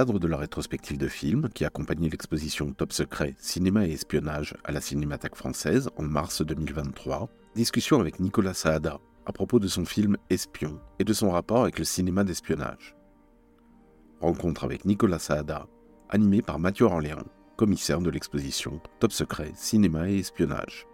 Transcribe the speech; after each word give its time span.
Cadre 0.00 0.18
de 0.18 0.28
la 0.28 0.38
rétrospective 0.38 0.96
de 0.96 1.08
films 1.08 1.50
qui 1.50 1.66
accompagnait 1.66 2.08
l'exposition 2.08 2.72
Top 2.72 2.90
Secret 2.90 3.34
Cinéma 3.36 3.86
et 3.86 3.92
Espionnage 3.92 4.56
à 4.64 4.72
la 4.72 4.80
Cinémathèque 4.80 5.36
française 5.36 5.90
en 5.98 6.04
mars 6.04 6.40
2023, 6.40 7.28
discussion 7.54 8.00
avec 8.00 8.18
Nicolas 8.18 8.54
Saada 8.54 8.98
à 9.26 9.32
propos 9.32 9.58
de 9.58 9.68
son 9.68 9.84
film 9.84 10.16
Espion 10.30 10.80
et 10.98 11.04
de 11.04 11.12
son 11.12 11.30
rapport 11.30 11.64
avec 11.64 11.78
le 11.78 11.84
cinéma 11.84 12.24
d'espionnage. 12.24 12.96
Rencontre 14.22 14.64
avec 14.64 14.86
Nicolas 14.86 15.18
Saada, 15.18 15.66
animé 16.08 16.40
par 16.40 16.58
Mathieu 16.58 16.86
Orléans, 16.86 17.28
commissaire 17.58 18.00
de 18.00 18.08
l'exposition 18.08 18.80
Top 19.00 19.12
Secret 19.12 19.52
Cinéma 19.54 20.08
et 20.08 20.20
Espionnage. 20.20 20.86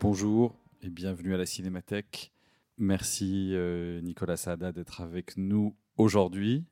Bonjour 0.00 0.54
et 0.86 0.90
bienvenue 0.90 1.34
à 1.34 1.36
la 1.36 1.46
Cinémathèque. 1.46 2.32
Merci 2.78 3.50
euh, 3.54 4.00
Nicolas 4.02 4.36
Saada 4.36 4.70
d'être 4.70 5.00
avec 5.00 5.36
nous 5.36 5.74
aujourd'hui. 5.96 6.64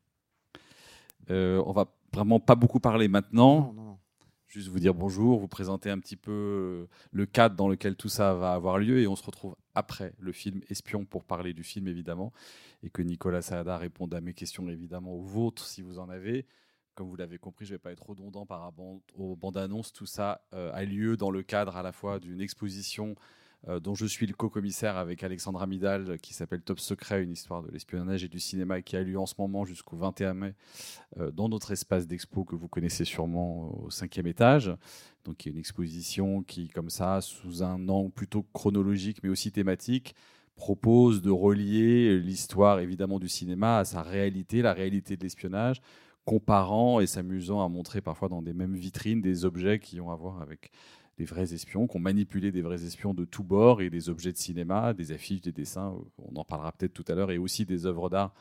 Euh, 1.31 1.61
on 1.67 1.73
va 1.73 1.93
vraiment 2.13 2.39
pas 2.39 2.55
beaucoup 2.55 2.79
parler 2.79 3.09
maintenant. 3.09 3.99
Juste 4.47 4.69
vous 4.69 4.79
dire 4.79 4.95
bonjour, 4.95 5.41
vous 5.41 5.49
présenter 5.49 5.91
un 5.91 5.99
petit 5.99 6.15
peu 6.17 6.31
euh, 6.31 6.87
le 7.11 7.27
cadre 7.27 7.57
dans 7.57 7.67
lequel 7.67 7.97
tout 7.97 8.09
ça 8.09 8.35
va 8.35 8.53
avoir 8.53 8.79
lieu 8.79 9.01
et 9.01 9.09
on 9.09 9.17
se 9.17 9.25
retrouve 9.25 9.57
après 9.75 10.15
le 10.21 10.31
film 10.31 10.61
Espion 10.69 11.05
pour 11.05 11.25
parler 11.25 11.53
du 11.53 11.65
film 11.65 11.89
évidemment 11.89 12.33
et 12.85 12.91
que 12.91 13.03
Nicolas 13.03 13.43
Saada 13.43 13.77
réponde 13.79 14.15
à 14.15 14.21
mes 14.21 14.33
questions 14.35 14.69
évidemment 14.69 15.15
aux 15.15 15.23
vôtres 15.23 15.67
si 15.67 15.83
vous 15.83 15.99
en 15.99 16.09
avez. 16.09 16.47
Comme 16.95 17.09
vous 17.09 17.17
l'avez 17.17 17.39
compris, 17.39 17.65
je 17.65 17.73
ne 17.73 17.79
vais 17.79 17.83
pas 17.83 17.91
être 17.91 18.09
redondant 18.09 18.47
par 18.47 18.61
rapport 18.61 19.01
aux 19.17 19.35
bandes 19.35 19.57
annonces. 19.57 19.93
Tout 19.93 20.07
ça 20.07 20.47
euh, 20.53 20.71
a 20.73 20.85
lieu 20.85 21.17
dans 21.17 21.33
le 21.33 21.43
cadre 21.43 21.77
à 21.77 21.83
la 21.83 21.91
fois 21.91 22.21
d'une 22.21 22.41
exposition 22.41 23.17
euh, 23.69 23.81
dont 23.81 23.95
je 23.95 24.05
suis 24.05 24.27
le 24.27 24.35
co-commissaire 24.35 24.97
avec 24.97 25.23
Alexandra 25.23 25.67
Midal, 25.67 26.19
qui 26.21 26.35
s'appelle 26.35 26.61
Top 26.61 26.81
Secret, 26.81 27.23
une 27.23 27.33
histoire 27.33 27.63
de 27.63 27.71
l'espionnage 27.71 28.23
et 28.23 28.29
du 28.29 28.41
cinéma, 28.41 28.83
qui 28.83 28.97
a 28.97 29.03
lieu 29.03 29.19
en 29.19 29.27
ce 29.27 29.35
moment 29.39 29.65
jusqu'au 29.65 29.97
21 29.97 30.35
mai 30.35 30.55
euh, 31.19 31.31
dans 31.31 31.49
notre 31.49 31.73
espace 31.73 32.07
d'expo 32.07 32.45
que 32.45 32.57
vous 32.57 32.69
connaissez 32.69 33.05
sûrement 33.05 33.85
au 33.85 33.91
cinquième 33.91 34.27
étage. 34.27 34.75
Donc, 35.25 35.45
il 35.45 35.49
y 35.49 35.51
a 35.51 35.53
une 35.53 35.59
exposition 35.59 36.43
qui, 36.43 36.69
comme 36.69 36.91
ça, 36.91 37.21
sous 37.21 37.63
un 37.63 37.89
angle 37.89 38.11
plutôt 38.11 38.45
chronologique, 38.53 39.23
mais 39.23 39.31
aussi 39.31 39.51
thématique, 39.51 40.15
propose 40.57 41.23
de 41.23 41.31
relier 41.31 42.19
l'histoire 42.19 42.79
évidemment 42.81 43.19
du 43.19 43.29
cinéma 43.29 43.79
à 43.79 43.85
sa 43.85 44.03
réalité, 44.03 44.63
la 44.63 44.73
réalité 44.73 45.17
de 45.17 45.23
l'espionnage, 45.23 45.81
comparant 46.25 47.01
et 47.01 47.07
s'amusant 47.07 47.65
à 47.65 47.69
montrer 47.69 48.01
parfois 48.01 48.29
dans 48.29 48.43
des 48.43 48.55
mêmes 48.55 48.75
vitrines 48.75 49.21
des 49.21 49.45
objets 49.45 49.79
qui 49.79 50.01
ont 50.01 50.11
à 50.11 50.17
voir 50.17 50.41
avec 50.41 50.71
des 51.19 51.25
vrais 51.25 51.55
espions, 51.55 51.87
qui 51.87 51.97
ont 51.97 52.01
manipulé 52.01 52.51
des 52.51 52.63
vrais 52.63 52.85
espions 52.85 53.15
de 53.15 53.25
tous 53.25 53.45
bords 53.45 53.81
et 53.81 53.91
des 53.91 54.09
objets 54.09 54.33
de 54.33 54.37
cinéma, 54.37 54.95
des 54.95 55.13
affiches, 55.13 55.43
des 55.43 55.53
dessins, 55.53 55.95
on 56.19 56.37
en 56.37 56.45
parlera 56.45 56.73
peut-être 56.73 56.93
tout 56.93 57.05
à 57.09 57.15
l'heure, 57.15 57.31
et 57.31 57.39
aussi 57.39 57.65
des 57.65 57.87
œuvres 57.87 58.11
d'art 58.11 58.35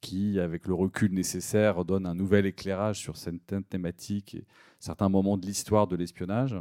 qui, 0.00 0.38
avec 0.38 0.66
le 0.66 0.74
recul 0.74 1.12
nécessaire, 1.12 1.84
donnent 1.84 2.06
un 2.06 2.14
nouvel 2.14 2.44
éclairage 2.44 2.98
sur 2.98 3.16
certaines 3.16 3.64
thématiques 3.64 4.34
et 4.34 4.44
certains 4.78 5.08
moments 5.08 5.38
de 5.38 5.46
l'histoire 5.46 5.86
de 5.86 5.96
l'espionnage. 5.96 6.56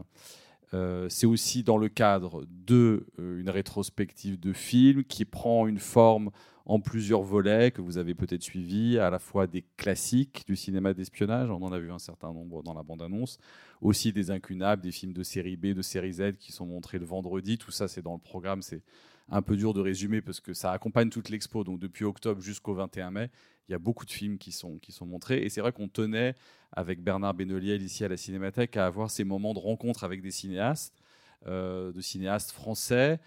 Euh, 0.73 1.07
c'est 1.09 1.27
aussi 1.27 1.61
dans 1.61 1.77
le 1.77 1.89
cadre 1.89 2.45
de 2.49 3.05
euh, 3.19 3.43
rétrospective 3.47 4.39
de 4.39 4.53
films 4.53 5.03
qui 5.03 5.25
prend 5.25 5.67
une 5.67 5.77
forme 5.77 6.31
en 6.65 6.79
plusieurs 6.79 7.23
volets 7.23 7.71
que 7.71 7.81
vous 7.81 7.97
avez 7.97 8.15
peut-être 8.15 8.41
suivis, 8.41 8.97
à 8.97 9.09
la 9.09 9.19
fois 9.19 9.47
des 9.47 9.65
classiques 9.75 10.43
du 10.47 10.55
cinéma 10.55 10.93
d'espionnage, 10.93 11.49
on 11.49 11.61
en 11.61 11.73
a 11.73 11.79
vu 11.79 11.91
un 11.91 11.99
certain 11.99 12.31
nombre 12.31 12.63
dans 12.63 12.73
la 12.73 12.83
bande-annonce, 12.83 13.37
aussi 13.81 14.13
des 14.13 14.31
incunables, 14.31 14.81
des 14.81 14.91
films 14.91 15.13
de 15.13 15.23
série 15.23 15.57
B, 15.57 15.67
de 15.67 15.81
série 15.81 16.13
Z 16.13 16.37
qui 16.39 16.53
sont 16.53 16.65
montrés 16.65 16.99
le 16.99 17.05
vendredi, 17.05 17.57
tout 17.57 17.71
ça 17.71 17.87
c'est 17.87 18.01
dans 18.01 18.13
le 18.13 18.19
programme, 18.19 18.61
c'est 18.61 18.81
un 19.29 19.41
peu 19.41 19.57
dur 19.57 19.73
de 19.73 19.81
résumer 19.81 20.21
parce 20.21 20.39
que 20.39 20.53
ça 20.53 20.71
accompagne 20.71 21.09
toute 21.09 21.29
l'expo, 21.29 21.65
donc 21.65 21.79
depuis 21.79 22.05
octobre 22.05 22.41
jusqu'au 22.41 22.73
21 22.73 23.11
mai, 23.11 23.29
il 23.67 23.73
y 23.73 23.75
a 23.75 23.79
beaucoup 23.79 24.05
de 24.05 24.11
films 24.11 24.37
qui 24.37 24.53
sont, 24.53 24.77
qui 24.79 24.93
sont 24.93 25.05
montrés, 25.05 25.43
et 25.43 25.49
c'est 25.49 25.61
vrai 25.61 25.73
qu'on 25.73 25.89
tenait 25.89 26.35
avec 26.71 27.01
Bernard 27.01 27.33
Benoliel 27.33 27.81
ici 27.81 28.05
à 28.05 28.07
la 28.07 28.17
Cinémathèque 28.17 28.77
à 28.77 28.85
avoir 28.85 29.11
ces 29.11 29.25
moments 29.25 29.53
de 29.53 29.59
rencontre 29.59 30.05
avec 30.05 30.21
des 30.21 30.31
cinéastes, 30.31 30.93
euh, 31.45 31.91
de 31.91 31.99
cinéastes 31.99 32.51
français, 32.51 33.19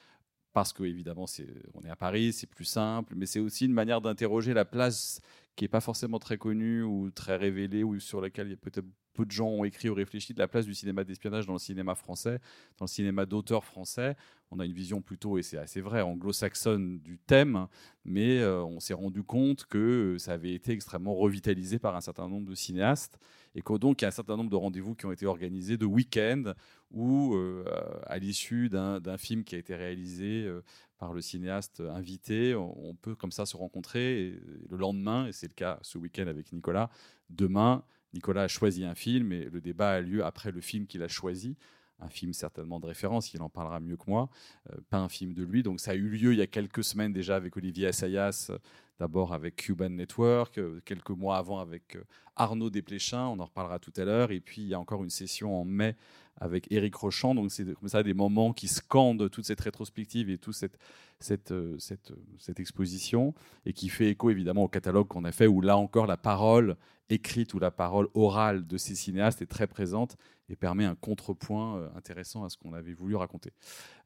parce 0.56 0.72
que 0.72 0.84
évidemment 0.84 1.26
c'est, 1.26 1.46
on 1.74 1.82
est 1.82 1.90
à 1.90 1.96
Paris, 1.96 2.32
c'est 2.32 2.46
plus 2.46 2.64
simple, 2.64 3.12
mais 3.14 3.26
c'est 3.26 3.40
aussi 3.40 3.66
une 3.66 3.74
manière 3.74 4.00
d'interroger 4.00 4.54
la 4.54 4.64
place 4.64 5.20
qui 5.54 5.64
n'est 5.64 5.68
pas 5.68 5.82
forcément 5.82 6.18
très 6.18 6.38
connue 6.38 6.82
ou 6.82 7.10
très 7.10 7.36
révélée, 7.36 7.84
ou 7.84 8.00
sur 8.00 8.22
laquelle 8.22 8.46
il 8.46 8.50
y 8.52 8.54
a 8.54 8.56
peut-être 8.56 8.86
peu 9.12 9.26
de 9.26 9.30
gens 9.30 9.48
ont 9.48 9.64
écrit 9.64 9.90
ou 9.90 9.94
réfléchi 9.94 10.32
de 10.32 10.38
la 10.38 10.48
place 10.48 10.64
du 10.64 10.74
cinéma 10.74 11.04
d'espionnage 11.04 11.44
dans 11.46 11.52
le 11.52 11.58
cinéma 11.58 11.94
français, 11.94 12.38
dans 12.78 12.86
le 12.86 12.90
cinéma 12.90 13.26
d'auteur 13.26 13.64
français. 13.64 14.16
On 14.50 14.58
a 14.58 14.64
une 14.64 14.72
vision 14.72 15.02
plutôt, 15.02 15.36
et 15.36 15.42
c'est 15.42 15.58
assez 15.58 15.82
vrai, 15.82 16.00
anglo-saxonne 16.00 17.00
du 17.00 17.18
thème, 17.18 17.66
mais 18.06 18.38
euh, 18.38 18.62
on 18.62 18.80
s'est 18.80 18.94
rendu 18.94 19.22
compte 19.22 19.66
que 19.66 20.16
ça 20.18 20.32
avait 20.32 20.54
été 20.54 20.72
extrêmement 20.72 21.14
revitalisé 21.14 21.78
par 21.78 21.96
un 21.96 22.00
certain 22.00 22.28
nombre 22.28 22.48
de 22.48 22.54
cinéastes, 22.54 23.18
et 23.54 23.60
que 23.60 23.74
donc 23.76 24.00
il 24.00 24.04
y 24.04 24.06
a 24.06 24.08
un 24.08 24.12
certain 24.12 24.36
nombre 24.36 24.50
de 24.50 24.56
rendez-vous 24.56 24.94
qui 24.94 25.04
ont 25.04 25.12
été 25.12 25.26
organisés 25.26 25.76
de 25.76 25.86
week-end, 25.86 26.54
où 26.90 27.34
euh, 27.34 27.64
à 28.04 28.18
l'issue 28.18 28.68
d'un 28.68 29.18
film 29.18 29.44
qui 29.44 29.54
a 29.54 29.58
été 29.58 29.74
réalisé 29.74 30.44
euh, 30.44 30.62
par 30.98 31.12
le 31.12 31.20
cinéaste 31.20 31.80
invité, 31.80 32.54
on, 32.54 32.94
peut 32.94 33.14
comme 33.14 33.32
ça 33.32 33.44
se 33.46 33.56
rencontrer 33.56 34.28
et, 34.28 34.40
le 34.70 34.76
lendemain, 34.76 35.26
et 35.26 35.32
c'est 35.32 35.48
le 35.48 35.54
cas 35.54 35.78
ce 35.82 35.98
week-end 35.98 36.26
avec 36.26 36.52
Nicolas, 36.52 36.90
demain, 37.28 37.84
Nicolas 38.14 38.42
a 38.42 38.48
choisi 38.48 38.84
un 38.84 38.94
film 38.94 39.32
et 39.32 39.44
le 39.44 39.60
débat 39.60 39.90
a 39.90 40.00
lieu 40.00 40.24
après 40.24 40.52
le 40.52 40.60
film 40.60 40.86
qu'il 40.86 41.02
a 41.02 41.08
choisi. 41.08 41.56
Un 41.98 42.08
film 42.08 42.32
certainement 42.32 42.78
de 42.78 42.86
référence, 42.86 43.32
il 43.32 43.40
en 43.40 43.48
parlera 43.48 43.80
mieux 43.80 43.96
que 43.96 44.04
moi, 44.06 44.28
euh, 44.70 44.76
pas 44.90 44.98
un 44.98 45.08
film 45.08 45.34
de 45.34 45.42
lui. 45.42 45.62
Donc 45.62 45.80
ça 45.80 45.90
a 45.90 45.94
eu 45.94 46.08
lieu 46.08 46.32
il 46.32 46.38
y 46.38 46.42
a 46.42 46.46
quelques 46.46 46.84
semaines 46.84 47.12
déjà 47.12 47.36
avec 47.36 47.56
Olivier 47.56 47.88
Assayas, 47.88 48.50
d'abord 48.98 49.34
avec 49.34 49.56
Cuban 49.56 49.90
Network, 49.90 50.58
quelques 50.84 51.10
mois 51.10 51.36
avant 51.36 51.58
avec 51.58 51.98
Arnaud 52.36 52.70
Desplechin, 52.70 53.26
on 53.26 53.38
en 53.40 53.44
reparlera 53.44 53.78
tout 53.78 53.92
à 53.96 54.04
l'heure. 54.04 54.30
Et 54.30 54.40
puis 54.40 54.62
il 54.62 54.68
y 54.68 54.74
a 54.74 54.80
encore 54.80 55.02
une 55.02 55.10
session 55.10 55.60
en 55.60 55.64
mai 55.64 55.96
avec 56.38 56.70
Éric 56.70 56.94
Rochant. 56.94 57.34
Donc 57.34 57.50
c'est 57.50 57.64
comme 57.74 57.88
ça 57.88 58.02
des 58.02 58.14
moments 58.14 58.52
qui 58.52 58.68
scandent 58.68 59.30
toute 59.30 59.44
cette 59.44 59.60
rétrospective 59.60 60.30
et 60.30 60.38
toute 60.38 60.56
euh, 60.62 61.36
euh, 61.50 61.76
cette 61.78 62.60
exposition 62.60 63.34
et 63.64 63.72
qui 63.72 63.88
fait 63.88 64.10
écho 64.10 64.30
évidemment 64.30 64.64
au 64.64 64.68
catalogue 64.68 65.08
qu'on 65.08 65.24
a 65.24 65.32
fait 65.32 65.46
où 65.46 65.60
là 65.60 65.76
encore 65.76 66.06
la 66.06 66.16
parole 66.16 66.76
écrite 67.08 67.54
ou 67.54 67.58
la 67.58 67.70
parole 67.70 68.08
orale 68.14 68.66
de 68.66 68.76
ces 68.76 68.94
cinéastes 68.94 69.40
est 69.40 69.46
très 69.46 69.66
présente 69.66 70.16
et 70.48 70.56
permet 70.56 70.84
un 70.84 70.94
contrepoint 70.94 71.78
euh, 71.78 71.88
intéressant 71.96 72.44
à 72.44 72.50
ce 72.50 72.56
qu'on 72.56 72.72
avait 72.72 72.94
voulu 72.94 73.16
raconter. 73.16 73.52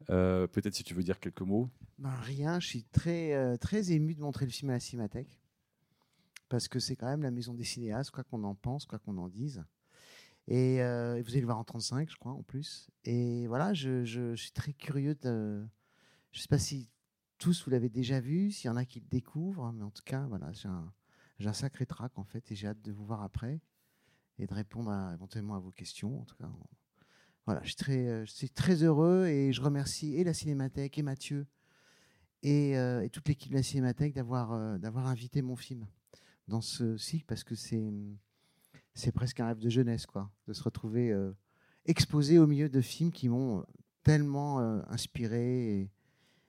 Peut-être 0.06 0.74
si 0.74 0.84
tu 0.84 0.94
veux 0.94 1.02
dire 1.02 1.20
quelques 1.20 1.42
mots. 1.42 1.68
Ben, 1.98 2.14
rien, 2.22 2.60
je 2.60 2.66
suis 2.66 2.84
très, 2.84 3.58
très 3.58 3.92
ému 3.92 4.14
de 4.14 4.20
montrer 4.20 4.44
le 4.44 4.50
film 4.50 4.70
à 4.70 4.74
la 4.74 4.80
Cinémathèque. 4.80 5.38
Parce 6.50 6.66
que 6.66 6.80
c'est 6.80 6.96
quand 6.96 7.06
même 7.06 7.22
la 7.22 7.30
maison 7.30 7.54
des 7.54 7.64
cinéastes, 7.64 8.10
quoi 8.10 8.24
qu'on 8.24 8.42
en 8.42 8.56
pense, 8.56 8.84
quoi 8.84 8.98
qu'on 8.98 9.16
en 9.18 9.28
dise. 9.28 9.64
Et 10.50 10.82
euh, 10.82 11.22
vous 11.24 11.30
allez 11.30 11.40
le 11.40 11.46
voir 11.46 11.58
en 11.58 11.64
35, 11.64 12.10
je 12.10 12.16
crois, 12.16 12.32
en 12.32 12.42
plus. 12.42 12.90
Et 13.04 13.46
voilà, 13.46 13.72
je, 13.72 14.34
suis 14.34 14.50
très 14.50 14.72
curieux 14.72 15.14
de. 15.14 15.64
Je 16.32 16.38
ne 16.38 16.42
sais 16.42 16.48
pas 16.48 16.58
si 16.58 16.90
tous 17.38 17.64
vous 17.64 17.70
l'avez 17.70 17.88
déjà 17.88 18.18
vu, 18.18 18.50
s'il 18.50 18.66
y 18.66 18.70
en 18.70 18.76
a 18.76 18.84
qui 18.84 18.98
le 18.98 19.06
découvrent, 19.06 19.72
mais 19.72 19.84
en 19.84 19.90
tout 19.90 20.02
cas, 20.04 20.26
voilà, 20.26 20.50
j'ai 20.52 20.68
un, 20.68 21.52
sacré 21.52 21.86
trac 21.86 22.18
en 22.18 22.24
fait, 22.24 22.50
et 22.50 22.56
j'ai 22.56 22.66
hâte 22.66 22.82
de 22.82 22.90
vous 22.92 23.04
voir 23.04 23.22
après 23.22 23.60
et 24.38 24.46
de 24.46 24.52
répondre 24.52 24.92
éventuellement 25.14 25.54
à 25.54 25.60
vos 25.60 25.70
questions. 25.70 26.20
En 26.20 26.24
tout 26.24 26.36
cas, 26.36 26.50
voilà, 27.46 27.60
je 27.62 27.68
suis 27.68 27.76
très, 27.76 28.08
euh, 28.08 28.24
je 28.26 28.46
très 28.48 28.82
heureux 28.82 29.26
et 29.26 29.52
je 29.52 29.62
remercie 29.62 30.16
et 30.16 30.24
la 30.24 30.34
Cinémathèque 30.34 30.98
et 30.98 31.02
Mathieu 31.02 31.46
et, 32.42 32.76
euh, 32.76 33.02
et 33.02 33.10
toute 33.10 33.28
l'équipe 33.28 33.52
de 33.52 33.56
la 33.56 33.62
Cinémathèque 33.62 34.14
d'avoir 34.14 34.78
d'avoir 34.80 35.06
invité 35.06 35.42
mon 35.42 35.56
film 35.56 35.86
dans 36.48 36.60
ce 36.60 36.96
cycle 36.96 37.24
parce 37.26 37.44
que 37.44 37.54
c'est 37.54 37.90
c'est 38.94 39.12
presque 39.12 39.40
un 39.40 39.46
rêve 39.46 39.58
de 39.58 39.68
jeunesse 39.68 40.06
quoi, 40.06 40.30
de 40.46 40.52
se 40.52 40.62
retrouver 40.62 41.10
euh, 41.10 41.32
exposé 41.86 42.38
au 42.38 42.46
milieu 42.46 42.68
de 42.68 42.80
films 42.80 43.12
qui 43.12 43.28
m'ont 43.28 43.64
tellement 44.02 44.60
euh, 44.60 44.80
inspiré 44.88 45.90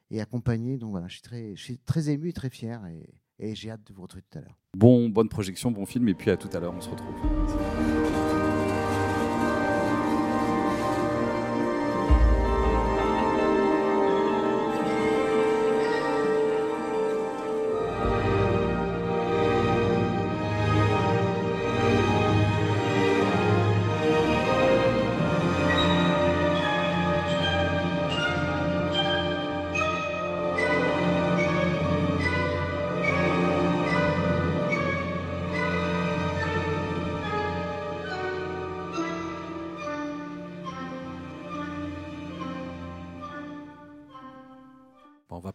et, 0.09 0.21
accompagné. 0.21 0.77
Donc 0.77 0.91
voilà, 0.91 1.07
je 1.07 1.13
suis 1.13 1.21
très, 1.21 1.55
je 1.55 1.63
suis 1.63 1.77
très 1.77 2.09
ému 2.09 2.29
et 2.29 2.33
très 2.33 2.49
fier 2.49 2.85
et, 2.87 3.55
j'ai 3.55 3.71
hâte 3.71 3.83
de 3.87 3.93
vous 3.93 4.03
retrouver 4.03 4.23
tout 4.29 4.37
à 4.37 4.41
l'heure. 4.41 4.59
Bon, 4.77 5.09
bonne 5.09 5.27
projection, 5.27 5.71
bon 5.71 5.87
film, 5.87 6.07
et 6.09 6.13
puis 6.13 6.29
à 6.29 6.37
tout 6.37 6.49
à 6.53 6.59
l'heure, 6.59 6.75
on 6.75 6.81
se 6.81 6.89
retrouve. 6.89 8.20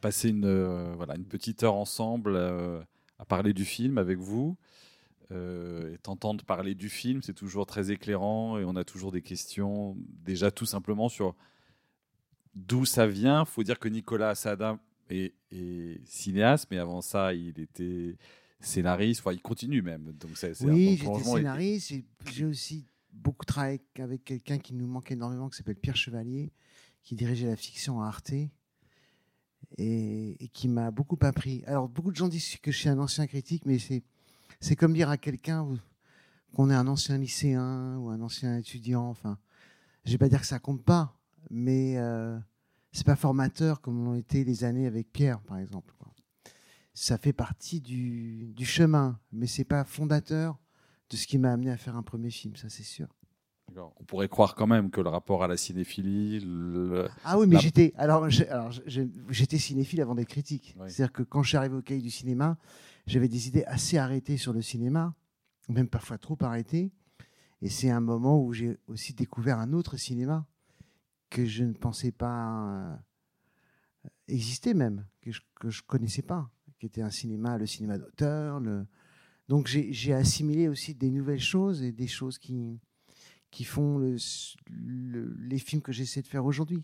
Passer 0.07 0.29
une, 0.29 0.45
euh, 0.45 0.95
voilà, 0.97 1.17
une 1.17 1.25
petite 1.27 1.65
heure 1.65 1.75
ensemble 1.75 2.35
euh, 2.37 2.81
à 3.19 3.25
parler 3.25 3.53
du 3.53 3.65
film 3.65 3.99
avec 3.99 4.19
vous. 4.19 4.57
Euh, 5.33 5.93
et 5.95 5.99
t'entendre 5.99 6.45
parler 6.45 6.77
du 6.77 6.89
film, 6.89 7.21
c'est 7.23 7.35
toujours 7.35 7.67
très 7.67 7.91
éclairant 7.91 8.57
et 8.59 8.65
on 8.65 8.77
a 8.77 8.85
toujours 8.85 9.11
des 9.11 9.23
questions, 9.23 9.97
déjà 10.25 10.53
tout 10.53 10.67
simplement 10.67 11.09
sur 11.09 11.35
d'où 12.55 12.85
ça 12.85 13.09
vient. 13.09 13.45
faut 13.45 13.65
dire 13.65 13.81
que 13.81 13.89
Nicolas 13.89 14.31
Assada 14.31 14.79
est, 15.11 15.35
est 15.51 16.01
cinéaste, 16.07 16.69
mais 16.71 16.79
avant 16.79 17.01
ça, 17.01 17.35
il 17.35 17.59
était 17.59 18.17
scénariste, 18.61 19.21
enfin, 19.23 19.33
il 19.33 19.43
continue 19.43 19.83
même. 19.83 20.13
Donc 20.13 20.37
c'est, 20.37 20.53
Oui, 20.65 20.97
j'étais. 20.97 21.11
Et- 21.21 21.25
scénariste. 21.25 21.89
J'ai- 21.89 22.05
J'ai 22.33 22.45
aussi 22.45 22.87
beaucoup 23.13 23.45
travaillé 23.45 23.81
avec 23.99 24.25
quelqu'un 24.25 24.59
qui 24.59 24.75
nous 24.75 24.87
manque 24.87 25.11
énormément, 25.11 25.49
qui 25.49 25.57
s'appelle 25.57 25.75
Pierre 25.77 25.97
Chevalier, 25.97 26.53
qui 27.03 27.17
dirigeait 27.17 27.49
la 27.49 27.57
fiction 27.57 28.01
à 28.01 28.07
Arte 28.07 28.33
et, 29.79 30.51
qui 30.53 30.69
m'a 30.69 30.91
beaucoup 30.91 31.19
appris. 31.23 31.63
Alors, 31.67 31.89
beaucoup 31.89 32.11
de 32.11 32.17
gens 32.17 32.29
disent 32.29 32.57
que 32.57 32.71
je 32.71 32.79
suis 32.79 32.89
un 32.89 32.99
ancien 32.99 33.27
critique, 33.27 33.65
mais 33.67 33.79
c'est, 33.79 34.77
comme 34.77 34.93
dire 34.93 35.11
à 35.11 35.19
quelqu'un 35.19 35.67
qu'on 36.55 36.71
est 36.71 36.75
un 36.75 36.87
ancien 36.87 37.19
lycéen 37.19 37.97
ou 37.99 38.11
un 38.11 38.21
ancien 38.21 38.59
étudiant. 38.59 39.09
Enfin, 39.09 39.39
je 40.05 40.13
vais 40.13 40.19
pas 40.19 40.29
dire 40.29 40.41
que 40.41 40.47
ça 40.47 40.59
compte 40.59 40.83
pas, 40.83 41.19
mais 41.51 41.99
euh, 41.99 42.39
c'est 42.93 43.07
pas 43.07 43.17
formateur 43.17 43.81
comme 43.81 44.05
l'ont 44.05 44.15
été 44.15 44.45
les 44.45 44.65
années 44.65 44.87
avec 44.87 45.13
Pierre, 45.13 45.41
par 45.43 45.59
exemple. 45.59 45.95
Ça 46.95 47.19
fait 47.19 47.35
partie 47.35 47.83
du, 47.83 48.55
du 48.55 48.65
chemin, 48.65 49.21
mais 49.31 49.47
c'est 49.47 49.65
pas 49.65 49.85
fondateur 49.85 50.59
de 51.11 51.17
ce 51.17 51.27
qui 51.27 51.37
m'a 51.37 51.53
amené 51.53 51.71
à 51.71 51.77
faire 51.77 51.97
un 51.97 52.03
premier 52.03 52.31
film, 52.31 52.57
ça 52.57 52.71
c'est 52.71 52.83
sûr. 52.83 53.09
On 53.79 54.05
pourrait 54.05 54.29
croire 54.29 54.55
quand 54.55 54.67
même 54.67 54.91
que 54.91 55.01
le 55.01 55.09
rapport 55.09 55.43
à 55.45 55.49
la 55.49 55.57
cinéphilie, 55.57 56.41
le- 56.41 57.09
Ah 57.25 57.39
oui, 57.39 57.47
mais 57.47 57.57
La- 57.57 57.61
j'étais 57.61 57.93
alors, 57.97 58.29
j'étais 58.31 59.59
cinéphile 59.59 60.01
avant 60.01 60.15
d'être 60.15 60.29
critique. 60.29 60.75
Oui. 60.79 60.91
C'est-à-dire 60.91 61.13
que 61.13 61.23
quand 61.23 61.43
je 61.43 61.49
suis 61.49 61.57
arrivé 61.57 61.77
au 61.77 61.83
cahier 61.83 62.03
du 62.03 62.11
cinéma, 62.11 62.57
j'avais 63.07 63.29
des 63.29 63.49
idées 63.49 63.65
assez 63.65 63.99
arrêtées 63.99 64.37
sur 64.37 64.53
le 64.53 64.63
cinéma, 64.63 65.15
même 65.69 65.89
parfois 65.89 66.19
trop 66.19 66.37
arrêtées. 66.41 66.91
Et 67.63 67.69
c'est 67.69 67.91
un 67.91 68.01
moment 68.01 68.43
où 68.43 68.53
j'ai 68.53 68.79
aussi 68.87 69.15
découvert 69.15 69.59
un 69.59 69.73
autre 69.73 69.97
cinéma 69.97 70.47
que 71.31 71.45
je 71.45 71.65
ne 71.65 71.73
pensais 71.73 72.13
pas 72.13 72.69
euh, 72.69 72.97
exister 74.29 74.75
même, 74.75 75.07
que 75.21 75.33
je, 75.33 75.41
que 75.61 75.71
je 75.71 75.83
connaissais 75.83 76.23
pas, 76.23 76.51
qui 76.79 76.87
était 76.87 77.03
un 77.03 77.11
cinéma, 77.11 77.59
le 77.59 77.67
cinéma 77.67 77.99
d'auteur. 77.99 78.61
Le... 78.61 78.87
Donc 79.49 79.67
j'ai 79.69 80.13
assimilé 80.13 80.69
aussi 80.69 80.95
des 80.95 81.11
nouvelles 81.11 81.41
choses 81.41 81.83
et 81.83 81.93
des 81.93 82.07
choses 82.07 82.39
qui, 82.39 82.79
qui 83.51 83.65
font 83.65 83.99
le- 83.99 84.17
le- 84.71 85.35
les 85.41 85.59
films 85.59 85.83
que 85.83 85.93
j'essaie 85.93 86.23
de 86.23 86.27
faire 86.27 86.45
aujourd'hui. 86.45 86.83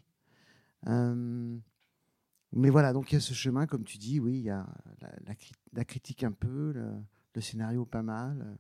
Euh, 0.86 1.56
mais 2.52 2.70
voilà, 2.70 2.92
donc 2.92 3.10
il 3.12 3.14
y 3.14 3.18
a 3.18 3.20
ce 3.20 3.34
chemin, 3.34 3.66
comme 3.66 3.84
tu 3.84 3.98
dis, 3.98 4.20
oui, 4.20 4.34
il 4.38 4.42
y 4.44 4.50
a 4.50 4.66
la, 5.00 5.10
la 5.26 5.34
cri- 5.34 5.52
la 5.72 5.84
critique 5.84 6.22
un 6.24 6.32
peu, 6.32 6.72
le, 6.72 6.86
le 7.34 7.40
scénario 7.40 7.84
pas 7.84 8.02
mal, 8.02 8.42
euh, 8.46 8.54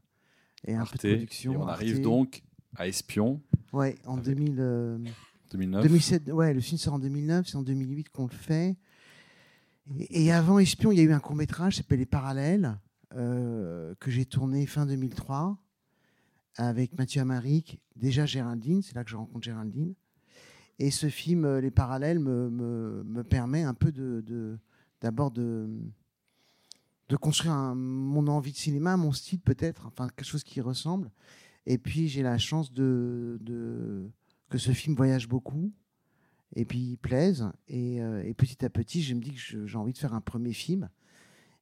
et 0.72 0.74
un 0.74 0.84
peu 0.86 0.96
de 1.08 1.14
production. 1.14 1.52
et 1.52 1.56
on 1.56 1.62
Arte. 1.62 1.70
arrive 1.80 2.00
donc 2.00 2.42
à 2.76 2.86
Espion, 2.88 3.40
Ouais, 3.72 3.96
en 4.06 4.14
avec 4.14 4.24
2000, 4.26 4.56
euh, 4.60 4.98
2009. 5.50 5.82
2007, 5.82 6.28
ouais, 6.32 6.54
le 6.54 6.60
film 6.60 6.78
sort 6.78 6.94
en 6.94 6.98
2009, 6.98 7.46
c'est 7.48 7.56
en 7.56 7.62
2008 7.62 8.08
qu'on 8.10 8.24
le 8.26 8.30
fait. 8.32 8.76
Et, 9.98 10.24
et 10.26 10.32
avant 10.32 10.58
Espion, 10.58 10.92
il 10.92 10.98
y 10.98 11.00
a 11.00 11.04
eu 11.04 11.12
un 11.12 11.20
court 11.20 11.34
métrage, 11.36 11.76
s'appelle 11.76 11.98
Les 11.98 12.06
Parallèles, 12.06 12.78
euh, 13.14 13.94
que 14.00 14.10
j'ai 14.10 14.24
tourné 14.24 14.64
fin 14.66 14.86
2003 14.86 15.58
avec 16.56 16.96
Mathieu 16.98 17.20
Amaric, 17.20 17.80
déjà 17.96 18.26
Géraldine, 18.26 18.82
c'est 18.82 18.94
là 18.94 19.04
que 19.04 19.10
je 19.10 19.16
rencontre 19.16 19.44
Géraldine. 19.44 19.94
Et 20.78 20.90
ce 20.90 21.08
film, 21.08 21.44
euh, 21.44 21.60
Les 21.60 21.70
Parallèles, 21.70 22.18
me, 22.18 22.50
me, 22.50 23.02
me 23.04 23.22
permet 23.22 23.62
un 23.62 23.74
peu 23.74 23.92
de, 23.92 24.58
d'abord 25.00 25.30
de, 25.30 25.68
de 27.08 27.16
construire 27.16 27.54
mon 27.74 28.26
envie 28.26 28.52
de 28.52 28.56
cinéma, 28.56 28.96
mon 28.96 29.12
style 29.12 29.40
peut-être, 29.40 29.86
enfin 29.86 30.08
quelque 30.08 30.26
chose 30.26 30.44
qui 30.44 30.60
ressemble. 30.60 31.10
Et 31.66 31.78
puis 31.78 32.08
j'ai 32.08 32.22
la 32.22 32.38
chance 32.38 32.72
de, 32.72 33.38
de 33.40 34.10
que 34.48 34.58
ce 34.58 34.72
film 34.72 34.96
voyage 34.96 35.28
beaucoup 35.28 35.72
et 36.54 36.64
puis 36.64 36.78
il 36.78 36.96
plaise. 36.98 37.48
Et, 37.68 38.02
euh, 38.02 38.22
et 38.24 38.34
petit 38.34 38.64
à 38.64 38.70
petit, 38.70 39.02
je 39.02 39.14
me 39.14 39.20
dis 39.20 39.32
que 39.32 39.66
j'ai 39.66 39.78
envie 39.78 39.92
de 39.92 39.98
faire 39.98 40.14
un 40.14 40.20
premier 40.20 40.52
film. 40.52 40.88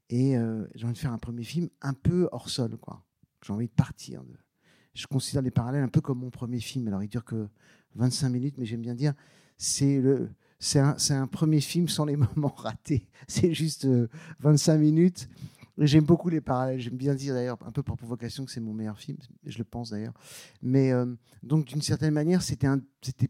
Et 0.09 0.37
euh, 0.37 0.67
j'ai 0.75 0.85
envie 0.85 0.95
de 0.95 0.99
faire 0.99 1.13
un 1.13 1.19
premier 1.19 1.45
film 1.45 1.69
un 1.83 1.95
peu 1.95 2.29
hors 2.33 2.49
sol. 2.49 2.77
quoi. 2.79 3.05
J'ai 3.45 3.53
envie 3.53 3.69
de 3.69 3.73
partir. 3.73 4.23
Je 4.95 5.07
considère 5.07 5.43
les 5.43 5.51
parallèles 5.51 5.83
un 5.83 5.89
peu 5.89 6.01
comme 6.01 6.19
mon 6.19 6.31
premier 6.31 6.61
film. 6.61 6.89
Alors 6.89 7.03
il 7.03 7.09
dure 7.09 7.25
que 7.25 7.49
25 7.95 8.29
minutes, 8.29 8.55
mais 8.59 8.67
j'aime 8.67 8.83
bien 8.83 8.95
dire, 8.95 9.15
c'est 9.57 10.01
le. 10.01 10.31
C'est 10.63 10.79
un, 10.79 10.95
un 11.11 11.27
premier 11.27 11.63
film 11.63 11.89
sans 11.89 12.05
les 12.05 12.17
moments 12.37 12.55
ratés. 12.55 13.07
C'est 13.29 13.55
juste 13.55 13.87
euh, 13.87 14.09
25 14.41 14.77
minutes. 14.77 15.29
Et 15.79 15.87
J'aime 15.87 16.05
beaucoup 16.05 16.29
les 16.29 16.43
parallèles. 16.43 16.81
J'aime 16.81 16.99
bien 16.99 17.15
dire 17.15 17.33
d'ailleurs, 17.33 17.57
un 17.65 17.73
peu 17.73 17.83
par 17.83 17.97
provocation, 17.97 18.45
que 18.45 18.51
c'est 18.51 18.61
mon 18.61 18.75
meilleur 18.75 18.99
film. 18.99 19.17
Je 19.47 19.57
le 19.57 19.65
pense 19.65 19.89
d'ailleurs. 19.91 20.13
Mais 20.61 20.93
euh, 20.93 21.07
donc, 21.43 21.65
d'une 21.65 21.81
certaine 21.81 22.13
manière, 22.13 22.43
c'était 22.43 22.69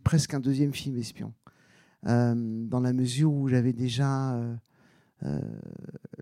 presque 0.02 0.34
un 0.34 0.40
deuxième 0.40 0.72
film 0.72 0.98
espion. 0.98 1.32
Euh, 2.06 2.34
dans 2.66 2.80
la 2.80 2.92
mesure 2.92 3.32
où 3.32 3.48
j'avais 3.48 3.74
déjà 3.74 4.34
euh, 4.34 4.40
euh, 4.40 4.56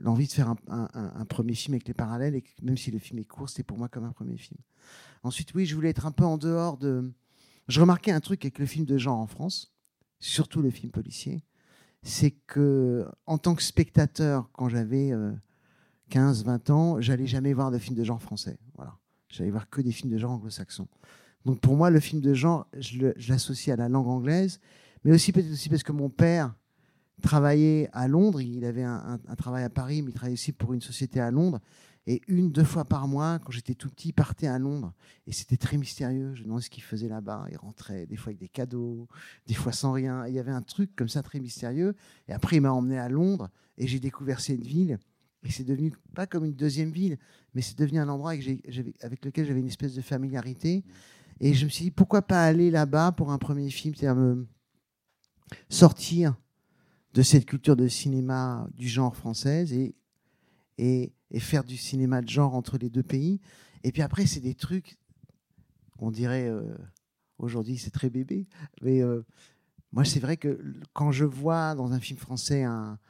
l'envie 0.01 0.27
de 0.27 0.33
faire 0.33 0.55
un, 0.69 1.25
premier 1.27 1.55
film 1.55 1.75
avec 1.75 1.87
les 1.87 1.95
parallèles, 1.95 2.35
et 2.35 2.45
même 2.63 2.77
si 2.77 2.91
le 2.91 2.99
film 2.99 3.19
est 3.19 3.25
court, 3.25 3.49
c'était 3.49 3.63
pour 3.63 3.79
moi 3.79 3.89
comme 3.89 4.05
un 4.05 4.13
premier 4.13 4.37
film. 4.37 4.59
Ensuite, 5.23 5.55
oui, 5.55 5.67
je 5.67 5.75
voulais 5.75 5.91
être 5.91 6.07
un 6.07 6.13
peu 6.13 6.25
en 6.25 6.39
dehors 6.39 6.77
de. 6.77 7.13
Je 7.69 7.81
remarquais 7.81 8.13
un 8.13 8.21
truc 8.21 8.45
avec 8.45 8.59
le 8.59 8.67
film 8.67 8.87
de 8.87 8.97
genre 8.97 9.19
en 9.19 9.27
France, 9.27 9.75
surtout 10.21 10.63
le 10.63 10.71
film 10.71 10.91
policier, 10.91 11.45
c'est 12.03 12.31
que 12.31 13.07
en 13.27 13.39
tant 13.39 13.55
que 13.55 13.63
spectateur, 13.63 14.51
quand 14.53 14.69
j'avais 14.69 15.13
euh, 15.13 15.33
15-20 16.11 16.73
ans, 16.73 17.01
j'allais 17.01 17.27
jamais 17.27 17.53
voir 17.53 17.71
de 17.71 17.79
film 17.79 17.97
de 17.97 18.05
genre 18.05 18.23
français. 18.23 18.59
Voilà. 18.75 18.97
J'allais 19.29 19.51
voir 19.51 19.69
que 19.69 19.81
des 19.81 19.93
films 19.93 20.11
de 20.11 20.19
genre 20.19 20.33
anglo-saxons. 20.33 20.89
Donc 21.45 21.61
pour 21.61 21.77
moi, 21.77 21.91
le 21.91 22.01
film 22.01 22.21
de 22.21 22.35
genre, 22.35 22.67
je 22.79 23.13
l'associe 23.29 23.73
à 23.73 23.77
la 23.77 23.89
langue 23.89 24.09
anglaise, 24.09 24.61
mais 25.05 25.13
aussi 25.13 25.33
peut-être 25.33 25.53
aussi 25.53 25.69
parce 25.69 25.83
que 25.83 25.93
mon 25.93 26.09
père 26.09 26.55
travaillait 27.23 27.89
à 27.93 28.09
Londres, 28.09 28.41
il 28.41 28.65
avait 28.65 28.85
un, 28.85 29.19
travail 29.37 29.65
à 29.65 29.71
Paris, 29.71 30.03
mais 30.03 30.11
il 30.11 30.15
travaillait 30.15 30.35
aussi 30.35 30.53
pour 30.53 30.73
une 30.73 30.81
société 30.81 31.21
à 31.21 31.31
Londres. 31.31 31.61
Et 32.07 32.23
une, 32.27 32.51
deux 32.51 32.65
fois 32.65 32.87
par 32.87 33.07
mois, 33.07 33.39
quand 33.39 33.53
j'étais 33.53 33.75
tout 33.75 33.91
petit, 33.91 34.09
il 34.09 34.13
partait 34.13 34.47
à 34.47 34.59
Londres. 34.59 34.95
Et 35.27 35.33
c'était 35.33 35.59
très 35.59 35.77
mystérieux. 35.77 36.35
Je 36.35 36.41
me 36.41 36.45
demandais 36.45 36.63
ce 36.63 36.71
qu'il 36.71 36.83
faisait 36.83 37.09
là-bas. 37.09 37.47
Il 37.51 37.59
rentrait 37.59 38.07
des 38.07 38.17
fois 38.17 38.31
avec 38.31 38.39
des 38.39 38.49
cadeaux, 38.49 39.09
des 39.47 39.53
fois 39.53 39.73
sans 39.73 39.93
rien. 39.93 40.27
Il 40.27 40.33
y 40.33 40.39
avait 40.39 40.53
un 40.53 40.63
truc 40.63 40.97
comme 40.97 41.11
ça 41.11 41.23
très 41.23 41.39
mystérieux. 41.39 41.95
Et 42.27 42.33
après, 42.33 42.57
il 42.57 42.63
m'a 42.63 42.73
emmené 42.73 42.99
à 42.99 43.11
Londres 43.11 43.51
et 43.77 43.87
j'ai 43.87 44.01
découvert 44.01 44.41
cette 44.41 44.63
ville. 44.63 44.99
Et 45.43 45.51
c'est 45.51 45.65
devenu 45.65 45.93
pas 46.15 46.27
comme 46.27 46.47
une 46.47 46.55
deuxième 46.55 46.91
ville, 46.91 47.19
mais 47.55 47.61
c'est 47.61 47.79
devenu 47.79 47.99
un 47.99 48.09
endroit 48.09 48.31
avec 48.31 49.25
lequel 49.25 49.47
j'avais 49.47 49.61
une 49.61 49.67
espèce 49.67 49.95
de 49.95 50.01
familiarité. 50.01 50.85
Et 51.41 51.53
je 51.53 51.67
me 51.67 51.71
suis 51.71 51.85
dit, 51.85 51.91
pourquoi 51.91 52.23
pas 52.23 52.43
aller 52.43 52.71
là-bas 52.71 53.13
pour 53.13 53.31
un 53.33 53.39
premier 53.39 53.69
film, 53.71 53.95
c'est-à-dire 53.95 54.21
me 54.21 54.47
sortir 55.69 56.37
de 57.19 57.25
cette 57.25 57.47
culture 57.47 57.75
de 57.75 57.89
cinéma 57.89 58.69
du 58.77 58.87
genre 58.87 59.17
française 59.17 59.73
et, 59.73 59.97
et, 60.79 61.13
faire 61.41 61.65
du 61.65 61.77
cinéma 61.77 62.23
de 62.23 62.29
genre 62.29 62.55
entre 62.55 62.79
les 62.79 62.91
deux 62.91 63.03
pays. 63.03 63.41
Et 63.83 63.91
puis 63.91 64.03
après, 64.03 64.25
c'est 64.25 64.39
des 64.39 64.55
trucs, 64.55 64.99
on 65.99 66.13
dirait, 66.13 66.47
euh, 66.47 66.77
aujourd'hui 67.39 67.77
c'est 67.77 67.91
très 67.91 68.09
bébé, 68.09 68.47
mais 68.83 69.03
euh, 69.03 69.27
moi 69.91 70.05
c'est 70.05 70.21
vrai 70.21 70.37
que 70.37 70.63
quand 70.93 71.11
je 71.11 71.25
vois 71.25 71.75
dans 71.75 71.93
un 71.93 71.99
film 71.99 72.21
français 72.21 72.63
un, 72.63 73.01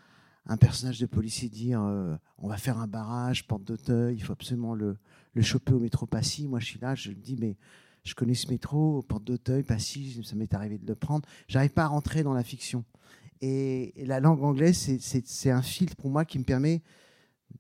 un 0.47 0.57
personnage 0.57 0.99
de 0.99 1.05
policier 1.05 1.51
dire 1.51 1.83
euh, 1.83 2.17
on 2.39 2.49
va 2.49 2.57
faire 2.57 2.79
un 2.79 2.87
barrage, 2.87 3.47
porte 3.47 3.65
d'Auteuil, 3.65 4.17
il 4.17 4.23
faut 4.23 4.33
absolument 4.33 4.75
le, 4.75 4.97
le 5.35 5.43
choper 5.43 5.75
au 5.75 5.81
métro 5.81 6.07
Passy. 6.07 6.49
Moi, 6.49 6.61
je 6.61 6.65
suis 6.65 6.81
là, 6.81 6.95
je 6.95 7.11
me 7.11 7.15
dis, 7.15 7.37
mais 7.39 7.59
je 8.05 8.15
connais 8.15 8.33
ce 8.33 8.49
métro, 8.49 9.03
porte 9.03 9.25
d'Auteuil, 9.25 9.65
Passy, 9.65 10.19
ça 10.25 10.35
m'est 10.35 10.55
arrivé 10.55 10.79
de 10.79 10.87
le 10.87 10.95
prendre. 10.95 11.29
J'arrive 11.47 11.73
pas 11.73 11.85
à 11.85 11.89
rentrer 11.89 12.23
dans 12.23 12.33
la 12.33 12.43
fiction. 12.43 12.87
Et, 13.41 13.93
la 14.05 14.21
langue 14.21 14.43
anglaise, 14.43 14.77
c'est- 15.01 15.51
un 15.51 15.63
filtre 15.63 15.97
pour 15.97 16.11
moi 16.11 16.25
qui 16.25 16.39
me 16.39 16.45
permet 16.45 16.83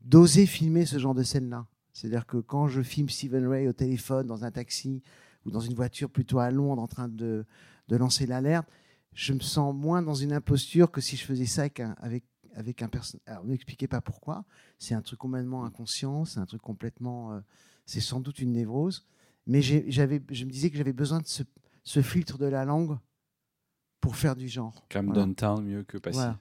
d'oser 0.03 0.47
filmer 0.47 0.87
ce 0.87 0.99
genre 0.99 1.15
de 1.15 1.23
scène-là. 1.23 1.67
C'est-à-dire 1.93 2.27
que 2.27 2.37
quand 2.39 2.69
je 2.69 2.83
filme 2.83 3.09
Stephen 3.09 3.47
Ray 3.47 3.69
au 3.69 3.73
téléphone, 3.73 4.27
dans 4.27 4.45
un 4.45 4.51
taxi 4.51 5.03
ou 5.45 5.51
dans 5.51 5.61
une 5.61 5.75
voiture 5.75 6.11
plutôt 6.11 6.39
à 6.39 6.51
Londres 6.51 6.83
en 6.83 6.87
train 6.87 7.09
de, 7.09 7.45
de 7.89 7.97
lancer 7.97 8.27
l'alerte, 8.27 8.69
je 9.13 9.33
me 9.33 9.41
sens 9.41 9.75
moins 9.75 10.03
dans 10.03 10.15
une 10.15 10.33
imposture 10.33 10.91
que 10.91 11.01
si 11.01 11.17
je 11.17 11.25
faisais 11.25 11.47
ça 11.47 11.63
avec 11.63 11.81
un, 11.81 11.97
avec, 11.99 12.83
un 12.83 12.89
personnage. 12.89 13.23
Alors, 13.27 13.45
ne 13.45 13.51
m'expliquez 13.51 13.89
pas 13.89 14.01
pourquoi. 14.01 14.45
C'est 14.79 14.95
un 14.95 15.03
truc 15.03 15.19
complètement 15.19 15.65
inconscient, 15.65 16.25
c'est 16.25 16.39
un 16.41 16.47
truc 16.47 16.63
complètement. 16.63 17.33
euh, 17.33 17.41
c'est 17.87 18.01
sans 18.01 18.21
doute 18.21 18.39
une 18.39 18.53
névrose. 18.53 19.07
Mais 19.47 19.63
je 19.63 19.75
me 19.75 20.51
disais 20.51 20.71
que 20.71 20.77
j'avais 20.77 20.93
besoin 20.93 21.21
de 21.21 21.27
ce 21.27 22.03
filtre 22.03 22.37
de 22.37 22.47
la 22.47 22.65
langue 22.67 22.99
pour 24.01 24.17
faire 24.17 24.37
du 24.37 24.49
genre. 24.49 24.85
Voilà. 24.93 25.13
Downtown 25.13 25.65
mieux 25.65 25.83
que 25.83 25.99
Passy. 25.99 26.17
Voilà. 26.19 26.39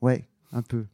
Ouais, 0.00 0.28
un 0.52 0.62
peu. 0.62 0.86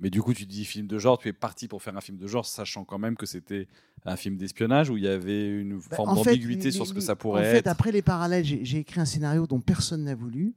Mais 0.00 0.10
du 0.10 0.22
coup, 0.22 0.32
tu 0.32 0.46
dis 0.46 0.64
film 0.64 0.86
de 0.86 0.96
genre, 0.98 1.18
tu 1.18 1.26
es 1.28 1.32
parti 1.32 1.66
pour 1.66 1.82
faire 1.82 1.96
un 1.96 2.00
film 2.00 2.18
de 2.18 2.26
genre, 2.28 2.46
sachant 2.46 2.84
quand 2.84 2.98
même 2.98 3.16
que 3.16 3.26
c'était 3.26 3.66
un 4.04 4.14
film 4.16 4.36
d'espionnage 4.36 4.90
où 4.90 4.96
il 4.96 5.02
y 5.02 5.08
avait 5.08 5.48
une 5.48 5.78
Bah, 5.90 5.96
forme 5.96 6.14
d'ambiguïté 6.14 6.70
sur 6.70 6.86
ce 6.86 6.94
que 6.94 7.00
ça 7.00 7.16
pourrait 7.16 7.40
En 7.40 7.50
fait, 7.50 7.58
être. 7.58 7.66
après 7.66 7.90
les 7.90 8.02
parallèles, 8.02 8.44
j'ai 8.44 8.78
écrit 8.78 9.00
un 9.00 9.04
scénario 9.04 9.46
dont 9.48 9.60
personne 9.60 10.04
n'a 10.04 10.14
voulu. 10.14 10.54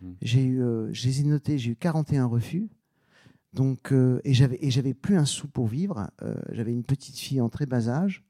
Hmm. 0.00 0.14
J'ai 0.22 0.42
eu, 0.42 0.62
euh, 0.62 0.88
je 0.92 1.06
les 1.06 1.20
ai 1.20 1.24
notés, 1.24 1.56
j'ai 1.58 1.70
eu 1.72 1.76
41 1.76 2.26
refus. 2.26 2.68
Donc, 3.52 3.92
euh, 3.92 4.20
et 4.24 4.34
j'avais 4.34 4.58
et 4.60 4.70
j'avais 4.72 4.94
plus 4.94 5.16
un 5.16 5.24
sou 5.24 5.46
pour 5.46 5.66
vivre. 5.68 6.10
Euh, 6.22 6.34
j'avais 6.52 6.72
une 6.72 6.84
petite 6.84 7.18
fille 7.18 7.40
en 7.40 7.48
très 7.48 7.66
bas 7.66 7.88
âge. 7.88 8.24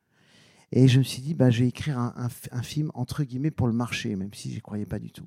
Et 0.73 0.88
je 0.88 0.99
me 0.99 1.05
suis 1.05 1.21
dit, 1.23 1.35
bah, 1.35 1.50
je 1.50 1.61
vais 1.62 1.69
écrire 1.69 1.99
un, 1.99 2.29
un 2.52 2.62
film 2.62 2.90
entre 2.95 3.25
guillemets 3.25 3.50
pour 3.50 3.67
le 3.67 3.73
marché, 3.73 4.14
même 4.14 4.33
si 4.35 4.52
j'y 4.52 4.61
croyais 4.61 4.87
pas 4.87 4.99
du 4.99 5.11
tout. 5.11 5.26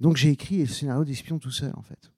Donc 0.00 0.16
j'ai 0.16 0.30
écrit 0.30 0.58
le 0.58 0.66
scénario 0.66 1.04
d'espion 1.04 1.38
tout 1.38 1.50
seul, 1.50 1.72
en 1.76 1.82
fait. 1.82 2.10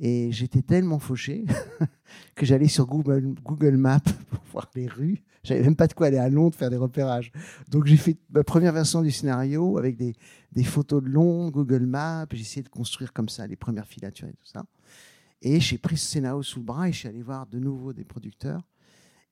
Et 0.00 0.32
j'étais 0.32 0.62
tellement 0.62 0.98
fauché 0.98 1.44
que 2.34 2.44
j'allais 2.44 2.68
sur 2.68 2.86
Google, 2.86 3.34
Google 3.44 3.76
Maps 3.76 4.00
pour 4.30 4.42
voir 4.50 4.70
les 4.74 4.88
rues. 4.88 5.22
J'avais 5.44 5.62
même 5.62 5.76
pas 5.76 5.86
de 5.86 5.92
quoi 5.92 6.08
aller 6.08 6.18
à 6.18 6.28
Londres 6.28 6.56
faire 6.56 6.70
des 6.70 6.76
repérages. 6.76 7.32
Donc 7.68 7.86
j'ai 7.86 7.96
fait 7.96 8.16
ma 8.30 8.44
première 8.44 8.72
version 8.72 9.02
du 9.02 9.10
scénario 9.10 9.78
avec 9.78 9.96
des, 9.96 10.14
des 10.52 10.64
photos 10.64 11.02
de 11.02 11.08
Londres, 11.08 11.52
Google 11.52 11.86
Maps. 11.86 12.26
J'ai 12.32 12.40
essayé 12.40 12.62
de 12.62 12.68
construire 12.68 13.12
comme 13.12 13.28
ça 13.28 13.46
les 13.46 13.56
premières 13.56 13.86
filatures 13.86 14.28
et 14.28 14.32
tout 14.32 14.46
ça. 14.46 14.64
Et 15.40 15.60
j'ai 15.60 15.78
pris 15.78 15.96
ce 15.96 16.06
scénario 16.06 16.42
sous 16.42 16.60
le 16.60 16.64
bras 16.64 16.88
et 16.88 16.92
je 16.92 16.98
suis 16.98 17.08
allé 17.08 17.22
voir 17.22 17.46
de 17.46 17.58
nouveau 17.58 17.92
des 17.92 18.04
producteurs. 18.04 18.62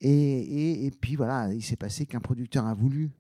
Et, 0.01 0.11
et, 0.11 0.87
et 0.87 0.91
puis 0.91 1.15
voilà, 1.15 1.53
il 1.53 1.63
s'est 1.63 1.77
passé 1.77 2.07
qu'un 2.07 2.21
producteur 2.21 2.67
a 2.67 2.75
voulu 2.75 3.11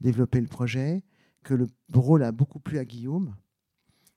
développer 0.00 0.40
le 0.40 0.46
projet, 0.46 1.02
que 1.44 1.54
le 1.54 1.68
rôle 1.92 2.24
a 2.24 2.32
beaucoup 2.32 2.58
plu 2.58 2.78
à 2.78 2.84
Guillaume, 2.84 3.34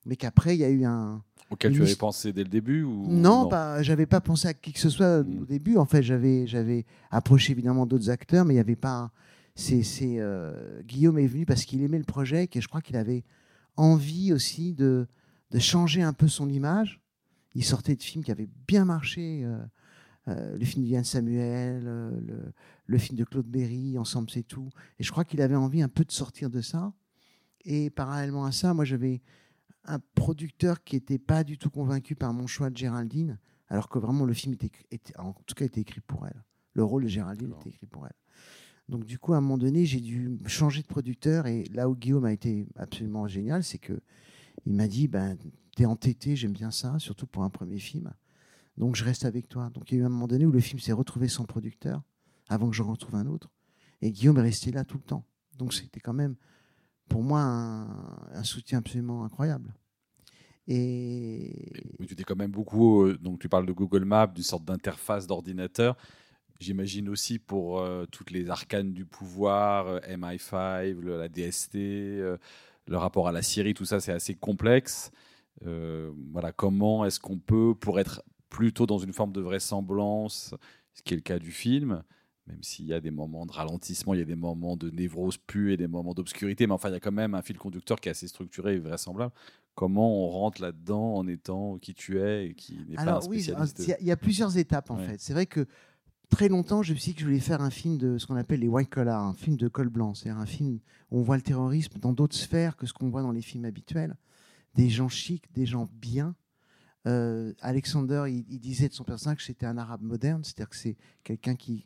mais 0.06 0.16
qu'après 0.16 0.56
il 0.56 0.60
y 0.60 0.64
a 0.64 0.70
eu 0.70 0.86
un, 0.86 1.22
Auquel 1.50 1.74
tu 1.74 1.82
avais 1.82 1.96
pensé 1.96 2.34
dès 2.34 2.44
le 2.44 2.50
début 2.50 2.84
ou 2.84 3.08
non, 3.08 3.48
pas. 3.48 3.82
J'avais 3.82 4.06
pas 4.06 4.20
pensé 4.20 4.50
à 4.50 4.54
qui 4.54 4.74
que 4.74 4.80
ce 4.80 4.90
soit 4.90 5.20
au 5.20 5.46
début. 5.46 5.78
En 5.78 5.86
fait, 5.86 6.04
j'avais 6.04 6.46
j'avais 6.46 6.86
approché 7.10 7.54
évidemment 7.54 7.86
d'autres 7.86 8.10
acteurs, 8.10 8.44
mais 8.44 8.54
il 8.54 8.58
n'y 8.58 8.62
avait 8.62 8.76
pas. 8.76 9.12
C'est 9.56 9.82
c'est 9.84 10.18
euh, 10.20 10.82
Guillaume 10.84 11.18
est 11.20 11.28
venu 11.28 11.46
parce 11.46 11.64
qu'il 11.64 11.82
aimait 11.84 12.00
le 12.00 12.04
projet, 12.04 12.50
et 12.52 12.62
je 12.62 12.68
crois 12.68 12.82
qu'il 12.82 12.98
avait 12.98 13.24
envie 13.78 14.34
aussi 14.34 14.74
de 14.74 15.08
de 15.52 15.60
changer 15.60 16.02
un 16.02 16.14
peu 16.14 16.28
son 16.28 16.50
image. 16.50 17.00
Il 17.56 17.64
sortait 17.64 17.96
de 17.96 18.04
films 18.04 18.24
qui 18.26 18.32
avaient 18.32 18.50
bien 18.68 18.84
marché. 18.84 19.44
euh, 19.46 19.58
euh, 20.28 20.58
le 20.58 20.66
film 20.66 20.84
de 20.84 20.90
Yann 20.90 21.06
Samuel, 21.06 21.86
le, 21.86 22.52
le 22.86 22.98
film 22.98 23.18
de 23.18 23.24
Claude 23.24 23.48
Berry, 23.48 23.98
Ensemble 23.98 24.30
c'est 24.30 24.44
tout. 24.44 24.70
Et 25.00 25.04
je 25.04 25.10
crois 25.12 25.24
qu'il 25.24 25.42
avait 25.42 25.56
envie 25.56 25.82
un 25.82 25.88
peu 25.88 26.04
de 26.04 26.12
sortir 26.12 26.50
de 26.50 26.60
ça. 26.60 26.92
Et 27.66 27.90
parallèlement 27.90 28.46
à 28.46 28.52
ça, 28.52 28.74
moi 28.74 28.86
j'avais 28.86 29.22
un 29.86 30.00
producteur 30.16 30.84
qui 30.84 30.96
n'était 30.96 31.18
pas 31.18 31.44
du 31.44 31.58
tout 31.58 31.70
convaincu 31.70 32.16
par 32.16 32.34
mon 32.34 32.48
choix 32.48 32.70
de 32.70 32.78
Géraldine, 32.78 33.40
alors 33.70 33.90
que 33.90 34.00
vraiment 34.00 34.26
le 34.26 34.34
film 34.34 34.54
était, 34.54 34.72
était- 34.92 35.18
en 35.18 35.34
tout 35.34 35.56
cas 35.56 35.66
était 35.66 35.82
écrit 35.82 36.02
pour 36.02 36.26
elle. 36.28 36.44
Le 36.74 36.84
rôle 36.84 37.04
de 37.04 37.08
Géraldine 37.10 37.54
était 37.60 37.70
écrit 37.70 37.88
pour 37.88 38.06
elle. 38.06 38.16
Donc 38.90 39.06
du 39.06 39.20
coup, 39.20 39.34
à 39.34 39.38
un 39.38 39.42
moment 39.42 39.58
donné, 39.58 39.86
j'ai 39.86 40.00
dû 40.00 40.38
changer 40.46 40.82
de 40.82 40.88
producteur 40.88 41.46
et 41.48 41.66
là 41.74 41.90
où 41.90 41.96
Guillaume 41.96 42.26
a 42.26 42.32
été 42.32 42.66
absolument 42.76 43.28
génial, 43.28 43.64
c'est 43.64 43.80
que 43.80 44.00
il 44.66 44.74
m'a 44.74 44.88
dit, 44.88 45.08
ben, 45.08 45.38
t'es 45.76 45.86
entêté, 45.86 46.36
j'aime 46.36 46.54
bien 46.54 46.72
ça, 46.72 46.98
surtout 47.00 47.28
pour 47.28 47.44
un 47.44 47.50
premier 47.50 47.80
film. 47.80 48.12
Donc 48.78 48.96
je 48.96 49.04
reste 49.04 49.26
avec 49.26 49.48
toi. 49.50 49.70
Donc 49.74 49.92
il 49.92 49.96
y 49.96 49.98
a 50.00 50.04
eu 50.04 50.06
un 50.06 50.10
moment 50.10 50.28
donné 50.28 50.46
où 50.46 50.52
le 50.52 50.60
film 50.60 50.80
s'est 50.80 50.94
retrouvé 50.94 51.28
sans 51.28 51.46
producteur, 51.46 52.02
avant 52.50 52.70
que 52.70 52.76
je 52.76 52.84
retrouve 52.84 53.16
un 53.16 53.28
autre. 53.28 53.52
Et 54.02 54.12
Guillaume 54.12 54.38
est 54.38 54.42
resté 54.42 54.72
là 54.72 54.84
tout 54.84 54.98
le 54.98 55.04
temps. 55.04 55.26
Donc 55.58 55.74
c'était 55.74 56.00
quand 56.00 56.14
même, 56.14 56.36
pour 57.10 57.24
moi, 57.24 57.40
un, 57.42 58.44
soutien 58.44 58.80
absolument 58.80 59.24
incroyable. 59.24 59.74
Et 60.68 61.72
Mais 62.00 62.06
tu 62.06 62.16
t'es 62.16 62.24
quand 62.24 62.36
même 62.36 62.52
beaucoup. 62.52 63.04
euh, 63.04 63.18
donc, 63.18 63.40
tu 63.40 63.48
parles 63.50 63.66
de 63.66 63.72
Google 63.72 64.04
Maps, 64.06 64.28
d'une 64.28 64.44
sorte 64.44 64.66
d'interface 64.66 65.26
d'ordinateur. 65.26 65.96
J'imagine 66.60 67.08
aussi 67.10 67.40
pour 67.40 67.80
euh, 67.80 68.06
toutes 68.12 68.32
les 68.32 68.50
arcanes 68.50 68.94
du 68.94 69.06
pouvoir, 69.06 69.88
euh, 69.88 70.00
MI5, 70.08 71.00
le- 71.00 71.20
la 71.20 71.30
DST, 71.30 71.76
le 72.88 72.98
rapport 72.98 73.28
à 73.28 73.32
la 73.32 73.42
Syrie, 73.42 73.74
tout 73.74 73.86
ça, 73.86 74.00
c'est 74.00 74.12
assez 74.14 74.36
complexe. 74.36 75.12
Voilà, 75.62 76.52
comment 76.52 77.06
est-ce 77.06 77.20
qu'on 77.20 77.40
peut, 77.40 77.74
pour 77.80 78.00
être 78.00 78.22
plutôt 78.50 78.86
dans 78.86 78.98
une 79.00 79.14
forme 79.14 79.32
de 79.34 79.42
vraisemblance, 79.42 80.54
ce 80.94 81.02
qui 81.02 81.14
est 81.14 81.18
le 81.18 81.22
cas 81.24 81.40
du 81.40 81.52
film, 81.52 82.04
même 82.48 82.64
s'il 82.64 82.86
y 82.86 82.94
a 82.94 83.00
des 83.02 83.12
moments 83.12 83.46
de 83.46 83.52
ralentissement, 83.52 84.14
il 84.14 84.20
y 84.20 84.24
a 84.24 84.26
des 84.26 84.36
moments 84.36 84.78
de 84.78 84.90
névrose 84.90 85.38
pue 85.38 85.74
et 85.74 85.78
des 85.78 85.88
moments 85.88 86.14
d'obscurité, 86.14 86.66
mais 86.68 86.74
enfin, 86.74 86.90
il 86.90 86.94
y 86.94 86.96
a 86.96 87.00
quand 87.00 87.12
même 87.12 87.34
un 87.36 87.42
fil 87.42 87.58
conducteur 87.58 88.00
qui 88.00 88.08
est 88.10 88.12
assez 88.12 88.28
structuré 88.28 88.76
et 88.76 88.80
vraisemblable. 88.80 89.34
Comment 89.76 90.26
on 90.26 90.30
rentre 90.30 90.62
là-dedans 90.62 91.16
en 91.16 91.28
étant 91.28 91.78
qui 91.78 91.94
tu 91.94 92.20
es 92.20 92.48
et 92.48 92.54
qui 92.56 92.80
n'est 92.90 92.96
pas 92.96 93.02
un 93.04 93.08
Alors 93.08 93.28
oui, 93.28 93.42
spécialiste 93.42 93.80
il 93.80 93.90
y 93.90 93.94
a- 93.94 94.00
il 94.02 94.08
y, 94.08 94.12
a 94.12 94.18
plusieurs 94.18 94.58
étapes 94.58 94.90
en 94.90 94.98
Ouais. 94.98 95.06
fait. 95.06 95.22
C'est 95.22 95.34
vrai 95.34 95.46
que 95.46 95.68
très 96.30 96.48
longtemps, 96.50 96.82
je 96.84 96.94
me 96.94 96.98
suis 96.98 97.12
dit 97.12 97.16
que 97.16 97.22
je 97.22 97.26
voulais 97.26 97.40
faire 97.40 97.62
un 97.62 97.70
film 97.70 97.98
de 97.98 98.18
ce 98.18 98.26
qu'on 98.26 98.36
appelle 98.38 98.60
les 98.62 98.68
white 98.68 98.90
collars, 98.90 99.22
un 99.24 99.34
film 99.34 99.56
de 99.58 99.68
col 99.68 99.90
blanc, 99.90 100.14
c'est-à-dire 100.16 100.42
un 100.42 100.46
film 100.48 100.80
où 101.12 101.20
on 101.20 101.22
voit 101.22 101.36
le 101.36 101.44
terrorisme 101.44 102.00
dans 102.00 102.12
d'autres 102.14 102.36
sphères 102.36 102.76
que 102.76 102.86
ce 102.88 102.94
qu'on 102.94 103.10
voit 103.10 103.22
dans 103.22 103.32
les 103.32 103.42
films 103.44 103.66
habituels. 103.66 104.16
Des 104.76 104.90
gens 104.90 105.10
chics, 105.10 105.46
des 105.54 105.66
gens 105.66 105.88
bien. 105.94 106.36
Euh, 107.06 107.54
Alexander, 107.62 108.26
il, 108.28 108.46
il 108.50 108.60
disait 108.60 108.90
de 108.90 108.94
son 108.94 109.04
personnage 109.04 109.38
que 109.38 109.44
c'était 109.44 109.66
un 109.66 109.78
arabe 109.78 110.02
moderne, 110.02 110.44
c'est-à-dire 110.44 110.70
que 110.70 110.76
c'est 110.76 110.98
quelqu'un 111.24 111.56
qui, 111.56 111.86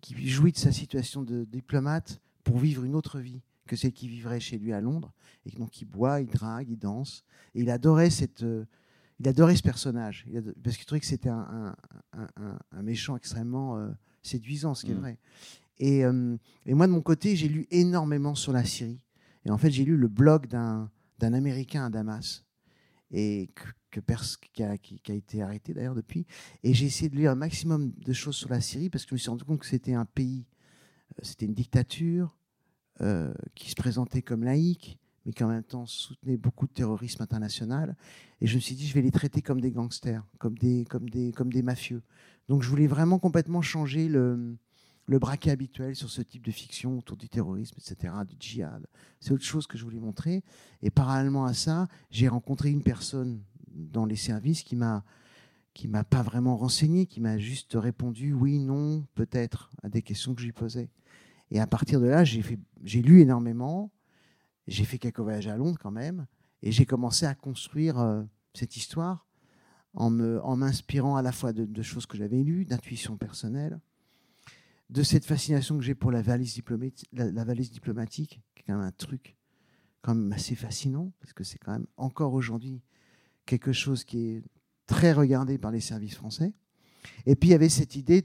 qui 0.00 0.28
jouit 0.28 0.52
de 0.52 0.58
sa 0.58 0.72
situation 0.72 1.22
de 1.22 1.44
diplomate 1.44 2.20
pour 2.44 2.58
vivre 2.58 2.84
une 2.84 2.94
autre 2.94 3.18
vie 3.20 3.40
que 3.66 3.76
celle 3.76 3.92
qu'il 3.92 4.08
vivrait 4.08 4.40
chez 4.40 4.58
lui 4.58 4.72
à 4.72 4.80
Londres. 4.80 5.12
Et 5.44 5.50
donc 5.50 5.80
il 5.82 5.84
boit, 5.84 6.20
il 6.20 6.26
drague, 6.28 6.68
il 6.70 6.78
danse. 6.78 7.24
Et 7.54 7.60
il 7.62 7.70
adorait 7.70 8.10
cette, 8.10 8.42
euh, 8.42 8.64
il 9.20 9.28
adorait 9.28 9.56
ce 9.56 9.62
personnage, 9.62 10.24
Il 10.28 10.42
parce 10.62 10.76
qu'il 10.76 10.86
trouvait 10.86 11.00
que 11.00 11.06
c'était 11.06 11.28
un, 11.28 11.74
un- 12.14 12.20
un- 12.20 12.28
un- 12.36 12.58
un 12.72 12.82
méchant 12.82 13.16
extrêmement 13.16 13.76
euh, 13.76 13.90
séduisant, 14.22 14.74
ce 14.74 14.84
qui 14.84 14.92
est 14.92 14.94
Mm. 14.94 14.98
vrai. 15.00 15.18
Et, 15.80 16.04
euh, 16.04 16.36
et 16.66 16.74
moi, 16.74 16.86
de 16.86 16.92
mon 16.92 17.02
côté, 17.02 17.36
j'ai 17.36 17.48
lu 17.48 17.66
énormément 17.70 18.34
sur 18.34 18.52
la 18.52 18.64
Syrie. 18.64 19.00
Et 19.44 19.50
en 19.50 19.58
fait, 19.58 19.70
j'ai 19.70 19.84
lu 19.84 19.96
le 19.96 20.08
blog 20.08 20.46
d'un 20.46 20.90
d'un 21.18 21.32
Américain 21.32 21.84
à 21.86 21.90
Damas, 21.90 22.44
et 23.10 23.50
que, 23.90 24.00
qui, 24.52 24.62
a, 24.62 24.78
qui 24.78 25.00
a 25.08 25.14
été 25.14 25.42
arrêté 25.42 25.74
d'ailleurs 25.74 25.94
depuis. 25.94 26.26
Et 26.62 26.74
j'ai 26.74 26.86
essayé 26.86 27.08
de 27.08 27.16
lire 27.16 27.30
un 27.30 27.36
maximum 27.36 27.92
de 27.92 28.12
choses 28.12 28.36
sur 28.36 28.48
la 28.48 28.60
Syrie, 28.60 28.90
parce 28.90 29.04
que 29.04 29.10
je 29.10 29.14
me 29.14 29.18
suis 29.18 29.30
rendu 29.30 29.44
compte 29.44 29.60
que 29.60 29.66
c'était 29.66 29.94
un 29.94 30.04
pays, 30.04 30.46
euh, 31.12 31.20
c'était 31.22 31.46
une 31.46 31.54
dictature 31.54 32.36
euh, 33.00 33.32
qui 33.54 33.70
se 33.70 33.76
présentait 33.76 34.22
comme 34.22 34.44
laïque, 34.44 34.98
mais 35.24 35.32
qui 35.32 35.44
en 35.44 35.48
même 35.48 35.62
temps 35.62 35.86
soutenait 35.86 36.36
beaucoup 36.36 36.66
de 36.66 36.72
terrorisme 36.72 37.22
international. 37.22 37.96
Et 38.40 38.46
je 38.46 38.56
me 38.56 38.60
suis 38.60 38.74
dit, 38.74 38.86
je 38.86 38.94
vais 38.94 39.02
les 39.02 39.10
traiter 39.10 39.42
comme 39.42 39.60
des 39.60 39.70
gangsters, 39.70 40.24
comme 40.38 40.56
des, 40.56 40.84
comme 40.84 41.08
des, 41.08 41.32
comme 41.32 41.52
des 41.52 41.62
mafieux. 41.62 42.02
Donc 42.48 42.62
je 42.62 42.68
voulais 42.68 42.86
vraiment 42.86 43.18
complètement 43.18 43.60
changer 43.60 44.08
le, 44.08 44.56
le 45.08 45.18
braquet 45.18 45.50
habituel 45.50 45.96
sur 45.96 46.10
ce 46.10 46.22
type 46.22 46.44
de 46.44 46.50
fiction 46.50 46.98
autour 46.98 47.16
du 47.16 47.28
terrorisme, 47.28 47.76
etc., 47.78 48.14
du 48.26 48.36
djihad. 48.38 48.86
C'est 49.20 49.32
autre 49.32 49.44
chose 49.44 49.66
que 49.66 49.78
je 49.78 49.84
voulais 49.84 50.00
montrer. 50.00 50.42
Et 50.82 50.90
parallèlement 50.90 51.44
à 51.44 51.54
ça, 51.54 51.88
j'ai 52.10 52.28
rencontré 52.28 52.70
une 52.70 52.82
personne 52.82 53.42
dans 53.78 54.04
les 54.04 54.16
services 54.16 54.62
qui 54.62 54.76
m'a 54.76 55.04
qui 55.74 55.86
m'a 55.86 56.02
pas 56.02 56.22
vraiment 56.22 56.56
renseigné, 56.56 57.06
qui 57.06 57.20
m'a 57.20 57.38
juste 57.38 57.74
répondu 57.74 58.32
oui, 58.32 58.58
non, 58.58 59.06
peut-être 59.14 59.70
à 59.84 59.88
des 59.88 60.02
questions 60.02 60.34
que 60.34 60.40
je 60.40 60.46
lui 60.46 60.52
posais. 60.52 60.90
Et 61.52 61.60
à 61.60 61.68
partir 61.68 62.00
de 62.00 62.06
là, 62.06 62.24
j'ai 62.24 63.02
lu 63.02 63.20
énormément, 63.20 63.92
j'ai 64.66 64.84
fait 64.84 64.98
quelques 64.98 65.20
voyages 65.20 65.46
à 65.46 65.56
Londres 65.56 65.78
quand 65.80 65.92
même, 65.92 66.26
et 66.62 66.72
j'ai 66.72 66.84
commencé 66.84 67.26
à 67.26 67.34
construire 67.36 67.98
euh, 68.00 68.24
cette 68.54 68.76
histoire 68.76 69.28
en 69.94 70.10
me, 70.10 70.42
en 70.42 70.56
m'inspirant 70.56 71.16
à 71.16 71.22
la 71.22 71.30
fois 71.30 71.52
de, 71.52 71.82
choses 71.82 72.06
que 72.06 72.18
j'avais 72.18 72.42
lues, 72.42 72.64
d'intuition 72.64 73.16
personnelle, 73.16 73.78
de 74.90 75.04
cette 75.04 75.24
fascination 75.24 75.78
que 75.78 75.84
j'ai 75.84 75.94
pour 75.94 76.10
la 76.10 76.22
valise, 76.22 76.58
diplomati- 76.58 77.06
la, 77.12 77.30
la 77.30 77.44
valise 77.44 77.70
diplomatique, 77.70 78.42
qui 78.56 78.62
est 78.62 78.64
quand 78.66 78.76
même 78.76 78.84
un 78.86 78.90
truc 78.90 79.36
quand 80.02 80.14
même 80.14 80.32
assez 80.32 80.56
fascinant, 80.56 81.12
parce 81.20 81.32
que 81.32 81.44
c'est 81.44 81.58
quand 81.58 81.72
même 81.72 81.86
encore 81.96 82.34
aujourd'hui 82.34 82.82
quelque 83.48 83.72
chose 83.72 84.04
qui 84.04 84.28
est 84.28 84.42
très 84.86 85.12
regardé 85.12 85.56
par 85.56 85.70
les 85.70 85.80
services 85.80 86.14
français. 86.14 86.52
Et 87.24 87.34
puis 87.34 87.48
il 87.48 87.52
y 87.52 87.54
avait 87.54 87.70
cette 87.70 87.96
idée 87.96 88.22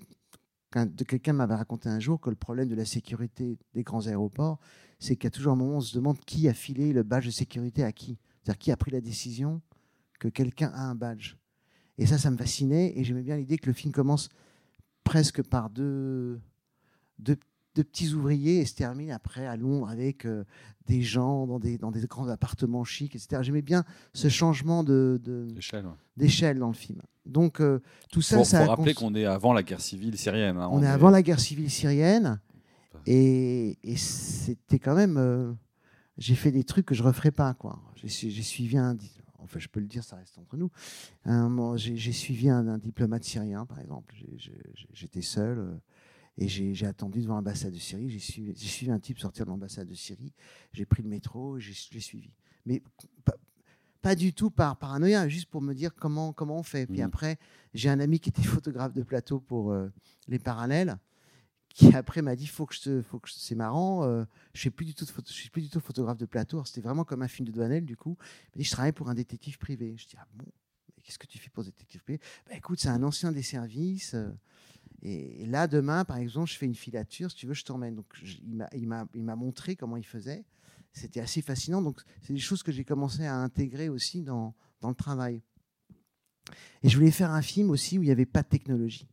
de 0.75 1.03
quelqu'un 1.03 1.34
m'avait 1.34 1.56
raconté 1.56 1.88
un 1.88 2.00
jour 2.00 2.20
que 2.20 2.30
le 2.30 2.36
problème 2.36 2.68
de 2.68 2.75
la 2.75 2.84
sécurité 2.84 3.58
des 3.74 3.84
grands 3.84 4.08
aéroports, 4.08 4.60
c'est 5.00 5.15
qu'à 5.15 5.30
toujours 5.30 5.53
un 5.53 5.56
moment, 5.56 5.77
on 5.77 5.82
se 5.82 5.96
demande 5.96 6.20
qui 6.20 6.50
a 6.50 6.53
filé 6.53 6.92
le 6.92 7.03
badge 7.03 7.27
de 7.27 7.32
sécurité 7.32 7.84
à 7.84 7.94
qui. 7.94 8.18
C'est-à-dire 8.42 8.60
qui 8.60 8.72
a 8.72 8.77
pris 8.77 8.92
la 8.92 9.00
décision 9.00 9.62
que 10.20 10.27
quelqu'un 10.27 10.72
a 10.74 10.82
un 10.82 10.96
badge. 10.96 11.36
Et 11.98 12.06
ça, 12.06 12.18
ça 12.18 12.30
me 12.30 12.38
fascinait. 12.38 12.94
Et 12.98 13.03
j'aimais 13.03 13.22
bien 13.22 13.38
l'idée 13.38 13.58
que 13.58 13.68
le 13.68 13.74
film 13.74 13.94
commence 13.94 14.30
presque 15.03 15.42
par 15.44 15.70
deux, 15.70 16.42
deux, 17.20 17.38
deux 17.75 17.84
petits 17.84 18.13
ouvriers 18.13 18.60
et 18.60 18.65
se 18.65 18.75
termine 18.75 19.12
après 19.12 19.46
à 19.48 19.56
Londres 19.56 19.89
avec 19.89 20.25
euh, 20.25 20.44
des 20.88 21.01
gens 21.01 21.48
dans 21.48 21.60
des, 21.60 21.77
dans 21.77 21.92
des 21.92 22.01
grands 22.06 22.27
appartements 22.27 22.84
chics, 22.84 23.15
etc. 23.15 23.42
J'aimais 23.44 23.62
bien 23.62 23.84
ce 24.13 24.27
changement 24.30 24.84
de- 24.84 25.20
de- 25.24 25.48
ouais. 25.86 25.96
d'échelle 26.18 26.60
dans 26.60 26.68
le 26.68 26.74
film. 26.74 27.01
Donc 27.25 27.62
euh, 27.62 27.80
tout 28.12 28.22
ça, 28.22 28.38
Faut, 28.38 28.44
ça 28.44 28.60
faut 28.60 28.72
a 28.72 28.75
rappeler 28.75 28.94
qu'on 28.94 29.15
est 29.15 29.25
avant 29.25 29.53
la 29.53 29.63
guerre 29.63 29.82
civile 29.82 30.18
syrienne. 30.18 30.58
hein. 30.58 30.70
on 30.72 30.84
est 30.84 30.88
avant 30.88 31.10
la 31.10 31.22
guerre 31.24 31.39
civile 31.39 31.72
syrienne 31.72 32.39
et, 33.06 33.77
et 33.84 33.96
c'était 33.98 34.80
quand 34.80 34.96
même. 34.96 35.18
euh, 35.18 35.51
j'ai 36.18 36.36
fait 36.36 36.51
des 36.51 36.63
trucs 36.63 36.86
que 36.86 36.94
je 36.96 37.01
referais 37.03 37.32
pas, 37.32 37.53
quoi. 37.56 37.80
J'ai 37.96 38.08
su- 38.08 38.30
j'ai 38.30 38.44
suivi 38.44 38.77
un. 38.77 38.96
Enfin, 39.39 39.60
je 39.60 39.68
peux 39.68 39.80
le 39.82 39.88
dire, 39.88 40.03
ça 40.03 40.15
reste 40.15 40.38
entre 40.38 40.56
nous. 40.58 40.70
J'ai 41.77 42.12
suivi 42.13 42.50
un, 42.50 42.68
un 42.68 42.77
diplomate 42.77 43.24
syrien, 43.24 43.65
par 43.65 43.80
exemple. 43.80 44.15
J'étais 44.94 45.22
seul 45.22 45.80
et 46.38 46.48
j'ai 46.48 46.86
attendu 46.86 47.22
devant 47.22 47.36
l'ambassade 47.36 47.74
de 47.74 47.78
Syrie. 47.80 48.10
J'ai 48.10 48.20
suivi, 48.20 48.92
un 48.92 49.00
type 49.00 49.20
sortir 49.20 49.46
de 49.46 49.52
l'ambassade 49.52 49.88
de 49.88 49.94
Syrie. 49.94 50.34
J'ai 50.72 50.86
pris 50.86 51.04
le 51.04 51.10
métro 51.10 51.58
et 51.58 51.62
j'ai 51.62 51.74
je 51.74 51.90
l'ai 51.94 52.00
suivi. 52.00 52.32
Mais 52.66 52.82
pas, 53.24 53.36
pas 54.02 54.16
du 54.16 54.34
tout 54.34 54.50
par 54.50 54.78
paranoïa, 54.78 55.28
juste 55.30 55.50
pour 55.50 55.62
me 55.62 55.74
dire 55.74 55.94
comment, 55.94 56.34
comment 56.34 56.58
on 56.58 56.63
fait. 56.63 56.88
Puis 56.88 57.00
Mhm. 57.02 57.06
après, 57.06 57.38
j'ai 57.74 57.90
un 57.90 58.00
ami 58.00 58.20
qui 58.20 58.30
était 58.30 58.42
photographe 58.62 58.94
de 58.94 59.04
plateau 59.04 59.40
pour 59.40 59.72
euh, 59.72 59.90
les 60.28 60.40
parallèles 60.40 60.98
qui 61.70 61.96
après 61.96 62.22
m'a 62.22 62.36
dit 62.36 62.46
faut 62.46 62.68
que 62.68 62.75
je 62.75 63.02
faut 63.02 63.20
que 63.20 63.30
c'est 63.32 63.56
marrant, 63.56 64.04
euh, 64.04 64.25
je 64.54 64.60
suis 64.60 64.70
plus 64.70 64.86
du 64.86 64.94
tout, 64.94 65.06
de 65.06 65.10
photo- 65.10 65.32
je 65.32 65.34
suis 65.40 65.50
plus 65.50 65.63
du 65.63 65.70
tout 65.70 65.80
photographe 65.80 66.18
de 66.20 66.28
plateau. 66.28 66.63
C'était 66.66 66.82
vraiment 66.82 67.04
comme 67.04 67.24
un 67.24 67.28
film 67.28 67.48
de 67.48 67.52
Douanel 67.52 67.84
du 67.86 67.98
coup. 67.98 68.16
Il 68.20 68.58
m'a 68.58 68.60
dit 68.60 68.63
je 68.63 68.72
travaille 68.72 68.92
pour 68.92 69.10
un 69.10 69.16
détective 69.16 69.58
privé. 69.58 69.96
Je 69.98 70.06
dis 70.06 70.16
ah 70.20 70.28
bon, 70.36 70.46
qu'est-ce 71.04 71.18
que 71.18 71.25
tu 71.25 71.40
fais 71.40 71.50
pour 71.50 71.63
détective 71.63 72.04
privé? 72.04 72.20
Bah 72.48 72.56
écoute, 72.56 72.80
c'est 72.80 72.90
un 72.90 73.02
ancien 73.02 73.32
des 73.32 73.42
services. 73.42 74.13
euh, 74.13 74.30
et, 75.05 75.45
là 75.45 75.67
demain, 75.67 76.05
par 76.05 76.17
exemple, 76.17 76.50
je 76.50 76.57
fais 76.57 76.65
une 76.65 76.75
filature. 76.75 77.29
Si 77.29 77.38
tu 77.38 77.45
veux, 77.45 77.53
je 77.53 77.63
t'emmène. 77.65 77.95
Donc 77.95 78.05
je- 78.13 78.38
il 78.43 78.88
m'a, 78.88 79.05
il 79.13 79.24
montré 79.24 79.75
comment 79.75 79.98
il 79.98 80.05
faisait. 80.05 80.45
C'était 80.93 81.19
assez 81.19 81.41
fascinant. 81.41 81.81
Donc 81.81 82.01
c'est 82.22 82.33
des 82.33 82.39
choses 82.39 82.63
que 82.63 82.72
j'ai 82.72 82.86
commencé 82.86 83.25
à 83.25 83.36
intégrer 83.36 83.89
aussi 83.89 84.22
dans, 84.24 84.55
dans 84.81 84.89
le 84.89 84.95
travail. 84.95 85.41
Et 86.83 86.89
je 86.89 86.98
voulais 86.98 87.12
faire 87.12 87.31
un 87.31 87.41
film 87.41 87.69
aussi 87.69 87.98
où 87.98 88.03
il 88.03 88.05
n'y 88.05 88.12
avait 88.12 88.25
pas 88.25 88.43
de 88.43 88.48
technologie. 88.48 89.07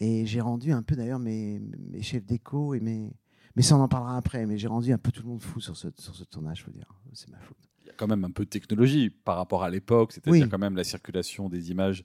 Et 0.00 0.26
j'ai 0.26 0.40
rendu 0.40 0.72
un 0.72 0.82
peu 0.82 0.96
d'ailleurs 0.96 1.18
mes, 1.20 1.60
mes 1.60 2.02
chefs 2.02 2.24
d'écho 2.24 2.74
et 2.74 2.80
mes. 2.80 3.12
Mais 3.54 3.62
ça, 3.62 3.76
on 3.76 3.80
en 3.80 3.88
parlera 3.88 4.16
après. 4.16 4.46
Mais 4.46 4.58
j'ai 4.58 4.66
rendu 4.68 4.92
un 4.92 4.98
peu 4.98 5.12
tout 5.12 5.22
le 5.22 5.28
monde 5.28 5.42
fou 5.42 5.60
sur 5.60 5.76
ce, 5.76 5.88
sur 5.98 6.14
ce 6.16 6.24
tournage, 6.24 6.60
je 6.60 6.66
veux 6.66 6.72
dire. 6.72 6.92
C'est 7.12 7.28
ma 7.30 7.38
faute. 7.38 7.56
Il 7.82 7.86
y 7.88 7.90
a 7.90 7.94
quand 7.94 8.06
même 8.08 8.24
un 8.24 8.30
peu 8.30 8.44
de 8.44 8.50
technologie 8.50 9.10
par 9.10 9.36
rapport 9.36 9.62
à 9.62 9.70
l'époque, 9.70 10.12
c'est-à-dire 10.12 10.44
Oui. 10.44 10.48
quand 10.48 10.58
même 10.58 10.74
la 10.76 10.84
circulation 10.84 11.48
des 11.48 11.70
images 11.70 12.04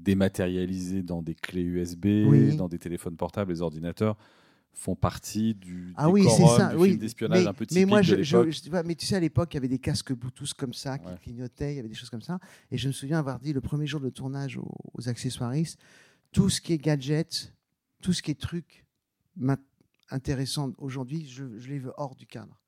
dématérialisées 0.00 1.02
dans 1.02 1.22
des 1.22 1.34
clés 1.34 1.62
USB, 1.62 2.06
Oui. 2.26 2.56
dans 2.56 2.68
des 2.68 2.78
téléphones 2.78 3.16
portables, 3.16 3.52
les 3.52 3.62
ordinateurs 3.62 4.16
font 4.72 4.94
partie 4.94 5.54
du 5.54 5.92
Ah 5.96 6.10
oui, 6.10 6.24
c'est 6.28 6.46
ça. 6.46 6.68
du 6.72 6.76
oui. 6.76 6.88
film 6.90 6.98
d'espionnage 7.00 7.42
mais, 7.44 7.48
un 7.48 7.52
peu 7.54 7.64
mais 7.72 7.84
moi, 7.86 8.00
de 8.00 8.04
je, 8.04 8.22
je- 8.22 8.36
l'époque. 8.36 8.52
je- 8.82 8.86
mais 8.86 8.94
tu 8.94 9.06
sais, 9.06 9.16
à 9.16 9.20
l'époque, 9.20 9.54
il 9.54 9.56
y 9.56 9.58
avait 9.58 9.68
des 9.68 9.78
casques 9.78 10.12
Bluetooth 10.12 10.52
comme 10.54 10.74
ça 10.74 10.98
qui 10.98 11.06
Ouais. 11.06 11.16
clignotaient, 11.22 11.72
il 11.72 11.76
y 11.76 11.78
avait 11.78 11.88
des 11.88 11.94
choses 11.94 12.10
comme 12.10 12.20
ça. 12.20 12.38
Et 12.70 12.76
je 12.76 12.86
me 12.88 12.92
souviens 12.92 13.18
avoir 13.18 13.40
dit 13.40 13.54
le 13.54 13.62
premier 13.62 13.86
jour 13.86 14.00
de 14.00 14.10
tournage 14.10 14.58
aux, 14.58 14.70
aux 14.92 15.08
accessoiristes, 15.08 15.78
tout 16.30 16.50
ce 16.50 16.60
qui 16.60 16.74
est 16.74 16.78
gadget, 16.78 17.54
tout 18.02 18.12
ce 18.12 18.20
qui 18.22 18.32
est 18.32 18.40
truc 18.40 18.84
intéressant 20.10 20.72
aujourd'hui, 20.78 21.26
je, 21.26 21.58
je 21.58 21.68
les 21.68 21.78
veux 21.78 21.92
hors 21.96 22.14
du 22.14 22.26
cadre. 22.26 22.60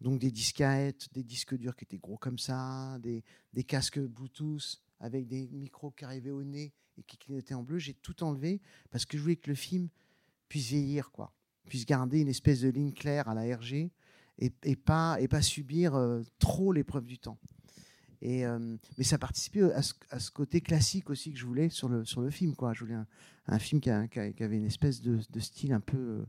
Donc 0.00 0.20
des 0.20 0.30
disquettes, 0.30 1.08
des 1.12 1.24
disques 1.24 1.56
durs 1.56 1.74
qui 1.74 1.84
étaient 1.84 1.98
gros 1.98 2.18
comme 2.18 2.38
ça, 2.38 2.98
des, 3.00 3.24
des 3.52 3.64
casques 3.64 3.98
Bluetooth 3.98 4.80
avec 5.00 5.26
des 5.26 5.48
micros 5.48 5.90
qui 5.90 6.04
arrivaient 6.04 6.30
au 6.30 6.42
nez 6.42 6.72
et 6.96 7.02
qui 7.02 7.16
clignotaient 7.16 7.54
en 7.54 7.62
bleu. 7.62 7.78
J'ai 7.78 7.94
tout 7.94 8.22
enlevé 8.22 8.60
parce 8.90 9.04
que 9.04 9.16
je 9.16 9.22
voulais 9.22 9.36
que 9.36 9.50
le 9.50 9.56
film 9.56 9.88
puisse 10.48 10.68
vieillir, 10.68 11.10
quoi, 11.10 11.32
puisse 11.66 11.86
garder 11.86 12.20
une 12.20 12.28
espèce 12.28 12.60
de 12.60 12.68
ligne 12.68 12.92
claire 12.92 13.28
à 13.28 13.34
la 13.34 13.56
RG 13.56 13.90
et, 14.38 14.76
pas, 14.76 15.18
subir 15.42 15.94
euh, 15.94 16.22
trop 16.38 16.72
l'épreuve 16.72 17.04
du 17.04 17.18
temps. 17.18 17.38
Et, 18.20 18.46
euh, 18.46 18.76
mais 18.96 19.04
ça 19.04 19.18
participait 19.18 19.62
à 19.72 19.82
ce, 19.82 19.94
à 20.10 20.18
ce 20.18 20.30
côté 20.30 20.60
classique 20.60 21.08
aussi 21.10 21.32
que 21.32 21.38
je 21.38 21.46
voulais 21.46 21.68
sur 21.68 21.88
le, 21.88 22.30
film. 22.30 22.54
Quoi. 22.54 22.72
Je 22.72 22.80
voulais 22.80 22.96
un, 23.46 23.58
film 23.58 23.80
qui, 23.80 23.90
avait 23.90 24.56
une 24.56 24.66
espèce 24.66 25.00
de, 25.00 25.20
style 25.40 25.72
un 25.72 25.80
peu, 25.80 26.24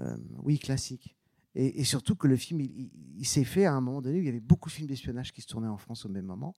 euh, 0.00 0.16
oui, 0.42 0.58
classique. 0.58 1.14
Et, 1.54 1.84
surtout 1.84 2.16
que 2.16 2.26
le 2.26 2.36
film, 2.36 2.60
il, 2.60 2.70
il- 2.70 2.90
il 3.18 3.26
s'est 3.26 3.44
fait 3.44 3.66
à 3.66 3.74
un 3.74 3.80
moment 3.82 4.00
donné 4.00 4.18
où 4.18 4.22
il 4.22 4.26
y 4.26 4.30
avait 4.30 4.40
beaucoup 4.40 4.70
de 4.70 4.74
films 4.74 4.88
d'espionnage 4.88 5.32
qui 5.32 5.42
se 5.42 5.46
tournaient 5.46 5.68
en 5.68 5.76
France 5.76 6.06
au 6.06 6.08
même 6.08 6.24
moment. 6.24 6.56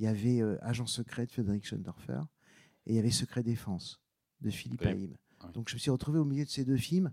Il 0.00 0.04
y 0.04 0.08
avait 0.08 0.40
euh, 0.40 0.56
Agent 0.62 0.86
secret 0.86 1.26
de 1.26 1.30
Frédéric 1.30 1.64
Schoendorfer 1.66 2.20
et 2.86 2.92
il 2.92 2.96
y 2.96 2.98
avait 2.98 3.10
Secret 3.10 3.42
défense 3.42 4.00
de 4.40 4.48
Philippe 4.50 4.80
Oui. 4.80 4.88
Haïm. 4.88 5.00
Oui. 5.44 5.52
Donc 5.52 5.68
je 5.68 5.74
me 5.74 5.78
suis 5.78 5.90
retrouvé 5.90 6.18
au 6.18 6.24
milieu 6.24 6.44
de 6.44 6.48
ces 6.50 6.64
deux 6.64 6.76
films 6.78 7.12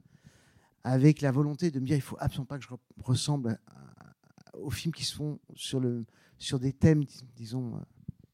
avec 0.83 1.21
la 1.21 1.31
volonté 1.31 1.69
de 1.69 1.79
me 1.81 1.85
dire 1.85 1.95
il 1.97 2.01
faut 2.01 2.15
absolument 2.19 2.45
pas 2.45 2.57
que 2.57 2.63
je 2.63 2.69
re- 2.69 2.79
ressemble 3.03 3.59
à- 3.67 3.73
à- 4.53 4.57
aux 4.57 4.69
films 4.69 4.93
qui 4.93 5.03
se 5.03 5.13
font 5.15 5.37
sur, 5.53 5.79
le, 5.81 6.05
sur 6.37 6.59
des 6.59 6.71
thèmes, 6.71 7.03
dis- 7.03 7.23
disons, 7.35 7.75
euh, 7.75 7.79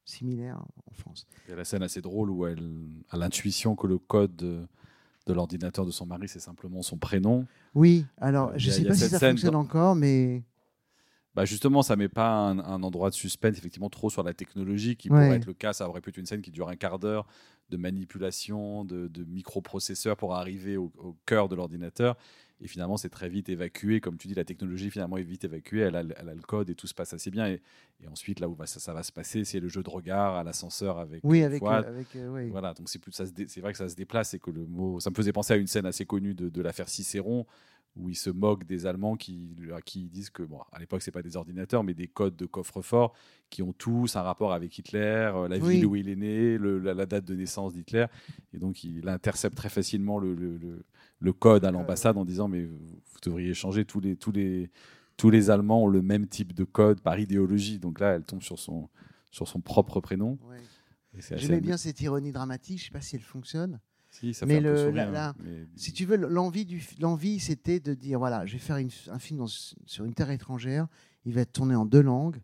similaires 0.06 0.64
en 0.86 0.94
France. 0.94 1.26
Il 1.48 1.50
y 1.52 1.54
a 1.54 1.56
la 1.56 1.66
scène 1.66 1.82
assez 1.84 2.02
drôle 2.02 2.30
où 2.30 2.46
elle 2.46 2.88
a 3.10 3.18
l'intuition 3.18 3.76
que 3.76 3.88
le 3.88 3.98
code 3.98 4.36
de, 4.36 4.68
l'ordinateur 5.34 5.86
de 5.86 5.92
son 5.92 6.06
mari, 6.06 6.28
c'est 6.28 6.40
simplement 6.40 6.82
son 6.84 6.98
prénom. 6.98 7.48
Oui, 7.74 8.06
alors 8.18 8.50
Euh, 8.50 8.58
je 8.58 8.68
ne 8.70 8.74
sais 8.74 8.84
pas 8.86 8.94
si 8.94 9.10
ça 9.10 9.20
fonctionne 9.20 9.54
dans- 9.54 9.60
encore, 9.62 9.96
mais 9.96 10.44
Bah 11.36 11.46
justement, 11.46 11.82
ça 11.82 11.96
met 11.96 12.10
pas 12.10 12.30
un, 12.30 12.60
un 12.60 12.84
endroit 12.84 13.10
de 13.10 13.16
suspense, 13.16 13.58
effectivement, 13.58 13.90
trop 13.90 14.10
sur 14.10 14.22
la 14.24 14.34
technologie, 14.34 14.96
qui 14.96 15.10
Ouais. 15.10 15.26
pourrait 15.26 15.38
être 15.38 15.46
le 15.48 15.54
cas. 15.54 15.74
Ça 15.74 15.90
aurait 15.90 16.02
pu 16.02 16.10
être 16.12 16.18
une 16.18 16.26
scène 16.28 16.42
qui 16.42 16.52
dure 16.52 16.70
un 16.70 16.76
quart 16.76 17.00
d'heure 17.00 17.26
de 17.70 17.78
manipulation, 17.78 18.86
de, 18.86 19.08
de 19.08 19.24
microprocesseurs 19.24 20.16
pour 20.18 20.36
arriver 20.36 20.78
au, 20.78 20.92
au 20.98 21.16
cœur 21.26 21.50
de 21.50 21.56
l'ordinateur. 21.56 22.18
Et 22.62 22.68
finalement, 22.68 22.98
c'est 22.98 23.10
très 23.10 23.30
vite 23.30 23.50
évacué. 23.50 24.00
Comme 24.00 24.18
tu 24.18 24.28
dis, 24.28 24.36
la 24.36 24.46
technologie, 24.46 24.90
finalement, 24.92 25.18
est 25.18 25.24
vite 25.24 25.44
évacuée. 25.44 25.80
Elle 25.80 25.96
a, 25.96 26.02
elle 26.02 26.30
a 26.30 26.36
le 26.36 26.42
code 26.42 26.70
et 26.70 26.76
tout 26.76 26.88
se 26.88 26.94
passe 26.94 27.14
assez 27.14 27.32
bien. 27.32 27.48
Et, 27.48 27.62
et 28.02 28.08
ensuite, 28.08 28.40
là 28.40 28.48
où 28.48 28.56
ça, 28.66 28.80
ça 28.80 28.94
va 28.94 29.02
se 29.04 29.12
passer, 29.12 29.44
c'est 29.44 29.60
le 29.60 29.68
jeu 29.70 29.82
de 29.82 29.90
regard 29.90 30.36
à 30.36 30.44
l'ascenseur 30.44 31.00
avec 31.00 31.22
oui, 31.24 31.42
euh, 31.42 31.46
avec, 31.48 31.64
euh, 31.64 31.66
avec 31.68 32.16
euh, 32.16 32.30
oui. 32.30 32.50
Voilà, 32.50 32.74
donc 32.74 32.90
c'est 32.90 33.00
plus 33.00 33.12
ça 33.12 33.26
c'est 33.48 33.60
vrai 33.62 33.72
que 33.72 33.78
ça 33.78 33.90
se 33.90 33.96
déplace 33.96 34.34
et 34.36 34.40
que 34.40 34.52
le 34.52 34.66
mot 34.66 35.00
ça 35.00 35.10
me 35.10 35.16
faisait 35.16 35.34
penser 35.34 35.54
à 35.54 35.58
une 35.58 35.68
scène 35.68 35.86
assez 35.86 36.06
connue 36.06 36.36
de, 36.36 36.50
de 36.50 36.62
l'affaire 36.62 36.88
Cicéron 36.90 37.46
où 37.96 38.10
il 38.10 38.16
se 38.16 38.30
moque 38.32 38.64
des 38.66 38.86
Allemands 38.88 39.16
qui 39.16 39.56
à 39.76 39.82
qui 39.82 40.10
disent 40.10 40.30
que 40.32 40.42
bon 40.44 40.60
à 40.72 40.80
l'époque 40.80 41.02
c'est 41.04 41.12
pas 41.12 41.22
des 41.22 41.38
ordinateurs 41.38 41.84
mais 41.84 41.94
des 41.94 42.08
codes 42.08 42.36
de 42.36 42.46
coffre-fort 42.48 43.14
qui 43.52 43.62
ont 43.62 43.72
tous 43.74 44.16
un 44.16 44.22
rapport 44.24 44.52
avec 44.52 44.76
Hitler, 44.78 45.32
euh, 45.36 45.48
la 45.48 45.58
Oui. 45.60 45.76
ville 45.76 45.86
où 45.86 45.96
il 45.96 46.10
est 46.10 46.16
né, 46.16 46.58
le- 46.58 46.80
la, 46.80 46.94
la 46.96 47.06
date 47.06 47.26
de 47.26 47.36
naissance 47.36 47.74
d'Hitler 47.74 48.08
et 48.52 48.58
donc 48.58 48.84
il 48.84 49.08
intercepte 49.08 49.56
très 49.56 49.70
facilement 49.70 50.18
le, 50.18 50.34
le- 50.34 50.58
le- 50.58 50.86
le 51.20 51.34
code 51.34 51.66
à 51.66 51.72
l'ambassade 51.72 52.18
en 52.18 52.26
disant 52.26 52.48
mais 52.48 52.66
vous, 52.66 52.80
devriez 53.24 53.54
changer 53.54 53.86
tous 53.86 54.00
les 54.00 54.16
tous 54.16 54.32
les 54.32 54.72
tous 55.16 55.30
les 55.30 55.52
Allemands 55.52 55.84
ont 55.84 55.88
le 55.88 56.02
même 56.02 56.26
type 56.28 56.54
de 56.54 56.64
code 56.64 57.00
par 57.02 57.20
idéologie 57.20 57.78
donc 57.78 58.00
là 58.00 58.16
elle 58.16 58.24
tombe 58.24 58.42
sur 58.42 58.58
son 58.58 58.90
sur 59.30 59.48
son 59.48 59.62
propre 59.62 60.00
prénom 60.02 60.40
Ouais. 60.50 60.58
J'aimais 61.38 61.62
bien 61.62 61.78
cette 61.78 62.02
ironie 62.02 62.32
dramatique, 62.32 62.80
je 62.80 62.84
ne 62.86 62.88
sais 62.88 62.92
pas 62.92 63.02
si 63.02 63.16
elle 63.18 63.22
fonctionne. 63.22 63.80
Si, 64.14 64.34
ça 64.34 64.46
Mais 64.46 64.56
fait 64.56 64.62
le- 64.62 64.78
sourire, 64.78 64.94
la- 64.94 65.12
la- 65.12 65.36
mais- 65.40 65.66
Si 65.76 65.92
tu 65.92 66.06
veux, 66.06 66.16
l'envie, 66.18 66.66
du, 66.66 66.84
l'envie 67.00 67.40
c'était 67.40 67.80
de 67.80 67.94
dire 67.94 68.20
voilà, 68.20 68.46
je 68.46 68.54
vais 68.54 68.60
faire 68.60 68.78
une- 68.78 68.90
un 69.08 69.18
film 69.20 69.40
dans- 69.40 69.48
sur 69.48 70.06
une 70.06 70.14
terre 70.14 70.30
étrangère, 70.30 70.88
il 71.26 71.34
va 71.34 71.42
être 71.42 71.52
tourné 71.54 71.76
en 71.76 71.86
deux 71.86 72.02
langues. 72.02 72.40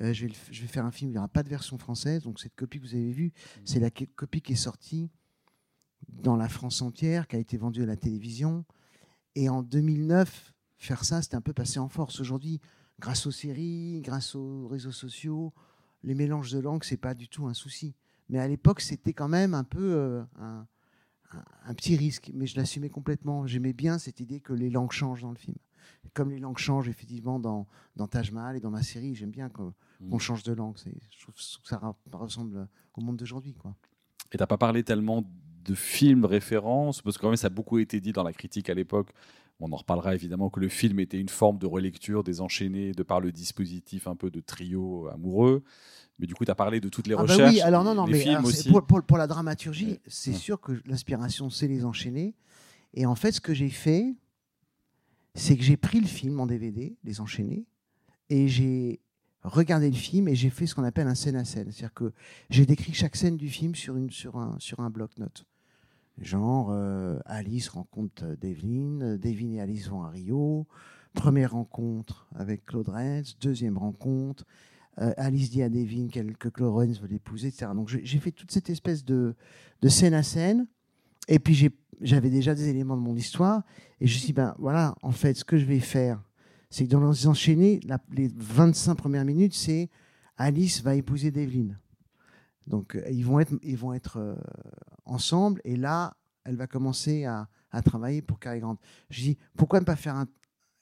Euh, 0.00 0.12
je, 0.12 0.22
vais 0.22 0.28
le 0.28 0.34
je 0.50 0.62
vais 0.62 0.66
faire 0.68 0.84
un 0.86 0.90
film, 0.90 1.10
il 1.10 1.12
n'y 1.12 1.18
aura 1.18 1.28
pas 1.28 1.42
de 1.42 1.48
version 1.48 1.78
française. 1.78 2.22
Donc, 2.22 2.40
cette 2.40 2.54
copie 2.56 2.80
que 2.80 2.86
vous 2.86 2.94
avez 2.94 3.12
vue, 3.12 3.32
c'est 3.64 3.78
la 3.78 3.90
copie 3.90 4.40
qui 4.40 4.52
est 4.54 4.56
sortie 4.56 5.10
dans 6.08 6.36
la 6.36 6.48
France 6.48 6.82
entière, 6.82 7.28
qui 7.28 7.36
a 7.36 7.38
été 7.38 7.56
vendue 7.56 7.82
à 7.82 7.86
la 7.86 7.96
télévision. 7.96 8.64
Et 9.34 9.48
en 9.48 9.62
2009, 9.62 10.52
faire 10.78 11.04
ça, 11.04 11.22
c'était 11.22 11.36
un 11.36 11.40
peu 11.40 11.52
passé 11.52 11.78
en 11.78 11.88
force. 11.88 12.20
Aujourd'hui, 12.20 12.60
grâce 12.98 13.26
aux 13.26 13.30
séries, 13.30 14.00
grâce 14.02 14.34
aux 14.34 14.66
réseaux 14.68 14.92
sociaux, 14.92 15.52
les 16.02 16.14
mélanges 16.14 16.50
de 16.52 16.58
langues, 16.58 16.84
c'est 16.84 16.96
pas 16.96 17.14
du 17.14 17.28
tout 17.28 17.46
un 17.46 17.54
souci. 17.54 17.94
Mais 18.28 18.38
à 18.38 18.48
l'époque, 18.48 18.80
c'était 18.80 19.12
quand 19.12 19.28
même 19.28 19.54
un 19.54 19.64
peu 19.64 19.92
euh, 19.94 20.22
un, 20.40 20.66
un- 21.66 21.74
petit 21.74 21.96
risque. 21.96 22.30
Mais 22.34 22.46
je 22.46 22.56
l'assumais 22.56 22.88
complètement. 22.90 23.46
J'aimais 23.46 23.72
bien 23.72 23.98
cette 23.98 24.20
idée 24.20 24.40
que 24.40 24.52
les 24.52 24.70
langues 24.70 24.92
changent 24.92 25.22
dans 25.22 25.30
le 25.30 25.36
film. 25.36 25.56
Comme 26.14 26.30
les 26.30 26.38
langues 26.38 26.58
changent 26.58 26.88
effectivement 26.88 27.38
dans, 27.40 27.66
dans 27.96 28.06
Taj 28.06 28.30
Mahal 28.32 28.56
et 28.56 28.60
dans 28.60 28.70
ma 28.70 28.82
série, 28.82 29.14
j'aime 29.14 29.30
bien 29.30 29.48
qu'on 29.48 29.72
Mm. 30.00 30.18
change 30.18 30.42
de 30.42 30.52
langue. 30.52 30.76
Je 31.10 31.20
trouve 31.22 31.34
que 31.34 31.40
ça 31.68 31.80
ressemble 32.12 32.68
au 32.94 33.00
monde 33.00 33.16
d'aujourd'hui. 33.16 33.54
Et 34.32 34.36
t'as 34.38 34.46
pas 34.46 34.58
parlé 34.58 34.82
tellement 34.82 35.22
de 35.64 35.74
films 35.74 36.24
références, 36.24 37.02
parce 37.02 37.16
que 37.16 37.22
quand 37.22 37.28
même 37.28 37.36
ça 37.36 37.46
a 37.46 37.50
beaucoup 37.50 37.78
été 37.78 38.00
dit 38.00 38.12
dans 38.12 38.24
la 38.24 38.32
critique 38.32 38.68
à 38.68 38.74
l'époque. 38.74 39.10
On 39.64 39.72
en 39.72 39.76
reparlera 39.76 40.14
évidemment 40.14 40.50
que 40.50 40.58
le 40.58 40.68
film 40.68 40.98
était 40.98 41.20
une 41.20 41.28
forme 41.28 41.58
de 41.58 41.66
relecture 41.66 42.24
des 42.24 42.40
enchaînés 42.40 42.90
de 42.92 43.02
par 43.04 43.20
le 43.20 43.30
dispositif 43.30 44.08
un 44.08 44.16
peu 44.16 44.28
de 44.28 44.40
trio 44.40 45.06
amoureux. 45.08 45.62
Mais 46.18 46.26
du 46.26 46.34
coup, 46.34 46.44
tu 46.44 46.50
as 46.50 46.54
parlé 46.56 46.80
de 46.80 46.88
toutes 46.88 47.06
les 47.06 47.14
Ah 47.14 47.18
bah 47.18 47.22
recherches. 47.22 47.52
oui, 47.54 47.60
alors 47.60 47.84
non, 47.84 47.94
non, 47.94 48.06
mais 48.06 48.26
alors, 48.28 48.42
pour, 48.70 48.84
pour- 48.86 49.02
pour 49.04 49.18
la 49.18 49.26
dramaturgie, 49.28 49.86
Ouais. 49.92 50.00
c'est 50.08 50.32
Ouais. 50.32 50.36
sûr 50.36 50.60
que 50.60 50.72
l'inspiration, 50.84 51.48
c'est 51.48 51.68
les 51.68 51.84
enchaîner. 51.84 52.34
Et 52.94 53.06
en 53.06 53.14
fait, 53.14 53.30
ce 53.32 53.40
que 53.40 53.54
j'ai 53.54 53.70
fait, 53.70 54.14
c'est 55.34 55.56
que 55.56 55.62
j'ai 55.62 55.76
pris 55.76 56.00
le 56.00 56.06
film 56.06 56.40
en 56.40 56.46
DVD, 56.46 56.96
les 57.04 57.20
enchaîner, 57.20 57.64
et 58.30 58.48
j'ai 58.48 59.00
regardé 59.44 59.88
le 59.90 59.96
film 59.96 60.28
et 60.28 60.34
j'ai 60.34 60.50
fait 60.50 60.66
ce 60.66 60.74
qu'on 60.74 60.84
appelle 60.84 61.06
un 61.06 61.14
scène 61.14 61.36
à 61.36 61.44
scène. 61.44 61.70
C'est-à-dire 61.72 61.94
que 61.94 62.12
j'ai 62.50 62.66
décrit 62.66 62.92
chaque 62.92 63.16
scène 63.16 63.36
du 63.36 63.48
film 63.48 63.74
sur, 63.74 63.96
une, 63.96 64.10
sur 64.10 64.36
un, 64.36 64.56
sur 64.58 64.80
un 64.80 64.90
bloc-notes. 64.90 65.46
Genre, 66.22 66.70
euh, 66.70 67.18
Alice 67.26 67.68
rencontre 67.68 68.36
Devlin, 68.40 69.00
euh, 69.02 69.18
Devlin 69.18 69.54
et 69.54 69.60
Alice 69.60 69.88
vont 69.88 70.02
à 70.04 70.10
Rio, 70.10 70.68
première 71.14 71.52
rencontre 71.52 72.28
avec 72.36 72.64
Claude 72.64 72.88
Renz, 72.88 73.36
deuxième 73.40 73.76
rencontre, 73.76 74.44
euh, 75.00 75.12
Alice 75.16 75.50
dit 75.50 75.62
à 75.62 75.68
Devlin 75.68 76.06
que 76.38 76.48
Claude 76.48 76.72
Renz 76.72 77.00
veut 77.00 77.08
l'épouser, 77.08 77.48
etc. 77.48 77.72
Donc 77.74 77.88
j'ai 77.88 78.18
fait 78.18 78.30
toute 78.30 78.52
cette 78.52 78.70
espèce 78.70 79.04
de, 79.04 79.34
de 79.80 79.88
scène 79.88 80.14
à 80.14 80.22
scène, 80.22 80.68
et 81.26 81.40
puis 81.40 81.70
j'avais 82.00 82.30
déjà 82.30 82.54
des 82.54 82.68
éléments 82.68 82.96
de 82.96 83.02
mon 83.02 83.16
histoire, 83.16 83.64
et 84.00 84.06
je 84.06 84.14
me 84.14 84.18
suis 84.18 84.26
dit, 84.26 84.32
ben 84.32 84.54
voilà, 84.60 84.94
en 85.02 85.10
fait, 85.10 85.34
ce 85.34 85.44
que 85.44 85.58
je 85.58 85.64
vais 85.64 85.80
faire, 85.80 86.22
c'est 86.70 86.84
que 86.84 86.90
dans 86.90 87.10
les 87.10 87.26
enchaînés, 87.26 87.80
les 88.12 88.30
25 88.36 88.94
premières 88.94 89.24
minutes, 89.24 89.54
c'est 89.54 89.90
Alice 90.36 90.82
va 90.82 90.94
épouser 90.94 91.32
Devlin. 91.32 91.76
Donc 92.66 92.94
euh, 92.94 93.02
ils 93.10 93.24
vont 93.24 93.40
être, 93.40 93.52
ils 93.62 93.76
vont 93.76 93.92
être 93.92 94.18
euh, 94.18 94.34
ensemble 95.04 95.60
et 95.64 95.76
là, 95.76 96.16
elle 96.44 96.56
va 96.56 96.66
commencer 96.66 97.24
à, 97.24 97.48
à 97.70 97.82
travailler 97.82 98.22
pour 98.22 98.38
Cary 98.38 98.60
Grant. 98.60 98.78
Je 99.10 99.20
dis 99.22 99.38
pourquoi 99.56 99.80
ne 99.80 99.84
pas 99.84 99.96
faire 99.96 100.16
un- 100.16 100.28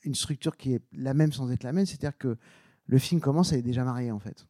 une 0.05 0.15
structure 0.15 0.57
qui 0.57 0.75
est 0.75 0.83
la 0.93 1.15
même 1.15 1.33
sans 1.33 1.51
être 1.51 1.63
la 1.65 1.73
même? 1.73 1.87
C'est-à-dire 1.87 2.17
que 2.17 2.37
le 2.87 2.99
film 2.99 3.21
commence, 3.21 3.53
elle 3.53 3.59
est 3.61 3.63
déjà 3.63 3.85
mariée 3.85 4.11
en 4.11 4.19
fait. 4.19 4.47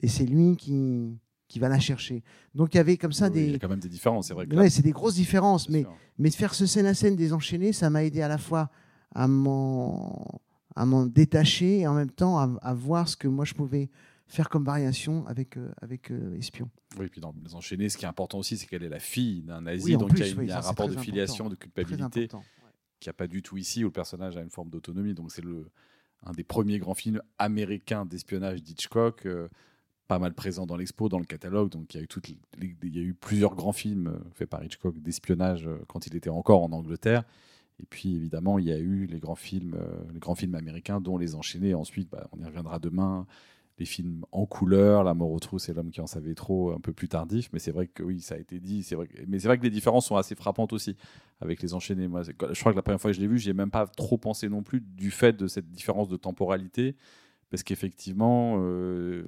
Et 0.00 0.08
c'est 0.08 0.24
lui 0.24 0.56
qui, 0.56 1.18
qui 1.48 1.58
va 1.58 1.68
la 1.68 1.78
chercher. 1.78 2.24
Donc 2.54 2.74
il 2.74 2.78
y 2.78 2.80
avait 2.80 2.96
comme 2.96 3.12
ça 3.12 3.28
Oui, 3.28 3.38
Il 3.40 3.42
y 3.44 3.48
des. 3.50 3.54
a 3.56 3.58
quand 3.58 3.68
même 3.68 3.78
des 3.80 3.88
différences, 3.90 4.28
c'est 4.28 4.34
vrai. 4.34 4.46
Que 4.46 4.56
Ouais, 4.56 4.70
c'est 4.70 4.82
des 4.82 4.92
grosses 4.92 5.14
différences, 5.16 5.68
mais, 5.68 5.82
sûr. 5.82 5.94
mais 6.18 6.30
de 6.30 6.34
faire 6.34 6.54
ce 6.54 6.66
scène 6.66 6.86
à 6.86 6.94
scène 6.94 7.14
des 7.16 7.32
enchaînés, 7.32 7.72
ça 7.72 7.90
m'a 7.90 8.04
aidé 8.04 8.22
à 8.22 8.28
la 8.28 8.38
fois 8.38 8.70
à 9.14 9.28
m'en 9.28 10.40
à 10.74 10.86
m'en 10.86 11.04
détacher 11.04 11.80
et 11.80 11.86
en 11.86 11.92
même 11.92 12.10
temps 12.10 12.38
à, 12.38 12.50
à 12.62 12.72
voir 12.72 13.06
ce 13.06 13.14
que 13.18 13.28
moi 13.28 13.44
je 13.44 13.52
pouvais 13.52 13.90
faire 14.26 14.48
comme 14.48 14.64
variation 14.64 15.26
avec, 15.26 15.56
euh, 15.56 15.72
avec 15.80 16.10
euh, 16.10 16.34
Espion. 16.36 16.70
Oui, 16.98 17.08
puis 17.08 17.20
dans 17.20 17.34
les 17.44 17.54
enchaînés, 17.54 17.88
ce 17.88 17.96
qui 17.98 18.04
est 18.04 18.08
important 18.08 18.38
aussi, 18.38 18.56
c'est 18.56 18.66
qu'elle 18.66 18.82
est 18.82 18.88
la 18.88 18.98
fille 19.00 19.42
d'un 19.42 19.60
nazi, 19.62 19.84
Oui, 19.84 19.96
donc 19.96 20.10
plus, 20.10 20.20
il 20.20 20.26
y 20.26 20.28
a, 20.28 20.32
une- 20.32 20.38
oui, 20.40 20.48
ça, 20.48 20.58
un 20.58 20.60
rapport 20.60 20.88
de 20.88 20.96
filiation, 20.96 21.48
de 21.48 21.54
culpabilité 21.54 22.28
qu'il 22.28 23.08
n'y 23.08 23.10
a 23.10 23.14
pas 23.14 23.26
du 23.26 23.42
tout 23.42 23.56
ici, 23.56 23.82
où 23.84 23.88
le 23.88 23.92
personnage 23.92 24.36
a 24.36 24.42
une 24.42 24.50
forme 24.50 24.70
d'autonomie. 24.70 25.14
Donc 25.14 25.32
c'est 25.32 25.44
le 25.44 25.66
un 26.24 26.32
des 26.32 26.44
premiers 26.44 26.78
grands 26.78 26.94
films 26.94 27.20
américains 27.38 28.06
d'espionnage 28.06 28.62
d'Hitchcock, 28.62 29.26
euh, 29.26 29.48
pas 30.06 30.20
mal 30.20 30.34
présent 30.34 30.66
dans 30.66 30.76
l'expo, 30.76 31.08
dans 31.08 31.18
le 31.18 31.24
catalogue. 31.24 31.68
Donc 31.70 31.92
il 31.94 31.96
y 31.96 32.00
a 32.00 32.04
eu 32.04 32.06
toutes 32.08 32.28
les- 32.28 32.38
il 32.82 32.96
y 32.96 33.00
a 33.00 33.02
eu 33.02 33.12
plusieurs 33.14 33.56
grands 33.56 33.72
films 33.72 34.06
euh, 34.06 34.18
faits 34.34 34.48
par 34.48 34.62
Hitchcock 34.62 34.96
d'espionnage 35.00 35.68
quand 35.88 36.06
il 36.06 36.14
était 36.14 36.30
encore 36.30 36.62
en 36.62 36.70
Angleterre. 36.70 37.24
Et 37.80 37.86
puis 37.86 38.14
évidemment, 38.14 38.60
il 38.60 38.66
y 38.66 38.72
a 38.72 38.78
eu 38.78 39.06
les 39.06 39.18
grands 39.18 39.34
films, 39.34 39.76
les 40.12 40.20
grands 40.20 40.36
films 40.36 40.54
américains, 40.54 41.00
dont 41.00 41.18
les 41.18 41.34
enchaînés. 41.34 41.74
Ensuite, 41.74 42.08
bah, 42.10 42.28
on 42.30 42.38
y 42.40 42.44
reviendra 42.44 42.78
demain. 42.78 43.26
Les 43.78 43.84
films 43.86 44.24
en 44.32 44.46
couleur, 44.46 45.04
La 45.04 45.14
mort 45.14 45.30
aux 45.30 45.40
trousses 45.40 45.68
et 45.68 45.74
L'homme 45.74 45.90
qui 45.90 46.00
en 46.00 46.06
savait 46.06 46.34
trop, 46.34 46.72
un 46.72 46.80
peu 46.80 46.92
plus 46.92 47.08
tardif. 47.08 47.48
Mais 47.52 47.58
c'est 47.58 47.72
vrai 47.72 47.86
que 47.86 48.02
oui, 48.02 48.20
ça 48.20 48.34
a 48.34 48.38
été 48.38 48.60
dit. 48.60 48.82
C'est 48.82 48.94
vrai. 48.94 49.08
Mais 49.26 49.38
c'est 49.38 49.48
vrai 49.48 49.58
que 49.58 49.62
les 49.62 49.70
différences 49.70 50.06
sont 50.06 50.16
assez 50.16 50.34
frappantes 50.34 50.72
aussi 50.72 50.96
avec 51.40 51.62
les 51.62 51.74
enchaînés. 51.74 52.08
Moi, 52.08 52.22
je 52.22 52.32
crois 52.32 52.72
que 52.72 52.76
la 52.76 52.82
première 52.82 53.00
fois 53.00 53.10
que 53.10 53.16
je 53.16 53.20
l'ai 53.20 53.26
vu, 53.26 53.38
j'ai 53.38 53.52
même 53.52 53.70
pas 53.70 53.86
trop 53.86 54.18
pensé 54.18 54.48
non 54.48 54.62
plus 54.62 54.80
du 54.80 55.10
fait 55.10 55.32
de 55.32 55.46
cette 55.46 55.70
différence 55.70 56.08
de 56.08 56.16
temporalité, 56.16 56.96
parce 57.50 57.62
qu'effectivement, 57.62 58.56
euh, 58.58 59.24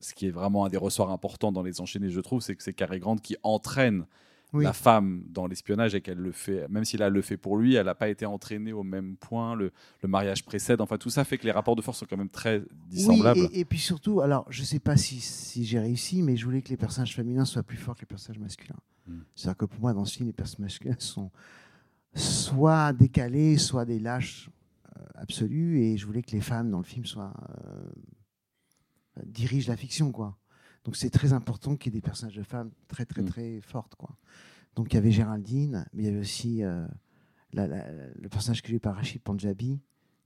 ce 0.00 0.14
qui 0.14 0.26
est 0.26 0.30
vraiment 0.30 0.64
un 0.64 0.68
des 0.68 0.76
ressorts 0.76 1.10
importants 1.10 1.52
dans 1.52 1.62
les 1.62 1.80
enchaînés, 1.80 2.10
je 2.10 2.20
trouve, 2.20 2.42
c'est 2.42 2.54
que 2.54 2.62
c'est 2.62 2.74
Cary 2.74 3.00
Grant 3.00 3.16
qui 3.16 3.36
entraîne 3.42 4.06
Oui. 4.52 4.64
la 4.64 4.72
femme 4.72 5.22
dans 5.28 5.46
l'espionnage 5.46 5.94
et 5.94 6.00
qu'elle 6.00 6.18
le 6.18 6.32
fait, 6.32 6.68
même 6.68 6.84
si 6.84 6.96
là 6.96 7.06
elle 7.06 7.12
le 7.12 7.22
fait 7.22 7.36
pour 7.36 7.56
lui, 7.56 7.76
elle 7.76 7.86
n'a 7.86 7.94
pas 7.94 8.08
été 8.08 8.26
entraînée 8.26 8.72
au 8.72 8.82
même 8.82 9.16
point. 9.16 9.54
Le, 9.54 9.70
le 10.02 10.08
mariage 10.08 10.44
précède. 10.44 10.80
Enfin, 10.80 10.98
tout 10.98 11.10
ça 11.10 11.24
fait 11.24 11.38
que 11.38 11.44
les 11.44 11.52
rapports 11.52 11.76
de 11.76 11.82
force 11.82 11.98
sont 11.98 12.06
quand 12.08 12.16
même 12.16 12.28
très 12.28 12.62
dissemblables. 12.88 13.38
Oui, 13.38 13.48
et, 13.52 13.60
et 13.60 13.64
puis 13.64 13.78
surtout, 13.78 14.20
alors 14.20 14.46
je 14.50 14.64
sais 14.64 14.80
pas 14.80 14.96
si, 14.96 15.20
si 15.20 15.64
j'ai 15.64 15.78
réussi, 15.78 16.22
mais 16.22 16.36
je 16.36 16.44
voulais 16.44 16.62
que 16.62 16.70
les 16.70 16.76
personnages 16.76 17.14
féminins 17.14 17.44
soient 17.44 17.62
plus 17.62 17.76
forts 17.76 17.94
que 17.94 18.00
les 18.00 18.06
personnages 18.06 18.40
masculins. 18.40 18.80
Mm. 19.06 19.18
C'est-à-dire 19.36 19.56
que 19.56 19.64
pour 19.66 19.80
moi, 19.80 19.92
dans 19.92 20.04
ce 20.04 20.16
film, 20.16 20.26
les 20.26 20.32
personnages 20.32 20.72
masculins 20.72 20.96
sont 20.98 21.30
soit 22.14 22.92
décalés, 22.92 23.56
soit 23.56 23.84
des 23.84 24.00
lâches 24.00 24.50
euh, 24.96 25.04
absolus, 25.14 25.80
et 25.80 25.96
je 25.96 26.06
voulais 26.06 26.22
que 26.22 26.32
les 26.32 26.40
femmes 26.40 26.70
dans 26.70 26.78
le 26.78 26.84
film 26.84 27.04
soient 27.04 27.32
euh, 27.66 29.22
dirigent 29.26 29.70
la 29.70 29.76
fiction, 29.76 30.10
quoi. 30.10 30.36
Donc 30.84 30.96
c'est 30.96 31.10
très 31.10 31.32
important 31.32 31.76
qu'il 31.76 31.92
y 31.92 31.96
ait 31.96 32.00
des 32.00 32.04
personnages 32.04 32.36
de 32.36 32.42
femmes 32.42 32.70
très 32.88 33.04
très 33.04 33.22
Mm. 33.22 33.26
très 33.28 33.60
fortes, 33.60 33.94
quoi. 33.96 34.16
Donc 34.76 34.92
il 34.92 34.96
y 34.96 34.98
avait 34.98 35.10
Géraldine, 35.12 35.84
mais 35.92 36.02
il 36.04 36.06
y 36.06 36.08
avait 36.08 36.20
aussi 36.20 36.62
euh, 36.64 36.86
la- 37.52 37.66
la- 37.66 37.84
le 38.14 38.28
personnage 38.28 38.62
que 38.62 38.68
joué 38.68 38.78
par 38.78 38.94
Rachid 38.96 39.20
Panjabi, 39.22 39.80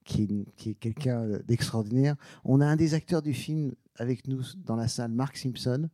qui 0.04 0.44
est, 0.68 0.74
quelqu'un 0.74 1.26
d'extraordinaire. 1.46 2.14
On 2.44 2.60
a 2.60 2.66
un 2.66 2.76
des 2.76 2.92
acteurs 2.94 3.22
du 3.22 3.32
film 3.32 3.72
avec 3.96 4.28
nous 4.28 4.42
dans 4.64 4.76
la 4.76 4.86
salle, 4.86 5.10
Mark 5.12 5.36
Simpson, 5.36 5.88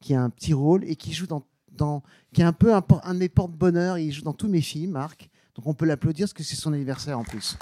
qui 0.00 0.14
a 0.14 0.22
un 0.22 0.30
petit 0.30 0.54
rôle 0.54 0.84
et 0.84 0.94
qui 0.96 1.12
joue 1.12 1.26
dans, 1.26 1.44
dans 1.72 2.02
qui 2.32 2.40
est 2.40 2.44
un 2.44 2.52
peu 2.52 2.72
un 2.74 2.80
de 3.14 3.18
mes 3.18 3.28
porte-bonheur. 3.28 3.98
Il 3.98 4.12
joue 4.12 4.22
dans 4.22 4.32
tous 4.32 4.48
mes 4.48 4.60
films, 4.60 4.92
Marc. 4.92 5.28
Donc 5.56 5.66
on 5.66 5.74
peut 5.74 5.86
l'applaudir 5.86 6.24
parce 6.26 6.32
que 6.32 6.44
c'est 6.44 6.54
son 6.56 6.72
anniversaire 6.72 7.18
en 7.18 7.24
plus. 7.24 7.58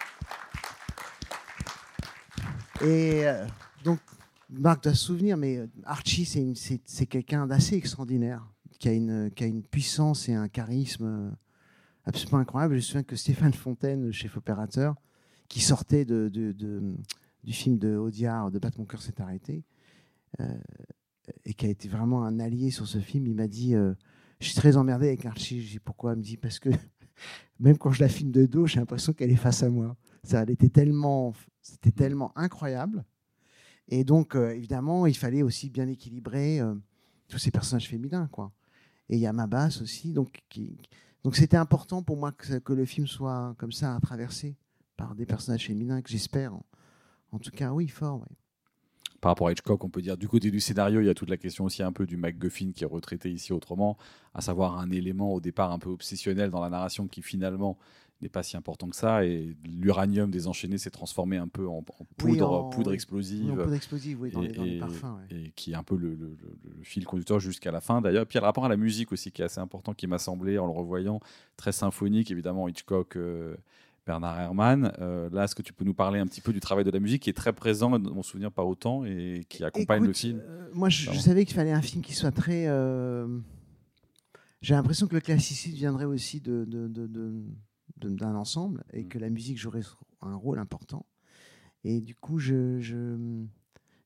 Et 2.82 3.26
euh, 3.26 3.46
donc 3.84 3.98
Marc 4.50 4.84
doit 4.84 4.94
se 4.94 5.04
souvenir, 5.04 5.36
mais 5.36 5.58
euh, 5.58 5.66
Archie, 5.84 6.24
c'est 6.24 7.06
quelqu'un 7.06 7.46
d'assez 7.46 7.76
extraordinaire, 7.76 8.46
qui 8.78 8.88
a, 8.88 8.92
une, 8.92 9.62
puissance 9.70 10.28
et 10.28 10.34
un 10.34 10.48
charisme 10.48 11.04
euh, 11.04 11.30
absolument 12.04 12.38
incroyable. 12.38 12.74
Je 12.74 12.78
me 12.78 12.82
souviens 12.82 13.02
que 13.02 13.16
Stéphane 13.16 13.54
Fontaine, 13.54 14.04
le 14.04 14.12
chef 14.12 14.36
opérateur, 14.36 14.94
qui 15.48 15.60
sortait 15.60 16.04
du 16.04 16.54
film 17.52 17.78
de 17.78 17.96
Audiard, 17.96 18.50
de 18.50 18.58
Battre 18.58 18.78
mon 18.78 18.84
cœur 18.84 19.02
s'est 19.02 19.20
arrêté, 19.20 19.64
euh, 20.40 20.58
et 21.44 21.54
qui 21.54 21.66
a 21.66 21.68
été 21.68 21.88
vraiment 21.88 22.24
un 22.24 22.38
allié 22.38 22.70
sur 22.70 22.86
ce 22.86 22.98
film, 22.98 23.26
il 23.26 23.34
m'a 23.34 23.48
dit 23.48 23.74
Je 23.74 24.46
suis 24.46 24.54
très 24.54 24.76
emmerdé 24.76 25.08
avec 25.08 25.24
Archie. 25.26 25.60
J'ai 25.60 25.72
dit 25.72 25.78
Pourquoi? 25.80 26.12
Il 26.12 26.18
me 26.18 26.22
dit 26.22 26.36
Parce 26.36 26.60
que 26.60 26.70
même 27.60 27.78
quand 27.78 27.90
je 27.90 28.00
la 28.00 28.08
filme 28.08 28.30
de 28.30 28.46
dos, 28.46 28.66
j'ai 28.66 28.78
l'impression 28.78 29.12
qu'elle 29.12 29.30
est 29.30 29.36
face 29.36 29.62
à 29.62 29.70
moi. 29.70 29.96
Ça, 30.22 30.42
elle 30.42 30.50
était 30.50 30.68
tellement, 30.68 31.32
c'était 31.62 31.90
tellement 31.90 32.36
incroyable. 32.36 33.04
Et 33.88 34.04
donc, 34.04 34.34
euh, 34.34 34.54
évidemment, 34.54 35.06
il 35.06 35.16
fallait 35.16 35.42
aussi 35.42 35.70
bien 35.70 35.88
équilibrer 35.88 36.60
euh, 36.60 36.74
tous 37.28 37.38
ces 37.38 37.50
personnages 37.50 37.88
féminins. 37.88 38.28
Quoi. 38.32 38.52
Et 39.08 39.16
il 39.16 39.20
y 39.20 39.26
a 39.26 39.32
ma 39.32 39.46
basse 39.46 39.80
aussi. 39.80 40.12
Donc, 40.12 40.42
donc 41.22 41.36
c'était 41.36 41.56
important 41.56 42.02
pour 42.02 42.16
moi 42.16 42.32
que, 42.32 42.72
le 42.72 42.84
film 42.84 43.06
soit 43.06 43.54
comme 43.58 43.72
ça, 43.72 43.94
à 43.94 44.00
traverser 44.00 44.56
par 44.96 45.14
des 45.14 45.26
personnages 45.26 45.66
féminins 45.66 46.02
que 46.02 46.10
j'espère. 46.10 46.52
En, 47.32 47.38
tout 47.38 47.50
cas, 47.50 47.72
oui, 47.72 47.86
fort. 47.88 48.24
par 49.20 49.32
rapport 49.32 49.48
à 49.48 49.52
Hitchcock, 49.52 49.84
on 49.84 49.90
peut 49.90 50.00
dire 50.00 50.16
du 50.16 50.26
côté 50.26 50.50
du 50.50 50.58
scénario, 50.58 51.00
il 51.00 51.06
y 51.06 51.10
a 51.10 51.14
toute 51.14 51.28
la 51.28 51.36
question 51.36 51.64
aussi 51.64 51.82
un 51.82 51.92
peu 51.92 52.06
du 52.06 52.16
MacGuffin 52.16 52.72
qui 52.72 52.82
est 52.82 52.86
retraité 52.86 53.30
ici 53.30 53.52
autrement, 53.52 53.98
à 54.32 54.40
savoir 54.40 54.78
un 54.78 54.90
élément 54.90 55.34
au 55.34 55.40
départ 55.40 55.70
un 55.70 55.78
peu 55.78 55.90
obsessionnel 55.90 56.50
dans 56.50 56.62
la 56.62 56.70
narration 56.70 57.06
qui 57.08 57.22
finalement 57.22 57.78
n'est 58.22 58.28
pas 58.28 58.42
si 58.42 58.56
important 58.56 58.88
que 58.88 58.96
ça. 58.96 59.24
Et 59.24 59.56
l'uranium 59.64 60.30
des 60.30 60.46
enchaînés 60.48 60.78
s'est 60.78 60.90
transformé 60.90 61.36
un 61.36 61.48
peu 61.48 61.66
en, 61.68 61.78
en 61.78 61.84
Oui, 62.00 62.06
poudre, 62.16 62.50
en- 62.50 62.70
poudre 62.70 62.92
explosive. 62.94 63.52
Oui, 64.20 64.30
dans, 64.30 64.42
et, 64.42 64.48
les, 64.48 64.52
dans 64.54 64.64
les 64.64 64.76
et- 64.76 64.78
parfums. 64.78 65.16
ouais. 65.30 65.36
et 65.36 65.52
qui 65.54 65.72
est 65.72 65.74
un 65.76 65.82
peu 65.82 65.96
le, 65.96 66.10
le- 66.14 66.36
le- 66.40 66.58
le 66.78 66.82
fil 66.84 67.04
conducteur 67.04 67.40
jusqu'à 67.40 67.70
la 67.70 67.80
fin 67.80 68.00
d'ailleurs. 68.00 68.26
Puis 68.26 68.34
il 68.34 68.36
y 68.36 68.38
a 68.38 68.42
le 68.42 68.46
rapport 68.46 68.64
à 68.64 68.68
la 68.68 68.76
musique 68.76 69.12
aussi 69.12 69.30
qui 69.32 69.42
est 69.42 69.44
assez 69.44 69.60
important, 69.60 69.92
qui 69.94 70.06
m'a 70.06 70.18
semblé 70.18 70.58
en 70.58 70.66
le 70.66 70.72
revoyant 70.72 71.20
très 71.56 71.72
symphonique, 71.72 72.30
évidemment 72.30 72.68
Hitchcock, 72.68 73.16
euh, 73.16 73.54
Bernard 74.06 74.38
Herrmann. 74.40 74.92
Euh, 75.00 75.28
là, 75.30 75.44
est-ce 75.44 75.54
que 75.54 75.62
tu 75.62 75.72
peux 75.72 75.84
nous 75.84 75.92
parler 75.94 76.18
un 76.20 76.26
petit 76.26 76.40
peu 76.40 76.52
du 76.52 76.60
travail 76.60 76.84
de 76.84 76.90
la 76.92 77.00
musique 77.00 77.22
qui 77.22 77.30
est 77.30 77.34
très 77.34 77.52
présent, 77.52 77.90
dans 77.98 78.14
mon 78.14 78.22
souvenir 78.22 78.50
pas 78.52 78.62
autant, 78.64 79.04
et 79.04 79.44
qui 79.48 79.64
accompagne 79.64 80.02
le 80.04 80.10
Écoute, 80.10 80.16
film 80.18 80.40
euh, 80.46 80.68
moi, 80.72 80.88
je, 80.88 81.10
savais 81.18 81.44
qu'il 81.44 81.54
fallait 81.56 81.72
un 81.72 81.82
film 81.82 82.02
qui 82.02 82.14
soit 82.14 82.30
très. 82.30 82.66
euh, 82.68 83.26
J'ai 84.62 84.74
l'impression 84.74 85.06
que 85.06 85.14
le 85.14 85.20
classicisme 85.20 85.74
viendrait 85.76 86.04
aussi 86.04 86.40
de, 86.40 86.64
de- 86.64 86.86
de- 86.88 87.06
de- 87.06 87.06
de- 87.08 87.42
d'un 87.98 88.34
ensemble 88.34 88.84
et 88.92 89.04
Mm. 89.04 89.08
que 89.08 89.18
la 89.18 89.30
musique 89.30 89.58
jouerait 89.58 89.82
un 90.22 90.34
rôle 90.34 90.58
important. 90.58 91.06
Et 91.84 92.00
du 92.00 92.14
coup, 92.14 92.38
je, 92.38 92.80
je- 92.80 93.44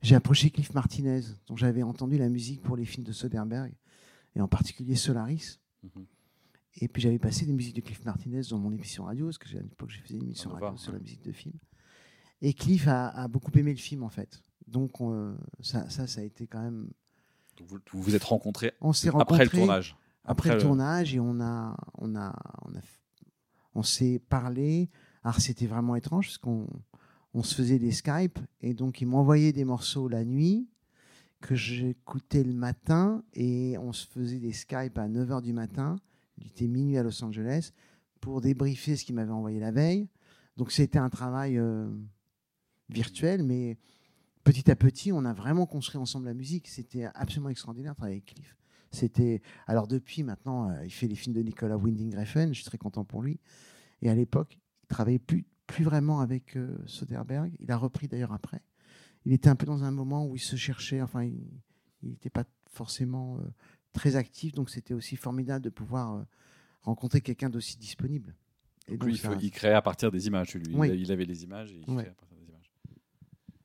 j'ai 0.02 0.14
approché 0.14 0.50
Cliff 0.50 0.72
Martinez, 0.74 1.20
dont 1.46 1.56
j'avais 1.56 1.82
entendu 1.82 2.18
la 2.18 2.28
musique 2.28 2.62
pour 2.62 2.76
les 2.76 2.84
films 2.84 3.04
de 3.06 3.12
Soderbergh, 3.12 3.72
et 4.36 4.40
en 4.40 4.48
particulier 4.48 4.96
Solaris. 4.96 5.58
Mhm. 5.82 6.04
Et 6.82 6.88
puis 6.88 7.02
j'avais 7.02 7.18
passé 7.18 7.46
des 7.46 7.52
musiques 7.52 7.74
de 7.76 7.80
Cliff 7.80 8.04
Martinez 8.04 8.42
dans 8.50 8.58
mon 8.58 8.70
émission 8.72 9.04
radio, 9.04 9.26
parce 9.26 9.38
que 9.38 9.48
j'ai- 9.48 9.58
à 9.58 9.62
l'époque, 9.62 9.90
j'ai 9.90 10.00
fait 10.02 10.14
une 10.14 10.22
émission 10.22 10.50
On 10.50 10.54
va 10.54 10.58
radio 10.60 10.68
voir, 10.70 10.78
sur 10.78 10.92
ouais. 10.92 10.98
la 10.98 11.02
musique 11.02 11.22
de 11.24 11.32
film. 11.32 11.54
Et 12.42 12.54
Cliff 12.54 12.86
a, 12.86 13.08
a 13.08 13.28
beaucoup 13.28 13.50
aimé 13.58 13.72
le 13.72 13.78
film, 13.78 14.02
en 14.02 14.08
fait. 14.08 14.42
Donc, 14.66 15.00
on- 15.00 15.36
ça, 15.60 15.90
ça, 15.90 16.06
ça 16.06 16.20
a 16.20 16.24
été 16.24 16.46
quand 16.46 16.62
même. 16.62 16.88
Donc, 17.56 17.68
vous, 17.68 17.78
vous 17.92 18.02
vous 18.02 18.14
êtes 18.14 18.24
rencontrés 18.24 18.72
On 18.80 18.92
s'est 18.92 19.08
après 19.08 19.18
rencontrés 19.18 19.44
le 19.44 19.50
tournage. 19.50 19.96
après, 20.24 20.30
Après 20.30 20.48
le 20.50 20.54
le- 20.56 20.60
tournage 20.62 21.14
et 21.14 21.20
on 21.20 21.40
a, 21.40 21.76
on 21.98 22.14
a, 22.14 22.34
on 22.62 22.74
a, 22.74 22.80
on 23.74 23.82
s'est 23.82 24.20
parlé. 24.28 24.90
Alors 25.22 25.40
c'était 25.40 25.66
vraiment 25.66 25.96
étrange 25.96 26.26
parce 26.26 26.38
qu'on, 26.38 26.66
on 27.34 27.42
se 27.42 27.54
faisait 27.54 27.78
des 27.78 27.92
Skype 27.92 28.38
et 28.60 28.74
donc 28.74 29.00
il 29.00 29.06
m'envoyait 29.06 29.52
des 29.52 29.64
morceaux 29.64 30.08
la 30.08 30.24
nuit 30.24 30.68
que 31.40 31.54
j'écoutais 31.54 32.44
le 32.44 32.52
matin 32.52 33.22
et 33.34 33.76
on 33.78 33.92
se 33.92 34.06
faisait 34.06 34.38
des 34.38 34.52
Skype 34.52 34.98
à 34.98 35.08
9h 35.08 35.42
du 35.42 35.52
matin. 35.52 35.96
Il 36.38 36.46
était 36.46 36.66
minuit 36.66 36.98
à 36.98 37.02
Los 37.02 37.22
Angeles 37.24 37.72
pour 38.20 38.40
débriefer 38.40 38.96
ce 38.96 39.04
qu'il 39.04 39.14
m'avait 39.14 39.32
envoyé 39.32 39.60
la 39.60 39.70
veille. 39.70 40.08
Donc 40.56 40.72
c'était 40.72 40.98
un 40.98 41.08
travail 41.08 41.56
euh, 41.56 41.88
virtuel, 42.90 43.42
mais 43.42 43.78
petit 44.44 44.70
à 44.70 44.76
petit, 44.76 45.12
on 45.12 45.24
a 45.24 45.32
vraiment 45.32 45.66
construit 45.66 45.98
ensemble 45.98 46.26
la 46.26 46.34
musique. 46.34 46.68
C'était 46.68 47.04
absolument 47.14 47.48
extraordinaire 47.48 47.92
de 47.92 47.96
travailler 47.96 48.16
avec 48.16 48.34
Cliff. 48.34 48.59
C'était 48.90 49.40
alors 49.66 49.86
depuis 49.86 50.22
maintenant, 50.22 50.70
euh, 50.70 50.84
il 50.84 50.90
fait 50.90 51.06
les 51.06 51.14
films 51.14 51.34
de 51.34 51.42
Nicolas 51.42 51.76
Winding 51.76 52.16
Refn. 52.16 52.48
Je 52.48 52.54
suis 52.54 52.64
très 52.64 52.78
content 52.78 53.04
pour 53.04 53.22
lui. 53.22 53.38
Et 54.02 54.10
à 54.10 54.14
l'époque, 54.14 54.58
il 54.84 54.86
travaillait 54.88 55.18
plus 55.18 55.44
plus 55.66 55.84
vraiment 55.84 56.18
avec 56.20 56.56
euh, 56.56 56.76
Soderbergh. 56.86 57.52
Il 57.60 57.70
a 57.70 57.76
repris 57.76 58.08
d'ailleurs 58.08 58.32
après. 58.32 58.60
Il 59.24 59.32
était 59.32 59.48
un 59.48 59.54
peu 59.54 59.66
dans 59.66 59.84
un 59.84 59.92
moment 59.92 60.26
où 60.26 60.34
il 60.34 60.40
se 60.40 60.56
cherchait. 60.56 61.00
Enfin, 61.00 61.22
il 61.22 61.38
n'était 62.02 62.30
pas 62.30 62.42
forcément 62.72 63.38
euh, 63.38 63.42
très 63.92 64.16
actif, 64.16 64.52
donc 64.52 64.68
c'était 64.70 64.94
aussi 64.94 65.14
formidable 65.14 65.64
de 65.64 65.70
pouvoir 65.70 66.14
euh, 66.16 66.22
rencontrer 66.80 67.20
quelqu'un 67.20 67.50
d'aussi 67.50 67.76
disponible. 67.78 68.34
Et 68.88 68.96
donc, 68.96 69.04
lui, 69.04 69.14
il, 69.14 69.18
faut- 69.18 69.38
il 69.40 69.50
créait 69.52 69.74
à 69.74 69.82
partir 69.82 70.10
des 70.10 70.26
images. 70.26 70.54
Lui. 70.54 70.74
Oui. 70.74 70.90
Il, 70.98 71.12
avait 71.12 71.24
les 71.24 71.44
images 71.44 71.70
et 71.70 71.76
il 71.86 71.94
Ouais. 71.94 72.02
créait 72.02 72.10
à 72.10 72.14
partir 72.14 72.36
des 72.38 72.48
images. 72.48 72.72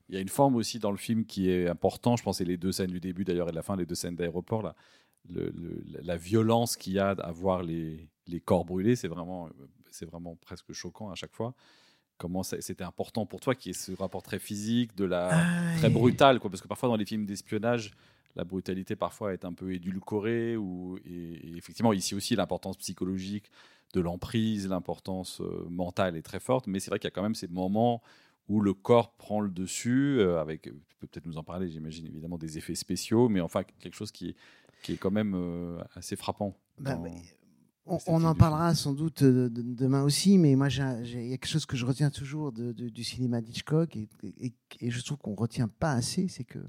Il 0.09 0.13
y 0.13 0.17
a 0.19 0.21
une 0.21 0.29
forme 0.29 0.55
aussi 0.57 0.77
dans 0.77 0.91
le 0.91 0.97
film 0.97 1.25
qui 1.25 1.49
est 1.49 1.67
important. 1.67 2.15
Je 2.15 2.21
pense 2.23 2.37
c'est 2.37 2.45
les 2.45 2.57
deux 2.57 2.71
scènes 2.71 2.91
du 2.91 2.99
début 2.99 3.23
d'ailleurs 3.23 3.47
et 3.47 3.51
de 3.51 3.55
la 3.55 3.63
fin, 3.63 3.75
les 3.75 3.87
deux 3.87 3.95
scènes 3.95 4.15
d'aéroport. 4.15 4.61
Là. 4.61 4.75
Le- 5.33 5.51
le- 5.55 5.83
la 6.03 6.17
violence 6.17 6.75
qu'il 6.77 6.93
y 6.93 6.99
a 6.99 7.09
à 7.09 7.31
voir 7.31 7.63
les, 7.63 8.09
les 8.27 8.39
corps 8.39 8.65
brûlés, 8.65 8.95
c'est 8.95 9.07
vraiment, 9.07 9.49
c'est 9.91 10.05
vraiment 10.05 10.35
presque 10.35 10.71
choquant 10.73 11.09
à 11.09 11.15
chaque 11.15 11.33
fois. 11.33 11.53
Comment 12.17 12.43
c'était 12.43 12.83
important 12.83 13.25
pour 13.25 13.41
toi 13.41 13.55
qu'il 13.55 13.69
y 13.69 13.71
ait 13.71 13.77
ce 13.77 13.91
rapport 13.91 14.23
très 14.23 14.39
physique, 14.39 14.95
de 14.95 15.03
la 15.05 15.29
Ah, 15.31 15.77
très 15.77 15.89
brutal, 15.89 16.39
quoi, 16.39 16.49
parce 16.49 16.61
que 16.61 16.67
parfois 16.67 16.87
dans 16.87 16.95
les 16.95 17.05
films 17.05 17.25
d'espionnage, 17.25 17.91
la 18.37 18.45
brutalité 18.45 18.95
parfois 18.95 19.33
est 19.33 19.43
un 19.43 19.51
peu 19.53 19.73
édulcorée, 19.73 20.55
ou, 20.55 20.97
et, 21.05 21.49
et 21.49 21.57
effectivement 21.57 21.91
ici 21.91 22.15
aussi 22.15 22.35
l'importance 22.35 22.77
psychologique 22.77 23.51
de 23.93 23.99
l'emprise, 24.01 24.67
l'importance 24.67 25.41
euh, 25.41 25.65
mentale 25.69 26.15
est 26.15 26.21
très 26.21 26.39
forte, 26.39 26.67
mais 26.67 26.79
c'est 26.79 26.89
vrai 26.89 26.99
qu'il 26.99 27.07
y 27.07 27.11
a 27.11 27.11
quand 27.11 27.23
même 27.23 27.35
ces 27.35 27.47
moments 27.47 28.01
où 28.47 28.61
le 28.61 28.73
corps 28.73 29.11
prend 29.13 29.41
le 29.41 29.49
dessus, 29.49 30.17
euh, 30.19 30.39
avec, 30.39 30.63
tu 30.63 30.95
peux 30.99 31.07
peut-être 31.07 31.25
nous 31.25 31.37
en 31.37 31.43
parler, 31.43 31.69
j'imagine 31.69 32.05
évidemment 32.05 32.37
des 32.37 32.57
effets 32.57 32.75
spéciaux, 32.75 33.27
mais 33.27 33.41
enfin 33.41 33.63
quelque 33.79 33.95
chose 33.95 34.11
qui 34.11 34.29
est, 34.29 34.35
qui 34.85 34.93
est 34.93 34.97
quand 34.97 35.11
même 35.11 35.33
euh, 35.35 35.81
assez 35.95 36.15
frappant. 36.15 36.55
Bah, 36.79 36.91
dans- 36.95 37.01
on, 38.07 38.23
en 38.23 38.33
parlera 38.35 38.73
sans 38.75 38.93
doute 38.93 39.21
euh, 39.23 39.49
de- 39.49 39.61
demain 39.61 40.03
aussi, 40.03 40.37
mais 40.37 40.55
moi, 40.55 40.69
il 40.69 40.77
y 41.29 41.33
a 41.33 41.37
quelque 41.37 41.47
chose 41.47 41.65
que 41.65 41.75
je 41.77 41.85
retiens 41.85 42.09
toujours 42.09 42.51
de- 42.51 42.71
du 42.71 43.03
cinéma 43.03 43.41
d'Hitchcock, 43.41 43.95
et, 43.95 44.07
et- 44.23 44.53
et 44.79 44.89
je 44.91 45.03
trouve 45.03 45.17
qu'on 45.17 45.31
ne 45.31 45.35
retient 45.37 45.67
pas 45.67 45.91
assez, 45.91 46.27
c'est 46.27 46.43
que 46.43 46.59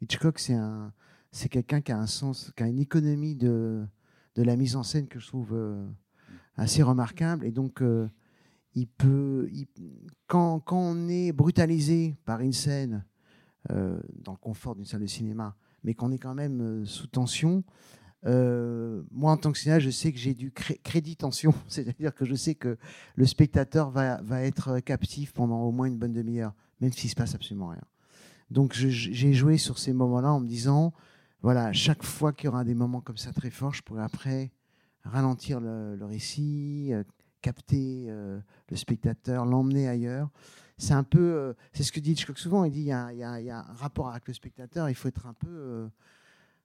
Hitchcock, 0.00 0.38
c'est 0.38 0.54
un, 0.54 0.92
c'est 1.32 1.48
quelqu'un 1.48 1.80
qui 1.80 1.92
a 1.92 1.98
un 1.98 2.06
sens, 2.06 2.52
qui 2.56 2.62
a 2.62 2.66
une 2.66 2.78
économie 2.80 3.36
de, 3.36 3.84
de 4.34 4.42
la 4.42 4.56
mise 4.56 4.76
en 4.76 4.82
scène 4.82 5.06
que 5.08 5.18
je 5.20 5.26
trouve 5.28 5.50
euh, 5.52 5.86
assez 6.56 6.82
remarquable, 6.82 7.46
et 7.46 7.52
donc 7.52 7.80
euh, 7.82 8.08
il 8.74 8.86
peut, 8.88 9.48
il- 9.52 9.66
quand, 10.26 10.60
quand 10.60 10.78
on 10.80 11.08
est 11.08 11.32
brutalisé 11.32 12.16
par 12.24 12.40
une 12.40 12.52
scène 12.52 13.04
euh, 13.70 14.00
dans 14.24 14.32
le 14.32 14.38
confort 14.38 14.74
d'une 14.74 14.84
salle 14.86 15.02
de 15.02 15.06
cinéma, 15.06 15.56
mais 15.84 15.94
qu'on 15.94 16.12
est 16.12 16.18
quand 16.18 16.34
même 16.34 16.60
euh, 16.60 16.84
sous 16.84 17.06
tension, 17.06 17.64
euh, 18.26 19.02
moi, 19.10 19.32
en 19.32 19.36
tant 19.36 19.50
que 19.52 19.58
cinéaste, 19.58 19.84
je 19.86 19.90
sais 19.90 20.12
que 20.12 20.18
j'ai 20.18 20.34
du 20.34 20.50
cré- 20.50 20.78
crédit 20.82 21.16
tension, 21.16 21.54
c'est-à-dire 21.68 22.14
que 22.14 22.24
je 22.24 22.34
sais 22.34 22.54
que 22.54 22.76
le 23.14 23.26
spectateur 23.26 23.90
va, 23.90 24.20
être 24.42 24.80
captif 24.80 25.32
pendant 25.32 25.62
au 25.62 25.72
moins 25.72 25.86
une 25.86 25.98
bonne 25.98 26.12
demi-heure, 26.12 26.54
même 26.80 26.92
s'il 26.92 27.10
se 27.10 27.14
passe 27.14 27.34
absolument 27.34 27.68
rien. 27.68 27.82
Donc, 28.50 28.74
j'ai 28.74 29.32
joué 29.32 29.58
sur 29.58 29.78
ces 29.78 29.92
moments-là 29.92 30.32
en 30.32 30.40
me 30.40 30.46
disant, 30.46 30.92
voilà, 31.40 31.72
chaque 31.72 32.02
fois 32.02 32.32
qu'il 32.32 32.46
y 32.46 32.48
aura 32.48 32.64
des 32.64 32.74
moments 32.74 33.00
comme 33.00 33.16
ça 33.16 33.32
très 33.32 33.50
forts, 33.50 33.74
je 33.74 33.82
pourrai 33.82 34.02
après 34.02 34.50
ralentir 35.04 35.60
le, 35.60 36.04
récit, 36.04 36.88
euh, 36.90 37.04
capter 37.40 38.06
euh, 38.08 38.40
le 38.68 38.76
spectateur, 38.76 39.46
l'emmener 39.46 39.88
ailleurs. 39.88 40.30
C'est 40.80 40.94
un 40.94 41.04
peu, 41.04 41.20
euh, 41.20 41.52
c'est 41.74 41.82
ce 41.82 41.92
que 41.92 42.00
dit 42.00 42.12
Hitchcock 42.12 42.38
souvent. 42.38 42.64
Il 42.64 42.72
dit, 42.72 42.80
il 42.80 42.86
y, 42.86 42.92
a, 42.92 43.06
un 43.06 43.74
rapport 43.74 44.08
avec 44.08 44.26
le 44.26 44.32
spectateur. 44.32 44.88
Il 44.88 44.94
faut 44.94 45.08
être 45.08 45.26
un 45.26 45.34
peu 45.34 45.46
euh, 45.46 45.88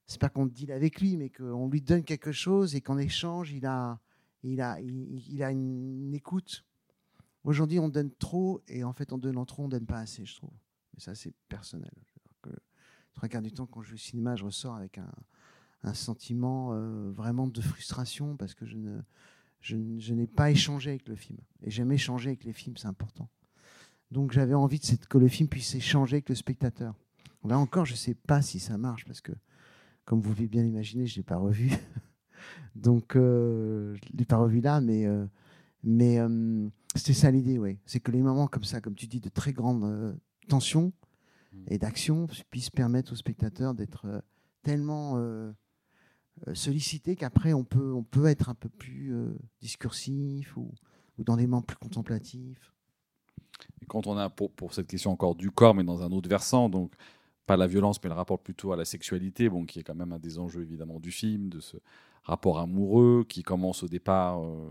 c'est 0.08 0.22
pas 0.22 0.30
qu'on 0.30 0.46
deal 0.46 0.72
avec 0.72 1.02
lui, 1.02 1.18
mais 1.18 1.30
qu'on 1.30 1.68
lui 1.68 1.82
donne 1.82 2.04
quelque 2.04 2.32
chose 2.32 2.76
et 2.76 2.82
qu'en 2.82 2.98
échange, 2.98 3.52
il 3.52 3.66
a, 3.66 4.00
il 4.42 4.62
a, 4.62 4.80
il, 4.80 5.44
a 5.44 5.52
une, 5.52 6.14
écoute. 6.14 6.64
Aujourd'hui, 7.44 7.78
on 7.78 7.90
donne 7.90 8.10
trop 8.12 8.62
et 8.70 8.86
en 8.86 8.94
fait, 8.94 9.12
en 9.12 9.18
donnant 9.18 9.46
trop, 9.46 9.64
on 9.64 9.68
donne 9.68 9.86
pas 9.86 10.00
assez, 10.00 10.26
je 10.26 10.36
trouve. 10.38 10.54
Mais 10.94 11.02
ça, 11.02 11.14
c'est 11.14 11.34
personnel. 11.50 11.92
Trois 13.16 13.28
quarts 13.28 13.42
du 13.42 13.52
temps, 13.52 13.66
quand 13.66 13.82
je 13.82 13.90
vais 13.90 13.96
au 13.96 13.98
cinéma, 13.98 14.38
je 14.38 14.46
ressors 14.46 14.76
avec 14.76 14.98
un, 14.98 15.94
sentiment 15.94 16.74
euh, 16.74 17.12
vraiment 17.12 17.48
de 17.48 17.62
frustration 17.62 18.36
parce 18.38 18.56
que 18.56 18.66
je 18.66 18.76
ne, 18.76 19.02
je 19.62 20.14
n'ai 20.14 20.26
pas 20.26 20.50
échangé 20.52 20.92
avec 20.92 21.08
le 21.08 21.16
film. 21.16 21.38
Et 21.62 21.70
j'aime 21.70 21.92
échanger 21.92 22.30
avec 22.30 22.44
les 22.44 22.54
films, 22.54 22.78
c'est 22.78 22.88
important. 22.88 23.30
Donc 24.12 24.32
j'avais 24.32 24.54
envie 24.54 24.80
de 24.80 25.06
que 25.08 25.18
le 25.18 25.28
film 25.28 25.50
puisse 25.50 25.76
échanger 25.76 26.18
avec 26.18 26.30
le 26.30 26.36
spectateur. 26.36 26.96
Là 27.44 27.60
encore, 27.60 27.86
je 27.86 27.94
ne 27.94 27.98
sais 27.98 28.16
pas 28.16 28.42
si 28.42 28.60
ça 28.60 28.78
marche 28.78 29.06
parce 29.06 29.22
que 29.22 29.32
comme 30.06 30.22
vous 30.22 30.34
pouvez 30.34 30.48
bien 30.48 30.64
l'imaginer, 30.64 31.06
je 31.08 31.14
ne 31.14 31.18
l'ai 31.18 31.24
pas 31.24 31.38
revu. 31.38 31.72
Donc, 32.76 33.16
euh, 33.16 33.96
je 33.96 34.14
ne 34.14 34.20
l'ai 34.20 34.26
pas 34.26 34.38
revu 34.38 34.62
là, 34.62 34.80
mais, 34.80 35.06
euh, 35.06 35.26
mais 35.84 36.20
euh, 36.20 36.68
c'était 36.96 37.14
ça 37.14 37.32
l'idée, 37.32 37.58
oui. 37.58 37.80
C'est 37.86 38.00
que 38.00 38.12
les 38.12 38.22
moments 38.22 38.48
comme 38.48 38.64
ça, 38.64 38.82
comme 38.82 38.96
tu 38.96 39.08
dis, 39.08 39.20
de 39.20 39.30
très 39.30 39.52
grande 39.52 39.84
euh, 39.84 40.14
tension 40.48 40.94
et 41.68 41.78
d'action 41.78 42.28
puissent 42.52 42.70
permettre 42.70 43.14
aux 43.14 43.16
spectateurs 43.16 43.74
d'être 43.74 44.06
euh, 44.06 44.22
tellement 44.62 45.14
euh, 45.18 45.52
euh, 46.48 46.54
sollicités 46.54 47.16
qu'après, 47.16 47.54
on 47.54 47.64
peut, 47.64 47.94
on 47.94 48.04
peut 48.04 48.26
être 48.28 48.50
un 48.50 48.56
peu 48.56 48.70
plus 48.70 49.14
euh, 49.14 49.34
discursif 49.62 50.56
ou, 50.58 50.72
ou 51.18 51.24
dans 51.24 51.38
des 51.38 51.48
moments 51.48 51.62
plus 51.62 51.78
contemplatifs. 51.78 52.75
Quand 53.88 54.08
on 54.08 54.18
a, 54.18 54.30
pour, 54.30 54.74
cette 54.74 54.88
question 54.88 55.12
encore 55.12 55.36
du 55.36 55.52
corps, 55.52 55.76
mais 55.76 55.84
dans 55.84 56.02
un 56.02 56.12
autre 56.12 56.30
versant, 56.30 56.70
donc 56.70 56.92
pas 57.46 57.58
la 57.58 57.68
violence, 57.68 58.04
mais 58.04 58.10
le 58.10 58.16
rapport 58.16 58.40
plutôt 58.40 58.72
à 58.72 58.76
la 58.76 58.86
sexualité, 58.86 59.50
bon, 59.50 59.66
qui 59.66 59.80
est 59.80 59.84
quand 59.84 59.96
même 59.96 60.14
un 60.14 60.20
des 60.20 60.40
enjeux 60.40 60.62
évidemment 60.62 61.00
du 61.00 61.12
film, 61.12 61.50
de 61.50 61.60
ce 61.60 61.78
rapport 62.24 62.58
amoureux 62.58 63.24
qui 63.28 63.44
commence 63.44 63.84
au 63.84 63.88
départ 63.88 64.44
euh, 64.44 64.68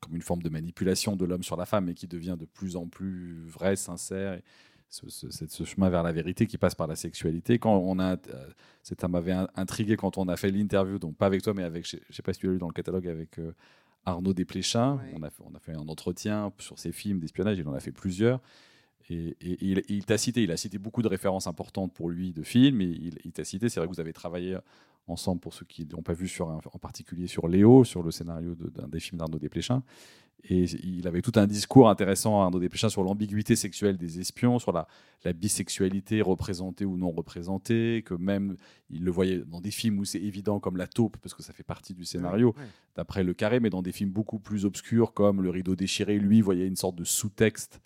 comme 0.00 0.14
une 0.14 0.22
forme 0.22 0.42
de 0.42 0.50
manipulation 0.50 1.16
de 1.16 1.24
l'homme 1.24 1.42
sur 1.42 1.56
la 1.56 1.64
femme, 1.64 1.88
et 1.88 1.94
qui 1.94 2.06
devient 2.06 2.36
de 2.38 2.44
plus 2.44 2.76
en 2.76 2.86
plus 2.88 3.46
vrai, 3.46 3.76
sincère. 3.76 4.34
Et 4.34 4.42
ce, 4.90 5.64
chemin 5.64 5.88
vers 5.88 6.02
la 6.02 6.12
vérité 6.12 6.46
qui 6.46 6.58
passe 6.58 6.74
par 6.74 6.86
la 6.86 6.96
sexualité. 6.96 7.58
Quand 7.58 7.76
on 7.76 7.98
a, 7.98 8.14
euh, 8.14 8.50
ça 8.82 9.08
m'avait 9.08 9.32
in- 9.32 9.48
intrigué 9.54 9.96
quand 9.96 10.18
on 10.18 10.28
a 10.28 10.36
fait 10.36 10.50
l'interview, 10.50 10.98
donc 10.98 11.16
pas 11.16 11.26
avec 11.26 11.42
toi, 11.42 11.54
mais 11.54 11.62
avec, 11.62 11.86
je 11.86 11.96
sais 12.10 12.22
pas 12.22 12.32
si 12.32 12.40
tu 12.40 12.46
l'as 12.46 12.52
lu 12.54 12.58
dans 12.58 12.66
le 12.66 12.72
catalogue 12.72 13.06
avec 13.06 13.38
euh, 13.38 13.54
Arnaud 14.06 14.32
Desplechin. 14.32 14.96
Ouais. 14.96 15.12
On, 15.16 15.22
a 15.22 15.30
fait, 15.30 15.42
on 15.50 15.54
a 15.54 15.58
fait 15.60 15.72
un 15.74 15.88
entretien 15.88 16.52
sur 16.58 16.78
ses 16.78 16.92
films 16.92 17.20
d'espionnage, 17.20 17.58
il 17.58 17.66
en 17.68 17.74
a 17.74 17.80
fait 17.80 17.92
plusieurs. 17.92 18.40
Et, 19.08 19.36
et- 19.40 19.52
et 19.52 19.58
il, 19.60 19.82
il 19.88 20.04
t'a 20.04 20.18
cité, 20.18 20.42
il 20.42 20.50
a 20.52 20.56
cité 20.56 20.78
beaucoup 20.78 21.02
de 21.02 21.08
références 21.08 21.46
importantes 21.46 21.92
pour 21.92 22.08
lui 22.10 22.32
de 22.32 22.42
films. 22.42 22.80
Et 22.80 22.84
il, 22.86 23.18
il 23.24 23.32
t'a 23.32 23.44
cité, 23.44 23.68
c'est 23.68 23.80
vrai 23.80 23.88
que 23.88 23.92
vous 23.94 24.00
avez 24.00 24.12
travaillé 24.12 24.56
ensemble 25.06 25.40
pour 25.40 25.54
ceux 25.54 25.66
qui 25.66 25.86
n'ont 25.86 26.02
pas 26.02 26.12
vu 26.12 26.28
sur 26.28 26.50
un- 26.50 26.60
en 26.72 26.78
particulier 26.78 27.26
sur 27.26 27.48
Léo, 27.48 27.84
sur 27.84 28.02
le 28.02 28.10
scénario 28.10 28.54
de- 28.54 28.68
d'un 28.70 28.88
des 28.88 29.00
films 29.00 29.18
d'Arnaud 29.18 29.38
Desplechin. 29.38 29.82
Et 30.44 30.62
il 30.64 31.06
avait 31.06 31.20
tout 31.20 31.32
un 31.36 31.46
discours 31.46 31.90
intéressant, 31.90 32.40
Arnaud 32.40 32.60
Desplechin, 32.60 32.88
sur 32.88 33.02
l'ambiguïté 33.02 33.56
sexuelle 33.56 33.98
des 33.98 34.20
espions, 34.20 34.58
sur 34.58 34.72
la, 34.72 34.88
la 35.24 35.34
bisexualité 35.34 36.22
représentée 36.22 36.86
ou 36.86 36.96
non 36.96 37.10
représentée, 37.10 38.02
que 38.06 38.14
même 38.14 38.56
il 38.88 39.04
le 39.04 39.10
voyait 39.10 39.38
dans 39.46 39.60
des 39.60 39.70
films 39.70 39.98
où 39.98 40.04
c'est 40.06 40.20
évident 40.22 40.58
comme 40.58 40.78
La 40.78 40.86
taupe, 40.86 41.18
parce 41.18 41.34
que 41.34 41.42
ça 41.42 41.52
fait 41.52 41.62
partie 41.62 41.92
du 41.92 42.06
scénario, 42.06 42.54
Ouais. 42.56 42.64
d'après 42.96 43.22
le 43.22 43.34
carré, 43.34 43.60
mais 43.60 43.68
dans 43.68 43.82
des 43.82 43.92
films 43.92 44.10
beaucoup 44.12 44.38
plus 44.38 44.64
obscurs 44.64 45.12
comme 45.12 45.42
Le 45.42 45.50
rideau 45.50 45.76
déchiré, 45.76 46.18
lui 46.18 46.40
voyait 46.40 46.66
une 46.66 46.76
sorte 46.76 46.96
de 46.96 47.04
sous-texte 47.04 47.80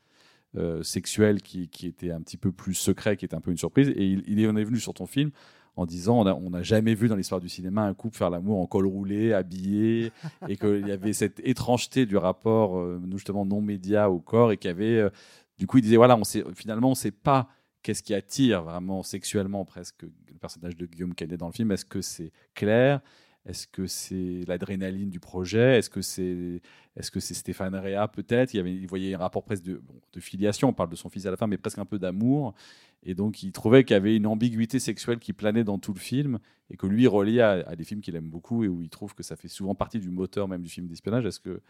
euh, 0.56 0.84
sexuel 0.84 1.42
qui, 1.42 1.66
qui 1.68 1.88
était 1.88 2.12
un 2.12 2.20
petit 2.20 2.36
peu 2.36 2.52
plus 2.52 2.74
secret, 2.74 3.16
qui 3.16 3.24
était 3.24 3.34
un 3.34 3.40
peu 3.40 3.50
une 3.50 3.56
surprise. 3.58 3.88
Et 3.88 4.06
il, 4.06 4.22
il 4.28 4.46
on 4.48 4.54
est 4.54 4.62
venu 4.62 4.78
sur 4.78 4.94
ton 4.94 5.06
film 5.06 5.32
en 5.76 5.86
disant 5.86 6.24
on 6.26 6.50
n'a 6.50 6.62
jamais 6.62 6.94
vu 6.94 7.08
dans 7.08 7.16
l'histoire 7.16 7.40
du 7.40 7.48
cinéma 7.48 7.82
un 7.82 7.94
couple 7.94 8.16
faire 8.16 8.30
l'amour 8.30 8.60
en 8.60 8.66
col 8.66 8.86
roulé, 8.86 9.32
habillé, 9.32 10.12
et 10.48 10.56
qu'il 10.56 10.86
y 10.86 10.92
avait 10.92 11.12
cette 11.12 11.40
étrangeté 11.40 12.06
du 12.06 12.16
rapport 12.16 12.78
euh, 12.78 13.00
justement 13.12 13.44
non 13.44 13.60
média 13.60 14.10
au 14.10 14.20
corps, 14.20 14.52
et 14.52 14.56
qu'il 14.56 14.68
y 14.68 14.72
avait 14.72 14.98
euh, 14.98 15.10
du 15.58 15.66
coup 15.66 15.78
il 15.78 15.82
disait 15.82 15.96
voilà 15.96 16.16
on 16.16 16.24
sait 16.24 16.44
finalement 16.54 16.90
on 16.90 16.94
sait 16.94 17.10
pas 17.10 17.48
qu'est-ce 17.82 18.02
qui 18.02 18.14
attire 18.14 18.62
vraiment 18.62 19.02
sexuellement 19.02 19.64
presque 19.64 20.02
le 20.02 20.38
personnage 20.40 20.76
de 20.76 20.86
Guillaume 20.86 21.14
Canet 21.14 21.38
dans 21.38 21.46
le 21.46 21.52
film. 21.52 21.70
Est-ce 21.70 21.84
que 21.84 22.00
c'est 22.00 22.32
clair? 22.54 23.00
Est-ce 23.46 23.66
que 23.66 23.86
c'est 23.86 24.40
l'adrénaline 24.48 25.10
du 25.10 25.20
projet? 25.20 25.78
Est-ce 25.78 25.90
que 25.90 26.00
c'est 26.00 26.62
est-ce 26.96 27.10
que 27.10 27.20
c'est 27.20 27.34
Stéphane 27.34 27.74
Rea 27.74 28.08
peut-être? 28.08 28.54
Il, 28.54 28.56
y 28.56 28.60
avait, 28.60 28.74
il 28.74 28.86
voyait 28.86 29.14
un 29.14 29.18
rapport 29.18 29.42
presque 29.42 29.64
de, 29.64 29.74
bon, 29.74 29.94
de 30.12 30.20
filiation, 30.20 30.68
on 30.68 30.72
parle 30.72 30.88
de 30.88 30.96
son 30.96 31.08
fils 31.10 31.26
à 31.26 31.30
la 31.30 31.36
fin, 31.36 31.46
mais 31.46 31.58
presque 31.58 31.78
un 31.78 31.84
peu 31.84 31.98
d'amour. 31.98 32.54
Et 33.02 33.14
donc 33.14 33.42
il 33.42 33.52
trouvait 33.52 33.84
qu'il 33.84 33.94
y 33.94 33.96
avait 33.96 34.16
une 34.16 34.26
ambiguïté 34.26 34.78
sexuelle 34.78 35.18
qui 35.18 35.34
planait 35.34 35.64
dans 35.64 35.78
tout 35.78 35.92
le 35.92 35.98
film 35.98 36.38
et 36.70 36.76
que 36.76 36.86
lui 36.86 37.06
reliait 37.06 37.42
à, 37.42 37.50
à 37.66 37.76
des 37.76 37.84
films 37.84 38.00
qu'il 38.00 38.16
aime 38.16 38.30
beaucoup 38.30 38.64
et 38.64 38.68
où 38.68 38.80
il 38.80 38.88
trouve 38.88 39.14
que 39.14 39.22
ça 39.22 39.36
fait 39.36 39.48
souvent 39.48 39.74
partie 39.74 39.98
du 39.98 40.10
moteur 40.10 40.48
même 40.48 40.62
du 40.62 40.70
film 40.70 40.86
d'espionnage. 40.86 41.26
Est-ce 41.26 41.40
que 41.40 41.60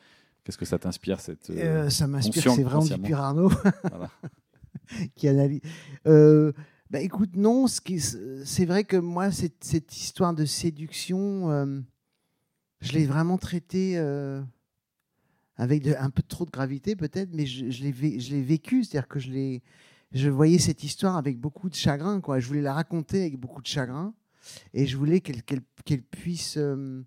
qu'est-ce 0.45 0.59
que 0.59 0.65
ça 0.65 0.79
t'inspire 0.79 1.21
cette 1.21 1.51
euh, 1.51 1.91
ça 1.91 2.07
m'inspire, 2.07 2.53
c'est 2.53 2.63
vraiment 2.63 2.85
du 2.85 3.15
Arnaud 3.15 3.51
voilà. 3.91 4.11
qui 5.17 5.27
analyse. 5.27 5.61
Euh, 6.07 6.53
bah, 6.95 7.01
écoute, 7.01 7.35
non, 7.35 7.67
c'est 7.67 8.67
vrai 8.67 8.85
que 8.85 8.97
moi, 8.97 9.33
cette, 9.33 9.97
histoire 9.97 10.33
de 10.33 10.45
séduction, 10.45 11.51
euh, 11.51 11.81
je 12.81 12.93
l'ai 12.93 13.05
vraiment 13.05 13.37
traitée 13.37 13.99
euh, 13.99 14.41
avec 15.57 15.89
un 15.89 16.11
peu 16.11 16.23
trop 16.23 16.45
de 16.45 16.53
gravité, 16.53 16.95
peut-être, 16.95 17.31
mais 17.33 17.47
je, 17.47 17.65
l'ai 17.83 17.91
vé- 17.91 18.21
je 18.21 18.31
l'ai 18.31 18.43
vécu, 18.43 18.85
c'est-à-dire 18.85 19.09
que 19.09 19.19
je 19.19 20.29
voyais 20.29 20.61
cette 20.61 20.85
histoire 20.85 21.17
avec 21.17 21.41
beaucoup 21.41 21.69
de 21.69 21.75
chagrin. 21.75 22.23
Je 22.39 22.47
voulais 22.47 22.63
la 22.63 22.75
raconter 22.75 23.23
avec 23.23 23.41
beaucoup 23.41 23.61
de 23.61 23.67
chagrin. 23.67 24.15
Et 24.73 24.87
je 24.87 24.97
voulais 24.97 25.21
qu'elle 25.21 26.03
puisse 26.03 26.57
euh, 26.59 27.03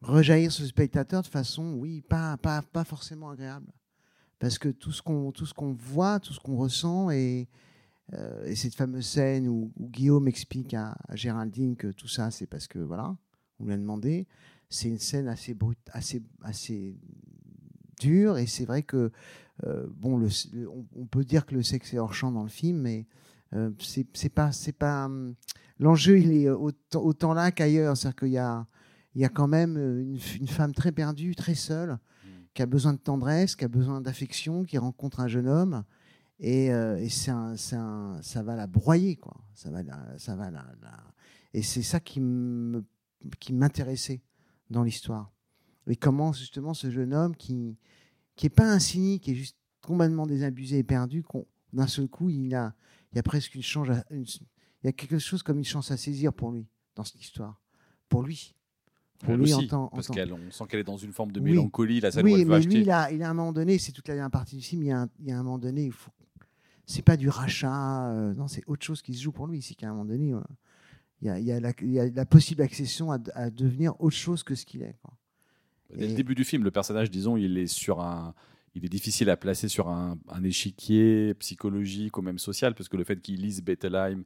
rejaillir 0.00 0.50
sur 0.50 0.64
le 0.64 0.68
spectateur 0.68 1.22
de 1.22 1.28
façon, 1.28 1.74
oui, 1.74 2.00
pas, 2.00 2.36
forcément 2.84 3.30
agréable. 3.30 3.72
Parce 4.40 4.58
que 4.58 4.68
tout 4.68 4.90
ce 4.90 5.00
qu'on 5.00 5.32
qu'on 5.54 5.74
voit, 5.74 6.18
tout 6.18 6.32
ce 6.32 6.40
qu'on 6.40 6.56
ressent, 6.56 7.12
et, 7.12 7.46
euh, 8.14 8.44
et 8.46 8.56
cette 8.56 8.74
fameuse 8.74 9.06
scène 9.06 9.46
où, 9.48 9.72
où 9.76 9.88
Guillaume 9.88 10.26
explique 10.28 10.74
à, 10.74 10.96
à 11.08 11.16
Géraldine 11.16 11.76
que 11.76 11.88
tout 11.88 12.08
ça, 12.08 12.30
c'est 12.30 12.46
parce 12.46 12.66
que, 12.66 12.78
voilà, 12.78 13.16
on 13.58 13.64
lui 13.66 13.72
a 13.72 13.76
demandé, 13.76 14.26
c'est 14.68 14.88
une 14.88 14.98
scène 14.98 15.28
assez 15.28 15.54
brute, 15.54 15.78
assez, 15.92 16.22
assez 16.42 16.96
dure, 18.00 18.38
et 18.38 18.46
c'est 18.46 18.64
vrai 18.64 18.82
que, 18.82 19.10
euh, 19.64 19.86
bon, 19.96 20.16
le, 20.16 20.28
le- 20.52 20.68
on, 20.68 20.86
on 20.96 21.06
peut 21.06 21.24
dire 21.24 21.44
que 21.46 21.54
le 21.54 21.62
sexe 21.62 21.92
est 21.94 21.98
hors 21.98 22.14
champ 22.14 22.32
dans 22.32 22.42
le 22.42 22.48
film, 22.48 22.78
mais 22.80 23.06
euh, 23.52 23.70
c'est 23.80 24.28
pas, 24.32 24.52
c'est 24.52 24.72
pas, 24.72 25.06
hum, 25.06 25.34
l'enjeu, 25.78 26.18
il 26.18 26.32
est 26.32 26.48
autant, 26.48 27.02
autant 27.02 27.34
là 27.34 27.50
qu'ailleurs, 27.52 27.96
c'est-à-dire 27.96 28.16
qu'il 28.16 28.28
y 28.28 28.38
a, 28.38 28.66
il 29.14 29.20
y 29.20 29.24
a 29.24 29.28
quand 29.28 29.48
même 29.48 29.76
une, 29.76 30.18
une 30.40 30.48
femme 30.48 30.72
très 30.72 30.92
perdue, 30.92 31.34
très 31.34 31.54
seule, 31.54 31.98
qui 32.54 32.62
a 32.62 32.66
besoin 32.66 32.92
de 32.94 32.98
tendresse, 32.98 33.54
qui 33.54 33.64
a 33.64 33.68
besoin 33.68 34.00
d'affection, 34.00 34.64
qui 34.64 34.78
rencontre 34.78 35.20
un 35.20 35.28
jeune 35.28 35.46
homme, 35.48 35.84
et, 36.40 36.72
euh, 36.72 36.96
et 36.98 37.08
c'est 37.08 37.30
un- 37.30 37.56
c'est 37.56 37.76
un- 37.76 38.18
ça 38.22 38.42
va 38.42 38.56
la 38.56 38.66
broyer, 38.66 39.16
quoi. 39.16 39.36
Ça 39.54 39.70
va, 39.70 39.82
la- 39.82 40.18
ça 40.18 40.34
va 40.36 40.50
la, 40.50 40.64
la- 40.82 41.04
Et 41.52 41.62
c'est 41.62 41.82
ça 41.82 42.00
qui 42.00 42.20
me- 42.20 42.84
qui 43.40 43.52
m'intéressait 43.52 44.22
dans 44.70 44.82
l'histoire. 44.82 45.30
Et 45.88 45.96
comment 45.96 46.32
justement 46.32 46.74
ce 46.74 46.90
jeune 46.90 47.12
homme 47.14 47.34
qui 47.36 47.76
qui 48.36 48.46
est 48.46 48.50
pas 48.50 48.70
un 48.72 48.78
cynique, 48.78 49.24
qui 49.24 49.32
est 49.32 49.34
juste 49.34 49.56
complètement 49.82 50.26
désabusé 50.26 50.78
et 50.78 50.82
perdu, 50.82 51.22
qu'on- 51.22 51.46
d'un 51.72 51.86
seul 51.86 52.08
coup 52.08 52.30
il 52.30 52.54
a 52.54 52.74
il 53.12 53.16
y 53.16 53.18
a 53.18 53.22
presque 53.22 53.54
une 53.56 53.62
chance, 53.62 53.88
à- 53.90 54.04
une- 54.10 54.22
il 54.22 54.86
y 54.86 54.88
a 54.88 54.92
quelque 54.92 55.18
chose 55.18 55.42
comme 55.42 55.58
une 55.58 55.64
chance 55.64 55.90
à 55.90 55.96
saisir 55.96 56.32
pour 56.32 56.52
lui 56.52 56.66
dans 56.94 57.02
cette 57.04 57.20
histoire, 57.20 57.60
pour 58.08 58.22
lui, 58.22 58.54
pour 59.18 59.34
lui 59.34 59.52
aussi, 59.52 59.68
en 59.74 59.82
en 59.82 59.88
parce 59.88 60.06
qu'on 60.06 60.14
sent 60.14 60.64
qu'elle 60.68 60.80
est 60.80 60.84
dans 60.84 60.96
une 60.96 61.12
forme 61.12 61.32
de 61.32 61.40
Oui. 61.40 61.50
mélancolie, 61.50 62.00
la 62.00 62.12
scène 62.12 62.22
où 62.24 62.26
oui, 62.32 62.44
mais 62.44 62.54
acheter. 62.54 62.68
lui, 62.76 62.80
il 62.82 62.90
a, 62.90 63.10
il 63.12 63.22
a 63.24 63.28
un 63.30 63.34
moment 63.34 63.52
donné, 63.52 63.76
c'est 63.78 63.92
toute 63.92 64.06
la 64.08 64.14
dernière 64.14 64.30
partie 64.30 64.56
du 64.56 64.62
film, 64.62 64.82
il 64.84 64.86
y 64.86 64.92
a 64.92 65.00
un, 65.02 65.08
il 65.18 65.26
y 65.26 65.32
a 65.32 65.38
un 65.38 65.42
moment 65.42 65.58
donné, 65.58 65.84
il 65.86 65.92
faut... 65.92 66.12
c'est 66.90 67.02
pas 67.02 67.16
du 67.16 67.28
rachat, 67.28 68.10
euh, 68.10 68.34
non, 68.34 68.48
c'est 68.48 68.62
autre 68.66 68.84
chose 68.84 69.00
qui 69.02 69.14
se 69.14 69.22
joue 69.22 69.32
pour 69.32 69.46
lui. 69.46 69.62
C'est 69.62 69.74
qu'à 69.74 69.88
un 69.88 69.92
moment 69.92 70.04
donné, 70.04 70.32
euh, 70.32 70.40
il 71.22 71.28
y, 71.28 71.30
a, 71.30 71.38
il 71.38 71.46
y 71.46 71.52
a 71.52 71.60
la, 71.60 71.72
il 71.80 71.92
y 71.92 72.00
a 72.00 72.08
la 72.10 72.26
possible 72.26 72.62
accession 72.62 73.12
à, 73.12 73.18
à 73.34 73.50
devenir 73.50 73.94
autre 74.00 74.16
chose 74.16 74.42
que 74.42 74.54
ce 74.54 74.64
qu'il 74.66 74.82
est. 74.82 74.96
quoi. 75.02 75.14
Dès 75.94 76.08
le 76.08 76.14
début 76.14 76.34
du 76.34 76.44
film, 76.44 76.64
le 76.64 76.70
personnage, 76.70 77.10
disons, 77.10 77.36
il 77.36 77.58
est 77.58 77.66
sur 77.66 78.00
un, 78.00 78.34
il 78.74 78.84
est 78.84 78.88
difficile 78.88 79.28
à 79.30 79.36
placer 79.36 79.68
sur 79.68 79.88
un, 79.88 80.18
un 80.28 80.44
échiquier 80.44 81.34
psychologique 81.34 82.16
ou 82.16 82.22
même 82.22 82.38
social, 82.38 82.74
parce 82.74 82.88
que 82.88 82.96
le 82.96 83.04
fait 83.04 83.20
qu'il 83.20 83.40
lise 83.40 83.62
Bettelheim 83.62 84.22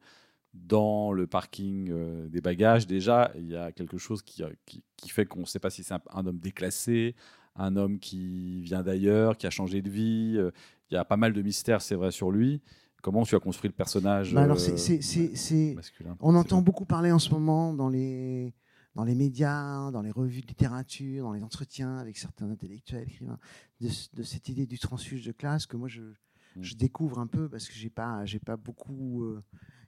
dans 0.52 1.12
le 1.12 1.26
parking 1.26 1.90
euh, 1.90 2.28
des 2.28 2.40
bagages, 2.40 2.86
déjà, 2.86 3.32
il 3.36 3.48
y 3.48 3.56
a 3.56 3.72
quelque 3.72 3.98
chose 3.98 4.22
qui, 4.22 4.42
qui, 4.66 4.82
qui 4.96 5.08
fait 5.08 5.26
qu'on 5.26 5.40
ne 5.40 5.46
sait 5.46 5.58
pas 5.58 5.70
si 5.70 5.82
c'est 5.82 5.94
un, 5.94 6.02
un 6.12 6.26
homme 6.26 6.38
déclassé, 6.38 7.16
un 7.56 7.76
homme 7.76 7.98
qui 7.98 8.60
vient 8.62 8.82
d'ailleurs, 8.82 9.36
qui 9.36 9.46
a 9.46 9.50
changé 9.50 9.82
de 9.82 9.90
vie. 9.90 10.34
euh, 10.36 10.50
Il 10.94 10.96
y 10.96 11.00
a 11.00 11.04
pas 11.04 11.16
mal 11.16 11.32
de 11.32 11.42
mystères, 11.42 11.82
c'est 11.82 11.96
vrai, 11.96 12.12
sur 12.12 12.30
lui. 12.30 12.62
Comment 13.02 13.24
tu 13.24 13.34
as 13.34 13.40
construit 13.40 13.68
le 13.68 13.74
personnage 13.74 14.32
Bah 14.32 14.42
alors, 14.42 14.56
euh, 14.56 14.60
c'est- 14.60 14.76
c'est- 14.76 15.02
c'est- 15.02 15.34
c'est- 15.34 15.74
masculin 15.74 16.16
on 16.20 16.36
entend 16.36 16.62
beaucoup 16.62 16.84
parler 16.86 17.10
en 17.10 17.18
ce 17.18 17.30
moment 17.30 17.74
dans 17.74 17.88
les, 17.88 18.54
dans 18.94 19.02
les 19.02 19.16
médias, 19.16 19.90
dans 19.90 20.02
les 20.02 20.12
revues 20.12 20.40
de 20.40 20.46
littérature, 20.46 21.24
dans 21.24 21.32
les 21.32 21.42
entretiens 21.42 21.98
avec 21.98 22.16
certains 22.16 22.48
intellectuels, 22.48 23.08
écrivains, 23.08 23.40
de, 23.80 23.88
ce- 23.88 24.08
de 24.14 24.22
cette 24.22 24.48
idée 24.48 24.66
du 24.66 24.78
transfuge 24.78 25.24
de 25.26 25.32
classe 25.32 25.66
que 25.66 25.76
moi 25.76 25.88
je, 25.88 26.02
Mm. 26.02 26.62
je 26.62 26.74
découvre 26.76 27.18
un 27.18 27.26
peu 27.26 27.48
parce 27.48 27.66
que 27.66 27.74
j'ai 27.74 27.90
pas, 27.90 28.24
j'ai 28.24 28.38
pas 28.38 28.56
beaucoup 28.56 29.24
euh, 29.24 29.42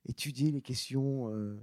étudié 0.07 0.51
les 0.51 0.61
questions 0.61 1.31
euh, 1.31 1.57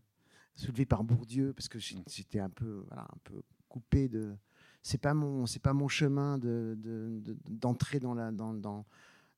soulevées 0.56 0.86
par 0.86 1.04
Bourdieu 1.04 1.52
parce 1.52 1.68
que 1.68 1.78
Mm. 1.80 2.04
j'étais 2.10 2.40
un 2.40 2.50
peu, 2.50 2.86
voilà, 2.88 3.04
un 3.04 3.18
peu 3.26 3.42
coupé 3.68 4.08
de. 4.08 4.34
C'est 4.82 4.98
pas 5.02 5.14
mon, 5.14 5.46
c'est 5.46 5.62
pas 5.62 5.74
mon 5.74 5.88
chemin 5.90 6.38
de, 6.38 6.76
de- 6.78 7.20
de- 7.22 7.38
d'entrer 7.50 8.00
dans 8.00 8.14
la, 8.14 8.32
dans, 8.32 8.54
dans, 8.54 8.86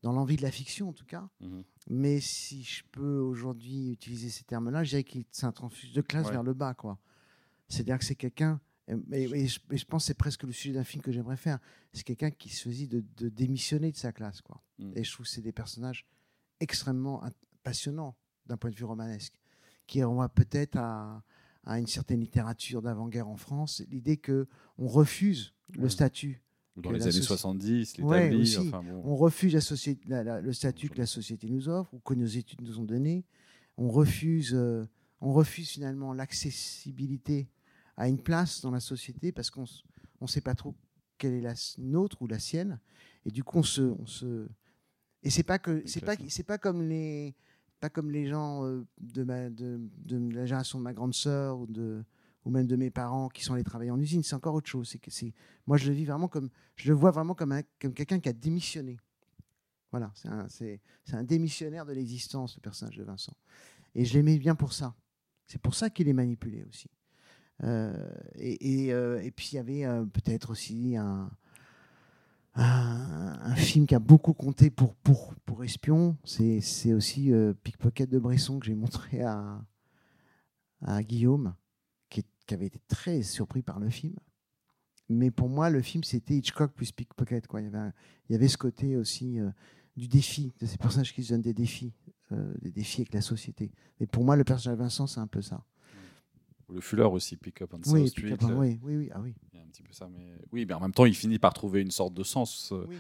dans 0.05 0.11
l'envie 0.13 0.35
de 0.37 0.43
la 0.43 0.51
fiction 0.51 0.89
en 0.89 0.93
tout 0.93 1.05
cas. 1.05 1.27
Mhm. 1.41 1.63
Mais 1.89 2.19
si 2.19 2.61
je 2.63 2.83
peux 2.91 3.17
aujourd'hui 3.17 3.91
utiliser 3.93 4.29
ces 4.29 4.43
termes-là, 4.43 4.83
je 4.83 4.91
dirais 4.91 5.03
que 5.03 5.17
c'est 5.31 5.47
un 5.47 5.51
transfuge 5.51 5.93
de 5.93 6.01
classe 6.01 6.27
Ouais. 6.27 6.31
vers 6.33 6.43
le 6.43 6.53
bas, 6.53 6.75
quoi. 6.75 6.99
C'est-à-dire 7.69 7.97
que 7.97 8.05
c'est 8.05 8.15
quelqu'un, 8.15 8.61
et, 8.87 8.93
et- 9.13 9.23
et 9.23 9.47
je, 9.47 9.59
et 9.71 9.77
je 9.77 9.85
pense 9.85 10.03
que 10.03 10.07
c'est 10.07 10.13
presque 10.13 10.43
le 10.43 10.51
sujet 10.51 10.73
d'un 10.73 10.83
film 10.83 11.01
que 11.01 11.11
j'aimerais 11.11 11.37
faire. 11.37 11.57
C'est 11.91 12.03
quelqu'un 12.03 12.29
qui 12.29 12.49
choisit 12.49 12.89
de, 12.91 13.03
de 13.17 13.29
démissionner 13.29 13.91
de 13.91 13.97
sa 13.97 14.11
classe, 14.11 14.41
quoi. 14.41 14.61
Mm. 14.77 14.91
Et 14.95 15.03
je 15.03 15.11
trouve 15.11 15.25
que 15.25 15.31
c'est 15.31 15.41
des 15.41 15.51
personnages 15.51 16.05
extrêmement 16.59 17.23
passionnants 17.63 18.15
d'un 18.45 18.57
point 18.57 18.69
de 18.69 18.75
vue 18.75 18.83
romanesque, 18.85 19.33
qui 19.87 20.03
renvoient 20.03 20.29
peut-être 20.29 20.75
à, 20.77 21.23
à 21.63 21.79
une 21.79 21.87
certaine 21.87 22.19
littérature 22.19 22.83
d'avant-guerre 22.83 23.27
en 23.27 23.37
France. 23.37 23.81
L'idée 23.89 24.17
que 24.17 24.47
on 24.77 24.87
refuse 24.87 25.55
le 25.73 25.83
Ouais. 25.85 25.89
statut 25.89 26.43
Dans 26.77 26.91
les 26.91 27.01
années 27.03 27.11
soci- 27.11 27.23
70, 27.23 27.95
Ouais, 27.99 28.23
l'établi. 28.25 28.41
aussi. 28.41 28.57
enfin, 28.67 28.83
bon. 28.83 29.01
on 29.05 29.15
refuse 29.15 29.53
la 29.53 29.61
société, 29.61 30.01
la- 30.09 30.23
la- 30.23 30.41
le 30.41 30.51
statut 30.53 30.89
que 30.89 30.97
la 30.97 31.05
société 31.05 31.47
nous 31.49 31.69
offre 31.69 31.93
ou 31.93 31.99
que 31.99 32.13
nos 32.13 32.25
études 32.25 32.61
nous 32.61 32.79
ont 32.79 32.83
donné. 32.83 33.23
On 33.77 33.89
refuse, 33.89 34.51
euh, 34.53 34.85
on 35.21 35.31
refuse 35.33 35.69
finalement 35.69 36.13
l'accessibilité 36.13 37.47
à 37.97 38.07
une 38.07 38.17
place 38.19 38.61
dans 38.61 38.71
la 38.71 38.79
société 38.79 39.31
parce 39.31 39.49
qu'on 39.49 39.65
ne 40.21 40.27
sait 40.27 40.41
pas 40.41 40.55
trop 40.55 40.75
quelle 41.17 41.33
est 41.33 41.41
la 41.41 41.53
nôtre 41.77 42.21
ou 42.21 42.27
la 42.27 42.39
sienne. 42.39 42.79
Et 43.25 43.31
du 43.31 43.43
coup, 43.43 43.59
on 43.59 43.63
se, 43.63 43.81
on 43.81 44.05
se... 44.05 44.47
et 45.23 45.29
c'est 45.29 45.43
pas 45.43 45.59
que 45.59 45.81
c'est 45.85 46.03
pas 46.03 46.15
c'est 46.27 46.43
pas 46.43 46.57
comme 46.57 46.81
les 46.87 47.35
pas 47.79 47.89
comme 47.89 48.11
les 48.11 48.27
gens 48.27 48.65
euh, 48.65 48.85
de, 48.99 49.23
ma, 49.23 49.49
de, 49.49 49.79
de 50.05 50.17
la 50.33 50.45
génération 50.45 50.79
de 50.79 50.83
ma 50.83 50.93
grande 50.93 51.13
sœur 51.13 51.59
ou 51.59 51.67
de 51.67 52.03
ou 52.45 52.51
même 52.51 52.67
de 52.67 52.75
mes 52.75 52.91
parents 52.91 53.27
qui 53.27 53.43
sont 53.43 53.55
allés 53.55 53.63
travailler 53.63 53.91
en 53.91 53.99
usine, 53.99 54.23
c'est 54.23 54.35
encore 54.35 54.53
autre 54.53 54.69
chose. 54.69 54.87
C'est 54.89 54.99
que 54.99 55.09
moi, 55.65 55.77
je 55.77 55.89
le 55.89 55.95
vis 55.95 56.05
vraiment 56.05 56.27
comme, 56.27 56.49
je 56.75 56.89
le 56.89 56.95
vois 56.95 57.11
vraiment 57.11 57.33
comme, 57.33 57.51
un- 57.51 57.63
comme 57.81 57.93
quelqu'un 57.93 58.19
qui 58.19 58.29
a 58.29 58.33
démissionné. 58.33 58.97
Voilà, 59.91 60.11
c'est 60.15 60.27
un, 60.27 60.47
c'est, 60.49 60.81
c'est 61.03 61.15
un 61.15 61.23
démissionnaire 61.23 61.85
de 61.85 61.93
l'existence, 61.93 62.55
le 62.55 62.61
personnage 62.61 62.97
de 62.97 63.03
Vincent. 63.03 63.35
Et 63.95 64.05
je 64.05 64.13
l'aimais 64.13 64.37
bien 64.37 64.55
pour 64.55 64.73
ça. 64.73 64.95
C'est 65.47 65.61
pour 65.61 65.73
ça 65.73 65.89
qu'il 65.89 66.07
est 66.07 66.13
manipulé 66.13 66.63
aussi. 66.69 66.89
Euh, 67.63 67.93
et, 68.35 68.93
euh, 68.93 69.21
et 69.23 69.31
puis 69.31 69.49
il 69.53 69.55
y 69.55 69.59
avait 69.59 69.85
euh, 69.85 70.03
peut-être 70.03 70.49
aussi 70.49 70.97
un, 70.97 71.31
un, 72.55 73.55
film 73.55 73.87
qui 73.87 73.95
a 73.95 73.99
beaucoup 73.99 74.33
compté 74.33 74.69
pour, 74.69 74.95
pour, 74.95 75.33
pour 75.45 75.63
Espion. 75.63 76.17
C'est, 76.25 76.59
c'est 76.61 76.93
aussi 76.93 77.31
Pickpocket 77.63 78.09
de 78.09 78.19
Bresson 78.19 78.59
que 78.59 78.65
j'ai 78.65 78.75
montré 78.75 79.21
à, 79.21 79.61
à 80.81 81.01
Guillaume, 81.03 81.55
qui, 82.45 82.53
avait 82.53 82.67
été 82.67 82.79
très 82.87 83.21
surpris 83.23 83.61
par 83.61 83.79
le 83.79 83.89
film. 83.89 84.15
Mais 85.09 85.29
pour 85.31 85.49
moi, 85.49 85.69
le 85.69 85.81
film, 85.81 86.03
c'était 86.03 86.35
Hitchcock 86.35 86.73
plus 86.73 86.91
Pickpocket. 86.91 87.47
Quoi. 87.47 87.61
Il, 87.61 87.65
y 87.65 87.67
avait 87.67 87.77
un- 87.77 87.93
il 88.29 88.33
y 88.33 88.35
avait 88.35 88.47
ce 88.47 88.57
côté 88.57 88.97
aussi 88.97 89.39
euh, 89.39 89.49
du 89.95 90.07
défi, 90.07 90.53
de 90.59 90.65
ces 90.65 90.77
personnages 90.77 91.13
qui 91.13 91.23
se 91.23 91.33
donnent 91.33 91.41
des 91.43 91.53
défis, 91.53 91.93
euh, 92.31 92.53
des 92.61 92.71
défis 92.71 93.01
avec 93.01 93.13
la 93.13 93.21
société. 93.21 93.71
Et 93.99 94.07
pour 94.07 94.23
moi, 94.23 94.35
le 94.35 94.43
personnage 94.43 94.77
de 94.77 94.83
Vincent, 94.83 95.05
c'est 95.07 95.19
un 95.19 95.27
peu 95.27 95.41
ça. 95.41 95.63
Le 96.73 96.81
Fuller 96.81 97.03
aussi, 97.03 97.37
Pick 97.37 97.61
Up 97.61 97.71
South 97.71 97.93
Oui, 97.93 98.09
Street. 98.09 98.31
Pick 98.31 98.43
Up, 98.43 98.49
euh, 98.49 98.55
oui, 98.55 98.79
oui, 98.81 98.95
oui, 98.97 99.09
ah 99.13 99.21
oui. 99.21 99.35
Il 99.53 99.57
y 99.59 99.61
a 99.61 99.63
un 99.63 99.67
petit 99.67 99.83
peu 99.83 99.93
ça, 99.93 100.09
mais 100.11 100.33
oui, 100.51 100.65
mais 100.65 100.73
en 100.73 100.79
même 100.79 100.93
temps, 100.93 101.05
il 101.05 101.15
finit 101.15 101.37
par 101.37 101.53
trouver 101.53 101.81
une 101.81 101.91
sorte 101.91 102.15
de 102.15 102.23
sens. 102.23 102.73
Oui. 102.87 102.95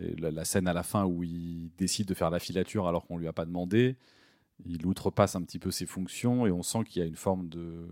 Et 0.00 0.16
la, 0.16 0.32
la 0.32 0.44
scène 0.44 0.66
à 0.66 0.72
la 0.72 0.82
fin 0.82 1.04
où 1.04 1.22
il 1.22 1.70
décide 1.78 2.08
de 2.08 2.14
faire 2.14 2.30
la 2.30 2.40
filature 2.40 2.88
alors 2.88 3.06
qu'on 3.06 3.16
lui 3.16 3.28
a 3.28 3.32
pas 3.32 3.46
demandé, 3.46 3.96
il 4.64 4.84
outrepasse 4.86 5.36
un 5.36 5.42
petit 5.42 5.60
peu 5.60 5.70
ses 5.70 5.86
fonctions 5.86 6.46
et 6.46 6.50
on 6.50 6.64
sent 6.64 6.82
qu'il 6.84 7.00
y 7.00 7.04
a 7.04 7.06
une 7.06 7.14
forme 7.14 7.48
de, 7.48 7.88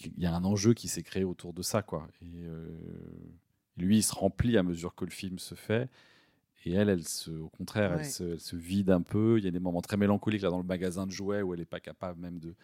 il 0.00 0.22
y 0.22 0.26
a 0.26 0.34
un 0.34 0.44
enjeu 0.44 0.74
qui 0.74 0.88
s'est 0.88 1.02
créé 1.02 1.24
autour 1.24 1.52
de 1.52 1.62
ça, 1.62 1.82
quoi. 1.82 2.08
Et 2.22 2.26
euh, 2.44 2.68
lui, 3.76 3.98
il 3.98 4.02
se 4.02 4.14
remplit 4.14 4.56
à 4.58 4.62
mesure 4.62 4.94
que 4.94 5.04
le 5.04 5.10
film 5.10 5.38
se 5.38 5.54
fait. 5.54 5.88
Et 6.64 6.72
elle, 6.72 6.88
elle 6.88 7.06
se, 7.06 7.30
au 7.30 7.48
contraire, 7.48 7.92
Ouais. 7.92 7.98
elle, 8.00 8.04
se, 8.06 8.24
elle 8.24 8.40
se 8.40 8.56
vide 8.56 8.90
un 8.90 9.00
peu. 9.02 9.38
Il 9.38 9.44
y 9.44 9.48
a 9.48 9.50
des 9.50 9.60
moments 9.60 9.80
très 9.80 9.96
mélancoliques 9.96 10.42
là 10.42 10.50
dans 10.50 10.58
le 10.58 10.64
magasin 10.64 11.06
de 11.06 11.12
jouets 11.12 11.40
où 11.42 11.54
elle 11.54 11.60
n'est 11.60 11.64
pas 11.66 11.80
capable 11.80 12.20
même 12.20 12.38
de 12.38 12.54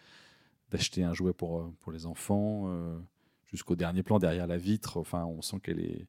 d'acheter 0.71 1.03
un 1.03 1.13
jouet 1.13 1.31
pour, 1.33 1.59
euh, 1.61 1.73
pour 1.81 1.91
les 1.91 2.05
enfants. 2.05 2.63
euh, 2.67 2.97
Jusqu'au 3.45 3.75
dernier 3.75 4.03
plan 4.03 4.19
derrière 4.19 4.47
la 4.47 4.57
vitre. 4.57 4.97
Enfin, 4.97 5.23
on 5.25 5.41
sent 5.41 5.59
qu'elle 5.61 5.79
est 5.79 6.07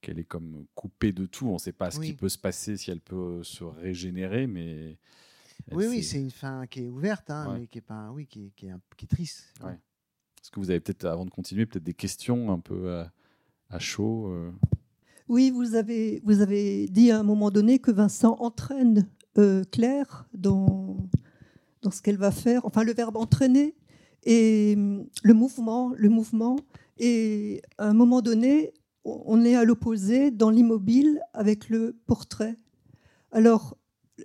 qu'elle 0.00 0.18
est 0.18 0.24
comme 0.24 0.66
coupée 0.74 1.12
de 1.12 1.24
tout. 1.26 1.46
On 1.48 1.54
ne 1.54 1.58
sait 1.58 1.72
pas 1.72 1.90
ce 1.90 1.98
Oui. 2.00 2.08
qui 2.08 2.12
peut 2.14 2.28
se 2.28 2.36
passer, 2.38 2.76
si 2.76 2.90
elle 2.90 3.00
peut 3.00 3.42
se 3.44 3.62
régénérer, 3.64 4.46
mais 4.46 4.98
Oui, 5.70 5.86
oui, 5.88 6.02
c'est 6.02 6.18
une 6.20 6.30
fin 6.32 6.66
qui 6.66 6.84
est 6.86 6.88
ouverte, 6.90 7.30
hein, 7.30 7.52
Ouais. 7.52 7.60
mais 7.60 7.66
qui 7.68 7.78
est, 7.78 7.82
pas, 7.82 8.10
oui, 8.10 8.26
qui 8.26 8.46
est, 8.46 8.50
qui 8.56 8.66
est, 8.66 8.70
un- 8.70 8.80
qui 8.98 9.04
est 9.04 9.08
triste. 9.08 9.54
Ouais. 9.62 9.78
Est-ce 10.44 10.50
que 10.50 10.60
vous 10.60 10.68
avez 10.68 10.80
peut-être, 10.80 11.06
avant 11.06 11.24
de 11.24 11.30
continuer, 11.30 11.64
peut-être 11.64 11.84
des 11.84 11.94
questions 11.94 12.52
un 12.52 12.58
peu 12.58 13.02
à, 13.70 13.78
chaud 13.78 14.28
euh, 14.28 14.50
Oui, 15.26 15.50
vous 15.50 15.74
avez, 15.74 16.20
vous 16.22 16.42
avez 16.42 16.86
dit 16.88 17.10
à 17.10 17.18
un 17.18 17.22
moment 17.22 17.50
donné 17.50 17.78
que 17.78 17.90
Vincent 17.90 18.36
entraîne 18.38 19.08
euh, 19.38 19.64
Claire 19.72 20.28
dans, 20.34 20.98
dans 21.80 21.90
ce 21.90 22.02
qu'elle 22.02 22.18
va 22.18 22.30
faire, 22.30 22.66
enfin 22.66 22.84
le 22.84 22.92
verbe 22.92 23.16
entraîner 23.16 23.74
et 24.24 24.74
hum, 24.76 25.06
le 25.22 25.32
mouvement, 25.32 25.94
le 25.96 26.10
mouvement. 26.10 26.56
Et 26.98 27.62
à 27.78 27.88
un 27.88 27.94
moment 27.94 28.20
donné, 28.20 28.74
on 29.06 29.22
on 29.24 29.44
est 29.46 29.54
à 29.54 29.64
l'opposé 29.64 30.30
dans 30.30 30.50
l'immobile 30.50 31.22
avec 31.32 31.70
le 31.70 31.96
portrait. 32.06 32.58
Alors, 33.32 33.78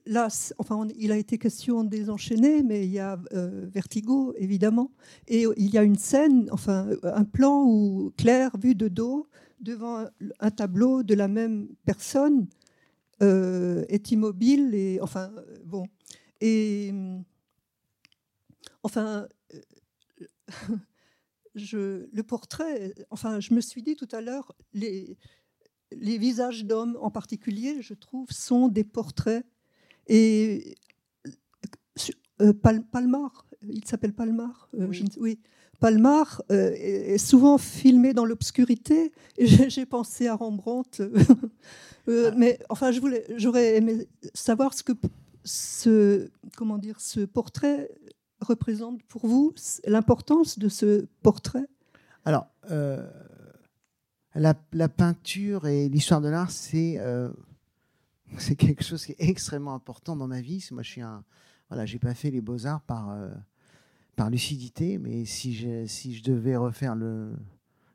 là, 0.06 0.28
enfin, 0.58 0.88
il 0.98 1.12
a 1.12 1.18
été 1.18 1.38
question 1.38 1.84
des 1.84 2.10
enchaînés, 2.10 2.64
mais 2.64 2.86
il 2.86 2.92
y 2.92 3.00
a 3.00 3.20
euh, 3.34 3.68
Vertigo, 3.72 4.34
évidemment. 4.38 4.92
Et 5.28 5.46
il 5.58 5.70
y 5.70 5.78
a 5.78 5.84
une 5.84 5.98
scène, 5.98 6.50
enfin, 6.52 6.90
un 7.04 7.24
plan 7.26 7.66
où 7.66 8.14
Claire, 8.18 8.52
vue 8.62 8.76
de 8.76 8.88
dos, 8.88 9.28
devant 9.60 10.06
un, 10.40 10.52
tableau 10.52 11.04
de 11.04 11.14
la 11.16 11.28
même 11.28 11.68
personne, 11.86 12.48
euh, 13.22 13.86
est 13.90 14.12
immobile. 14.12 14.74
Et, 14.76 15.00
enfin, 15.02 15.32
euh, 15.38 15.58
bon. 15.66 15.86
Et. 16.42 16.90
hum, 16.92 17.24
Enfin. 18.84 19.28
euh, 19.54 19.60
je, 21.56 22.08
le 22.12 22.24
portrait, 22.24 22.94
enfin, 23.10 23.40
je 23.40 23.54
me 23.54 23.62
suis 23.62 23.82
dit 23.82 23.96
tout 23.96 24.08
à 24.12 24.22
l'heure, 24.22 24.56
les, 24.74 25.18
les 25.92 26.18
visages 26.18 26.66
d'hommes 26.66 26.98
en 27.02 27.12
particulier, 27.12 27.82
je 27.82 27.94
trouve, 27.94 28.32
sont 28.32 28.68
des 28.68 28.84
portraits. 28.84 29.46
Et 30.08 30.76
euh, 32.42 32.54
Pal- 32.54 32.84
Palmar, 32.84 33.46
il 33.68 33.86
s'appelle 33.86 34.14
Palmar, 34.14 34.70
euh, 34.80 34.88
Oui. 34.88 34.96
je 34.98 35.04
ne 35.04 35.10
sais- 35.10 35.20
oui. 35.20 35.40
Palmar 35.80 36.42
euh, 36.52 36.72
est 36.76 37.18
souvent 37.18 37.58
filmé 37.58 38.14
dans 38.14 38.26
l'obscurité. 38.26 39.14
J'ai 39.40 39.86
pensé 39.86 40.28
à 40.28 40.36
Rembrandt. 40.36 41.02
Euh, 42.10 42.32
mais 42.38 42.60
enfin, 42.70 42.92
j'aurais 43.38 43.78
aimé 43.78 44.08
savoir 44.34 44.74
ce 44.74 44.84
que 44.84 44.92
ce, 45.46 46.30
comment 46.58 46.78
dire, 46.78 47.00
ce 47.00 47.22
portrait 47.22 47.90
représente 48.42 49.02
pour 49.04 49.26
vous, 49.26 49.54
l'importance 49.86 50.60
de 50.60 50.68
ce 50.68 51.06
portrait? 51.24 51.66
Alors, 52.26 52.48
la, 54.36 54.54
la 54.74 54.90
peinture 54.90 55.66
et 55.66 55.88
l'histoire 55.88 56.20
de 56.22 56.28
l'art, 56.30 56.52
c'est 56.52 57.00
c'est 58.38 58.56
quelque 58.56 58.84
chose 58.84 59.06
qui 59.06 59.14
est 59.14 59.30
extrêmement 59.30 59.74
important 59.74 60.16
dans 60.16 60.28
ma 60.28 60.42
vie. 60.42 60.68
Moi, 60.72 60.84
je 60.84 60.90
suis 60.90 61.02
un, 61.02 61.24
voilà, 61.70 61.86
pas 62.02 62.14
fait 62.14 62.32
les 62.32 62.42
beaux 62.42 62.66
arts 62.66 62.82
par 62.82 63.10
euh, 63.10 63.30
par 64.16 64.30
lucidité, 64.30 64.98
mais 64.98 65.26
si 65.26 65.54
je 65.54 65.86
si 65.86 66.16
je 66.16 66.24
devais 66.24 66.56
refaire 66.56 66.96
le, 66.96 67.34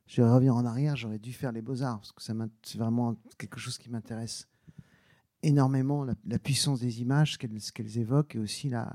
je 0.06 0.20
devais 0.20 0.32
revenir 0.32 0.54
en 0.54 0.64
arrière, 0.64 0.96
j'aurais 0.96 1.18
dû 1.18 1.32
faire 1.32 1.52
les 1.52 1.62
beaux 1.62 1.82
arts 1.82 1.98
parce 1.98 2.12
que 2.12 2.22
c'est 2.62 2.78
vraiment 2.78 3.16
quelque 3.38 3.58
chose 3.58 3.78
qui 3.78 3.90
m'intéresse 3.90 4.48
énormément, 5.42 6.04
la, 6.04 6.38
puissance 6.38 6.80
des 6.80 7.02
images, 7.02 7.34
ce 7.34 7.72
qu'elles 7.72 7.98
évoquent, 7.98 8.34
et 8.36 8.38
aussi 8.38 8.70
la, 8.70 8.90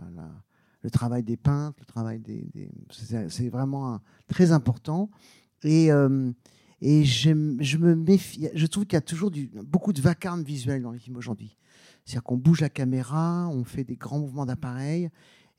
le 0.81 0.89
travail 0.89 1.23
des 1.23 1.37
peintres, 1.37 1.77
le 1.79 1.85
travail 1.85 2.19
des, 2.19 2.49
c'est 2.89 3.49
vraiment 3.49 3.99
très 4.27 4.51
important. 4.51 5.11
Et, 5.63 5.91
euh, 5.91 6.31
et 6.82 7.03
je, 7.03 7.32
me 7.32 7.95
méfie. 7.95 8.49
Je 8.53 8.65
trouve 8.65 8.86
qu'il 8.86 8.95
y 8.95 8.97
a 8.97 9.01
toujours 9.01 9.32
beaucoup 9.65 9.93
de 9.93 10.01
vacarme 10.01 10.43
visuel 10.43 10.82
dans 10.82 10.91
les 10.91 10.99
films 10.99 11.17
aujourd'hui. 11.17 11.57
C'est-à-dire 12.05 12.23
qu'on 12.23 12.38
bouge 12.38 12.61
la 12.61 12.69
caméra, 12.69 13.49
on 13.49 13.63
fait 13.63 13.84
des 13.84 13.95
grands 13.95 14.19
mouvements 14.19 14.45
d'appareil 14.45 15.09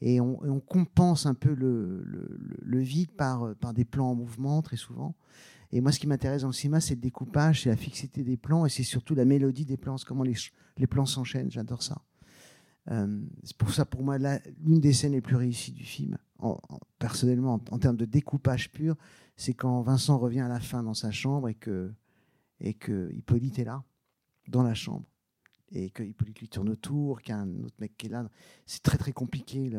et 0.00 0.20
on, 0.20 0.60
compense 0.60 1.26
un 1.26 1.34
peu 1.34 1.54
le, 1.54 2.80
vide 2.80 3.10
par, 3.10 3.44
euh, 3.44 3.54
par 3.54 3.74
des 3.74 3.84
plans 3.84 4.10
en 4.10 4.14
mouvement 4.14 4.62
très 4.62 4.76
souvent. 4.76 5.14
Et 5.72 5.80
moi, 5.80 5.92
ce 5.92 6.00
qui 6.00 6.06
m'intéresse 6.06 6.42
dans 6.42 6.48
le 6.48 6.54
cinéma, 6.54 6.80
c'est 6.80 6.94
le 6.94 7.00
découpage, 7.00 7.62
c'est 7.62 7.68
la 7.68 7.76
fixité 7.76 8.24
des 8.24 8.36
plans 8.36 8.66
et 8.66 8.70
c'est 8.70 8.82
surtout 8.82 9.14
la 9.14 9.24
mélodie 9.24 9.66
des 9.66 9.76
plans, 9.76 9.96
comment 10.04 10.24
les, 10.24 10.86
plans 10.86 11.06
s'enchaînent. 11.06 11.50
J'adore 11.50 11.82
ça. 11.82 12.02
Euh, 12.90 13.20
c'est 13.44 13.56
pour 13.56 13.72
ça, 13.72 13.84
pour 13.84 14.02
moi, 14.02 14.16
l'une 14.18 14.80
des 14.80 14.94
scènes 14.94 15.12
les 15.12 15.20
plus 15.20 15.36
réussies 15.36 15.72
du 15.72 15.84
film, 15.84 16.16
en- 16.38 16.58
en- 16.70 16.80
personnellement, 16.98 17.54
en, 17.54 17.74
en 17.74 17.78
termes 17.78 17.98
de 17.98 18.06
découpage 18.06 18.72
pur, 18.72 18.96
c'est 19.40 19.54
quand 19.54 19.80
Vincent 19.80 20.18
revient 20.18 20.40
à 20.40 20.48
la 20.48 20.60
fin 20.60 20.82
dans 20.82 20.92
sa 20.92 21.10
chambre 21.10 21.48
et 21.48 21.54
que, 21.54 21.90
et 22.60 22.74
que 22.74 23.10
Hippolyte 23.14 23.58
est 23.58 23.64
là, 23.64 23.82
dans 24.48 24.62
la 24.62 24.74
chambre. 24.74 25.06
Et 25.72 25.88
que 25.88 26.02
Hippolyte 26.02 26.40
lui 26.40 26.48
tourne 26.50 26.68
autour, 26.68 27.22
qu'il 27.22 27.34
y 27.34 27.38
a 27.38 27.40
un 27.40 27.64
autre 27.64 27.76
mec 27.78 27.96
qui 27.96 28.06
est 28.06 28.10
là. 28.10 28.28
C'est 28.66 28.82
très 28.82 28.98
très 28.98 29.12
compliqué 29.12 29.72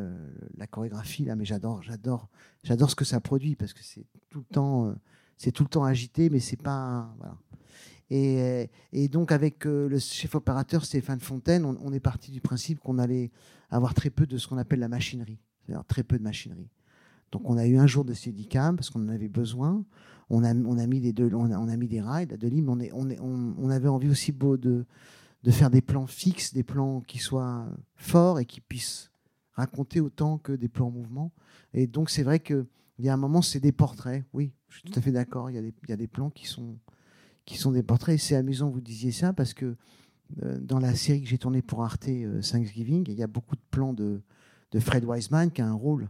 la 0.58 0.66
chorégraphie 0.66 1.26
là, 1.26 1.36
mais 1.36 1.46
j'adore, 1.46 1.84
j'adore, 1.84 2.28
j'adore 2.64 2.90
ce 2.90 2.96
que 2.96 3.06
ça 3.06 3.22
produit 3.22 3.56
parce 3.56 3.74
que 3.74 3.84
c'est 3.84 4.08
tout 4.32 4.40
le 4.40 4.46
temps, 4.46 4.88
euh, 4.88 4.96
c'est 5.38 5.52
tout 5.52 5.64
le 5.64 5.70
temps 5.70 5.84
agité, 5.84 6.32
mais 6.32 6.40
c'est 6.40 6.62
pas 6.62 7.14
voilà. 7.18 7.38
Et, 8.10 8.68
et 8.94 9.10
donc 9.10 9.32
avec 9.32 9.68
euh, 9.68 9.88
le 9.88 10.00
chef 10.00 10.34
opérateur 10.34 10.86
Stéphane 10.86 11.20
Fontaine, 11.20 11.66
on, 11.66 11.78
on 11.82 11.94
est 11.94 12.00
parti 12.00 12.32
du 12.32 12.42
principe 12.42 12.80
qu'on 12.80 12.98
allait 12.98 13.30
avoir 13.70 13.94
très 13.94 14.10
peu 14.10 14.26
de 14.26 14.40
ce 14.40 14.48
qu'on 14.48 14.58
appelle 14.58 14.80
la 14.80 14.90
machinerie, 14.90 15.40
c'est-à-dire 15.60 15.86
très 15.86 16.02
peu 16.02 16.18
de 16.18 16.24
machinerie. 16.24 16.72
Donc 17.32 17.44
on 17.46 17.58
a 17.58 17.66
eu 17.66 17.78
un 17.78 17.88
jour 17.88 18.06
de 18.06 18.14
steadicam 18.14 18.76
parce 18.76 18.90
qu'on 18.90 19.04
en 19.04 19.10
avait 19.10 19.30
besoin. 19.30 19.84
On 20.30 20.44
a, 20.44 20.54
on 20.54 20.78
a 20.78 20.88
mis 20.88 21.02
des 21.02 21.14
deux, 21.14 21.30
on 21.34 21.52
a, 21.52 21.58
on 21.58 21.68
a 21.68 21.78
mis 21.78 21.88
des 21.88 22.02
deux 22.38 22.48
lignes. 22.48 22.64
mais 22.64 22.72
On, 22.72 22.80
est, 22.80 22.92
on, 22.94 23.10
est, 23.10 23.20
on, 23.58 23.70
avait 23.70 23.88
envie 23.88 24.10
aussi 24.10 24.32
beau 24.32 24.58
de, 24.58 24.86
de 25.44 25.52
faire 25.52 25.70
des 25.70 25.82
plans 25.82 26.08
fixes, 26.08 26.54
des 26.54 26.64
plans 26.64 27.02
qui 27.02 27.18
soient 27.18 27.68
forts 27.96 28.40
et 28.40 28.46
qui 28.46 28.62
puissent 28.62 29.12
raconter 29.54 30.00
autant 30.00 30.38
que 30.38 30.54
des 30.54 30.70
plans 30.70 30.88
en 30.88 30.92
mouvement. 30.92 31.34
Et 31.74 31.88
donc 31.88 32.10
c'est 32.10 32.24
vrai 32.24 32.40
que 32.40 32.66
il 32.98 33.06
y 33.06 33.10
a 33.10 33.14
un 33.14 33.18
moment, 33.18 33.42
c'est 33.42 33.60
des 33.60 33.72
portraits. 33.72 34.24
Oui, 34.32 34.54
je 34.70 34.78
suis 34.78 34.84
tout 34.90 35.00
à 35.00 35.02
fait 35.02 35.12
d'accord. 35.12 35.50
Il 35.50 35.56
y 35.56 35.58
a 35.58 35.62
des, 35.62 35.74
il 35.84 35.90
y 35.90 35.94
a 35.94 35.98
des 35.98 36.08
plans 36.08 36.30
qui 36.30 36.46
sont 36.46 36.78
qui 37.46 37.58
sont 37.58 37.72
des 37.72 37.84
portraits. 37.84 38.20
C'est 38.20 38.36
amusant 38.36 38.70
que 38.70 38.76
vous 38.76 38.82
disiez 38.82 39.12
ça 39.12 39.34
parce 39.34 39.54
que 39.54 39.76
euh, 40.44 40.60
dans 40.60 40.80
la 40.80 40.96
série 40.96 41.22
que 41.22 41.28
j'ai 41.28 41.38
tournée 41.38 41.62
pour 41.62 41.84
Arte 41.84 42.08
euh, 42.08 42.42
Thanksgiving, 42.42 43.06
il 43.08 43.16
y 43.16 43.24
a 43.24 43.28
beaucoup 43.28 43.56
de 43.56 43.62
plans 43.72 43.94
de, 43.94 44.22
de 44.72 44.80
Fred 44.80 45.04
Wiseman 45.04 45.52
qui 45.52 45.62
a 45.62 45.68
un 45.68 45.74
rôle 45.74 46.10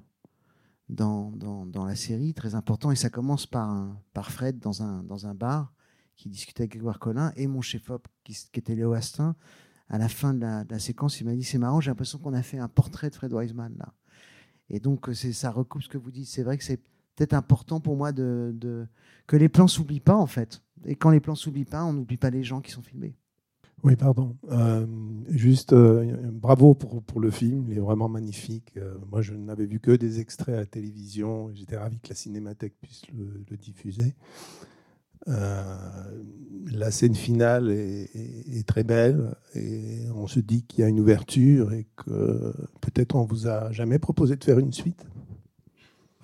dans, 0.91 1.31
dans, 1.65 1.85
la 1.85 1.95
série 1.95 2.33
très 2.33 2.53
important. 2.53 2.91
Et 2.91 2.95
ça 2.95 3.09
commence 3.09 3.47
par, 3.47 3.87
par 4.13 4.31
Fred 4.31 4.59
dans 4.59 4.83
un, 4.83 5.03
dans 5.03 5.25
un 5.25 5.33
bar 5.33 5.73
qui 6.15 6.29
discutait 6.29 6.63
avec 6.63 6.71
Grégoire 6.71 6.99
Collin 6.99 7.31
et 7.35 7.47
mon 7.47 7.61
chef-op 7.61 8.07
qui, 8.23 8.33
qui 8.33 8.59
était 8.59 8.75
Léo 8.75 8.93
Astin. 8.93 9.35
À 9.89 9.97
la 9.97 10.07
fin 10.07 10.33
de 10.33 10.39
la, 10.41 10.79
séquence, 10.79 11.19
il 11.19 11.25
m'a 11.25 11.35
dit 11.35 11.43
C'est 11.43 11.57
marrant, 11.57 11.81
j'ai 11.81 11.91
l'impression 11.91 12.19
qu'on 12.19 12.33
a 12.33 12.43
fait 12.43 12.59
un 12.59 12.69
portrait 12.69 13.09
de 13.09 13.15
Fred 13.15 13.33
Wiseman 13.33 13.73
là. 13.77 13.93
Et 14.69 14.79
donc, 14.79 15.09
euh, 15.09 15.13
ça 15.13 15.51
recoupe 15.51 15.83
ce 15.83 15.89
que 15.89 15.97
vous 15.97 16.11
dites. 16.11 16.27
C'est 16.27 16.43
vrai 16.43 16.57
que 16.57 16.63
c'est 16.63 16.79
peut-être 17.15 17.33
important 17.33 17.81
pour 17.81 17.97
moi 17.97 18.13
de, 18.13 18.51
de- 18.55 18.87
que 19.27 19.35
les 19.35 19.49
plans 19.49 19.67
s'oublient 19.67 19.99
pas, 19.99 20.15
en 20.15 20.27
fait. 20.27 20.63
Et 20.85 20.95
quand 20.95 21.09
les 21.09 21.19
plans 21.19 21.35
s'oublient 21.35 21.65
pas, 21.65 21.83
on 21.83 21.91
n'oublie 21.91 22.15
pas 22.15 22.29
les 22.29 22.43
gens 22.43 22.61
qui 22.61 22.71
sont 22.71 22.81
filmés. 22.81 23.17
Oui, 23.83 23.95
pardon. 23.95 24.37
Euh, 24.51 24.85
juste, 25.29 25.73
euh, 25.73 26.05
bravo 26.31 26.75
pour, 26.75 27.19
le 27.19 27.31
film, 27.31 27.65
il 27.69 27.77
est 27.77 27.81
vraiment 27.81 28.09
magnifique. 28.09 28.73
Euh, 28.77 28.95
moi, 29.09 29.21
je 29.21 29.33
n'avais 29.33 29.65
vu 29.65 29.79
que 29.79 29.91
des 29.91 30.19
extraits 30.19 30.55
à 30.55 30.59
la 30.59 30.65
télévision. 30.67 31.51
J'étais 31.53 31.77
ravi 31.77 31.99
que 31.99 32.09
la 32.09 32.15
Cinémathèque 32.15 32.75
puisse 32.79 33.03
le, 33.11 33.57
diffuser. 33.57 34.15
La 35.27 36.91
scène 36.91 37.15
finale 37.15 37.69
est, 37.69 38.67
très 38.67 38.83
belle 38.83 39.35
et 39.55 40.05
on 40.15 40.25
se 40.25 40.39
dit 40.39 40.63
qu'il 40.63 40.79
y 40.79 40.83
a 40.83 40.87
une 40.87 40.99
ouverture 40.99 41.73
et 41.73 41.87
que 41.95 42.53
peut-être 42.81 43.15
on 43.15 43.25
vous 43.25 43.47
a 43.47 43.71
jamais 43.71 43.99
proposé 43.99 44.35
de 44.35 44.43
faire 44.43 44.57
une 44.57 44.73
suite. 44.73 45.05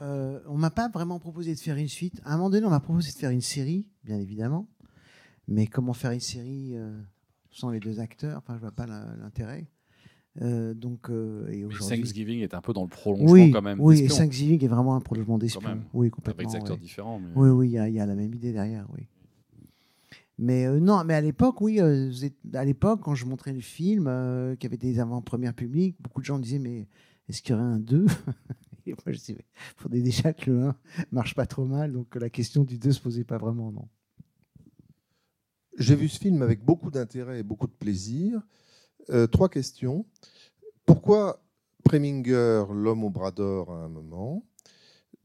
On 0.02 0.58
m'a 0.58 0.72
pas 0.72 0.90
vraiment 0.90 1.20
proposé 1.20 1.54
de 1.54 1.60
faire 1.60 1.78
une 1.78 1.88
suite. 1.88 2.22
À 2.24 2.34
un 2.34 2.38
moment 2.38 2.50
donné, 2.50 2.66
on 2.66 2.72
m'a 2.72 2.80
proposé 2.80 3.12
de 3.12 3.18
faire 3.18 3.32
une 3.32 3.42
série, 3.42 3.88
bien 4.04 4.18
évidemment. 4.18 4.68
Mais 5.48 5.68
comment 5.68 5.94
faire 5.94 6.12
une 6.12 6.20
série 6.20 6.76
sans 7.52 7.70
les 7.72 7.80
deux 7.80 8.00
acteurs 8.00 8.38
Enfin, 8.38 8.56
je 8.56 8.62
vois 8.62 8.72
pas 8.72 8.86
l'intérêt. 8.88 9.68
Euh, 10.42 10.74
donc, 10.76 11.10
euh, 11.10 11.48
et. 11.50 11.66
Thanksgiving 11.80 12.42
est 12.42 12.54
un 12.54 12.62
peu 12.62 12.72
dans 12.72 12.84
le 12.84 12.90
prolongement 12.90 13.32
Oui, 13.32 13.50
quand 13.52 13.62
même. 13.64 13.80
oui, 13.82 14.02
et 14.04 14.08
Thanksgiving 14.08 14.64
est 14.64 14.68
vraiment 14.68 14.96
un 14.96 15.02
prolongement 15.02 15.40
d'espion. 15.40 15.80
Oui, 15.94 16.12
complètement. 16.12 16.40
Avec 16.42 16.52
des 16.52 16.56
acteurs 16.58 16.76
ouais. 16.76 16.82
différents. 16.82 17.20
mais- 17.20 17.32
Oui, 17.36 17.50
oui, 17.50 17.68
il 17.70 17.72
y, 17.72 17.78
a- 17.80 17.90
il 17.90 17.96
y 17.96 18.00
a 18.00 18.06
la 18.06 18.14
même 18.16 18.34
idée 18.34 18.52
derrière, 18.54 18.86
oui. 18.96 19.08
Mais 20.40 20.68
euh, 20.68 20.80
non, 20.80 21.04
mais 21.04 21.16
à 21.16 21.22
l'époque, 21.22 21.62
oui, 21.62 21.80
euh, 21.82 22.12
à 22.54 22.64
l'époque, 22.64 23.02
quand 23.02 23.16
je 23.16 23.26
montrais 23.26 23.54
le 23.54 23.60
film, 23.62 24.06
euh, 24.08 24.56
qui 24.56 24.68
avait 24.68 24.78
des 24.78 25.00
avant-premières 25.00 25.56
publiques, 25.56 25.96
beaucoup 26.00 26.22
de 26.22 26.26
gens 26.26 26.38
disaient, 26.38 26.60
mais 26.60 26.88
est-ce 27.28 27.42
qu'il 27.42 27.54
y 27.54 27.56
aurait 27.56 27.64
un 27.68 27.80
2 27.80 28.06
Et 28.86 28.92
moi, 28.92 28.98
je 29.08 29.18
disais, 29.18 29.34
mais 29.36 29.46
faudrait 29.76 30.02
déjà 30.02 30.34
que 30.34 30.52
le 30.52 30.64
1 30.68 30.76
marche 31.12 31.34
pas 31.34 31.48
trop 31.48 31.66
mal, 31.66 31.92
donc 31.92 32.14
la 32.16 32.30
question 32.30 32.64
du 32.64 32.78
2 32.78 32.92
se 32.92 33.02
posait 33.02 33.24
pas 33.24 33.40
vraiment, 33.40 33.72
non. 33.72 33.88
J'ai 35.78 35.96
vu 35.96 36.10
ce 36.10 36.20
film 36.20 36.42
avec 36.42 36.64
beaucoup 36.64 36.90
d'intérêt 36.90 37.40
et 37.40 37.44
beaucoup 37.44 37.68
de 37.68 37.72
plaisir. 37.72 38.42
Euh, 39.10 39.28
trois 39.28 39.50
questions. 39.50 40.06
Pourquoi 40.86 41.44
Preminger, 41.84 42.64
l'homme 42.74 43.04
au 43.04 43.10
bras 43.10 43.32
d'or, 43.32 43.72
à 43.72 43.84
un 43.86 43.88
moment? 43.88 44.44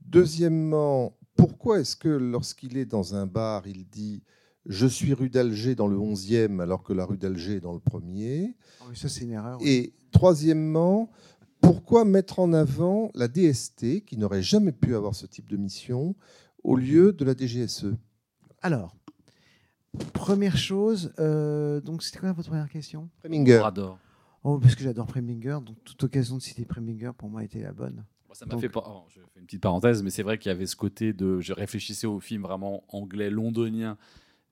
Deuxièmement, 0.00 1.16
pourquoi 1.36 1.80
est-ce 1.80 1.96
que 1.96 2.08
lorsqu'il 2.08 2.76
est 2.76 2.84
dans 2.84 3.14
un 3.14 3.26
bar, 3.26 3.66
il 3.66 3.88
dit 3.88 4.22
Je 4.66 4.86
suis 4.86 5.14
rue 5.14 5.30
d'Alger 5.30 5.74
dans 5.74 5.88
le 5.88 5.96
11e 5.96 6.60
alors 6.60 6.82
que 6.82 6.92
la 6.92 7.04
rue 7.04 7.16
d'Alger 7.16 7.54
est 7.54 7.60
dans 7.60 7.72
le 7.72 7.80
premier? 7.80 8.54
Oui, 8.88 8.96
ça, 8.96 9.08
c'est 9.08 9.24
une 9.24 9.32
erreur. 9.32 9.58
oui. 9.60 9.68
Et 9.68 9.94
troisièmement, 10.12 11.10
pourquoi 11.60 12.04
mettre 12.04 12.38
en 12.40 12.52
avant 12.52 13.10
la 13.14 13.28
DST, 13.28 14.04
qui 14.04 14.16
n'aurait 14.18 14.42
jamais 14.42 14.72
pu 14.72 14.94
avoir 14.94 15.14
ce 15.14 15.26
type 15.26 15.48
de 15.48 15.56
mission, 15.56 16.14
au 16.62 16.76
lieu 16.76 17.12
de 17.12 17.24
la 17.24 17.34
DGSE 17.34 17.94
Alors, 18.60 18.96
première 20.12 20.56
chose, 20.56 21.12
euh, 21.18 21.80
donc 21.80 22.02
c'était 22.02 22.18
quoi 22.18 22.32
votre 22.32 22.48
première 22.48 22.68
question? 22.68 23.08
Preminger. 23.22 23.62
D'or. 23.74 23.98
Oh, 24.44 24.58
parce 24.58 24.74
que 24.74 24.82
j'adore 24.82 25.06
Preminger, 25.06 25.58
donc 25.64 25.76
toute 25.84 26.02
occasion 26.02 26.36
de 26.36 26.42
citer 26.42 26.64
Preminger 26.64 27.10
pour 27.16 27.28
moi 27.28 27.44
était 27.44 27.60
la 27.60 27.72
bonne. 27.72 28.04
Moi, 28.26 28.34
ça 28.34 28.46
m'a 28.46 28.52
Donc- 28.52 28.60
fait. 28.62 28.68
pas- 28.68 28.82
oh, 28.86 29.04
je 29.08 29.20
fais 29.20 29.40
une 29.40 29.44
petite 29.46 29.60
parenthèse, 29.60 30.02
mais 30.02 30.10
c'est 30.10 30.22
vrai 30.22 30.38
qu'il 30.38 30.50
y 30.50 30.54
avait 30.54 30.66
ce 30.66 30.74
côté 30.76 31.12
de. 31.12 31.40
Je 31.40 31.52
réfléchissais 31.52 32.06
au 32.06 32.18
film 32.18 32.42
vraiment 32.42 32.82
anglais 32.88 33.30
londonien 33.30 33.96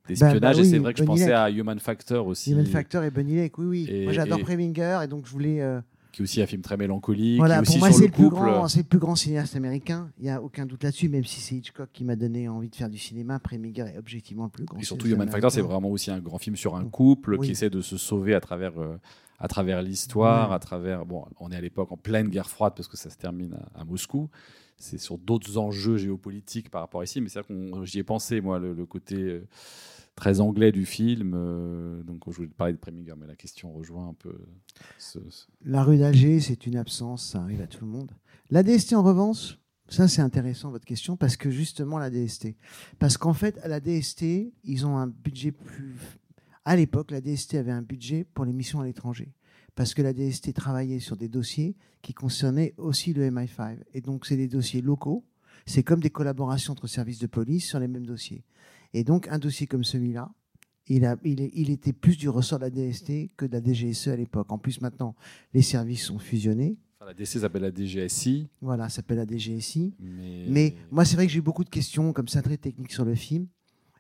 d'espionnage. 0.07 0.41
bah 0.57 0.63
et 0.63 0.65
c'est 0.65 0.79
vrai 0.79 0.93
que 0.93 1.01
je 1.01 1.05
pensais 1.05 1.25
Lake. 1.27 1.35
à 1.35 1.51
Human 1.51 1.79
Factor 1.79 2.27
aussi. 2.27 2.53
Human 2.53 2.67
Factor 2.67 3.03
et 3.05 3.11
Bunny 3.11 3.37
Lake, 3.37 3.59
oui, 3.59 3.67
oui. 3.67 3.87
Et- 3.91 4.05
Moi, 4.05 4.13
j'adore 4.13 4.39
et- 4.39 4.43
Preminger, 4.43 5.01
et 5.05 5.07
donc 5.09 5.27
je 5.27 5.31
voulais. 5.33 5.61
euh, 5.63 5.81
Qui 6.13 6.23
est 6.23 6.25
aussi 6.25 6.43
un 6.43 6.47
film 6.47 6.61
très 6.63 6.77
mélancolique. 6.77 7.39
voilà, 7.39 7.63
pour 7.63 7.79
moi, 7.79 7.93
c'est 7.93 8.01
le 8.01 8.07
le, 8.07 8.13
plus 8.13 8.29
grand, 8.29 8.67
c'est 8.69 8.81
le 8.81 8.85
plus 8.85 8.99
grand 8.99 9.15
cinéaste 9.15 9.55
américain. 9.57 10.11
Il 10.19 10.25
n'y 10.25 10.31
a 10.31 10.43
aucun 10.43 10.67
doute 10.67 10.83
là-dessus, 10.83 11.09
même 11.09 11.25
si 11.25 11.41
c'est 11.41 11.55
Hitchcock 11.57 11.89
qui 11.93 12.05
m'a 12.05 12.17
donné 12.17 12.49
envie 12.49 12.69
de 12.69 12.75
faire 12.75 12.89
du 12.91 12.99
cinéma. 12.99 13.39
Preminger 13.39 13.83
est 13.95 13.99
objectivement 13.99 14.45
le 14.45 14.51
plus 14.51 14.65
grand. 14.65 14.79
Et 14.79 14.85
surtout, 14.85 15.07
Human 15.07 15.29
Factor, 15.29 15.53
c'est 15.53 15.61
vraiment 15.63 15.89
aussi 15.91 16.11
un 16.11 16.19
grand 16.21 16.39
film 16.39 16.57
sur 16.57 16.75
un 16.77 16.85
couple 16.85 17.37
Oui. 17.37 17.47
qui 17.47 17.53
essaie 17.53 17.71
de 17.71 17.81
se 17.81 17.97
sauver 17.97 18.35
à 18.35 18.41
travers, 18.41 18.79
euh, 18.81 18.97
à 19.39 19.47
travers 19.49 19.83
l'histoire, 19.83 20.51
Ouais. 20.51 20.57
à 20.57 20.59
travers. 20.59 21.07
Bon, 21.07 21.25
on 21.39 21.51
est 21.53 21.57
à 21.57 21.61
l'époque 21.61 21.93
en 21.93 21.97
pleine 21.97 22.29
guerre 22.29 22.49
froide 22.49 22.73
parce 22.77 22.89
que 22.89 22.97
ça 22.97 23.09
se 23.11 23.17
termine 23.17 23.55
à, 23.75 23.81
à 23.81 23.85
Moscou. 23.85 24.29
C'est 24.77 24.99
sur 24.99 25.19
d'autres 25.19 25.59
enjeux 25.59 25.97
géopolitiques 25.99 26.71
par 26.71 26.81
rapport 26.81 27.03
à 27.03 27.05
ici, 27.05 27.21
mais 27.21 27.29
c'est 27.29 27.41
vrai 27.41 27.49
que 27.55 27.85
j'y 27.85 27.99
ai 27.99 28.03
pensé, 28.03 28.41
moi, 28.41 28.59
le, 28.59 28.73
le 28.73 28.87
côté 28.87 29.15
euh, 29.17 29.47
très 30.15 30.41
anglais 30.41 30.73
du 30.73 30.85
film. 30.85 31.33
euh, 31.35 32.03
donc, 32.03 32.23
je 32.29 32.37
voulais 32.37 32.49
parler 32.49 32.73
de 32.73 32.79
Preminger, 32.79 33.15
mais 33.19 33.27
la 33.27 33.37
question 33.37 33.73
rejoint 33.73 34.09
un 34.09 34.15
peu 34.15 34.35
La 35.65 35.83
rue 35.83 35.99
d'Alger, 35.99 36.41
c'est 36.41 36.67
une 36.67 36.77
absence, 36.77 37.27
ça 37.31 37.43
arrive 37.43 37.61
à 37.63 37.67
tout 37.67 37.85
le 37.85 37.91
monde. 37.91 38.13
La 38.51 38.63
DST, 38.63 38.95
en 38.95 39.03
revanche, 39.03 39.59
ça 39.89 40.09
c'est 40.09 40.23
intéressant 40.23 40.71
votre 40.71 40.85
question, 40.85 41.17
parce 41.17 41.37
que 41.37 41.51
justement 41.51 41.99
la 41.99 42.11
DST. 42.11 42.57
Parce 42.99 43.17
qu'en 43.17 43.35
fait, 43.35 43.59
à 43.63 43.69
la 43.69 43.81
DST, 43.81 44.53
ils 44.65 44.87
ont 44.87 44.97
un 44.97 45.07
budget 45.07 45.53
plus. 45.53 45.97
À 46.65 46.77
l'époque, 46.77 47.11
la 47.11 47.21
DST 47.21 47.55
avait 47.55 47.73
un 47.73 47.83
budget 47.83 48.25
pour 48.25 48.45
les 48.45 48.53
missions 48.53 48.81
à 48.81 48.85
l'étranger. 48.85 49.33
Parce 49.75 49.95
que 49.95 50.03
la 50.03 50.13
DST 50.13 50.53
travaillait 50.53 51.01
sur 51.01 51.17
des 51.17 51.29
dossiers 51.29 51.77
qui 52.03 52.13
concernaient 52.13 52.75
aussi 52.77 53.13
le 53.13 53.31
MI5. 53.31 53.79
Et 53.95 54.01
donc, 54.01 54.27
c'est 54.27 54.37
des 54.37 54.49
dossiers 54.49 54.83
locaux. 54.83 55.25
C'est 55.67 55.83
comme 55.83 56.01
des 56.01 56.11
collaborations 56.11 56.73
entre 56.73 56.87
services 56.87 57.19
de 57.19 57.27
police 57.27 57.67
sur 57.67 57.79
les 57.79 57.89
mêmes 57.89 58.07
dossiers. 58.07 58.45
Et 58.95 59.05
donc, 59.05 59.29
un 59.29 59.39
dossier 59.39 59.67
comme 59.67 59.85
celui-là, 59.85 60.33
il, 60.87 61.05
a, 61.05 61.17
il, 61.25 61.41
est- 61.41 61.53
il 61.55 61.71
était 61.71 61.93
plus 61.93 62.17
du 62.17 62.29
ressort 62.29 62.59
de 62.59 62.65
la 62.65 62.71
DST 62.71 63.31
que 63.37 63.47
de 63.47 63.53
la 63.53 63.63
DGSE 63.63 64.09
à 64.09 64.17
l'époque. 64.17 64.51
En 64.51 64.59
plus, 64.59 64.81
maintenant, 64.81 65.15
les 65.55 65.63
services 65.63 66.05
sont 66.05 66.19
fusionnés. 66.19 66.77
Enfin, 66.99 67.07
la 67.07 67.15
DC 67.15 67.39
s'appelle 67.39 67.63
la 67.63 67.73
DGSI. 67.73 68.49
Voilà, 68.61 68.89
ça 68.89 68.97
s'appelle 68.97 69.19
la 69.19 69.27
DGSI. 69.27 69.95
Mais, 70.01 70.47
Mais 70.49 70.75
moi, 70.91 71.05
c'est 71.05 71.15
vrai 71.17 71.27
que 71.27 71.33
j'ai 71.33 71.39
eu 71.39 71.43
beaucoup 71.43 71.65
de 71.65 71.71
questions 71.71 72.13
comme 72.13 72.29
ça 72.29 72.43
très 72.43 72.57
techniques 72.57 72.93
sur 72.93 73.05
le 73.05 73.15
film. 73.15 73.47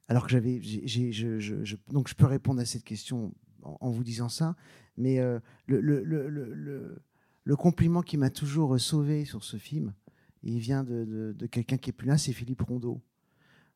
Alors 0.08 0.24
que 0.24 0.30
j'avais, 0.30 0.60
je, 0.60 1.10
je- 1.12 1.38
je- 1.38 1.76
donc 1.92 2.08
je 2.08 2.14
peux 2.14 2.26
répondre 2.26 2.60
à 2.60 2.64
cette 2.64 2.82
question 2.82 3.32
en, 3.62 3.78
en 3.80 3.90
vous 3.90 4.02
disant 4.02 4.28
ça. 4.28 4.56
Mais 4.96 5.20
euh, 5.20 5.38
le, 5.66 5.80
le, 5.80 6.02
le, 6.02 6.28
le, 6.28 6.52
le- 6.52 7.02
le 7.44 7.56
compliment 7.56 8.02
qui 8.02 8.16
m'a 8.16 8.28
toujours 8.30 8.78
sauvé 8.80 9.24
sur 9.24 9.44
ce 9.44 9.56
film, 9.56 9.94
il 10.42 10.58
vient 10.58 10.82
de, 10.82 11.04
de- 11.04 11.32
de 11.38 11.46
quelqu'un 11.46 11.76
qui 11.78 11.90
est 11.90 11.92
plus 11.92 12.08
là, 12.08 12.18
c'est 12.18 12.32
Philippe 12.32 12.62
Rondeau. 12.62 13.00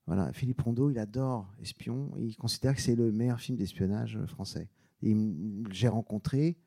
Voilà, 0.07 0.33
Philippe 0.33 0.61
Rondeau, 0.61 0.91
il 0.91 0.99
adore 0.99 1.51
Espion 1.63 2.13
il 2.19 2.37
considère 2.37 2.75
que 2.75 2.81
c'est 2.81 2.95
le 2.95 3.11
meilleur 3.11 3.41
film 3.41 3.57
d'espionnage 3.57 4.19
français. 4.27 4.69
J'ai 5.71 5.89
rencontré 5.89 6.59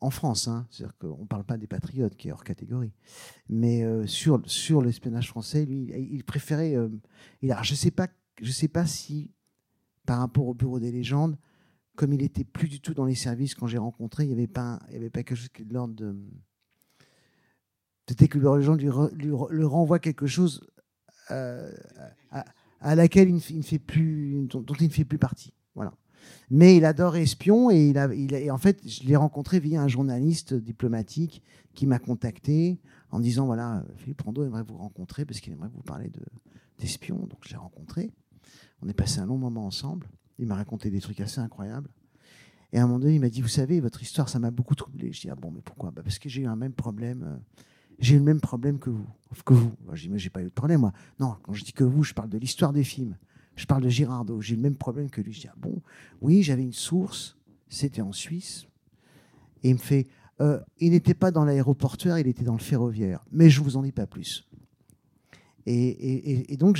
en 0.00 0.10
France, 0.10 0.48
hein, 0.48 0.66
c'est-à-dire 0.70 0.96
qu'on 0.98 1.22
ne 1.22 1.26
parle 1.26 1.44
pas 1.44 1.56
des 1.56 1.66
patriotes 1.66 2.16
qui 2.16 2.28
est 2.28 2.32
hors 2.32 2.44
catégorie, 2.44 2.92
mais 3.48 3.82
euh, 3.82 4.06
sur, 4.06 4.40
sur 4.46 4.80
l'espionnage 4.80 5.28
français, 5.28 5.64
lui, 5.64 5.90
il, 6.12 6.24
préférait. 6.24 6.76
euh, 6.76 6.88
je 7.42 7.48
ne 7.48 7.76
sais, 7.76 7.90
pas- 7.90 8.08
je 8.40 8.50
sais 8.52 8.68
pas 8.68 8.86
si, 8.86 9.32
par 10.06 10.18
rapport 10.20 10.46
au 10.46 10.54
Bureau 10.54 10.78
des 10.78 10.92
légendes, 10.92 11.36
comme 11.96 12.12
il 12.12 12.22
était 12.22 12.44
plus 12.44 12.68
du 12.68 12.80
tout 12.80 12.94
dans 12.94 13.04
les 13.04 13.14
services 13.14 13.54
quand 13.54 13.66
j'ai 13.66 13.78
rencontré, 13.78 14.24
il 14.24 14.28
n'y 14.28 14.34
avait, 14.34 14.46
pas 14.46 14.80
il 14.90 14.96
avait 14.96 15.10
pas 15.10 15.22
quelque 15.22 15.36
chose 15.36 15.48
qui 15.48 15.64
de 15.64 15.74
l'ordre 15.74 15.94
de. 15.94 16.16
Peut-être 18.06 18.30
que 18.30 18.38
le 18.38 18.42
Bureau 18.42 18.56
des 18.56 18.60
légendes 18.60 18.80
lui, 18.80 19.30
lui 19.50 19.64
renvoie 19.64 19.98
quelque 19.98 20.26
chose 20.26 20.60
euh, 20.62 20.71
à, 22.30 22.44
à 22.80 22.94
laquelle 22.94 23.28
il 23.30 23.34
ne, 23.58 23.62
fait- 23.62 23.78
plus, 23.78 24.46
dont, 24.48 24.64
il 24.80 24.86
ne 24.86 24.92
fait 24.92 25.04
plus 25.04 25.18
partie. 25.18 25.52
Voilà. 25.74 25.92
Mais 26.50 26.76
il 26.76 26.84
adore 26.84 27.16
Espion 27.16 27.70
et, 27.70 27.88
il 27.88 27.98
a, 27.98 28.12
et 28.12 28.50
en 28.50 28.58
fait, 28.58 28.80
je 28.86 29.04
l'ai 29.04 29.16
rencontré 29.16 29.58
via 29.60 29.82
un 29.82 29.88
journaliste 29.88 30.54
diplomatique 30.54 31.42
qui 31.74 31.86
m'a 31.86 31.98
contacté 31.98 32.78
en 33.10 33.18
disant 33.20 33.46
voilà, 33.46 33.84
Philippe 33.96 34.20
Rondeau 34.22 34.44
aimerait 34.44 34.62
vous 34.62 34.76
rencontrer 34.76 35.24
parce 35.24 35.40
qu'il 35.40 35.52
aimerait 35.52 35.70
vous 35.74 35.82
parler 35.82 36.08
de- 36.10 36.20
d'Espion. 36.78 37.16
Donc 37.16 37.38
je 37.42 37.50
l'ai 37.50 37.56
rencontré. 37.56 38.10
On 38.82 38.88
est 38.88 38.94
passé 38.94 39.20
un 39.20 39.26
long 39.26 39.38
moment 39.38 39.66
ensemble. 39.66 40.06
Il 40.38 40.46
m'a 40.46 40.54
raconté 40.56 40.90
des 40.90 41.00
trucs 41.00 41.20
assez 41.20 41.40
incroyables. 41.40 41.88
Et 42.72 42.78
à 42.78 42.82
un 42.84 42.86
moment 42.86 42.98
donné, 43.00 43.14
il 43.16 43.20
m'a 43.20 43.28
dit 43.28 43.42
Vous 43.42 43.48
savez, 43.48 43.80
votre 43.80 44.02
histoire, 44.02 44.28
ça 44.28 44.38
m'a 44.38 44.50
beaucoup 44.50 44.74
troublé. 44.74 45.12
Je 45.12 45.20
dis 45.22 45.30
Ah 45.30 45.34
bon, 45.34 45.50
mais 45.50 45.60
pourquoi? 45.62 45.90
Bah, 45.90 46.02
Parce 46.02 46.18
que 46.18 46.28
j'ai 46.28 46.42
eu 46.42 46.46
un 46.46 46.56
même 46.56 46.72
problème. 46.72 47.22
euh, 47.24 47.36
j'ai 47.98 48.14
eu 48.16 48.18
le 48.18 48.24
même 48.24 48.40
problème 48.40 48.78
que 48.78 48.90
vous. 48.90 49.06
Que 49.44 49.54
vous. 49.54 49.72
Je 49.92 50.02
dis 50.02 50.08
Mais 50.08 50.18
j'ai 50.18 50.30
pas 50.30 50.42
eu 50.42 50.46
de 50.46 50.50
problème, 50.50 50.80
moi. 50.80 50.92
Non, 51.18 51.36
quand 51.42 51.52
je 51.52 51.64
dis 51.64 51.72
que 51.72 51.84
vous, 51.84 52.02
je 52.04 52.14
parle 52.14 52.28
de 52.28 52.38
l'histoire 52.38 52.72
des 52.72 52.84
films. 52.84 53.16
Je 53.56 53.66
parle 53.66 53.82
de 53.82 53.88
Girardot. 53.88 54.40
J'ai 54.40 54.56
le 54.56 54.62
même 54.62 54.76
problème 54.76 55.10
que 55.10 55.20
lui. 55.20 55.32
Je 55.32 55.40
dis 55.40 55.48
Ah 55.48 55.56
bon? 55.56 55.80
Oui, 56.20 56.42
j'avais 56.42 56.62
une 56.62 56.72
source. 56.72 57.36
C'était 57.68 58.02
en 58.02 58.12
Suisse. 58.12 58.66
Et 59.62 59.70
il 59.70 59.74
me 59.74 59.78
fait 59.78 60.06
Euh, 60.40 60.60
Il 60.80 60.90
n'était 60.90 61.14
pas 61.14 61.30
dans 61.30 61.44
l'aéroportuaire, 61.44 62.18
il 62.18 62.26
était 62.26 62.44
dans 62.44 62.54
le 62.54 62.58
ferroviaire. 62.58 63.24
Mais 63.30 63.48
je 63.48 63.60
vous 63.60 63.76
en 63.76 63.82
dis 63.82 63.92
pas 63.92 64.06
plus. 64.06 64.48
Et, 65.66 66.56
donc, 66.58 66.78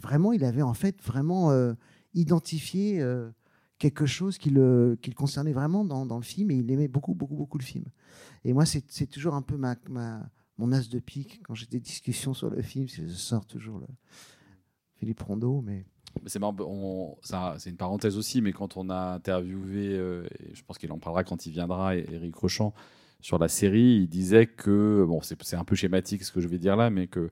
vraiment, 0.00 0.32
il 0.32 0.44
avait 0.44 0.62
en 0.62 0.74
fait 0.74 1.02
vraiment 1.02 1.50
euh, 1.50 1.74
identifié 2.14 3.00
euh, 3.00 3.30
quelque 3.78 4.06
chose 4.06 4.38
qui 4.38 4.50
le, 4.50 4.96
concernait 5.16 5.52
vraiment 5.52 5.84
dans, 5.84 6.16
le 6.16 6.22
film 6.22 6.52
et 6.52 6.56
il 6.56 6.70
aimait 6.70 6.88
beaucoup, 6.88 7.14
beaucoup, 7.14 7.34
beaucoup 7.34 7.58
le 7.58 7.64
film. 7.64 7.84
Et 8.44 8.52
moi, 8.52 8.64
c'est 8.64 9.06
toujours 9.06 9.34
un 9.34 9.42
peu 9.42 9.56
ma- 9.56 9.74
mon 10.62 10.70
as 10.72 10.88
de 10.88 11.00
pique 11.00 11.40
quand 11.42 11.54
j'ai 11.54 11.66
des 11.66 11.80
discussions 11.80 12.34
sur 12.34 12.48
le 12.48 12.62
film, 12.62 12.86
je 12.88 13.06
sors 13.08 13.44
toujours 13.44 13.80
le 13.80 13.86
Philippe 14.96 15.20
Rondeau, 15.20 15.60
mais 15.60 15.84
C'est 16.26 16.40
c'est 17.58 17.70
une 17.70 17.76
parenthèse 17.76 18.16
aussi, 18.16 18.40
mais 18.40 18.52
quand 18.52 18.76
on 18.76 18.88
a 18.88 19.14
interviewé, 19.14 19.88
euh, 19.88 20.24
je 20.52 20.62
pense 20.62 20.78
qu'il 20.78 20.92
en 20.92 20.98
parlera 20.98 21.24
quand 21.24 21.46
il 21.46 21.52
viendra, 21.52 21.96
Eric 21.96 22.36
Rochant, 22.36 22.74
sur 23.20 23.38
la 23.38 23.48
série, 23.48 24.02
il 24.02 24.08
disait 24.08 24.46
que, 24.46 25.04
bon, 25.06 25.20
c'est 25.20 25.40
c'est 25.42 25.56
un 25.56 25.64
peu 25.64 25.74
schématique 25.74 26.22
ce 26.22 26.30
que 26.30 26.40
je 26.40 26.46
vais 26.46 26.58
dire 26.58 26.76
là, 26.76 26.90
mais 26.90 27.08
que 27.08 27.30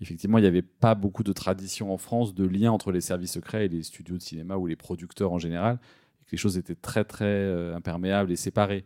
effectivement, 0.00 0.38
il 0.38 0.42
n'y 0.42 0.48
avait 0.48 0.62
pas 0.62 0.96
beaucoup 0.96 1.22
de 1.22 1.32
tradition 1.32 1.92
en 1.92 1.98
France 1.98 2.34
de 2.34 2.44
lien 2.44 2.72
entre 2.72 2.90
les 2.90 3.00
services 3.00 3.32
secrets 3.32 3.66
et 3.66 3.68
les 3.68 3.84
studios 3.84 4.16
de 4.16 4.22
cinéma 4.22 4.56
ou 4.56 4.66
les 4.66 4.76
producteurs 4.76 5.32
en 5.32 5.38
général, 5.38 5.78
et 6.20 6.24
que 6.24 6.32
les 6.32 6.38
choses 6.38 6.58
étaient 6.58 6.74
très 6.74 7.04
très 7.04 7.26
euh, 7.26 7.76
imperméables 7.76 8.32
et 8.32 8.36
séparées. 8.36 8.84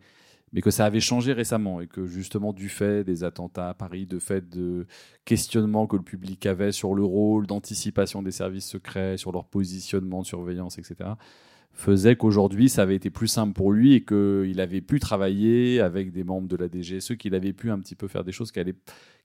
Mais 0.53 0.61
que 0.61 0.71
ça 0.71 0.85
avait 0.85 1.01
changé 1.01 1.33
récemment 1.33 1.81
et 1.81 1.87
que 1.87 2.05
justement 2.05 2.53
du 2.53 2.69
fait 2.69 3.03
des 3.03 3.23
attentats 3.25 3.69
à 3.69 3.73
Paris, 3.73 4.05
de 4.05 4.17
fait 4.17 4.49
de 4.49 4.87
questionnements 5.25 5.87
que 5.87 5.97
le 5.97 6.03
public 6.03 6.45
avait 6.45 6.71
sur 6.71 6.95
le 6.95 7.03
rôle 7.03 7.47
d'anticipation 7.47 8.21
des 8.21 8.31
services 8.31 8.65
secrets, 8.67 9.17
sur 9.17 9.31
leur 9.33 9.45
positionnement 9.45 10.21
de 10.21 10.25
surveillance, 10.25 10.77
etc., 10.77 11.11
faisait 11.73 12.15
qu'aujourd'hui, 12.15 12.69
ça 12.69 12.81
avait 12.81 12.95
été 12.95 13.11
plus 13.11 13.27
simple 13.27 13.53
pour 13.53 13.71
lui 13.71 13.93
et 13.93 14.03
qu'il 14.03 14.59
avait 14.59 14.81
pu 14.81 14.99
travailler 14.99 15.79
avec 15.79 16.11
des 16.11 16.23
membres 16.23 16.47
de 16.47 16.55
la 16.55 16.67
DGSE, 16.67 17.17
qu'il 17.17 17.35
avait 17.35 17.53
pu 17.53 17.69
un 17.69 17.77
petit 17.79 17.93
peu 17.93 18.07
faire 18.07 18.23
des 18.23 18.31
choses 18.31 18.51
qui, 18.51 18.59
allaient- 18.59 18.73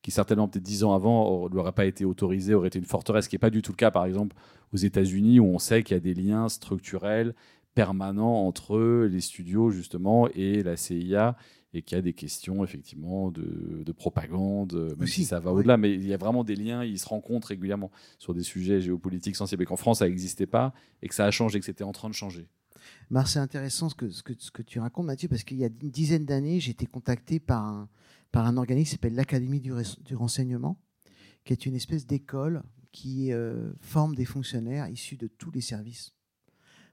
qui 0.03 0.11
certainement, 0.11 0.49
peut-être 0.49 0.63
dix 0.63 0.85
ans 0.85 0.93
avant, 0.93 1.45
ne 1.45 1.51
lui 1.51 1.59
auraient 1.59 1.73
pas 1.73 1.87
été 1.87 2.05
autorisées, 2.05 2.53
auraient 2.53 2.69
été 2.69 2.79
une 2.79 2.85
forteresse, 2.85 3.25
ce 3.25 3.31
qui 3.31 3.37
n'est 3.37 3.41
pas 3.41 3.49
du 3.49 3.63
tout 3.63 3.73
le 3.73 3.77
cas, 3.77 3.91
par 3.91 4.05
exemple, 4.05 4.37
aux 4.75 4.77
États-Unis, 4.77 5.41
où 5.41 5.47
on 5.47 5.59
sait 5.59 5.83
qu'il 5.83 5.95
y 5.95 5.97
a 5.97 6.01
des 6.01 6.13
liens 6.15 6.51
structurels 6.51 7.35
permanents 7.75 8.47
entre 8.47 9.07
les 9.07 9.21
studios, 9.21 9.71
justement, 9.71 10.29
et 10.35 10.63
la 10.63 10.77
CIA, 10.77 11.37
et 11.75 11.83
qu'il 11.83 11.97
y 11.97 11.99
a 11.99 12.03
des 12.03 12.13
questions, 12.13 12.65
effectivement, 12.65 13.31
de, 13.31 13.83
de 13.85 13.93
propagande, 13.93 14.75
même 14.75 15.03
Aussi, 15.03 15.23
si 15.23 15.25
ça 15.25 15.41
va 15.41 15.53
au-delà, 15.53 15.77
mais 15.77 15.93
il 15.95 16.07
y 16.07 16.13
a 16.13 16.19
vraiment 16.19 16.45
des 16.45 16.57
liens, 16.57 16.85
ils 16.85 16.99
se 16.99 17.09
rencontrent 17.09 17.49
régulièrement 17.49 17.91
sur 18.19 18.35
des 18.35 18.43
sujets 18.43 18.81
géopolitiques 18.81 19.37
sensibles, 19.37 19.63
et 19.63 19.67
qu'en 19.67 19.77
France, 19.77 20.01
ça 20.01 20.07
n'existait 20.07 20.47
pas, 20.47 20.75
et 21.01 21.09
que 21.09 21.15
ça 21.15 21.25
a 21.25 21.31
changé, 21.31 21.59
que 21.61 21.65
c'était 21.65 21.85
en 21.85 21.93
train 21.93 22.09
de 22.09 22.15
changer. 22.15 22.49
Bah, 23.11 23.25
c'est 23.27 23.39
intéressant 23.39 23.89
ce 23.89 23.95
que, 23.95 24.11
ce, 24.11 24.23
que, 24.23 24.33
ce 24.37 24.51
que 24.51 24.63
tu 24.63 24.81
racontes, 24.81 25.07
Mathieu, 25.07 25.29
parce 25.29 25.45
qu'il 25.45 25.59
y 25.59 25.65
a 25.65 25.69
une 25.69 25.91
dizaine 25.91 26.27
d'années, 26.27 26.61
j'ai 26.61 26.73
été 26.73 26.87
contacté 26.87 27.41
par 27.41 27.65
un, 27.65 27.89
par 28.33 28.47
un 28.47 28.57
organisme 28.57 28.89
qui 28.89 28.93
s'appelle 28.93 29.15
l'Académie 29.15 29.61
du, 29.61 29.73
du 30.05 30.15
renseignement, 30.15 30.79
qui 31.45 31.53
est 31.53 31.67
une 31.67 31.75
espèce 31.75 32.07
d'école 32.07 32.63
qui 32.91 33.33
euh, 33.33 33.73
forme 33.81 34.15
des 34.15 34.25
fonctionnaires 34.25 34.89
issus 34.89 35.17
de 35.17 35.27
tous 35.27 35.51
les 35.51 35.61
services. 35.61 36.13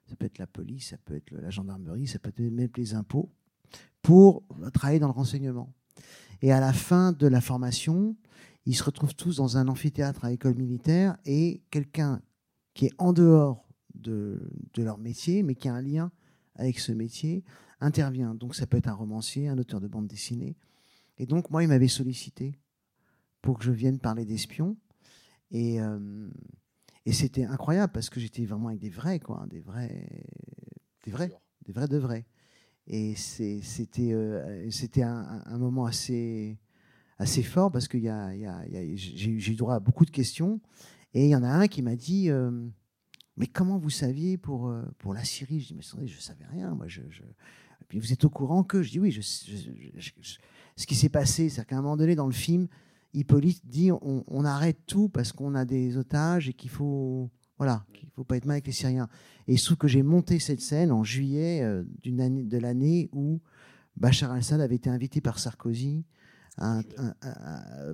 Ça 0.09 0.15
peut 0.15 0.25
être 0.25 0.39
la 0.39 0.47
police, 0.47 0.89
ça 0.89 0.97
peut 0.97 1.15
être 1.15 1.31
la 1.31 1.51
gendarmerie, 1.51 2.07
ça 2.07 2.17
peut 2.17 2.29
être 2.29 2.39
même 2.39 2.69
les 2.75 2.95
impôts, 2.95 3.29
pour 4.01 4.43
travailler 4.73 4.99
dans 4.99 5.07
le 5.07 5.13
renseignement. 5.13 5.71
Et 6.41 6.51
à 6.51 6.59
la 6.59 6.73
fin 6.73 7.11
de 7.11 7.27
la 7.27 7.41
formation, 7.41 8.15
ils 8.65 8.75
se 8.75 8.83
retrouvent 8.83 9.13
tous 9.13 9.37
dans 9.37 9.57
un 9.57 9.67
amphithéâtre 9.67 10.25
à 10.25 10.31
école 10.31 10.55
militaire 10.55 11.17
et 11.25 11.61
quelqu'un 11.69 12.21
qui 12.73 12.87
est 12.87 12.93
en 12.97 13.13
dehors 13.13 13.67
de, 13.93 14.51
de 14.73 14.83
leur 14.83 14.97
métier, 14.97 15.43
mais 15.43 15.53
qui 15.53 15.67
a 15.67 15.75
un 15.75 15.81
lien 15.81 16.11
avec 16.55 16.79
ce 16.79 16.91
métier, 16.91 17.43
intervient. 17.79 18.33
Donc 18.33 18.55
ça 18.55 18.65
peut 18.65 18.77
être 18.77 18.87
un 18.87 18.93
romancier, 18.93 19.47
un 19.47 19.59
auteur 19.59 19.79
de 19.79 19.87
bande 19.87 20.07
dessinée. 20.07 20.57
Et 21.19 21.27
donc 21.27 21.51
moi, 21.51 21.61
il 21.63 21.67
m'avait 21.67 21.87
sollicité 21.87 22.59
pour 23.43 23.59
que 23.59 23.65
je 23.65 23.71
vienne 23.71 23.99
parler 23.99 24.25
d'espions. 24.25 24.75
Et, 25.51 25.79
euh, 25.79 26.29
et 27.09 27.11
c'était 27.11 27.43
incroyable 27.45 27.91
parce 27.91 28.07
que 28.11 28.19
j'étais 28.19 28.45
vraiment 28.45 28.67
avec 28.67 28.79
des 28.79 28.91
vrais, 28.91 29.19
quoi, 29.19 29.47
des 29.49 29.61
vrais, 29.61 30.07
des 31.03 31.09
vrais, 31.11 31.31
des 31.65 31.73
vrais 31.73 31.87
de 31.87 31.97
vrais. 31.97 32.27
Et 32.85 33.15
c'était 33.15 34.13
euh, 34.13 34.69
c'était 34.69 35.01
un, 35.01 35.57
moment 35.57 35.85
assez, 35.87 36.59
assez 37.17 37.41
fort 37.41 37.71
parce 37.71 37.87
que 37.87 37.97
y 37.97 38.09
a, 38.09 38.35
il 38.35 38.41
y 38.41 38.45
a- 38.45 38.63
il 38.67 38.73
y 38.73 38.77
a- 38.77 38.95
j'ai 38.95 39.51
eu 39.51 39.55
droit 39.55 39.73
à 39.73 39.79
beaucoup 39.79 40.05
de 40.05 40.11
questions. 40.11 40.61
Et 41.15 41.25
il 41.25 41.29
y 41.31 41.35
en 41.35 41.41
a 41.41 41.49
un 41.49 41.67
qui 41.67 41.81
m'a 41.81 41.95
dit 41.95 42.29
euh, 42.29 42.51
mais 43.37 43.47
comment 43.47 43.79
vous 43.79 43.89
saviez 43.89 44.37
pour, 44.37 44.67
euh, 44.67 44.83
pour 44.99 45.15
la 45.15 45.23
Syrie? 45.23 45.61
Je 45.61 45.67
dis, 45.69 45.73
mais 45.73 45.83
attendez, 45.83 46.05
je 46.05 46.15
ne 46.17 46.21
savais 46.21 46.45
rien. 46.45 46.75
Moi, 46.75 46.87
je, 46.87 47.01
je- 47.09 47.23
Et 47.23 47.85
puis 47.87 47.97
vous 47.97 48.13
êtes 48.13 48.23
au 48.23 48.29
courant 48.29 48.63
que 48.63 48.83
Je 48.83 48.91
dis, 48.91 48.99
oui, 48.99 49.09
je- 49.09 49.21
je- 49.21 50.37
ce 50.75 50.85
qui 50.85 50.93
s'est 50.93 51.09
passé, 51.09 51.49
c'est 51.49 51.65
qu'à 51.65 51.75
un 51.75 51.81
moment 51.81 51.97
donné 51.97 52.13
dans 52.13 52.27
le 52.27 52.33
film, 52.33 52.67
Hippolyte 53.13 53.65
dit, 53.65 53.91
on, 53.91 54.23
on 54.27 54.45
arrête 54.45 54.79
tout 54.85 55.09
parce 55.09 55.31
qu'on 55.31 55.55
a 55.55 55.65
des 55.65 55.97
otages 55.97 56.49
et 56.49 56.53
qu'il 56.53 56.69
faut... 56.69 57.29
Voilà, 57.57 57.85
qu'il 57.93 58.09
faut 58.11 58.23
pas 58.23 58.37
être 58.37 58.45
mal 58.45 58.53
avec 58.53 58.67
les 58.67 58.71
Syriens. 58.71 59.09
Et 59.47 59.57
trouve 59.57 59.75
que 59.75 59.89
j'ai 59.89 60.01
monté 60.01 60.39
cette 60.39 60.61
scène 60.61 60.93
en 60.93 61.03
juillet 61.03 61.61
euh, 61.61 61.83
d'une 62.01 62.21
année, 62.21 62.43
de 62.45 62.57
l'année 62.57 63.09
où 63.11 63.41
Bachar 63.97 64.31
al-Assad 64.31 64.61
avait 64.61 64.75
été 64.75 64.89
invité 64.89 65.19
par 65.19 65.39
Sarkozy 65.39 66.05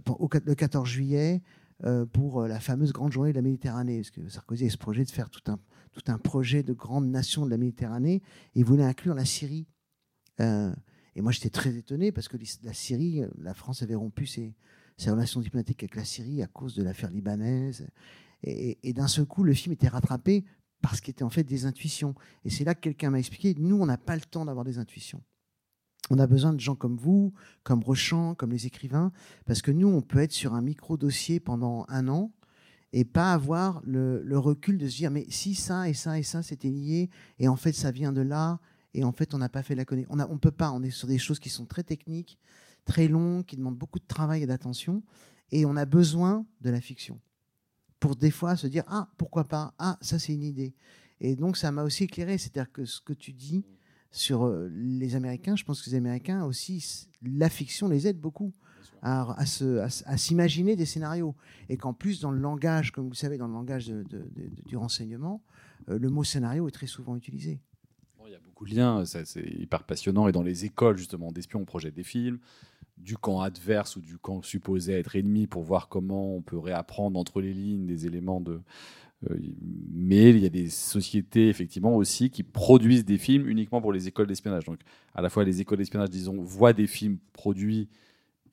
pour- 0.05 0.22
au, 0.22 0.30
le 0.45 0.53
14 0.53 0.88
juillet 0.88 1.41
euh, 1.84 2.05
pour 2.05 2.41
euh, 2.41 2.47
la 2.47 2.59
fameuse 2.59 2.93
grande 2.93 3.11
journée 3.11 3.32
de 3.32 3.36
la 3.36 3.41
Méditerranée. 3.41 3.97
Parce 4.01 4.11
que 4.11 4.28
Sarkozy 4.30 4.68
a 4.68 4.70
ce 4.70 4.78
projet 4.78 5.03
de 5.03 5.09
faire 5.09 5.32
tout 5.32 5.51
un, 5.51 5.59
tout 5.91 6.03
un 6.07 6.18
projet 6.20 6.61
de 6.61 6.74
grande 6.74 7.07
nation 7.09 7.43
de 7.45 7.49
la 7.49 7.57
Méditerranée 7.57 8.22
et 8.53 8.59
il 8.59 8.66
voulait 8.66 8.84
inclure 8.84 9.16
la 9.16 9.26
Syrie. 9.26 9.68
Euh, 10.41 10.72
et 11.16 11.22
moi, 11.22 11.32
j'étais 11.32 11.49
très 11.49 11.76
étonné 11.76 12.11
parce 12.11 12.28
que 12.28 12.38
la 12.63 12.74
Syrie, 12.74 13.24
la 13.39 13.53
France 13.53 13.82
avait 13.82 13.95
rompu 13.95 14.26
ses, 14.28 14.53
ses 14.98 15.12
relations 15.12 15.41
diplomatiques 15.41 15.84
avec 15.84 15.96
la 15.96 16.06
Syrie 16.06 16.41
à 16.41 16.48
cause 16.48 16.76
de 16.76 16.84
l'affaire 16.84 17.10
libanaise. 17.10 17.88
Et, 18.43 18.93
d'un 18.93 19.08
seul 19.08 19.26
coup, 19.26 19.43
le 19.43 19.54
film 19.54 19.74
était 19.74 19.88
rattrapé 19.88 20.46
parce 20.82 21.02
qu'il 21.02 21.12
était 21.12 21.24
en 21.24 21.30
fait 21.30 21.43
des 21.43 21.66
intuitions. 21.66 22.14
Et 22.43 22.50
c'est 22.50 22.64
là 22.64 22.76
que 22.76 22.82
quelqu'un 22.82 23.10
m'a 23.10 23.20
expliqué, 23.20 23.56
nous, 23.58 23.76
on 23.82 23.86
n'a 23.86 23.98
pas 23.98 24.16
le 24.16 24.22
temps 24.22 24.46
d'avoir 24.46 24.66
des 24.66 24.78
intuitions. 24.78 25.24
On 26.12 26.20
a 26.20 26.28
besoin 26.28 26.54
de 26.54 26.60
gens 26.60 26.76
comme 26.76 26.98
vous, 26.98 27.34
comme 27.64 27.82
Rochant, 27.84 28.36
comme 28.36 28.52
les 28.52 28.68
écrivains, 28.68 29.12
parce 29.46 29.64
que 29.64 29.72
nous, 29.72 29.88
on 29.88 30.02
peut 30.02 30.20
être 30.20 30.32
sur 30.32 30.54
un 30.54 30.62
micro-dossier 30.62 31.39
pendant 31.39 31.86
un 31.89 32.08
an 32.08 32.32
et 32.93 33.04
pas 33.04 33.34
avoir 33.34 33.82
le, 33.84 34.24
recul 34.38 34.78
de 34.78 34.88
se 34.88 34.98
dire, 34.98 35.12
mais 35.12 35.26
si 35.30 35.56
ça 35.56 35.89
et 35.89 35.93
ça 35.93 36.20
et 36.20 36.24
ça, 36.24 36.43
c'était 36.43 36.70
lié, 36.70 37.10
et 37.39 37.48
en 37.48 37.56
fait, 37.56 37.74
ça 37.74 37.91
vient 37.91 38.14
de 38.14 38.22
là, 38.22 38.60
et 38.93 39.04
en 39.04 39.12
fait, 39.12 39.34
on 39.34 39.39
n'a 39.39 39.50
pas 39.50 39.64
fait 39.64 39.76
la 39.76 39.84
connaissance. 39.84 40.14
On 40.14 40.18
ne 40.18 40.24
on 40.24 40.38
peut 40.38 40.52
pas, 40.52 40.72
on 40.72 40.82
est 40.84 40.91
sur 40.91 41.08
des 41.08 41.18
choses 41.18 41.39
qui 41.39 41.50
sont 41.50 41.66
très 41.66 41.84
techniques, 41.84 42.38
très 42.86 43.08
longues, 43.08 43.46
qui 43.46 43.58
demandent 43.58 43.78
beaucoup 43.78 44.00
de 44.00 44.06
travail 44.08 44.44
et 44.44 44.46
d'attention, 44.48 45.04
et 45.52 45.66
on 45.66 45.76
a 45.76 45.86
besoin 45.86 46.46
de 46.62 46.70
la 46.70 46.80
fiction. 46.82 47.20
Pour 48.00 48.16
des 48.16 48.32
fois 48.32 48.56
se 48.56 48.68
dire 48.68 48.84
ah 48.88 49.10
pourquoi 49.18 49.46
pas 49.46 49.74
ah 49.80 49.98
ça 50.02 50.20
c'est 50.20 50.34
une 50.34 50.44
idée. 50.44 50.74
Et 51.22 51.36
donc 51.36 51.58
ça 51.58 51.72
m'a 51.72 51.84
aussi 51.84 52.04
éclairé. 52.04 52.38
C'est-à-dire 52.38 52.72
que 52.72 52.86
ce 52.86 53.00
que 53.02 53.14
tu 53.14 53.32
dis 53.34 53.64
sur 54.12 54.46
euh, 54.46 54.70
les 54.72 55.16
Américains 55.16 55.56
je 55.56 55.64
pense 55.64 55.82
que 55.82 55.90
les 55.90 55.96
Américains 55.96 56.44
aussi 56.46 57.08
la 57.24 57.50
fiction 57.50 57.88
les 57.88 58.08
aide 58.08 58.20
beaucoup 58.20 58.54
à, 59.02 59.34
à 59.40 59.46
se- 59.46 59.80
à 59.80 59.88
à 60.12 60.18
s'imaginer 60.18 60.76
des 60.76 60.86
scénarios. 60.86 61.36
Et 61.70 61.78
qu'en 61.78 61.94
plus 61.94 62.20
dans 62.20 62.32
le 62.32 62.40
langage 62.40 62.92
comme 62.92 63.08
vous 63.08 63.14
savez 63.16 63.38
dans 63.38 63.48
le 63.48 63.54
langage 63.54 63.88
de- 63.88 64.04
du 64.66 64.78
renseignement 64.78 65.42
euh, 65.90 65.98
le 65.98 66.10
mot 66.10 66.24
scénario 66.24 66.68
est 66.68 66.72
très 66.72 66.88
souvent 66.88 67.16
utilisé. 67.16 67.62
Il 68.28 68.32
y 68.32 68.36
a 68.36 68.40
beaucoup 68.40 68.66
de 68.66 68.74
liens, 68.76 69.06
ça, 69.06 69.24
c'est 69.24 69.46
hyper 69.46 69.84
passionnant. 69.84 70.28
Et 70.28 70.32
dans 70.32 70.42
les 70.42 70.66
écoles, 70.66 70.98
justement, 70.98 71.32
d'espions, 71.32 71.60
on 71.62 71.66
projette 71.66 71.94
des 71.94 72.04
films, 72.04 72.40
du 72.98 73.18
camp 73.18 73.41
adverse 73.41 73.96
ou 73.98 74.02
du 74.02 74.18
camp 74.18 74.41
supposé 74.41 74.93
être 74.93 75.16
ennemi 75.16 75.48
pour 75.48 75.64
voir 75.64 75.89
comment 75.89 76.36
on 76.36 76.41
peut 76.41 76.58
réapprendre 76.58 77.20
entre 77.20 77.41
les 77.41 77.54
lignes 77.54 77.86
des 77.86 78.06
éléments 78.08 78.41
de. 78.41 78.62
euh, 79.30 79.38
mais 79.93 80.30
il 80.30 80.39
y 80.39 80.46
a 80.46 80.50
des 80.50 80.70
sociétés, 80.70 81.50
effectivement, 81.50 81.96
aussi 81.96 82.30
qui 82.30 82.43
produisent 82.43 83.06
des 83.06 83.18
films 83.18 83.48
uniquement 83.48 83.82
pour 83.82 83.93
les 83.93 84.08
écoles 84.08 84.28
d'espionnage. 84.28 84.66
Donc, 84.66 84.80
à 85.14 85.22
la 85.22 85.30
fois, 85.30 85.43
les 85.43 85.62
écoles 85.62 85.78
d'espionnage, 85.80 86.10
disons, 86.10 86.41
voient 86.41 86.74
des 86.74 86.88
films 86.88 87.18
produits 87.34 87.89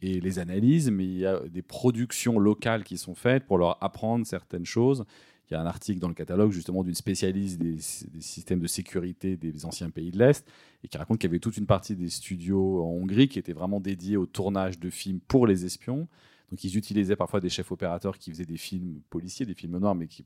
et 0.01 0.20
les 0.20 0.38
analysent, 0.38 0.90
mais 0.90 1.05
il 1.05 1.18
y 1.18 1.26
a 1.26 1.40
des 1.49 1.62
productions 1.62 2.38
locales 2.38 2.84
qui 2.84 2.99
sont 2.99 3.14
faites 3.14 3.47
pour 3.47 3.59
leur 3.59 3.82
apprendre 3.82 4.26
certaines 4.26 4.66
choses. 4.66 5.05
Il 5.51 5.55
y 5.55 5.57
a 5.57 5.61
un 5.61 5.66
article 5.66 6.01
dans 6.01 6.09
le 6.09 6.14
catalogue 6.14 6.51
justement 6.51 6.82
d'une 6.82 6.95
spécialiste 6.95 7.59
des, 7.59 7.78
systèmes 7.78 8.61
de 8.61 8.66
sécurité 8.66 9.36
des 9.36 9.66
anciens 9.66 9.90
pays 9.90 10.11
de 10.11 10.18
l'Est 10.18 10.47
et 10.82 10.88
qui 10.88 10.97
raconte 10.97 11.18
qu'il 11.18 11.28
y 11.28 11.32
avait 11.32 11.40
toute 11.40 11.57
une 11.57 11.66
partie 11.66 11.95
des 11.95 12.09
studios 12.09 12.82
en 12.82 12.88
Hongrie 12.88 13.28
qui 13.28 13.38
étaient 13.38 13.53
vraiment 13.53 13.80
dédiés 13.80 14.16
au 14.16 14.26
tournage 14.26 14.78
de 14.78 14.88
films 14.88 15.20
pour 15.20 15.47
les 15.47 15.64
espions. 15.66 16.09
Donc 16.51 16.64
ils 16.64 16.76
utilisaient 16.76 17.16
parfois 17.16 17.40
des 17.40 17.49
chefs 17.49 17.72
opérateurs 17.72 18.18
qui 18.18 18.30
faisaient 18.30 18.45
des 18.45 18.59
films 18.59 19.01
policiers, 19.09 19.47
des 19.47 19.55
films 19.55 19.78
noirs, 19.78 19.95
mais 19.95 20.07
qui 20.07 20.22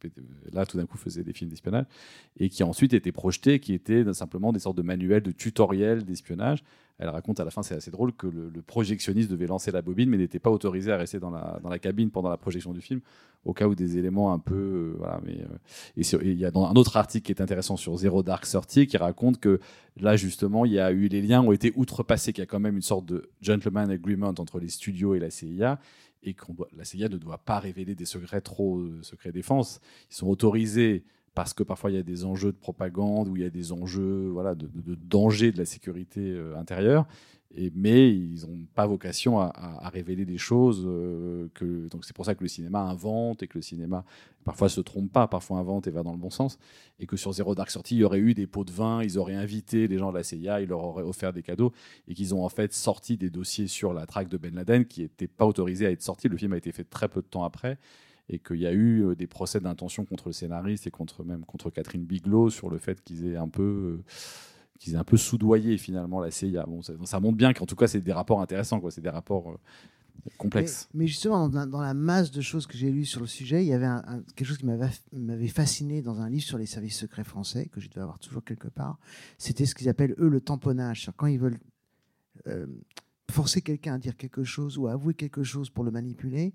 là 0.52 0.66
tout 0.66 0.76
d'un 0.76 0.86
coup 0.86 0.98
faisaient 0.98 1.22
des 1.22 1.32
films 1.32 1.50
d'espionnage 1.50 1.86
et 2.38 2.48
qui 2.48 2.64
ensuite 2.64 2.94
étaient 2.94 3.12
projetés, 3.12 3.60
qui 3.60 3.74
étaient 3.74 4.12
simplement 4.12 4.52
des 4.52 4.58
sortes 4.58 4.76
de 4.76 4.82
manuels, 4.82 5.22
de 5.22 5.30
tutoriels 5.30 6.04
d'espionnage. 6.04 6.64
Elle 6.98 7.08
raconte 7.10 7.40
à 7.40 7.44
la 7.44 7.50
fin, 7.50 7.62
c'est 7.62 7.74
assez 7.74 7.90
drôle, 7.90 8.12
que 8.12 8.26
le, 8.26 8.50
projectionniste 8.62 9.30
devait 9.30 9.46
lancer 9.46 9.70
la 9.70 9.82
bobine, 9.82 10.08
mais 10.08 10.16
n'était 10.16 10.38
pas 10.38 10.50
autorisé 10.50 10.92
à 10.92 10.96
rester 10.96 11.20
dans 11.20 11.30
la, 11.30 11.60
dans 11.62 11.68
la 11.68 11.78
cabine 11.78 12.10
pendant 12.10 12.30
la 12.30 12.38
projection 12.38 12.72
du 12.72 12.80
film, 12.80 13.00
au 13.44 13.52
cas 13.52 13.66
où 13.66 13.74
des 13.74 13.98
éléments 13.98 14.32
un 14.32 14.38
peu. 14.38 14.54
euh, 14.54 14.94
voilà, 14.98 15.20
mais, 15.24 15.40
euh, 15.40 16.20
il 16.22 16.38
y 16.38 16.44
a 16.44 16.50
dans 16.50 16.66
un 16.66 16.74
autre 16.74 16.96
article 16.96 17.26
qui 17.26 17.32
est 17.32 17.42
intéressant 17.42 17.76
sur 17.76 17.96
Zero 17.96 18.22
Dark 18.22 18.46
Thirty 18.46 18.86
qui 18.86 18.96
raconte 18.96 19.38
que 19.38 19.60
là, 19.98 20.16
justement, 20.16 20.64
il 20.64 20.72
y 20.72 20.80
a 20.80 20.90
eu 20.90 21.08
les 21.08 21.20
liens 21.20 21.42
ont 21.42 21.52
été 21.52 21.72
outrepassés, 21.76 22.32
qu'il 22.32 22.42
y 22.42 22.46
a 22.46 22.46
quand 22.46 22.60
même 22.60 22.76
une 22.76 22.82
sorte 22.82 23.04
de 23.06 23.30
gentleman 23.42 23.90
agreement 23.90 24.28
entre 24.28 24.58
les 24.58 24.68
studios 24.68 25.14
et 25.14 25.18
la 25.18 25.30
CIA, 25.30 25.78
et 26.22 26.34
que 26.34 26.46
la 26.76 26.84
CIA 26.84 27.08
ne 27.08 27.18
doit 27.18 27.38
pas 27.38 27.58
révéler 27.58 27.94
des 27.94 28.06
secrets 28.06 28.40
trop 28.40 28.78
euh, 28.78 29.02
secrets 29.02 29.32
défense. 29.32 29.80
Ils 30.10 30.16
sont 30.16 30.28
autorisés 30.28 31.04
parce 31.36 31.52
que 31.52 31.62
parfois 31.62 31.90
il 31.90 31.96
y 31.96 31.98
a 31.98 32.02
des 32.02 32.24
enjeux 32.24 32.50
de 32.50 32.56
propagande 32.56 33.28
ou 33.28 33.36
il 33.36 33.42
y 33.42 33.44
a 33.44 33.50
des 33.50 33.70
enjeux 33.70 34.28
voilà, 34.32 34.54
de, 34.54 34.68
de- 34.74 34.94
danger 34.94 35.52
de 35.52 35.58
la 35.58 35.66
sécurité 35.66 36.20
euh, 36.22 36.56
intérieure. 36.56 37.06
Mais 37.74 38.10
ils 38.10 38.42
n'ont 38.42 38.66
pas 38.74 38.86
vocation 38.86 39.38
à, 39.38 39.88
révéler 39.90 40.26
des 40.26 40.36
choses. 40.36 40.84
euh, 40.86 41.48
donc 41.90 42.04
c'est 42.04 42.14
pour 42.14 42.24
ça 42.26 42.34
que 42.34 42.42
le 42.42 42.48
cinéma 42.48 42.80
invente 42.80 43.42
et 43.42 43.48
que 43.48 43.56
le 43.56 43.62
cinéma 43.62 44.04
parfois 44.44 44.68
se 44.68 44.80
trompe 44.80 45.10
pas, 45.10 45.26
parfois 45.26 45.58
invente 45.58 45.86
et 45.86 45.90
va 45.90 46.02
dans 46.02 46.12
le 46.12 46.18
bon 46.18 46.28
sens. 46.28 46.58
Et 47.00 47.06
que 47.06 47.16
sur 47.16 47.32
Zero 47.32 47.54
Dark 47.54 47.70
Thirty, 47.70 47.96
il 47.96 47.98
y 47.98 48.04
aurait 48.04 48.18
eu 48.18 48.34
des 48.34 48.46
pots 48.46 48.64
de 48.64 48.72
vin, 48.72 49.02
ils 49.02 49.18
auraient 49.18 49.34
invité 49.34 49.88
les 49.88 49.96
gens 49.96 50.12
de 50.12 50.18
la 50.18 50.24
CIA, 50.24 50.60
ils 50.60 50.68
leur 50.68 50.84
auraient 50.84 51.02
offert 51.02 51.32
des 51.32 51.42
cadeaux 51.42 51.72
et 52.08 52.14
qu'ils 52.14 52.34
ont 52.34 52.44
en 52.44 52.48
fait 52.50 52.74
sorti 52.74 53.16
des 53.16 53.30
dossiers 53.30 53.68
sur 53.68 53.94
la 53.94 54.06
traque 54.06 54.28
de 54.28 54.36
Ben 54.36 54.54
Laden 54.54 54.84
qui 54.84 55.02
n'étaient 55.02 55.28
pas 55.28 55.46
autorisés 55.46 55.86
à 55.86 55.90
être 55.90 56.02
sortis. 56.02 56.28
Le 56.28 56.36
film 56.36 56.52
a 56.52 56.58
été 56.58 56.72
fait 56.72 56.84
très 56.84 57.08
peu 57.08 57.22
de 57.22 57.26
temps 57.26 57.44
après 57.44 57.78
et 58.28 58.38
qu'il 58.38 58.56
y 58.56 58.66
a 58.66 58.72
eu 58.72 59.04
euh, 59.04 59.14
des 59.14 59.26
procès 59.26 59.60
d'intention 59.60 60.04
contre 60.04 60.28
le 60.28 60.32
scénariste 60.32 60.86
et 60.86 60.90
contre 60.90 61.24
même 61.24 61.44
contre 61.44 61.70
Catherine 61.70 62.04
Bigelow 62.04 62.50
sur 62.50 62.68
le 62.68 62.78
fait 62.78 63.02
qu'ils 63.02 63.26
aient 63.26 63.36
un 63.36 63.48
peu 63.48 63.62
euh, 63.62 64.04
qu'ils 64.78 64.94
aient 64.94 64.98
un 64.98 65.04
peu 65.04 65.16
soudoyé 65.16 65.78
finalement 65.78 66.20
la 66.20 66.30
CIA. 66.30 66.64
Bon, 66.66 66.82
ça, 66.82 67.20
montre 67.20 67.36
bien 67.36 67.52
qu'en 67.52 67.66
tout 67.66 67.76
cas 67.76 67.86
c'est 67.86 68.00
des 68.00 68.12
rapports 68.12 68.40
intéressants, 68.40 68.80
quoi. 68.80 68.90
C'est 68.90 69.00
des 69.00 69.10
rapports 69.10 69.50
euh, 69.50 69.56
complexes. 70.38 70.88
Mais, 70.92 71.06
justement, 71.06 71.48
dans 71.48 71.80
la, 71.80 71.94
masse 71.94 72.30
de 72.32 72.40
choses 72.40 72.66
que 72.66 72.76
j'ai 72.76 72.90
lues 72.90 73.04
sur 73.04 73.20
le 73.20 73.26
sujet, 73.26 73.64
il 73.64 73.68
y 73.68 73.72
avait 73.72 73.86
quelque 74.34 74.48
chose 74.48 74.58
qui 74.58 74.66
m'avait 74.66 75.48
fasciné 75.48 76.02
dans 76.02 76.20
un 76.20 76.28
livre 76.28 76.42
sur 76.42 76.58
les 76.58 76.66
services 76.66 76.98
secrets 76.98 77.22
français, 77.22 77.66
que 77.66 77.80
je 77.80 77.88
devais 77.88 78.00
avoir 78.00 78.18
toujours 78.18 78.42
quelque 78.42 78.66
part. 78.66 78.98
C'était 79.38 79.66
ce 79.66 79.74
qu'ils 79.74 79.88
appellent, 79.88 80.16
eux, 80.18 80.28
le 80.28 80.40
tamponnage. 80.40 81.10
Quand 81.16 81.26
ils 81.26 81.38
veulent 81.38 81.60
forcer 83.30 83.60
quelqu'un 83.60 83.94
à 83.94 83.98
dire 83.98 84.16
quelque 84.16 84.42
chose 84.42 84.78
ou 84.78 84.88
à 84.88 84.92
avouer 84.92 85.14
quelque 85.14 85.44
chose 85.44 85.70
pour 85.70 85.84
le 85.84 85.92
manipuler, 85.92 86.54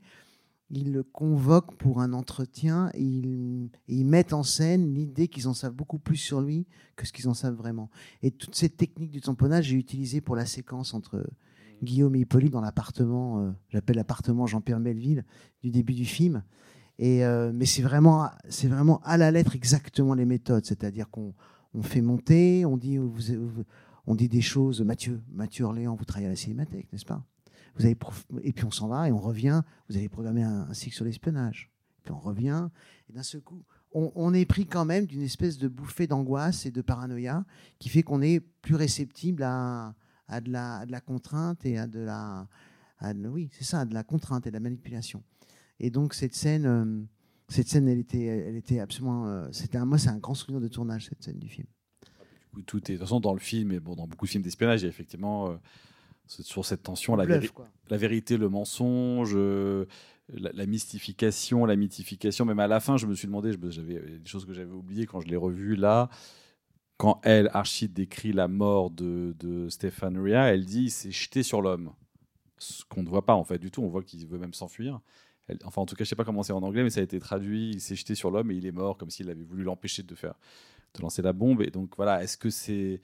ils 0.72 0.94
le 0.94 1.04
convoquent 1.04 1.76
pour 1.76 2.00
un 2.02 2.14
entretien 2.14 2.90
et 2.94 3.04
ils, 3.04 3.70
et 3.88 3.96
ils 3.96 4.06
mettent 4.06 4.34
en 4.34 4.44
scène 4.44 4.94
l'idée 4.94 5.28
qu'ils 5.28 5.48
en 5.48 5.54
savent 5.54 5.74
beaucoup 5.74 6.00
plus 6.00 6.16
sur 6.16 6.42
lui 6.42 6.66
que 6.96 7.06
ce 7.06 7.12
qu'ils 7.12 7.28
en 7.28 7.34
savent 7.34 7.56
vraiment. 7.56 7.90
Et 8.22 8.32
toute 8.32 8.56
cette 8.56 8.78
technique 8.78 9.12
du 9.12 9.20
tamponnage, 9.20 9.66
j'ai 9.66 9.76
utilisé 9.76 10.22
pour 10.22 10.36
la 10.36 10.46
séquence 10.46 10.94
entre 10.94 11.28
Guillaume 11.84 12.16
et 12.16 12.20
Hippolyte 12.20 12.52
dans 12.52 12.62
l'appartement, 12.62 13.42
euh, 13.42 13.52
j'appelle 13.70 13.98
l'appartement 13.98 14.46
Jean-Pierre 14.46 14.80
Melville, 14.80 15.26
du 15.62 15.72
début 15.72 15.94
du 15.94 16.06
film. 16.06 16.44
Et, 17.00 17.26
euh, 17.26 17.52
mais 17.54 17.66
c'est 17.66 17.82
vraiment, 17.82 18.30
vraiment 18.64 19.02
à 19.04 19.18
la 19.18 19.32
lettre 19.32 19.56
exactement 19.56 20.14
les 20.14 20.26
méthodes. 20.26 20.66
C'est-à-dire 20.66 21.10
qu'on 21.10 21.34
on 21.74 21.82
fait 21.82 22.02
monter, 22.02 22.66
on 22.66 22.78
dit 22.78 24.30
des 24.30 24.42
choses. 24.42 24.82
Mathieu, 24.82 25.22
Mathieu 25.34 25.66
Orléans, 25.66 25.96
vous 25.96 26.06
travaillez 26.06 26.28
à 26.28 26.30
la 26.30 26.36
Cinémathèque, 26.36 26.92
n'est-ce 26.94 27.06
pas? 27.06 27.26
Vous 27.76 27.86
avez 27.86 27.98
Et 28.44 28.54
puis 28.54 28.66
on 28.66 28.72
s'en 28.72 28.88
va 28.88 29.08
et 29.08 29.12
on 29.12 29.20
revient. 29.20 29.62
Vous 29.90 29.98
avez 29.98 30.10
programmé 30.10 30.44
un, 30.44 30.74
cycle 30.74 30.96
sur 30.96 31.06
l'espionnage. 31.06 31.72
Puis 32.04 32.12
on 32.12 32.20
revient. 32.20 32.70
Et 33.10 33.14
d'un 33.14 33.24
seul 33.24 33.42
coup, 33.42 33.64
on, 33.94 34.34
est 34.34 34.46
pris 34.46 34.66
quand 34.66 34.86
même 34.86 35.06
d'une 35.06 35.22
espèce 35.22 35.58
de 35.58 35.68
bouffée 35.68 36.08
d'angoisse 36.08 36.66
et 36.66 36.72
de 36.72 36.82
paranoïa 36.82 37.46
qui 37.78 37.90
fait 37.90 38.04
qu'on 38.04 38.22
est 38.22 38.40
plus 38.40 38.76
réceptible 38.76 39.44
à, 39.44 39.94
de 40.30 40.52
la, 40.52 41.02
contrainte 41.06 41.66
et 41.66 41.78
à 41.78 41.88
de 41.88 42.00
la. 42.00 42.48
oui, 43.26 43.50
c'est 43.52 43.66
ça, 43.66 43.82
à 43.82 43.86
de 43.86 43.94
la 43.94 44.04
contrainte 44.04 44.48
et 44.48 44.50
de 44.50 44.56
la 44.56 44.62
manipulation. 44.62 45.24
Et 45.80 45.90
donc 45.90 46.14
cette 46.14 46.36
scène, 46.36 46.66
euh, 46.66 47.04
cette 47.50 47.68
scène, 47.68 47.88
elle 47.88 47.98
était, 47.98 48.24
elle 48.24 48.56
était 48.56 48.80
absolument. 48.80 49.28
euh, 49.28 49.50
c'était 49.52 49.84
moi, 49.84 49.98
c'est 49.98 50.10
un 50.10 50.20
grand 50.20 50.36
souvenir 50.36 50.62
de 50.62 50.68
tournage 50.68 51.08
cette 51.08 51.24
scène 51.24 51.40
du 51.40 51.50
film. 51.50 51.68
Où 52.54 52.62
tout 52.62 52.78
est 52.78 52.82
de 52.82 52.98
toute 52.98 53.00
façon 53.00 53.20
dans 53.20 53.34
le 53.34 53.40
film 53.40 53.72
et 53.72 53.80
bon, 53.80 53.96
dans 53.96 54.08
beaucoup 54.08 54.26
de 54.26 54.32
films 54.32 54.44
d'espionnage, 54.44 54.82
il 54.82 54.84
y 54.84 54.88
a 54.88 54.90
effectivement 54.90 55.50
euh, 55.50 55.56
sur 56.28 56.66
cette 56.66 56.84
tension, 56.84 57.16
la, 57.16 57.26
Bluff, 57.26 57.40
véri- 57.44 57.52
quoi. 57.52 57.68
la 57.90 57.98
vérité, 57.98 58.38
le 58.38 58.48
mensonge, 58.50 59.32
euh, 59.36 59.86
la, 60.34 60.52
la 60.54 60.66
mystification, 60.66 61.66
la 61.66 61.76
mythification. 61.76 62.46
Même 62.46 62.60
à 62.60 62.68
la 62.68 62.80
fin, 62.80 62.98
je 62.98 63.06
me 63.06 63.16
suis 63.16 63.28
demandé, 63.28 63.52
j'avais 63.70 63.96
euh, 63.98 64.20
des 64.20 64.30
choses 64.30 64.46
que 64.46 64.54
j'avais 64.54 64.72
oubliées 64.72 65.06
quand 65.06 65.20
je 65.22 65.28
l'ai 65.28 65.36
revu 65.36 65.76
là. 65.76 66.10
Quand 66.98 67.20
elle, 67.24 67.50
Archie, 67.54 67.90
décrit 67.90 68.32
la 68.32 68.48
mort 68.48 68.92
de, 68.92 69.36
de 69.40 69.70
Stéphane 69.70 70.18
Ria, 70.20 70.54
elle 70.54 70.66
dit 70.66 70.84
il 70.84 70.92
s'est 70.92 71.12
jeté 71.12 71.42
sur 71.44 71.62
l'homme. 71.62 71.92
Ce 72.60 72.84
qu'on 72.86 73.02
ne 73.02 73.10
voit 73.10 73.26
pas 73.26 73.34
en 73.34 73.44
fait 73.44 73.58
du 73.58 73.72
tout, 73.72 73.82
on 73.82 73.88
voit 73.90 74.04
qu'il 74.04 74.26
veut 74.28 74.38
même 74.38 74.54
s'enfuir. 74.54 75.00
enfin, 75.64 75.82
en 75.82 75.86
tout 75.88 75.96
cas, 75.96 76.04
je 76.04 76.10
sais 76.10 76.16
pas 76.16 76.24
comment 76.26 76.44
c'est 76.44 76.54
en 76.54 76.62
anglais, 76.62 76.84
mais 76.84 76.92
ça 76.92 77.00
a 77.00 77.04
été 77.04 77.20
traduit. 77.20 77.72
Il 77.72 77.82
s'est 77.82 77.96
jeté 77.96 78.14
sur 78.14 78.30
l'homme 78.30 78.52
et 78.52 78.56
il 78.56 78.68
est 78.68 78.72
mort, 78.72 78.98
comme 78.98 79.10
s'il 79.10 79.30
avait 79.32 79.44
voulu 79.44 79.64
l'empêcher 79.64 80.04
de 80.04 80.14
faire, 80.14 80.36
de 80.94 81.02
lancer 81.02 81.24
la 81.24 81.34
bombe. 81.34 81.64
Et 81.64 81.72
donc 81.72 81.96
voilà, 81.98 82.24
est-ce 82.24 82.38
que 82.38 82.52
c'est 82.52 83.02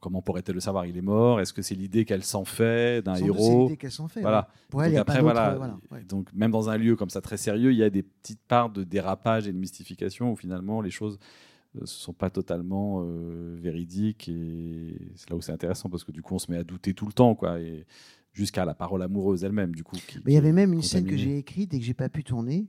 Comment 0.00 0.20
pourrait-elle 0.20 0.54
le 0.56 0.60
savoir? 0.60 0.84
Il 0.86 0.96
est 0.96 1.02
mort. 1.02 1.40
Est-ce 1.40 1.52
que 1.52 1.62
c'est 1.62 1.74
l'idée 1.74 2.04
qu'elle 2.04 2.24
s'en 2.24 2.44
fait 2.44 3.02
d'un 3.02 3.14
héros? 3.14 3.62
l'idée 3.64 3.76
qu'elle 3.76 3.90
s'en 3.92 4.08
fait, 4.08 4.20
Voilà. 4.20 4.40
ouais. 4.50 4.66
Pour 4.68 4.82
elle, 4.82 4.92
Donc 4.92 5.00
après, 5.00 5.22
voilà. 5.22 5.52
euh, 5.52 5.56
voilà, 5.56 5.78
ouais. 5.90 6.04
Donc 6.04 6.28
même 6.34 6.50
dans 6.50 6.68
un 6.68 6.76
lieu 6.76 6.96
comme 6.96 7.08
ça 7.08 7.20
très 7.20 7.36
sérieux, 7.36 7.72
il 7.72 7.78
y 7.78 7.82
a 7.82 7.88
des 7.90 8.02
petites 8.02 8.40
parts 8.46 8.68
de 8.70 8.84
dérapage 8.84 9.48
et 9.48 9.52
de 9.52 9.58
mystification 9.58 10.32
où 10.32 10.36
finalement 10.36 10.80
les 10.80 10.90
choses 10.90 11.18
ne 11.80 11.86
sont 11.86 12.12
pas 12.12 12.30
totalement 12.30 13.02
euh, 13.04 13.56
véridiques 13.60 14.28
et 14.28 14.96
c'est 15.14 15.30
là 15.30 15.36
où 15.36 15.40
c'est 15.40 15.52
intéressant 15.52 15.88
parce 15.88 16.04
que 16.04 16.12
du 16.12 16.20
coup 16.22 16.34
on 16.34 16.38
se 16.38 16.50
met 16.50 16.56
à 16.58 16.64
douter 16.64 16.92
tout 16.94 17.06
le 17.06 17.12
temps 17.12 17.34
quoi 17.34 17.60
et 17.60 17.86
jusqu'à 18.32 18.64
la 18.64 18.74
parole 18.74 19.02
amoureuse 19.02 19.44
elle-même 19.44 19.74
du 19.74 19.84
coup. 19.84 19.96
qui- 20.08 20.18
Mais 20.24 20.32
il 20.32 20.34
y 20.34 20.38
avait 20.38 20.52
même 20.52 20.72
une 20.72 20.82
scène 20.82 21.06
que 21.06 21.16
j'ai 21.16 21.38
écrite 21.38 21.72
et 21.74 21.78
que 21.78 21.84
j'ai 21.84 21.94
pas 21.94 22.08
pu 22.08 22.24
tourner 22.24 22.66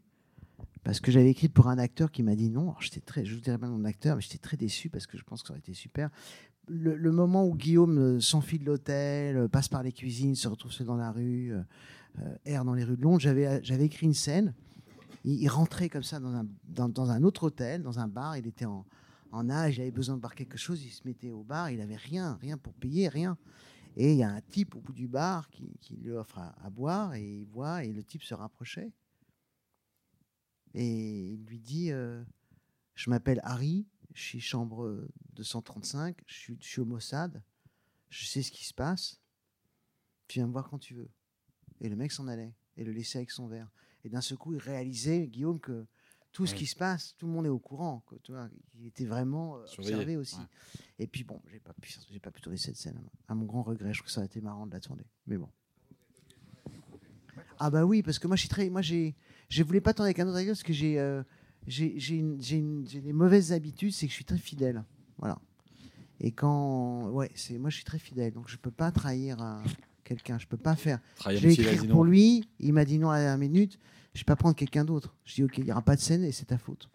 parce 0.83 0.99
que 1.01 1.11
j'avais 1.11 1.29
écrite 1.29 1.53
pour 1.53 1.67
un 1.67 1.77
acteur 1.79 2.11
qui 2.11 2.23
m'a 2.23 2.35
dit 2.35 2.49
non. 2.49 2.61
Alors, 2.69 2.81
j'étais 2.81 3.01
très, 3.01 3.25
je 3.25 3.35
vous 3.35 3.41
dirais 3.41 3.57
pas 3.57 3.67
mon 3.67 3.83
acteur, 3.83 4.15
mais 4.15 4.21
j'étais 4.21 4.37
très 4.37 4.55
déçu 4.55 4.89
parce 4.89 5.05
que 5.05 5.17
je 5.17 5.23
pense 5.23 5.41
que 5.41 5.47
ça 5.49 5.51
aurait 5.53 5.59
été 5.59 5.73
super. 5.73 6.09
Le, 6.69 7.11
moment 7.11 7.47
où 7.47 7.55
Guillaume 7.55 7.97
euh, 7.97 8.19
s'enfuit 8.19 8.59
de 8.59 8.65
l'hôtel, 8.65 9.37
euh, 9.37 9.47
passe 9.47 9.69
par 9.69 9.83
les 9.83 9.93
cuisines, 9.93 10.35
se 10.35 10.49
retrouve 10.49 10.71
seul 10.71 10.85
dans 10.85 10.97
la 10.97 11.11
rue, 11.11 11.53
euh, 11.53 12.35
erre 12.43 12.65
dans 12.65 12.73
les 12.73 12.83
rues 12.83 12.97
de 12.97 13.01
Londres, 13.01 13.21
j'avais, 13.21 13.85
écrit 13.85 14.05
une 14.05 14.13
scène. 14.13 14.53
Il, 15.23 15.47
rentrait 15.47 15.87
comme 15.87 16.03
ça 16.03 16.19
dans 16.19 17.11
un, 17.11 17.23
autre 17.23 17.43
hôtel, 17.43 17.83
dans 17.83 17.99
un 17.99 18.07
bar. 18.07 18.37
Il 18.37 18.47
était 18.47 18.65
en, 18.65 18.85
âge, 19.49 19.77
il 19.77 19.81
avait 19.81 19.91
besoin 19.91 20.15
de 20.15 20.21
boire 20.21 20.35
quelque 20.35 20.57
chose. 20.57 20.83
Il 20.83 20.89
se 20.89 21.01
mettait 21.05 21.31
au 21.31 21.43
bar, 21.43 21.69
il 21.69 21.79
avait 21.79 21.95
rien, 21.95 22.37
rien 22.41 22.57
pour 22.57 22.73
payer, 22.73 23.07
rien. 23.07 23.37
Et 23.95 24.11
il 24.11 24.17
y 24.17 24.23
a 24.23 24.29
un 24.29 24.41
type 24.41 24.75
au 24.75 24.79
bout 24.79 24.93
du 24.93 25.07
bar 25.07 25.49
qui, 25.49 25.95
lui 25.95 26.11
offre 26.11 26.39
à, 26.39 26.69
boire 26.69 27.13
et 27.15 27.39
il 27.41 27.45
boit 27.45 27.83
et 27.83 27.91
le 27.91 28.03
type 28.03 28.23
se 28.23 28.33
rapprochait. 28.33 28.91
Et 30.73 31.33
il 31.33 31.45
lui 31.45 31.59
dit 31.59 31.89
Je 31.89 33.09
m'appelle 33.09 33.41
Harry, 33.43 33.85
je 34.17 34.23
suis 34.23 34.39
chambre 34.39 35.07
235, 35.35 36.17
je 36.25 36.33
suis, 36.33 36.57
je 36.59 36.67
suis 36.67 36.81
au 36.81 36.85
Mossad, 36.85 37.43
je 38.09 38.25
sais 38.25 38.41
ce 38.41 38.51
qui 38.51 38.65
se 38.65 38.73
passe, 38.73 39.21
tu 40.27 40.39
viens 40.39 40.47
me 40.47 40.51
voir 40.51 40.67
quand 40.69 40.79
tu 40.79 40.95
veux. 40.95 41.09
Et 41.81 41.87
le 41.87 41.95
mec 41.95 42.11
s'en 42.11 42.27
allait 42.27 42.55
et 42.77 42.83
le 42.83 42.91
laissait 42.91 43.19
avec 43.19 43.29
son 43.29 43.47
verre. 43.47 43.69
Et 44.03 44.09
d'un 44.09 44.21
seul 44.21 44.39
coup, 44.39 44.53
il 44.53 44.59
réalisait, 44.59 45.27
Guillaume, 45.27 45.59
que 45.59 45.85
tout 46.31 46.47
ce 46.47 46.55
qui 46.55 46.65
se 46.65 46.75
passe, 46.75 47.15
tout 47.17 47.27
le 47.27 47.31
monde 47.33 47.45
est 47.45 47.49
au 47.49 47.59
courant. 47.59 48.03
Que, 48.07 48.15
tu 48.15 48.31
vois, 48.31 48.49
il 48.79 48.87
était 48.87 49.05
vraiment 49.05 49.57
euh, 49.57 49.67
Surveillé, 49.67 49.93
observé 49.95 50.17
aussi. 50.17 50.37
ouais. 50.37 50.45
Et 50.97 51.07
puis 51.07 51.23
bon, 51.23 51.39
j'ai 51.51 51.59
pas 51.59 51.73
pu, 51.73 51.95
j'ai 52.09 52.19
pas 52.19 52.31
pu 52.31 52.41
tourner 52.41 52.57
cette 52.57 52.77
scène. 52.77 52.99
À 53.27 53.35
mon 53.35 53.45
grand 53.45 53.61
regret, 53.61 53.93
je 53.93 53.99
trouve 53.99 54.07
que 54.07 54.11
ça 54.11 54.21
aurait 54.21 54.25
été 54.25 54.41
marrant 54.41 54.65
de 54.65 54.71
la 54.73 54.79
tourner. 54.79 55.05
Mais 55.27 55.37
bon. 55.37 55.49
Ah 57.59 57.69
bah 57.69 57.85
oui, 57.85 58.01
parce 58.01 58.17
que 58.17 58.25
moi 58.25 58.35
je 58.35 58.41
suis 58.41 58.49
très, 58.49 58.69
moi 58.69 58.81
j'ai, 58.81 59.15
je 59.49 59.61
voulais 59.63 59.81
pas 59.81 59.93
tourner 59.93 60.07
avec 60.07 60.19
un 60.19 60.27
autre 60.27 60.37
acteur 60.37 60.53
parce 60.53 60.63
que 60.63 60.73
j'ai, 60.73 60.99
euh, 60.99 61.23
j'ai, 61.67 61.91
des 63.01 63.13
mauvaises 63.13 63.51
habitudes, 63.51 63.91
c'est 63.91 64.07
que 64.07 64.11
je 64.11 64.15
suis 64.15 64.25
très 64.25 64.37
fidèle, 64.37 64.83
voilà. 65.17 65.37
Et 66.19 66.31
quand, 66.31 67.09
ouais, 67.09 67.29
c'est, 67.35 67.57
moi 67.57 67.69
je 67.69 67.75
suis 67.75 67.85
très 67.85 67.99
fidèle, 67.99 68.33
donc 68.33 68.49
je 68.49 68.57
peux 68.57 68.71
pas 68.71 68.91
trahir 68.91 69.41
euh, 69.41 69.59
quelqu'un, 70.03 70.39
je 70.39 70.47
peux 70.47 70.57
pas 70.57 70.75
faire. 70.75 70.99
Trahir 71.17 71.39
je 71.39 71.47
vais 71.47 71.53
écrire 71.53 71.87
pour 71.87 72.05
lui, 72.05 72.49
il 72.59 72.73
m'a 72.73 72.85
dit 72.85 72.97
non 72.97 73.09
à 73.09 73.17
la 73.17 73.23
dernière 73.23 73.49
minute, 73.49 73.77
je 74.13 74.21
vais 74.21 74.25
pas 74.25 74.35
prendre 74.35 74.55
quelqu'un 74.55 74.85
d'autre. 74.85 75.13
Je 75.25 75.35
dis 75.35 75.43
ok, 75.43 75.57
il 75.59 75.65
y 75.65 75.71
aura 75.71 75.83
pas 75.83 75.95
de 75.95 76.01
scène 76.01 76.23
et 76.23 76.31
c'est 76.31 76.45
ta 76.45 76.57
faute. 76.57 76.89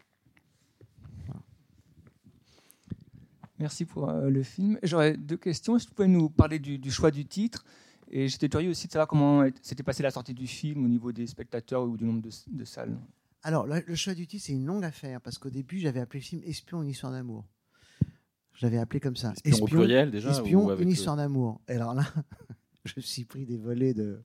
Merci 3.59 3.85
pour 3.85 4.09
euh, 4.09 4.29
le 4.29 4.43
film. 4.43 4.77
J'aurais 4.83 5.17
deux 5.17 5.37
questions. 5.37 5.77
Est-ce 5.77 5.85
que 5.85 5.91
vous 5.91 5.95
pouvez 5.95 6.09
nous 6.09 6.29
parler 6.29 6.59
du, 6.59 6.79
du 6.79 6.91
choix 6.91 7.13
du 7.13 7.25
titre? 7.25 7.65
Et 8.11 8.27
j'étais 8.27 8.49
curieux 8.49 8.71
aussi 8.71 8.89
de 8.89 8.93
savoir 8.93 9.07
comment 9.07 9.47
s'était 9.63 9.85
passée 9.85 10.03
la 10.03 10.11
sortie 10.11 10.35
du 10.35 10.49
film 10.49 10.85
au 10.85 10.89
niveau 10.89 11.13
des 11.13 11.29
spectateurs 11.29 11.85
ou 11.85 11.97
du 11.97 12.05
nombre 12.05 12.23
de, 12.23 12.31
de 12.51 12.65
salles. 12.65 12.99
Alors, 13.45 13.67
le, 13.67 13.95
choix 13.95 14.15
du 14.15 14.27
titre, 14.27 14.45
c'est 14.47 14.53
une 14.53 14.67
longue 14.67 14.85
affaire 14.85 15.21
parce 15.21 15.39
qu'au 15.39 15.51
début, 15.51 15.79
j'avais 15.79 16.01
appelé 16.01 16.21
le 16.21 16.25
film 16.25 16.43
Espion, 16.45 16.83
une 16.83 16.91
histoire 16.91 17.13
d'amour. 17.13 17.45
Je 18.55 18.67
l'avais 18.67 18.79
appelé 18.79 19.01
comme 19.01 19.17
ça. 19.17 19.33
Espion 19.45 19.65
au 19.65 19.67
pluriel, 19.67 20.11
déjà, 20.11 20.31
Espion, 20.31 20.69
avec 20.69 20.81
une 20.81 20.89
le- 20.89 20.95
histoire 20.95 21.17
d'amour. 21.17 21.61
Et 21.69 21.73
alors 21.73 21.95
là, 21.95 22.05
je 22.85 22.93
me 22.97 23.03
suis 23.03 23.25
pris 23.25 23.45
des 23.45 23.57
volets 23.59 23.95
de. 23.95 24.23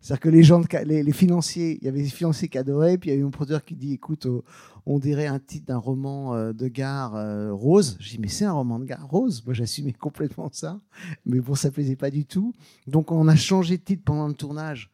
C'est-à-dire 0.00 0.20
que 0.20 0.28
les 0.28 0.42
gens, 0.44 0.60
de 0.60 0.66
les, 0.84 1.02
les 1.02 1.12
financiers, 1.12 1.76
il 1.80 1.84
y 1.84 1.88
avait 1.88 2.02
des 2.02 2.08
financiers 2.08 2.48
qui 2.48 2.56
adoraient, 2.56 2.96
puis 2.96 3.10
il 3.10 3.14
y 3.14 3.16
a 3.16 3.18
eu 3.18 3.24
mon 3.24 3.32
producteur 3.32 3.64
qui 3.64 3.74
dit 3.74 3.94
écoute, 3.94 4.26
oh, 4.26 4.44
on 4.86 4.98
dirait 4.98 5.26
un 5.26 5.40
titre 5.40 5.66
d'un 5.66 5.76
roman 5.76 6.34
euh, 6.34 6.52
de 6.52 6.68
gare 6.68 7.16
euh, 7.16 7.52
rose. 7.52 7.96
Je 8.00 8.10
dis 8.10 8.18
mais 8.18 8.28
c'est 8.28 8.44
un 8.44 8.52
roman 8.52 8.78
de 8.78 8.84
gare 8.84 9.06
rose. 9.06 9.42
Moi, 9.44 9.54
j'assumais 9.54 9.92
complètement 9.98 10.48
ça. 10.52 10.80
Mais 11.26 11.40
bon, 11.40 11.54
ça 11.54 11.70
plaisait 11.70 11.96
pas 11.96 12.10
du 12.10 12.24
tout. 12.24 12.54
Donc, 12.86 13.12
on 13.12 13.28
a 13.28 13.36
changé 13.36 13.76
de 13.76 13.82
titre 13.82 14.04
pendant 14.04 14.28
le 14.28 14.34
tournage. 14.34 14.90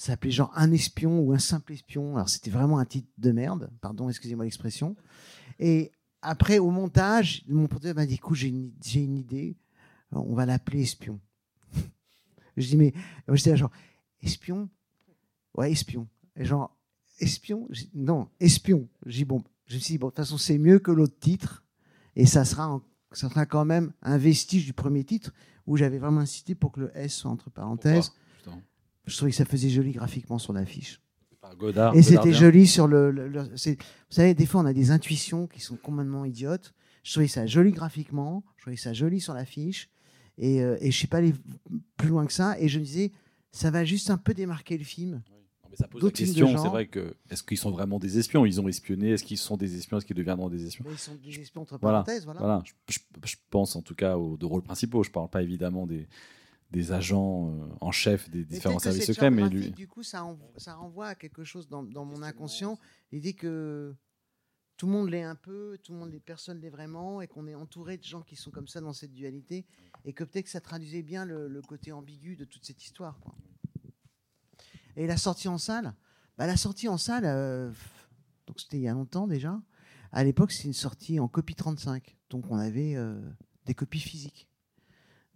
Ça 0.00 0.12
s'appelait 0.12 0.30
genre 0.30 0.50
un 0.56 0.72
espion 0.72 1.20
ou 1.20 1.34
un 1.34 1.38
simple 1.38 1.74
espion. 1.74 2.16
Alors 2.16 2.30
c'était 2.30 2.50
vraiment 2.50 2.78
un 2.78 2.86
titre 2.86 3.10
de 3.18 3.32
merde, 3.32 3.70
pardon, 3.82 4.08
excusez-moi 4.08 4.46
l'expression. 4.46 4.96
Et 5.58 5.92
après, 6.22 6.58
au 6.58 6.70
montage, 6.70 7.44
mon 7.48 7.66
producteur 7.66 7.96
m'a 7.96 8.06
dit 8.06 8.14
écoute, 8.14 8.38
j'ai 8.38 8.48
une, 8.48 8.72
j'ai 8.82 9.02
une 9.02 9.18
idée, 9.18 9.58
on 10.10 10.32
va 10.32 10.46
l'appeler 10.46 10.80
espion. 10.80 11.20
je 12.56 12.66
dis 12.66 12.78
mais, 12.78 12.94
j'étais 13.28 13.58
genre 13.58 13.72
espion, 14.22 14.70
ouais 15.54 15.70
espion. 15.70 16.08
Genre 16.34 16.74
espion, 17.18 17.68
J'ai 17.68 17.90
non 17.92 18.30
espion. 18.40 18.88
Dis 19.04 19.26
bon, 19.26 19.44
je 19.66 19.74
me 19.74 19.80
suis 19.80 19.92
dit 19.92 19.98
bon 19.98 20.06
de 20.06 20.12
toute 20.12 20.24
façon 20.24 20.38
c'est 20.38 20.56
mieux 20.56 20.78
que 20.78 20.90
l'autre 20.90 21.18
titre 21.20 21.62
et 22.16 22.24
ça 22.24 22.46
sera, 22.46 22.80
ça 23.12 23.28
sera 23.28 23.44
quand 23.44 23.66
même 23.66 23.92
un 24.00 24.16
vestige 24.16 24.64
du 24.64 24.72
premier 24.72 25.04
titre 25.04 25.34
où 25.66 25.76
j'avais 25.76 25.98
vraiment 25.98 26.22
insisté 26.22 26.54
pour 26.54 26.72
que 26.72 26.80
le 26.80 26.90
S 26.96 27.16
soit 27.16 27.30
entre 27.30 27.50
parenthèses. 27.50 28.12
justement 28.36 28.62
Je 29.06 29.16
trouvais 29.16 29.30
que 29.30 29.36
ça 29.36 29.44
faisait 29.44 29.70
joli 29.70 29.92
graphiquement 29.92 30.38
sur 30.38 30.52
l'affiche. 30.52 31.00
Par 31.40 31.56
Godard, 31.56 31.94
Et 31.96 32.02
c'était 32.02 32.32
joli 32.34 32.66
sur 32.66 32.86
le. 32.86 33.10
le- 33.10 33.28
le- 33.28 33.56
c'est- 33.56 33.80
vous 33.80 33.86
savez, 34.14 34.34
des 34.34 34.44
fois, 34.46 34.60
on 34.60 34.66
a 34.66 34.72
des 34.74 34.90
intuitions 34.90 35.46
qui 35.46 35.60
sont 35.60 35.76
complètement 35.76 36.24
idiotes. 36.24 36.74
Je 37.02 37.12
trouvais 37.12 37.28
ça 37.28 37.46
joli 37.46 37.72
graphiquement, 37.72 38.44
je 38.56 38.62
trouvais 38.64 38.76
ça 38.76 38.92
joli 38.92 39.20
sur 39.20 39.32
l'affiche. 39.32 39.88
Et, 40.36 40.62
euh, 40.62 40.76
et 40.80 40.90
je 40.90 40.96
suis 40.96 41.06
pas 41.06 41.18
allé 41.18 41.32
plus 41.96 42.08
loin 42.08 42.26
que 42.26 42.32
ça. 42.32 42.58
Et 42.60 42.68
je 42.68 42.78
me 42.78 42.84
disais, 42.84 43.12
ça 43.52 43.70
va 43.70 43.84
juste 43.84 44.10
un 44.10 44.18
peu 44.18 44.34
démarquer 44.34 44.76
le 44.78 44.84
film. 44.84 45.22
Mais 45.70 45.76
ça 45.76 45.86
pose 45.86 46.02
la 46.02 46.10
question, 46.10 46.46
c'est 46.58 46.68
vrai 46.68 46.86
que 46.88 47.14
est-ce 47.30 47.42
qu'ils 47.42 47.56
sont 47.56 47.70
vraiment 47.70 47.98
des 48.00 48.18
espions? 48.18 48.44
Ils 48.44 48.60
ont 48.60 48.66
espionné, 48.68 49.10
est-ce 49.10 49.22
qu'ils 49.24 49.38
sont 49.38 49.56
des 49.56 49.76
espions 49.76 49.98
Est-ce 49.98 50.04
qu'ils 50.06 50.16
deviendront 50.16 50.48
des 50.50 50.66
espions? 50.66 50.84
Mais 50.86 50.92
ils 50.94 50.98
sont 50.98 51.14
des 51.14 51.40
espions 51.40 51.62
entre 51.62 51.78
Voilà, 51.80 52.02
parenthèses, 52.02 52.24
voilà. 52.24 52.62
Je, 52.66 52.72
je- 52.94 52.98
je 53.30 53.36
pense 53.50 53.76
en 53.76 53.82
tout 53.82 53.94
cas 53.94 54.16
aux 54.16 54.36
deux 54.36 54.46
rôles 54.46 54.62
principaux. 54.62 55.02
Je 55.04 55.10
parle 55.10 55.30
pas 55.30 55.42
évidemment 55.42 55.86
des, 55.86 56.08
des 56.70 56.92
agents 56.92 57.50
euh, 57.50 57.66
en 57.80 57.90
chef 57.92 58.30
des 58.30 58.44
différents 58.44 58.74
services 58.84 59.06
secrets, 59.14 59.30
mais 59.30 59.42
lui. 59.54 59.70
Du 59.72 59.88
coup, 59.88 60.02
ça, 60.02 60.24
en- 60.24 60.38
ça 60.56 60.74
renvoie 60.74 61.08
à 61.08 61.14
quelque 61.14 61.42
chose 61.44 61.68
dans, 61.68 61.82
dans 61.82 62.04
mon 62.04 62.22
inconscient. 62.22 62.78
L'idée 63.12 63.32
que 63.34 63.94
tout 64.76 64.86
le 64.86 64.92
monde 64.92 65.10
l'est 65.10 65.22
un 65.24 65.34
peu, 65.34 65.78
tout 65.82 65.92
le 65.92 65.98
monde, 65.98 66.10
les 66.12 66.20
personnes 66.20 66.60
l'est 66.60 66.70
vraiment, 66.70 67.20
et 67.20 67.26
qu'on 67.28 67.46
est 67.46 67.54
entouré 67.54 67.96
de 67.98 68.04
gens 68.04 68.22
qui 68.22 68.36
sont 68.36 68.50
comme 68.50 68.68
ça 68.68 68.80
dans 68.80 68.92
cette 68.92 69.12
dualité, 69.12 69.66
et 70.04 70.12
que 70.12 70.24
peut-être 70.24 70.44
que 70.46 70.50
ça 70.50 70.60
traduisait 70.60 71.02
bien 71.02 71.24
le, 71.24 71.48
le 71.48 71.60
côté 71.62 71.92
ambigu 71.92 72.36
de 72.36 72.44
toute 72.44 72.64
cette 72.64 72.82
histoire. 72.82 73.18
quoi. 73.20 73.34
Et 74.96 75.06
la 75.06 75.16
sortie 75.16 75.48
en 75.48 75.58
salle, 75.58 75.94
bah, 76.38 76.46
la 76.46 76.56
sortie 76.56 76.88
en 76.88 76.96
salle, 76.98 77.24
euh, 77.26 77.70
donc 78.46 78.60
c'était 78.60 78.76
il 78.78 78.82
y 78.82 78.88
a 78.88 78.92
longtemps 78.92 79.26
déjà. 79.26 79.60
À 80.12 80.24
l'époque, 80.24 80.50
c'est 80.52 80.64
une 80.64 80.72
sortie 80.72 81.20
en 81.20 81.28
copie 81.28 81.54
35, 81.54 82.16
donc 82.30 82.50
on 82.50 82.56
avait 82.56 82.96
euh, 82.96 83.20
des 83.66 83.74
copies 83.74 84.00
physiques. 84.00 84.48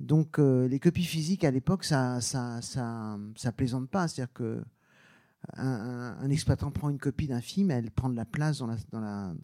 Donc 0.04 0.38
euh, 0.38 0.68
les 0.68 0.78
copies 0.78 1.04
physiques 1.04 1.44
à 1.44 1.50
l'époque, 1.50 1.82
ça, 1.82 2.20
ça, 2.20 2.60
ça, 2.60 3.52
plaisante 3.56 3.88
pas. 3.88 4.06
C'est-à-dire 4.06 4.32
que 4.32 4.62
un, 5.54 6.30
exploitant 6.30 6.70
prend 6.70 6.90
une 6.90 6.98
copie 6.98 7.26
d'un 7.26 7.40
film, 7.40 7.70
elle 7.70 7.90
prend 7.90 8.08
de 8.10 8.16
la 8.16 8.24
place 8.24 8.58
dans 8.58 8.66
la, 8.66 9.34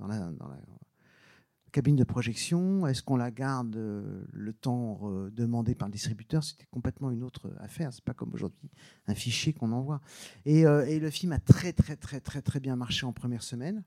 cabine 1.72 1.96
de 1.96 2.04
projection. 2.04 2.86
Est-ce 2.86 3.02
qu'on 3.02 3.16
la 3.16 3.30
garde 3.30 3.76
euh, 3.76 4.24
le 4.32 4.52
temps 4.52 5.00
euh, 5.04 5.30
demandé 5.30 5.74
par 5.74 5.88
le 5.88 5.92
distributeur? 5.92 6.44
C'était 6.44 6.66
complètement 6.70 7.10
une 7.10 7.22
autre 7.22 7.50
affaire. 7.60 7.92
C'est 7.92 8.04
pas 8.04 8.14
comme 8.14 8.34
aujourd'hui 8.34 8.70
un 9.06 9.14
fichier 9.14 9.52
qu'on 9.52 9.72
envoie. 9.72 10.00
Et, 10.44 10.64
le 10.64 11.10
film 11.10 11.32
a 11.32 11.38
très 11.38 11.72
très 11.72 11.96
très 11.96 12.20
très 12.20 12.42
très 12.42 12.60
bien 12.60 12.76
marché 12.76 13.06
en 13.06 13.12
première 13.12 13.42
semaine. 13.42 13.82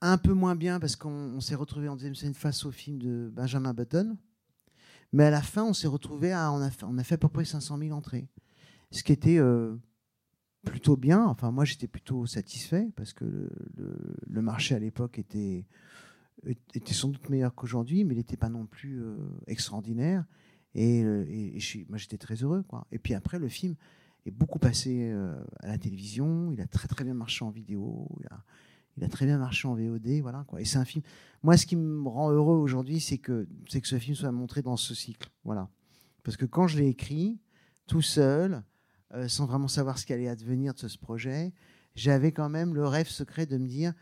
Un 0.00 0.18
peu 0.18 0.34
moins 0.34 0.54
bien 0.54 0.78
parce 0.78 0.94
qu'on 0.94 1.10
on 1.10 1.40
s'est 1.40 1.54
retrouvé 1.54 1.88
en 1.88 1.94
deuxième 1.94 2.14
semaine 2.14 2.34
face 2.34 2.64
au 2.64 2.70
film 2.70 2.98
de 2.98 3.30
Benjamin 3.32 3.72
Button. 3.72 4.16
Mais 5.12 5.24
à 5.24 5.30
la 5.30 5.42
fin, 5.42 5.64
on 5.64 5.72
s'est 5.72 5.88
retrouvé 5.88 6.32
à. 6.32 6.52
On 6.52 6.60
a, 6.60 6.70
fait, 6.70 6.84
on 6.84 6.98
a 6.98 7.04
fait 7.04 7.14
à 7.14 7.18
peu 7.18 7.28
près 7.28 7.44
500 7.44 7.78
000 7.78 7.92
entrées. 7.92 8.28
Ce 8.90 9.02
qui 9.02 9.12
était 9.12 9.38
euh, 9.38 9.76
plutôt 10.64 10.96
bien. 10.96 11.24
Enfin, 11.24 11.50
moi, 11.50 11.64
j'étais 11.64 11.86
plutôt 11.86 12.26
satisfait 12.26 12.88
parce 12.96 13.12
que 13.12 13.50
le, 13.76 14.42
marché 14.42 14.74
à 14.74 14.78
l'époque 14.78 15.18
était, 15.18 15.66
était 16.46 16.94
sans 16.94 17.08
doute 17.08 17.28
meilleur 17.28 17.54
qu'aujourd'hui, 17.54 18.04
mais 18.04 18.14
il 18.14 18.18
n'était 18.18 18.36
pas 18.36 18.48
non 18.48 18.66
plus 18.66 19.02
euh, 19.02 19.16
extraordinaire. 19.46 20.24
Et, 20.74 21.02
euh, 21.04 21.24
moi, 21.88 21.98
j'étais 21.98 22.18
très 22.18 22.36
heureux. 22.36 22.64
Et 22.90 22.98
puis 22.98 23.14
après, 23.14 23.38
le 23.38 23.48
film 23.48 23.76
est 24.24 24.30
beaucoup 24.30 24.58
passé 24.58 25.12
à 25.60 25.66
la 25.66 25.78
télévision. 25.78 26.52
Il 26.52 26.60
a 26.60 26.66
très 26.66 26.88
très 26.88 27.04
bien 27.04 27.14
marché 27.14 27.44
en 27.44 27.50
vidéo. 27.50 28.08
Il 28.96 29.04
a 29.04 29.08
très 29.08 29.26
bien 29.26 29.38
marché 29.38 29.66
en 29.68 29.74
VOD, 29.74 30.20
voilà 30.20 30.44
quoi. 30.46 30.60
Et 30.60 30.64
c'est 30.64 30.78
un 30.78 30.84
film. 30.84 31.04
Moi, 31.42 31.56
ce 31.56 31.66
qui 31.66 31.76
me 31.76 32.08
rend 32.08 32.30
heureux 32.30 32.56
aujourd'hui, 32.56 33.00
c'est 33.00 33.18
que 33.18 33.48
c'est 33.68 33.80
que 33.80 33.88
ce 33.88 33.98
film 33.98 34.14
soit 34.14 34.32
montré 34.32 34.62
dans 34.62 34.76
ce 34.76 34.94
cycle, 34.94 35.30
voilà. 35.44 35.68
Parce 36.22 36.36
que 36.36 36.44
quand 36.44 36.66
je 36.66 36.78
l'ai 36.78 36.88
écrit 36.88 37.40
tout 37.86 38.02
seul, 38.02 38.62
euh, 39.14 39.28
sans 39.28 39.46
vraiment 39.46 39.68
savoir 39.68 39.98
ce 39.98 40.06
qui 40.06 40.12
allait 40.12 40.28
advenir 40.28 40.74
de 40.74 40.88
ce 40.88 40.98
projet, 40.98 41.52
j'avais 41.94 42.32
quand 42.32 42.48
même 42.48 42.74
le 42.74 42.86
rêve 42.86 43.08
secret 43.08 43.46
de 43.46 43.58
me 43.58 43.66
dire 43.66 43.92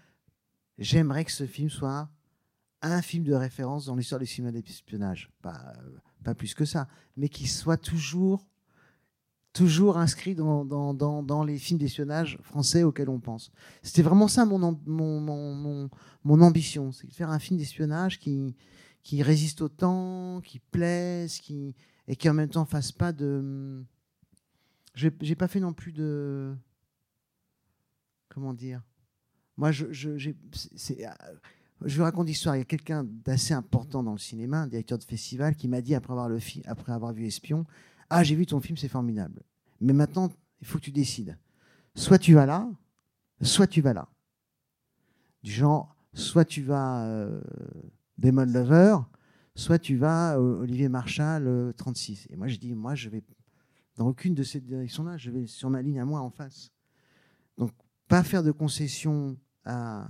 j'aimerais 0.79 1.25
que 1.25 1.33
ce 1.33 1.47
film 1.47 1.71
soit 1.71 2.11
un 2.83 3.03
film 3.03 3.25
de 3.25 3.35
référence 3.35 3.87
dans 3.87 3.97
l'histoire 3.97 4.21
du 4.21 4.27
cinéma 4.27 4.53
d'espionnage. 4.53 5.31
Pas, 5.43 5.75
euh, 5.77 5.99
pas 6.25 6.35
plus 6.35 6.55
que 6.55 6.65
ça, 6.65 6.89
mais 7.17 7.29
qui 7.29 7.47
soit 7.47 7.77
toujours, 7.77 8.47
toujours 9.53 9.99
inscrit 9.99 10.35
dans, 10.35 11.45
les 11.45 11.59
films 11.59 11.79
d'espionnage 11.79 12.39
français 12.43 12.83
auxquels 12.83 13.09
on 13.09 13.19
pense. 13.19 13.51
C'était 13.83 14.03
vraiment 14.03 14.29
ça 14.29 14.45
mon, 14.45 14.63
am- 14.63 14.79
mon, 14.87 15.21
mon, 15.21 15.55
mon, 15.55 15.91
mon 16.25 16.41
ambition, 16.41 16.93
c'est 16.93 17.09
de 17.09 17.13
faire 17.13 17.31
un 17.31 17.39
film 17.39 17.59
d'espionnage 17.59 18.19
qui, 18.19 18.55
résiste 19.23 19.61
au 19.61 19.69
temps, 19.69 20.41
qui 20.43 20.61
plaise, 20.61 21.39
qui, 21.39 21.75
et 22.07 22.17
qui 22.17 22.29
en 22.29 22.35
même 22.35 22.49
temps 22.49 22.65
fasse 22.65 22.93
pas 22.93 23.13
de. 23.13 23.83
J'ai 24.95 25.35
pas 25.37 25.49
fait 25.49 25.61
non 25.61 25.73
plus 25.73 25.93
de. 25.93 26.55
Comment 28.29 28.55
dire 28.55 28.83
Moi, 29.57 29.73
je, 29.73 29.87
je, 29.93 30.17
je 30.19 31.97
vous 31.97 32.03
raconte 32.03 32.29
l'histoire. 32.29 32.55
Il 32.55 32.61
y 32.61 32.63
a 32.63 32.67
quelqu'un 32.67 33.05
d'assez 33.05 33.55
important 33.55 34.05
dans 34.05 34.13
le 34.13 34.19
cinéma, 34.19 34.59
un 34.63 34.67
directeur 34.69 34.99
de 34.99 35.05
festival, 35.05 35.57
qui 35.57 35.67
m'a 35.67 35.81
dit 35.81 35.95
après 35.95 36.13
avoir 36.93 37.13
vu 37.13 37.27
Espion 37.27 37.67
Ah, 38.11 38.25
j'ai 38.25 38.35
vu 38.35 38.45
ton 38.45 38.61
film, 38.61 38.77
c'est 38.77 38.89
formidable. 38.89 39.43
Mais 39.81 39.93
maintenant, 39.93 40.31
il 40.61 40.67
faut 40.67 40.79
que 40.79 40.85
tu 40.85 40.91
décides. 40.93 41.39
Soit 41.95 42.19
tu 42.19 42.35
vas 42.35 42.45
là, 42.45 42.69
soit 43.41 43.67
tu 43.67 43.81
vas 43.81 43.93
là. 43.93 44.09
Du 45.43 45.51
genre, 45.53 45.97
soit 46.13 46.45
tu 46.45 46.63
vas 46.63 47.05
euh, 47.07 47.41
Demon 48.19 48.45
Lover, 48.45 48.97
soit 49.55 49.79
tu 49.79 49.97
vas 49.97 50.37
euh, 50.37 50.61
Olivier 50.61 50.89
Marchal 50.89 51.47
euh, 51.47 51.73
36. 51.73 52.27
Et 52.31 52.37
moi, 52.37 52.49
je 52.49 52.57
dis 52.57 52.75
Moi, 52.75 52.95
je 52.95 53.09
vais 53.09 53.23
dans 53.97 54.07
aucune 54.07 54.35
de 54.35 54.43
ces 54.43 54.61
directions-là, 54.61 55.17
je 55.17 55.31
vais 55.31 55.47
sur 55.47 55.71
ma 55.71 55.83
ligne 55.83 56.01
à 56.01 56.05
moi 56.05 56.21
en 56.21 56.31
face. 56.31 56.71
Donc, 57.59 57.71
pas 58.09 58.23
faire 58.23 58.43
de 58.43 58.51
concessions 58.51 59.37
à, 59.65 60.09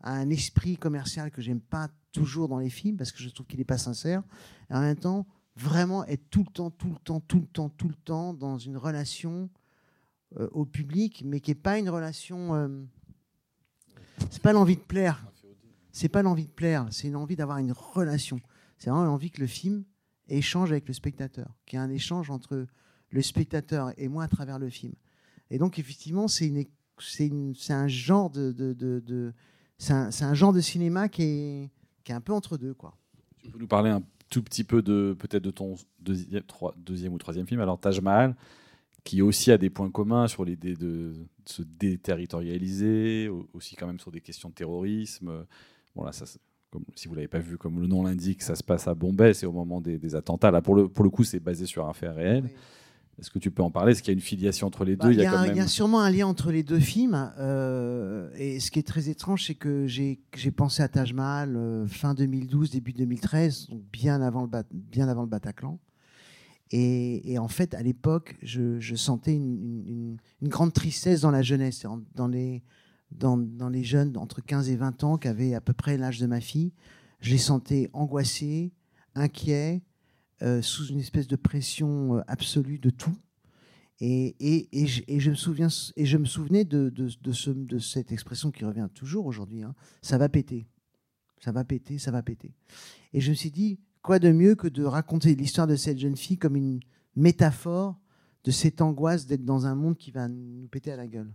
à 0.00 0.12
un 0.12 0.30
esprit 0.30 0.76
commercial 0.76 1.30
que 1.30 1.42
j'aime 1.42 1.60
pas 1.60 1.88
toujours 2.12 2.48
dans 2.48 2.58
les 2.58 2.70
films 2.70 2.96
parce 2.96 3.12
que 3.12 3.18
je 3.18 3.28
trouve 3.28 3.46
qu'il 3.46 3.58
n'est 3.58 3.64
pas 3.64 3.78
sincère. 3.78 4.22
Et 4.70 4.74
en 4.74 4.80
même 4.80 4.96
temps, 4.96 5.26
vraiment 5.56 6.04
être 6.06 6.28
tout 6.30 6.44
le 6.46 6.52
temps, 6.52 6.70
tout 6.70 6.88
le 6.90 6.98
temps, 7.02 7.20
tout 7.20 7.40
le 7.40 7.46
temps, 7.46 7.68
tout 7.70 7.88
le 7.88 7.94
temps 7.94 8.34
dans 8.34 8.58
une 8.58 8.76
relation 8.76 9.48
euh, 10.38 10.48
au 10.52 10.64
public, 10.64 11.22
mais 11.24 11.40
qui 11.40 11.50
n'est 11.50 11.54
pas 11.56 11.78
une 11.78 11.88
relation. 11.88 12.54
Euh, 12.54 12.68
c'est 14.30 14.42
pas 14.42 14.52
l'envie 14.52 14.76
de 14.76 14.80
plaire. 14.82 15.24
C'est 15.92 16.10
pas 16.10 16.22
l'envie 16.22 16.44
de 16.46 16.50
plaire, 16.52 16.86
c'est 16.90 17.08
une 17.08 17.16
envie 17.16 17.36
d'avoir 17.36 17.56
une 17.56 17.72
relation. 17.72 18.38
C'est 18.76 18.90
vraiment 18.90 19.06
l'envie 19.06 19.30
que 19.30 19.40
le 19.40 19.46
film 19.46 19.84
échange 20.28 20.70
avec 20.70 20.86
le 20.88 20.92
spectateur, 20.92 21.48
qu'il 21.64 21.78
y 21.78 21.80
ait 21.80 21.84
un 21.84 21.88
échange 21.88 22.28
entre 22.30 22.66
le 23.08 23.22
spectateur 23.22 23.92
et 23.96 24.08
moi 24.08 24.24
à 24.24 24.28
travers 24.28 24.58
le 24.58 24.68
film. 24.68 24.92
Et 25.48 25.56
donc 25.56 25.78
effectivement, 25.78 26.28
c'est 26.28 26.48
une, 26.48 27.54
c'est 27.54 27.72
un 27.72 27.88
genre 27.88 28.28
de, 28.28 28.52
de, 28.52 28.74
de- 28.74 29.32
un, 29.88 30.10
un 30.20 30.34
genre 30.34 30.52
de 30.52 30.60
cinéma 30.60 31.08
qui 31.08 31.22
est, 31.22 31.70
qui 32.04 32.12
est 32.12 32.14
un 32.14 32.20
peu 32.20 32.34
entre 32.34 32.58
deux, 32.58 32.74
quoi. 32.74 32.94
Tu 33.42 33.50
peux 33.50 33.58
nous 33.58 33.66
parler 33.68 33.88
un 33.88 34.02
tout 34.30 34.42
petit 34.42 34.64
peu 34.64 34.82
de 34.82 35.16
peut-être 35.18 35.42
de 35.44 35.50
ton 35.50 35.76
deuxième, 36.00 37.12
ou 37.12 37.18
troisième 37.18 37.46
film, 37.46 37.60
alors 37.60 37.78
Taj 37.78 38.00
Mahal, 38.00 38.34
qui 39.04 39.22
aussi 39.22 39.52
a 39.52 39.58
des 39.58 39.70
points 39.70 39.90
communs 39.90 40.26
sur 40.28 40.44
l'idée 40.44 40.74
de, 40.74 41.12
se 41.44 41.62
déterritorialiser, 41.62 43.28
au- 43.28 43.48
aussi 43.54 43.76
quand 43.76 43.86
même 43.86 44.00
sur 44.00 44.10
des 44.10 44.20
questions 44.20 44.48
de 44.48 44.54
terrorisme. 44.54 45.46
Bon 45.94 46.02
là, 46.04 46.10
comme, 46.70 46.84
si 46.94 47.08
vous 47.08 47.14
l'avez 47.14 47.28
pas 47.28 47.38
vu, 47.38 47.56
comme 47.56 47.80
le 47.80 47.86
nom 47.86 48.02
l'indique, 48.02 48.42
ça 48.42 48.56
se 48.56 48.64
passe 48.64 48.88
à 48.88 48.94
Bombay, 48.94 49.32
c'est 49.34 49.46
au 49.46 49.52
moment 49.52 49.80
des, 49.80 49.98
des 49.98 50.14
attentats. 50.14 50.50
Là, 50.50 50.60
pour 50.60 50.74
le, 50.74 50.88
pour 50.88 51.04
le 51.04 51.10
coup, 51.10 51.24
c'est 51.24 51.40
basé 51.40 51.66
sur 51.66 51.86
un 51.88 51.92
fait 51.92 52.08
réel. 52.08 52.50
Est-ce 53.18 53.30
que 53.30 53.38
tu 53.38 53.50
peux 53.50 53.62
en 53.62 53.70
parler? 53.70 53.92
Est-ce 53.92 54.02
qu'il 54.02 54.12
y 54.12 54.14
a 54.14 54.18
une 54.18 54.20
filiation 54.20 54.66
entre 54.66 54.84
les 54.84 54.94
Bah, 54.96 55.06
deux? 55.06 55.12
Il 55.12 55.18
y, 55.20 55.24
a 55.24 55.30
a 55.30 55.32
quand 55.32 55.38
un- 55.40 55.44
il 55.46 55.48
y 55.48 55.52
a 55.52 55.54
même- 55.54 55.68
sûrement 55.68 56.00
un 56.02 56.10
lien 56.10 56.26
entre 56.26 56.52
les 56.52 56.62
deux 56.62 56.78
films. 56.80 57.32
euh, 57.38 58.28
et 58.36 58.60
ce 58.60 58.70
qui 58.70 58.78
est 58.78 58.86
très 58.86 59.08
étrange, 59.08 59.46
c'est 59.46 59.54
que 59.54 59.86
j'ai 59.86 60.18
pensé 60.54 60.82
à 60.82 60.88
Taj 60.88 61.12
Mahal 61.14 61.56
euh, 61.56 61.86
fin 61.86 62.12
2012, 62.14 62.70
début 62.70 62.92
2013, 62.92 63.68
donc 63.70 63.82
bien 63.90 64.20
avant 64.20 64.42
le, 64.42 64.48
bien 64.72 65.08
avant 65.08 65.22
le 65.22 65.28
Bataclan. 65.28 65.78
Et, 66.72 67.32
et 67.32 67.38
en 67.38 67.48
fait, 67.48 67.74
à 67.74 67.82
l'époque, 67.82 68.36
je, 68.42 68.80
je 68.80 68.96
sentais 68.96 69.34
une, 69.34 69.54
une- 69.62 69.84
une- 69.88 70.16
une 70.42 70.48
grande 70.48 70.72
tristesse 70.72 71.20
dans 71.20 71.30
la 71.30 71.42
jeunesse, 71.42 71.82
dans- 71.84 72.02
dans 72.16 72.26
les, 72.28 72.62
dans, 73.12 73.36
dans 73.36 73.68
les 73.68 73.84
jeunes 73.84 74.16
entre 74.16 74.40
15 74.42 74.68
et 74.68 74.76
20 74.76 75.04
ans 75.04 75.16
qui 75.16 75.28
avaient 75.28 75.54
à 75.54 75.60
peu 75.60 75.72
près 75.72 75.96
l'âge 75.96 76.18
de 76.18 76.26
ma 76.26 76.40
fille. 76.40 76.72
Je 77.20 77.30
les 77.30 77.38
sentais 77.38 77.88
angoissés, 77.92 78.72
inquiets, 79.14 79.82
euh, 80.42 80.62
sous 80.62 80.86
une 80.86 81.00
espèce 81.00 81.26
de 81.26 81.36
pression 81.36 82.16
euh, 82.16 82.20
absolue 82.26 82.78
de 82.78 82.90
tout. 82.90 83.16
Et, 84.00 84.36
et, 84.40 84.68
et, 84.82 84.86
je, 84.86 85.02
et 85.08 85.20
je 85.20 85.30
me 85.30 85.34
souviens, 85.36 85.68
et 85.96 86.04
je 86.04 86.18
me 86.18 86.26
souvenais 86.26 86.64
de, 86.64 86.90
de, 86.90 87.08
de, 87.22 87.32
ce, 87.32 87.50
de 87.50 87.78
cette 87.78 88.12
expression 88.12 88.50
qui 88.50 88.64
revient 88.64 88.88
toujours 88.94 89.26
aujourd'hui. 89.26 89.62
hein. 89.62 89.74
Ça 90.02 90.18
va 90.18 90.28
péter, 90.28 90.66
ça 91.40 91.50
va 91.52 91.64
péter, 91.64 91.98
ça 91.98 92.10
va 92.10 92.22
péter. 92.22 92.52
Et 93.14 93.20
je 93.20 93.30
me 93.30 93.34
suis 93.34 93.50
dit, 93.50 93.80
quoi 94.02 94.18
de 94.18 94.30
mieux 94.30 94.54
que 94.54 94.68
de 94.68 94.84
raconter 94.84 95.34
l'histoire 95.34 95.66
de 95.66 95.76
cette 95.76 95.98
jeune 95.98 96.16
fille 96.16 96.36
comme 96.36 96.56
une 96.56 96.80
métaphore 97.14 97.98
de 98.44 98.50
cette 98.50 98.82
angoisse 98.82 99.26
d'être 99.26 99.44
dans 99.44 99.66
un 99.66 99.74
monde 99.74 99.96
qui 99.96 100.10
va 100.10 100.28
nous 100.28 100.68
péter 100.68 100.92
à 100.92 100.96
la 100.96 101.06
gueule. 101.06 101.32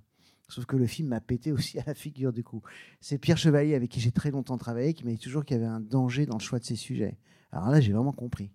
Sauf 0.47 0.65
que 0.65 0.75
le 0.77 0.85
film 0.85 1.07
m'a 1.09 1.19
pété 1.19 1.51
aussi 1.51 1.79
à 1.79 1.83
la 1.87 1.93
figure 1.93 2.31
du 2.31 2.43
coup. 2.43 2.61
C'est 2.99 3.17
Pierre 3.17 3.37
Chevalier 3.37 3.73
avec 3.73 3.89
qui 3.89 3.99
j'ai 3.99 4.11
très 4.11 4.31
longtemps 4.31 4.57
travaillé 4.57 4.93
qui 4.93 5.03
m'a 5.03 5.11
dit 5.11 5.17
toujours 5.17 5.43
qu'il 5.43 5.57
y 5.57 5.59
avait 5.59 5.67
un 5.67 5.79
danger 5.79 6.25
dans 6.25 6.37
le 6.37 6.41
choix 6.41 6.59
de 6.59 6.65
ses 6.65 6.75
sujets. 6.75 7.17
Alors 7.51 7.69
là, 7.69 7.81
j'ai 7.81 7.91
vraiment 7.91 8.11
compris. 8.13 8.51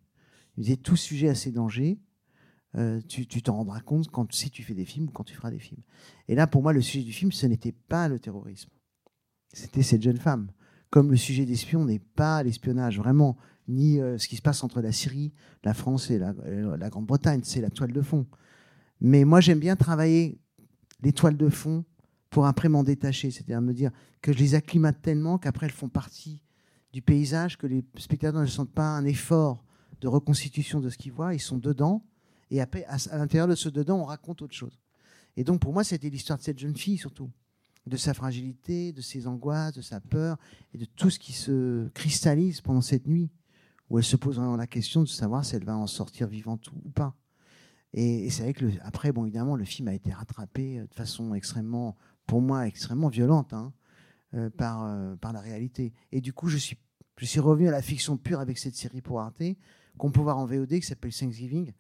Il 0.56 0.60
me 0.60 0.64
disait 0.64 0.76
tout 0.76 0.96
sujet 0.96 1.28
a 1.28 1.34
ses 1.34 1.52
dangers. 1.52 1.98
Euh, 2.76 3.00
tu 3.08 3.26
t'en 3.42 3.56
rendras 3.56 3.80
compte 3.80 4.10
quand 4.10 4.32
si 4.34 4.50
tu 4.50 4.62
fais 4.62 4.74
des 4.74 4.84
films 4.84 5.06
ou 5.08 5.10
quand 5.10 5.24
tu 5.24 5.34
feras 5.34 5.50
des 5.50 5.58
films. 5.58 5.82
Et 6.28 6.34
là, 6.34 6.46
pour 6.46 6.62
moi, 6.62 6.72
le 6.72 6.82
sujet 6.82 7.04
du 7.04 7.12
film, 7.12 7.32
ce 7.32 7.46
n'était 7.46 7.72
pas 7.72 8.08
le 8.08 8.18
terrorisme. 8.18 8.70
C'était 9.52 9.82
cette 9.82 10.02
jeune 10.02 10.18
femme. 10.18 10.50
Comme 10.90 11.10
le 11.10 11.16
sujet 11.16 11.46
d'espion 11.46 11.84
n'est 11.84 11.98
pas 11.98 12.42
l'espionnage, 12.42 12.98
vraiment, 12.98 13.36
ni 13.68 14.00
euh, 14.00 14.18
ce 14.18 14.28
qui 14.28 14.36
se 14.36 14.42
passe 14.42 14.62
entre 14.62 14.80
la 14.80 14.92
Syrie, 14.92 15.32
la 15.64 15.74
France 15.74 16.10
et 16.10 16.18
la, 16.18 16.34
euh, 16.44 16.76
la 16.76 16.90
Grande-Bretagne. 16.90 17.40
C'est 17.44 17.60
la 17.60 17.70
toile 17.70 17.92
de 17.92 18.02
fond. 18.02 18.26
Mais 19.00 19.24
moi, 19.24 19.40
j'aime 19.40 19.58
bien 19.58 19.76
travailler 19.76 20.38
les 21.02 21.12
toiles 21.12 21.36
de 21.36 21.48
fond 21.48 21.84
pour 22.30 22.46
après 22.46 22.68
m'en 22.68 22.82
détacher. 22.82 23.30
C'est-à-dire 23.30 23.62
me 23.62 23.72
dire 23.72 23.90
que 24.20 24.32
je 24.32 24.38
les 24.38 24.54
acclimate 24.54 25.00
tellement 25.00 25.38
qu'après, 25.38 25.66
elles 25.66 25.72
font 25.72 25.88
partie 25.88 26.42
du 26.92 27.02
paysage, 27.02 27.58
que 27.58 27.66
les 27.66 27.84
spectateurs 27.96 28.40
ne 28.40 28.46
sentent 28.46 28.72
pas 28.72 28.88
un 28.88 29.04
effort 29.04 29.65
de 30.00 30.08
reconstitution 30.08 30.80
de 30.80 30.90
ce 30.90 30.98
qu'ils 30.98 31.12
voient. 31.12 31.34
Ils 31.34 31.40
sont 31.40 31.58
dedans. 31.58 32.04
Et 32.50 32.60
après, 32.60 32.84
à, 32.84 32.96
l'intérieur 33.16 33.48
de 33.48 33.54
ce 33.54 33.68
dedans, 33.68 34.00
on 34.00 34.04
raconte 34.04 34.42
autre 34.42 34.54
chose. 34.54 34.78
Et 35.36 35.44
donc, 35.44 35.60
pour 35.60 35.72
moi, 35.72 35.84
c'était 35.84 36.10
l'histoire 36.10 36.38
de 36.38 36.44
cette 36.44 36.58
jeune 36.58 36.76
fille, 36.76 36.98
surtout. 36.98 37.30
De 37.86 37.96
sa 37.96 38.14
fragilité, 38.14 38.92
de 38.92 39.00
ses 39.00 39.26
angoisses, 39.26 39.74
de 39.74 39.82
sa 39.82 40.00
peur, 40.00 40.38
et 40.74 40.78
de 40.78 40.84
tout 40.84 41.10
ce 41.10 41.18
qui 41.18 41.32
se 41.32 41.88
cristallise 41.88 42.60
pendant 42.60 42.80
cette 42.80 43.06
nuit, 43.06 43.30
où 43.90 43.98
elle 43.98 44.04
se 44.04 44.16
pose 44.16 44.36
vraiment 44.36 44.56
la 44.56 44.66
question 44.66 45.02
de 45.02 45.08
savoir 45.08 45.44
si 45.44 45.54
elle 45.54 45.64
va 45.64 45.76
en 45.76 45.86
sortir 45.86 46.26
vivante 46.26 46.68
ou 46.84 46.90
pas. 46.90 47.14
Et, 47.92 48.28
c'est 48.30 48.42
vrai 48.42 48.52
que, 48.52 48.66
après, 48.82 49.12
bon, 49.12 49.24
évidemment, 49.24 49.56
le 49.56 49.64
film 49.64 49.88
a 49.88 49.94
été 49.94 50.12
rattrapé 50.12 50.78
euh, 50.78 50.86
de 50.86 50.94
façon 50.94 51.34
extrêmement, 51.34 51.96
pour 52.26 52.42
moi, 52.42 52.66
extrêmement 52.66 53.08
violente, 53.08 53.52
hein, 53.52 53.72
euh, 54.34 54.50
par, 54.50 54.84
euh, 54.84 55.16
par 55.16 55.32
la 55.32 55.40
réalité. 55.40 55.92
Et 56.12 56.20
du 56.20 56.32
coup, 56.32 56.48
je 56.48 56.58
suis, 56.58 56.76
je 57.18 57.24
suis 57.24 57.40
revenu 57.40 57.68
à 57.68 57.70
la 57.70 57.82
fiction 57.82 58.16
pure 58.16 58.40
avec 58.40 58.58
cette 58.58 58.74
série 58.74 59.00
pour 59.00 59.20
Arte, 59.20 59.42
qu'on 59.98 60.10
peut 60.10 60.20
voir 60.20 60.38
en 60.38 60.46
VOD, 60.46 60.68
qui 60.68 60.82
s'appelle 60.82 61.14
Thanksgiving, 61.14 61.72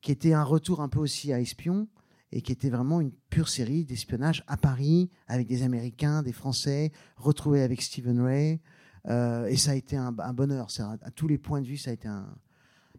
qui 0.00 0.12
était 0.12 0.32
un 0.32 0.44
retour 0.44 0.80
un 0.80 0.88
peu 0.88 0.98
aussi 0.98 1.32
à 1.32 1.40
Espion, 1.40 1.88
et 2.32 2.42
qui 2.42 2.52
était 2.52 2.70
vraiment 2.70 3.00
une 3.00 3.12
pure 3.30 3.48
série 3.48 3.84
d'espionnage 3.84 4.42
à 4.46 4.56
Paris, 4.56 5.10
avec 5.26 5.46
des 5.46 5.62
Américains, 5.62 6.22
des 6.22 6.32
Français, 6.32 6.92
retrouvés 7.16 7.62
avec 7.62 7.82
Stephen 7.82 8.20
Ray. 8.20 8.60
Euh, 9.08 9.46
et 9.46 9.56
ça 9.56 9.70
a 9.70 9.74
été 9.74 9.96
un, 9.96 10.12
bonheur. 10.12 10.66
À 10.80 11.10
tous 11.12 11.28
les 11.28 11.38
points 11.38 11.60
de 11.60 11.66
vue, 11.66 11.76
ça 11.76 11.90
a 11.90 11.92
été 11.92 12.08
un- 12.08 12.36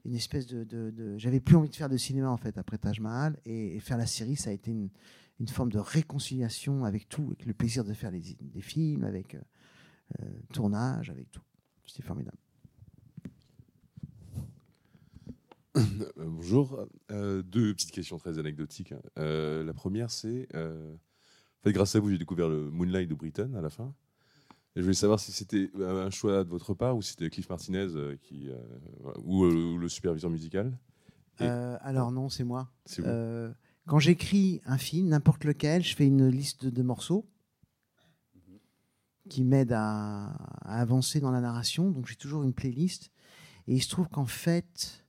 une 0.06 0.16
espèce 0.16 0.48
de. 0.48 1.18
J'avais 1.18 1.42
plus 1.42 1.56
envie 1.56 1.70
de 1.70 1.76
faire 1.76 1.90
de 1.90 1.98
cinéma, 1.98 2.30
en 2.30 2.38
fait, 2.38 2.58
après 2.58 2.78
Taj 2.78 3.00
Mahal. 3.00 3.38
Et, 3.46 3.80
faire 3.80 3.98
la 3.98 4.06
série, 4.06 4.38
ça 4.38 4.50
a 4.50 4.54
été 4.54 4.72
une, 4.72 4.90
forme 5.50 5.72
de 5.72 5.80
réconciliation 5.80 6.86
avec 6.86 7.10
tout, 7.10 7.26
avec 7.28 7.46
le 7.46 7.54
plaisir 7.54 7.84
de 7.84 7.94
faire 7.94 8.12
des 8.12 8.62
films, 8.62 9.04
avec 9.04 9.36
euh, 9.36 9.42
euh, 10.22 10.26
tournage, 10.54 11.10
avec 11.10 11.30
tout. 11.32 11.42
C'était 11.86 12.04
formidable. 12.04 12.38
Euh, 13.26 13.30
bonjour. 16.18 16.86
Euh, 17.12 17.42
deux 17.44 17.74
petites 17.74 17.92
questions 17.92 18.18
très 18.18 18.40
anecdotiques. 18.40 18.92
hein. 18.92 19.02
Euh, 19.20 19.64
la 19.64 19.74
première, 19.74 20.12
c'est. 20.12 20.48
euh, 20.56 20.94
en 20.94 21.64
fait, 21.64 21.72
grâce 21.74 21.96
à 21.96 22.00
vous, 22.00 22.10
j'ai 22.10 22.18
découvert 22.18 22.50
le 22.50 22.70
Moonlight 22.70 23.10
de 23.10 23.16
Britton 23.16 23.54
à 23.56 23.62
la 23.62 23.70
fin. 23.70 23.94
Et 24.76 24.80
je 24.80 24.84
voulais 24.84 24.94
savoir 24.94 25.20
si 25.20 25.32
c'était 25.32 25.72
euh, 25.80 26.06
un 26.06 26.10
choix 26.12 26.44
de 26.44 26.50
votre 26.50 26.74
part 26.76 26.96
ou 26.96 27.02
si 27.02 27.12
c'était 27.12 27.30
Cliff 27.30 27.50
Martinez 27.50 27.88
euh, 27.96 28.16
qui, 28.22 28.50
euh, 28.50 28.56
ou, 29.24 29.44
euh, 29.46 29.74
ou 29.74 29.78
le 29.78 29.90
superviseur 29.90 30.30
musical. 30.30 30.78
Et- 31.40 31.44
Euh, 31.46 31.78
alors 31.82 32.12
non, 32.12 32.30
c'est 32.30 32.44
moi. 32.44 32.70
Euh, 33.00 33.52
quand 33.88 34.00
j'écris 34.00 34.62
un 34.66 34.78
film, 34.78 35.08
n'importe 35.08 35.46
lequel, 35.46 35.84
je 35.84 35.96
fais 35.96 36.06
une 36.06 36.28
liste 36.28 36.66
de, 36.66 36.84
morceaux 36.84 37.28
qui 39.30 39.44
m'aident 39.44 39.74
à, 39.74 40.28
à 40.62 40.80
avancer 40.80 41.20
dans 41.20 41.32
la 41.32 41.42
narration. 41.42 41.90
Donc 41.92 42.06
j'ai 42.08 42.16
toujours 42.16 42.44
une 42.44 42.54
playlist. 42.54 43.12
Et 43.68 43.74
il 43.76 43.82
se 43.82 43.90
trouve 43.90 44.08
qu'en 44.10 44.26
fait, 44.26 45.06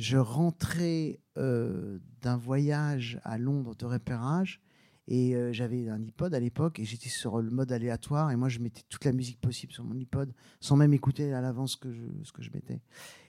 je 0.00 0.16
rentrais 0.16 1.20
euh, 1.36 1.98
d'un 2.22 2.38
voyage 2.38 3.20
à 3.22 3.36
Londres 3.36 3.74
de 3.76 3.84
repérage. 3.84 4.60
Et 5.08 5.34
euh, 5.34 5.52
j'avais 5.52 5.88
un 5.88 6.00
iPod 6.00 6.32
à 6.34 6.40
l'époque 6.40 6.78
et 6.78 6.84
j'étais 6.84 7.08
sur 7.08 7.42
le 7.42 7.50
mode 7.50 7.72
aléatoire. 7.72 8.30
Et 8.30 8.36
moi, 8.36 8.48
je 8.48 8.60
mettais 8.60 8.82
toute 8.88 9.04
la 9.04 9.12
musique 9.12 9.40
possible 9.40 9.72
sur 9.72 9.84
mon 9.84 9.96
iPod 9.96 10.32
sans 10.60 10.76
même 10.76 10.94
écouter 10.94 11.34
à 11.34 11.40
l'avance 11.40 11.72
ce, 11.72 11.76
que 12.32 12.42
je, 12.42 12.50
mettais. 12.54 12.80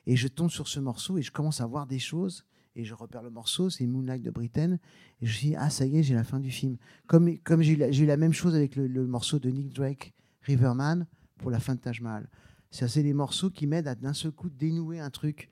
Et 0.06 0.16
je 0.16 0.28
tombe 0.28 0.50
sur 0.50 0.68
ce 0.68 0.80
morceau 0.80 1.18
et 1.18 1.22
je 1.22 1.32
commence 1.32 1.60
à 1.60 1.66
voir 1.66 1.88
des 1.88 2.00
choses. 2.00 2.46
Et 2.76 2.86
je 2.86 2.94
repère 2.94 3.22
le 3.22 3.32
morceau, 3.32 3.70
c'est 3.70 3.86
Moonlight 3.86 4.24
de 4.24 4.32
Britain. 4.32 4.78
Et 5.22 5.26
je 5.26 5.36
me 5.36 5.42
dis, 5.42 5.56
ah, 5.58 5.70
ça 5.70 5.86
y 5.86 5.98
est, 5.98 6.04
j'ai 6.04 6.14
la 6.14 6.24
fin 6.24 6.40
du 6.40 6.52
film. 6.52 6.78
Comme, 7.06 7.38
comme 7.40 7.62
j'ai 7.64 7.74
eu, 7.74 8.06
la- 8.06 8.18
même 8.18 8.32
chose 8.32 8.56
avec 8.56 8.78
le, 8.78 9.08
morceau 9.08 9.40
de 9.40 9.50
Nick 9.50 9.74
Drake, 9.74 10.14
Riverman, 10.44 11.06
pour 11.38 11.52
la 11.52 11.60
fin 11.60 11.76
de 11.76 11.82
Taj 11.82 12.00
Mahal. 12.00 12.30
C'est 12.70 13.04
des 13.04 13.14
morceaux 13.14 13.50
qui 13.50 13.68
m'aident 13.68 13.90
à 13.90 13.96
d'un 13.96 14.14
seul 14.14 14.32
coup 14.32 14.50
dénouer 14.50 15.02
un 15.02 15.10
truc, 15.10 15.52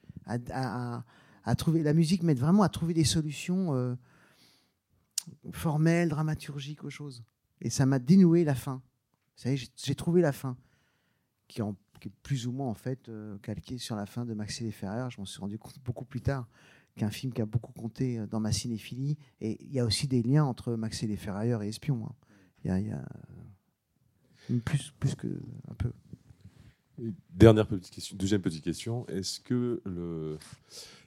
à, 0.51 1.55
trouver. 1.55 1.83
La 1.83 1.93
musique 1.93 2.23
m'aide 2.23 2.39
vraiment 2.39 2.63
à 2.63 2.69
trouver 2.69 2.93
des 2.93 3.03
solutions 3.03 3.75
euh, 3.75 3.95
formelles, 5.51 6.09
dramaturgiques 6.09 6.83
aux 6.83 6.89
choses. 6.89 7.23
Et 7.61 7.69
ça 7.69 7.85
m'a 7.85 7.99
dénoué 7.99 8.43
la 8.43 8.55
fin. 8.55 8.81
Vous 9.35 9.43
savez, 9.43 9.57
j'ai- 9.57 9.95
trouvé 9.95 10.21
la 10.21 10.31
fin, 10.31 10.57
qui, 11.47 11.61
est 11.61 12.09
plus 12.23 12.47
ou 12.47 12.51
moins 12.51 12.67
en 12.67 12.73
fait 12.73 13.09
euh, 13.09 13.37
calquée 13.39 13.77
sur 13.77 13.95
la 13.95 14.05
fin 14.05 14.25
de 14.25 14.33
Max 14.33 14.61
et 14.61 14.65
les 14.65 14.71
Ferreurs. 14.71 15.09
Je 15.11 15.19
m'en 15.19 15.25
suis 15.25 15.39
rendu 15.39 15.57
compte 15.57 15.79
beaucoup 15.83 16.05
plus 16.05 16.21
tard 16.21 16.47
qu'un 16.95 17.09
film 17.09 17.33
qui 17.33 17.41
a 17.41 17.45
beaucoup 17.45 17.71
compté 17.73 18.19
euh, 18.19 18.27
dans 18.27 18.39
ma 18.39 18.51
cinéphilie. 18.51 19.17
Et 19.41 19.57
il 19.63 19.71
y 19.71 19.79
a 19.79 19.85
aussi 19.85 20.07
des 20.07 20.21
liens 20.21 20.45
entre 20.45 20.73
Max 20.73 21.03
et 21.03 21.15
Ferrailleurs 21.15 21.63
et 21.63 21.69
Espion. 21.69 22.05
hein. 22.05 22.15
Il 22.63 22.67
y 22.67 22.71
a, 22.71 22.79
y 22.79 22.91
a, 22.91 23.01
plus, 24.65 24.91
plus 24.99 25.15
que 25.15 25.27
un 25.69 25.75
peu. 25.75 25.93
Dernière 27.33 27.67
petite 27.67 27.93
question, 27.93 28.17
deuxième 28.17 28.41
petite 28.41 28.63
question. 28.63 29.07
Est-ce 29.07 29.39
que 29.39 29.81
le. 29.85 30.37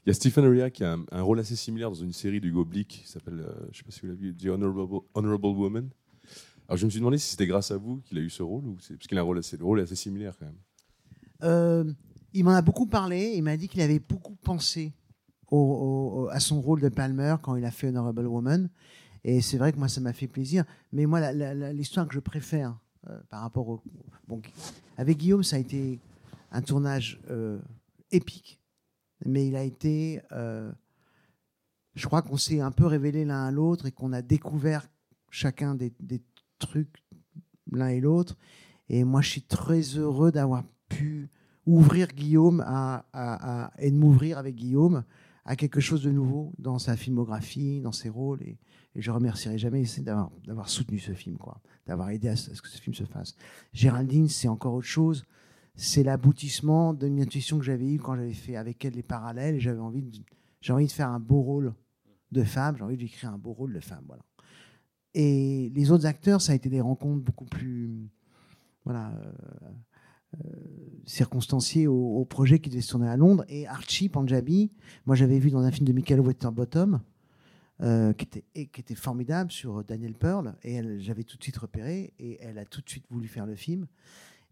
Il 0.04 0.08
y 0.08 0.10
a 0.10 0.14
Stephen 0.14 0.44
Rea 0.46 0.70
qui 0.70 0.82
a 0.82 0.96
un, 1.12 1.22
rôle 1.22 1.38
assez 1.38 1.54
similaire 1.54 1.90
dans 1.90 1.94
une 1.94 2.12
série 2.12 2.40
d'Hugo 2.40 2.64
Blick 2.64 2.88
qui 2.88 3.08
s'appelle, 3.08 3.40
euh, 3.40 3.54
je 3.64 3.68
ne 3.68 3.74
sais 3.74 3.82
pas 3.84 3.90
si 3.90 4.00
vous 4.00 4.08
l'avez 4.08 4.18
vu, 4.18 4.34
The 4.34 4.46
Honorable, 4.46 5.46
Woman. 5.46 5.90
Alors 6.66 6.76
je 6.76 6.86
me 6.86 6.90
suis 6.90 6.98
demandé 6.98 7.18
si 7.18 7.30
c'était 7.30 7.46
grâce 7.46 7.70
à 7.70 7.76
vous 7.76 8.00
qu'il 8.00 8.18
a 8.18 8.20
eu 8.20 8.30
ce 8.30 8.42
rôle, 8.42 8.66
ou 8.66 8.74
parce 8.74 9.06
qu'il 9.06 9.18
a 9.18 9.20
un 9.20 9.24
rôle 9.24 9.38
assez, 9.38 9.56
le 9.56 9.64
rôle 9.64 9.80
est 9.80 9.84
assez 9.84 9.94
similaire 9.94 10.34
quand 10.38 10.46
même. 10.46 10.58
Euh, 11.44 11.92
il 12.32 12.44
m'en 12.44 12.52
a 12.52 12.62
beaucoup 12.62 12.86
parlé. 12.86 13.34
Il 13.36 13.42
m'a 13.42 13.56
dit 13.56 13.68
qu'il 13.68 13.80
avait 13.82 14.00
beaucoup 14.00 14.34
pensé 14.36 14.94
à 16.30 16.40
son 16.40 16.62
rôle 16.62 16.80
de 16.80 16.88
Palmer 16.88 17.36
quand 17.42 17.56
il 17.56 17.64
a 17.64 17.70
fait 17.70 17.88
Honorable 17.88 18.26
Woman. 18.26 18.70
Et 19.24 19.40
c'est 19.40 19.58
vrai 19.58 19.72
que 19.72 19.78
moi, 19.78 19.88
ça 19.88 20.00
m'a 20.00 20.12
fait 20.12 20.26
plaisir. 20.26 20.64
Mais 20.92 21.06
moi, 21.06 21.32
l'histoire 21.72 22.08
que 22.08 22.14
je 22.14 22.20
préfère 22.20 22.78
euh, 23.08 23.18
par 23.28 23.42
rapport 23.42 23.68
au. 23.68 23.82
Avec 24.96 25.18
Guillaume, 25.18 25.42
ça 25.42 25.56
a 25.56 25.58
été 25.58 25.98
un 26.52 26.62
tournage 26.62 27.20
euh, 27.30 27.58
épique. 28.10 28.60
Mais 29.24 29.46
il 29.46 29.56
a 29.56 29.62
été. 29.64 30.20
euh, 30.32 30.70
je 31.94 32.06
crois 32.06 32.22
qu'on 32.22 32.36
s'est 32.36 32.60
un 32.60 32.70
peu 32.70 32.86
révélé 32.86 33.24
l'un 33.24 33.46
à 33.46 33.50
l'autre 33.50 33.86
et 33.86 33.92
qu'on 33.92 34.12
a 34.12 34.22
découvert 34.22 34.88
chacun 35.30 35.74
des, 35.74 35.92
trucs 36.58 37.02
l'un 37.70 37.88
et 37.88 38.00
l'autre. 38.00 38.36
Et 38.88 39.04
moi, 39.04 39.20
je 39.20 39.30
suis 39.30 39.42
très 39.42 39.80
heureux 39.80 40.30
d'avoir 40.30 40.64
pu 40.88 41.28
ouvrir 41.66 42.08
Guillaume 42.08 42.62
à- 42.66 43.72
et 43.78 43.90
de 43.90 43.96
m'ouvrir 43.96 44.38
avec 44.38 44.54
Guillaume 44.54 45.04
à 45.44 45.56
quelque 45.56 45.80
chose 45.80 46.02
de 46.02 46.10
nouveau 46.10 46.52
dans 46.58 46.78
sa 46.78 46.96
filmographie, 46.96 47.80
dans 47.80 47.92
ses 47.92 48.08
rôles. 48.08 48.42
Et, 48.42 48.58
je 48.94 49.10
remercierai 49.10 49.56
jamais 49.56 49.84
d'avoir, 50.00 50.68
soutenu 50.68 50.98
ce 50.98 51.12
film, 51.12 51.38
quoi, 51.38 51.62
d'avoir 51.86 52.10
aidé 52.10 52.28
à 52.28 52.36
ce, 52.36 52.50
que 52.60 52.68
ce 52.68 52.78
film 52.78 52.94
se 52.94 53.04
fasse. 53.04 53.34
Géraldine, 53.72 54.28
c'est 54.28 54.48
encore 54.48 54.74
autre 54.74 54.86
chose. 54.86 55.24
C'est 55.74 56.02
l'aboutissement 56.02 56.92
d'une 56.92 57.18
intuition 57.20 57.58
que 57.58 57.64
j'avais 57.64 57.90
eue 57.90 57.98
quand 57.98 58.16
j'avais 58.16 58.34
fait 58.34 58.56
avec 58.56 58.84
elle 58.84 58.92
les 58.92 59.02
parallèles. 59.02 59.58
J'avais 59.58 59.80
envie 59.80 60.02
de, 60.02 60.18
j'ai 60.60 60.74
envie 60.74 60.86
de 60.86 60.92
faire 60.92 61.08
un 61.08 61.20
beau 61.20 61.40
rôle 61.40 61.74
de 62.32 62.44
femme. 62.44 62.76
J'ai 62.76 62.84
envie 62.84 62.98
d'écrire 62.98 63.32
un 63.32 63.38
beau 63.38 63.54
rôle 63.54 63.72
de 63.72 63.80
femme. 63.80 64.04
Voilà. 64.06 64.22
Et 65.14 65.72
les 65.74 65.90
autres 65.90 66.04
acteurs, 66.04 66.42
ça 66.42 66.52
a 66.52 66.54
été 66.54 66.68
des 66.68 66.82
rencontres 66.82 67.24
beaucoup 67.24 67.46
plus 67.46 68.10
voilà, 68.84 69.10
euh, 69.10 69.32
circonstanciées 71.06 71.86
au, 71.86 72.24
projet 72.24 72.58
qui 72.58 72.70
devait 72.70 72.82
se 72.82 72.90
tourner 72.90 73.08
à 73.08 73.16
Londres. 73.16 73.44
Et 73.48 73.66
Archie 73.66 74.08
Panjabi, 74.08 74.70
moi 75.06 75.16
j'avais 75.16 75.38
vu 75.38 75.50
dans 75.50 75.62
un 75.62 75.70
film 75.70 75.86
de 75.86 75.92
Michael 75.92 76.20
Winterbottom, 76.20 77.00
euh, 77.82 78.12
qui, 78.12 78.28
était, 78.54 78.94
formidable 78.94 79.50
sur 79.50 79.82
Daniel 79.82 80.14
Pearl, 80.14 80.54
et 80.62 81.00
j'avais 81.00 81.24
tout 81.24 81.36
de 81.36 81.42
suite 81.42 81.56
repéré, 81.56 82.14
et 82.18 82.38
elle 82.40 82.58
a 82.58 82.64
tout 82.64 82.80
de 82.80 82.88
suite 82.88 83.06
voulu 83.10 83.26
faire 83.28 83.46
le 83.46 83.56
film. 83.56 83.86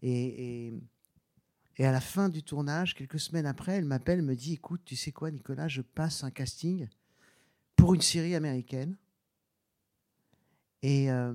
Et, 0.01 0.73
à 1.79 1.91
la 1.91 2.01
fin 2.01 2.29
du 2.29 2.43
tournage, 2.43 2.93
quelques 2.93 3.19
semaines 3.19 3.45
après, 3.47 3.73
elle 3.73 3.85
m'appelle, 3.85 4.19
elle 4.19 4.25
me 4.25 4.35
dit, 4.35 4.53
écoute, 4.53 4.81
tu 4.85 4.95
sais 4.95 5.11
quoi 5.11 5.31
Nicolas, 5.31 5.67
je 5.67 5.81
passe 5.81 6.23
un 6.23 6.29
casting 6.29 6.87
pour 7.75 7.95
une 7.95 8.01
série 8.01 8.35
américaine. 8.35 8.97
Et, 10.83 11.09
euh, 11.09 11.33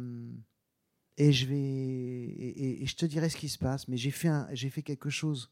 et 1.18 1.32
je 1.32 1.46
vais 1.46 1.56
et, 1.58 2.86
je 2.86 2.96
te 2.96 3.06
dirai 3.06 3.28
ce 3.28 3.36
qui 3.36 3.48
se 3.48 3.58
passe. 3.58 3.88
Mais 3.88 3.96
j'ai 3.96 4.10
fait 4.10 4.30
j'ai 4.52 4.70
fait 4.70 4.82
quelque 4.82 5.10
chose 5.10 5.50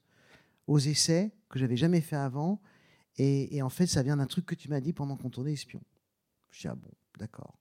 aux 0.66 0.78
essais 0.78 1.32
que 1.48 1.58
j'avais 1.58 1.76
jamais 1.76 2.00
fait 2.00 2.16
avant. 2.16 2.60
Et, 3.16 3.62
en 3.62 3.68
fait, 3.68 3.86
ça 3.86 4.02
vient 4.02 4.16
d'un 4.16 4.26
truc 4.26 4.44
que 4.44 4.56
tu 4.56 4.68
m'as 4.68 4.80
dit 4.80 4.92
pendant 4.92 5.16
qu'on 5.16 5.30
tournait 5.30 5.52
Espion. 5.52 5.80
Je 6.50 6.62
dis 6.62 6.68
ah 6.68 6.74
bon, 6.74 6.90
d'accord. 7.18 7.58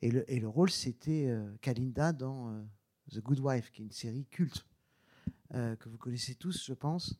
Et 0.00 0.10
le, 0.10 0.24
le 0.28 0.48
rôle 0.48 0.70
c'était 0.70 1.26
euh, 1.28 1.54
Kalinda 1.60 2.12
dans 2.12 2.50
euh, 2.50 2.62
The 3.12 3.20
Good 3.20 3.40
Wife, 3.40 3.70
qui 3.72 3.82
est 3.82 3.84
une 3.84 3.92
série 3.92 4.24
culte 4.26 4.64
euh, 5.54 5.76
que 5.76 5.88
vous 5.90 5.98
connaissez 5.98 6.34
tous, 6.34 6.64
je 6.64 6.72
pense. 6.72 7.16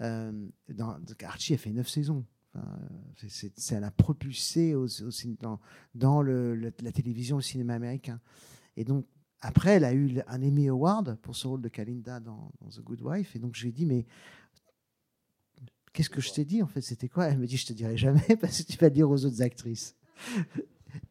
Dans, 0.00 0.98
Archie 1.22 1.54
a 1.54 1.58
fait 1.58 1.72
neuf 1.72 1.88
saisons. 1.88 2.24
Enfin, 2.54 2.78
c'est- 3.16 3.28
c'est- 3.30 3.58
c'est- 3.58 3.74
elle 3.74 3.84
a 3.84 3.90
propulsé 3.90 4.74
dans, 5.94 6.22
le- 6.22 6.54
la 6.56 6.92
télévision, 6.92 7.36
le 7.36 7.42
cinéma 7.42 7.74
américain. 7.74 8.20
Et 8.76 8.84
donc, 8.84 9.06
après, 9.44 9.72
elle 9.72 9.84
a 9.84 9.92
eu 9.92 10.20
un 10.26 10.42
Emmy 10.42 10.70
Award 10.70 11.18
pour 11.20 11.36
ce 11.36 11.46
rôle 11.46 11.60
de 11.60 11.68
Kalinda 11.68 12.18
dans, 12.18 12.50
The 12.70 12.80
Good 12.80 13.02
Wife. 13.02 13.36
Et 13.36 13.38
donc, 13.38 13.54
je 13.54 13.64
lui 13.64 13.68
ai 13.68 13.72
dit, 13.72 13.84
mais 13.84 14.06
qu'est-ce 15.92 16.08
que 16.08 16.22
je 16.22 16.32
t'ai 16.32 16.46
dit 16.46 16.62
En 16.62 16.66
fait, 16.66 16.80
c'était 16.80 17.10
quoi? 17.10 17.26
Elle 17.26 17.36
me 17.36 17.46
dit, 17.46 17.58
je 17.58 17.66
te 17.66 17.74
dirai 17.74 17.98
jamais 17.98 18.36
parce 18.40 18.62
que 18.62 18.72
tu 18.72 18.78
vas 18.78 18.88
le 18.88 18.94
dire 18.94 19.10
aux 19.10 19.22
autres 19.26 19.42
actrices. 19.42 19.96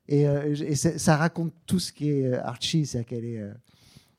et 0.08 0.28
euh, 0.28 0.74
ça 0.74 1.16
raconte 1.16 1.54
tout 1.68 1.78
ce 1.78 1.94
qui 1.94 2.10
est 2.10 2.26
euh, 2.26 2.44
Archie, 2.44 2.88
c'est 2.88 3.06
qu'elle 3.06 3.24
est, 3.24 3.38
euh, 3.38 3.54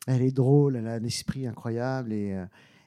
elle 0.06 0.22
est 0.22 0.30
drôle, 0.30 0.76
elle 0.76 0.86
a 0.86 0.94
un 0.94 1.04
esprit 1.04 1.48
incroyable 1.48 2.12
et, 2.12 2.40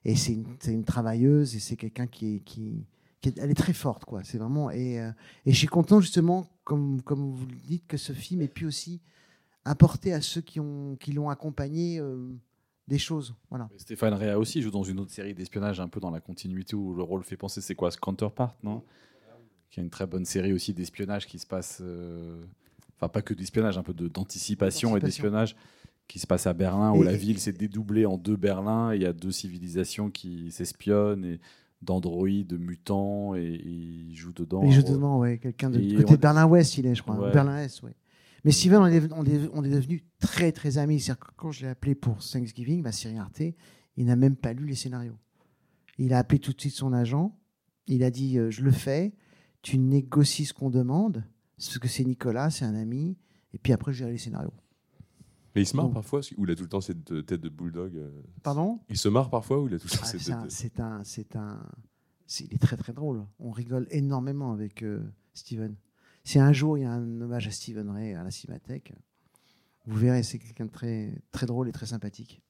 et 0.05 0.15
c'est 0.15 0.45
une, 0.67 0.85
travailleuse 0.85 1.57
et 1.57 1.59
c'est 1.59 1.75
quelqu'un 1.75 2.07
qui 2.07 2.41
qui, 2.45 2.85
qui 3.19 3.33
elle 3.35 3.49
est 3.49 3.55
très 3.55 3.73
forte 3.73 4.05
quoi. 4.05 4.23
C'est 4.23 4.37
vraiment 4.37 4.69
et, 4.71 4.97
et 5.45 5.51
je 5.51 5.57
suis 5.57 5.67
content 5.67 5.99
justement 5.99 6.47
comme 6.63 7.01
comme 7.01 7.31
vous 7.31 7.47
le 7.47 7.55
dites 7.55 7.87
que 7.87 7.97
ce 7.97 8.13
film 8.13 8.41
ait 8.43 8.47
pu 8.47 8.65
aussi 8.65 9.01
apporter 9.67 10.13
à 10.13 10.21
ceux 10.21 10.41
qui 10.41 10.59
ont 10.59 10.95
qui 10.99 11.11
l'ont 11.11 11.29
accompagné 11.29 11.99
euh, 11.99 12.29
des 12.87 12.97
choses. 12.97 13.35
Voilà. 13.49 13.69
Stéphane 13.77 14.13
Rea 14.13 14.37
aussi 14.39 14.61
joue 14.61 14.71
dans 14.71 14.83
une 14.83 14.99
autre 14.99 15.11
série 15.11 15.33
d'espionnage 15.33 15.79
un 15.79 15.87
peu 15.87 15.99
dans 15.99 16.09
la 16.11 16.19
continuité 16.21 16.75
où 16.75 16.93
le 16.95 17.03
rôle 17.03 17.23
fait 17.23 17.37
penser 17.37 17.61
c'est 17.61 17.75
quoi 17.75 17.91
ce 17.91 17.97
Counterpart 17.97 18.55
non? 18.63 18.83
Qui 19.69 19.79
est 19.81 19.83
une 19.83 19.89
très 19.89 20.07
bonne 20.07 20.25
série 20.25 20.53
aussi 20.53 20.73
d'espionnage 20.73 21.27
qui 21.27 21.37
se 21.39 21.45
passe 21.45 21.79
euh, 21.81 22.41
enfin 22.95 23.09
pas 23.09 23.21
que 23.21 23.33
d'espionnage 23.33 23.77
un 23.77 23.83
peu 23.83 23.93
de- 23.93 24.07
d'anticipation 24.07 24.95
et 24.95 24.99
d'espionnage 25.01 25.55
qui 26.07 26.19
se 26.19 26.25
passe 26.27 26.47
à 26.47 26.53
Berlin 26.53 26.93
où 26.93 27.01
Et- 27.03 27.05
la 27.05 27.13
et- 27.13 27.17
ville 27.17 27.39
s'est 27.39 27.51
dédoublée 27.51 28.05
en 28.05 28.17
deux 28.17 28.37
Berlins 28.37 28.93
il 28.95 29.01
y 29.01 29.05
a 29.05 29.11
deux 29.11 29.31
civilisations 29.31 30.09
qui 30.09 30.51
s'espionnent 30.51 31.25
et 31.25 31.39
d'androïdes, 31.81 32.47
de 32.47 32.57
mutants 32.57 33.35
et, 33.35 33.41
et 33.43 33.69
ils 33.69 34.15
jouent 34.15 34.33
dedans. 34.33 34.63
Il 34.63 34.71
joue 34.71 34.81
dedans, 34.81 35.19
ouais, 35.19 35.37
quelqu'un 35.37 35.69
de 35.69 35.77
côté 35.97 36.13
on- 36.15 36.17
Berlin-Ouest, 36.17 36.75
il 36.79 36.87
est, 36.87 36.95
je 36.95 37.03
crois. 37.03 37.19
Ouais. 37.19 37.31
Berlin-Est, 37.31 37.83
ouais. 37.83 37.93
Mais 38.45 38.51
Steven, 38.51 38.79
on 38.79 38.85
est, 38.87 39.11
on 39.13 39.25
est, 39.25 39.49
on 39.53 39.63
est 39.63 39.69
devenus 39.69 40.03
très, 40.19 40.51
très 40.51 40.77
amis. 40.77 40.99
C'est-à-dire 40.99 41.19
que 41.25 41.31
quand 41.35 41.51
je 41.51 41.63
l'ai 41.63 41.69
appelé 41.69 41.95
pour 41.95 42.17
Thanksgiving, 42.19 42.81
ma 42.81 42.91
série 42.91 43.17
Arte, 43.17 43.41
il 43.97 44.05
n'a 44.05 44.15
même 44.15 44.35
pas 44.35 44.53
lu 44.53 44.65
les 44.65 44.75
scénarios. 44.75 45.17
Il 45.97 46.13
a 46.13 46.19
appelé 46.19 46.39
tout 46.39 46.53
de 46.53 46.59
suite 46.61 46.73
son 46.75 46.93
agent. 46.93 47.37
Il 47.87 48.03
a 48.03 48.11
dit 48.11 48.37
euh, 48.37 48.51
Je 48.51 48.61
le 48.61 48.71
fais, 48.71 49.13
tu 49.61 49.77
négocies 49.77 50.45
ce 50.45 50.53
qu'on 50.53 50.69
demande, 50.69 51.23
parce 51.57 51.79
que 51.79 51.87
c'est 51.87 52.03
Nicolas, 52.03 52.49
c'est 52.51 52.65
un 52.65 52.75
ami, 52.75 53.17
et 53.53 53.57
puis 53.57 53.73
après, 53.73 53.91
je 53.93 53.97
gérerai 53.99 54.13
les 54.13 54.19
scénarios. 54.19 54.53
Mais 55.55 55.63
il 55.63 55.65
se 55.65 55.75
marre 55.75 55.85
Donc- 55.85 55.95
parfois, 55.95 56.21
ou 56.37 56.45
il 56.45 56.51
a 56.51 56.55
tout 56.55 56.63
le 56.63 56.69
temps 56.69 56.81
cette 56.81 57.11
euh, 57.11 57.23
tête 57.23 57.41
de 57.41 57.49
bulldog 57.49 57.95
euh, 57.95 58.11
Pardon? 58.43 58.79
Il 58.89 58.97
se 58.97 59.09
marre 59.09 59.29
parfois, 59.31 59.59
ou 59.59 59.67
il 59.67 59.73
a 59.73 59.79
tout 59.79 59.87
le 59.91 59.97
temps 59.97 60.03
Ah, 60.03 60.05
cette 60.05 60.19
c'est 60.21 60.31
tête 60.31 60.51
c'est 60.51 60.79
un, 60.79 61.03
c'est 61.03 61.35
un, 61.35 61.59
c'est- 62.27 62.43
il 62.45 62.53
est 62.53 62.59
très 62.59 62.77
très 62.77 62.93
drôle. 62.93 63.25
On 63.39 63.49
rigole 63.49 63.87
énormément 63.89 64.51
avec 64.51 64.83
euh, 64.83 65.01
Steven. 65.33 65.75
Si 66.27 66.39
un 66.39 66.51
jour 66.51 66.77
il 66.77 66.81
y 66.81 66.83
a 66.83 66.91
un 66.91 67.21
hommage 67.21 67.47
à 67.47 67.51
Steven 67.51 67.89
Ray 67.89 68.13
à 68.13 68.21
la 68.21 68.31
Cinémathèque, 68.31 68.91
vous 69.85 69.95
verrez, 69.95 70.23
c'est 70.23 70.39
quelqu'un 70.39 70.65
de 70.65 70.71
très 70.71 71.23
très 71.31 71.45
drôle 71.45 71.69
et 71.69 71.71
très 71.71 71.85
sympathique. 71.85 72.41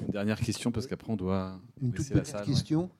Une 0.00 0.12
dernière 0.12 0.38
question 0.38 0.70
parce 0.70 0.86
qu'après 0.86 1.12
on 1.12 1.16
doit 1.16 1.60
Une 1.82 1.92
toute 1.92 2.08
petite 2.08 2.26
salle. 2.26 2.46
question. 2.46 2.92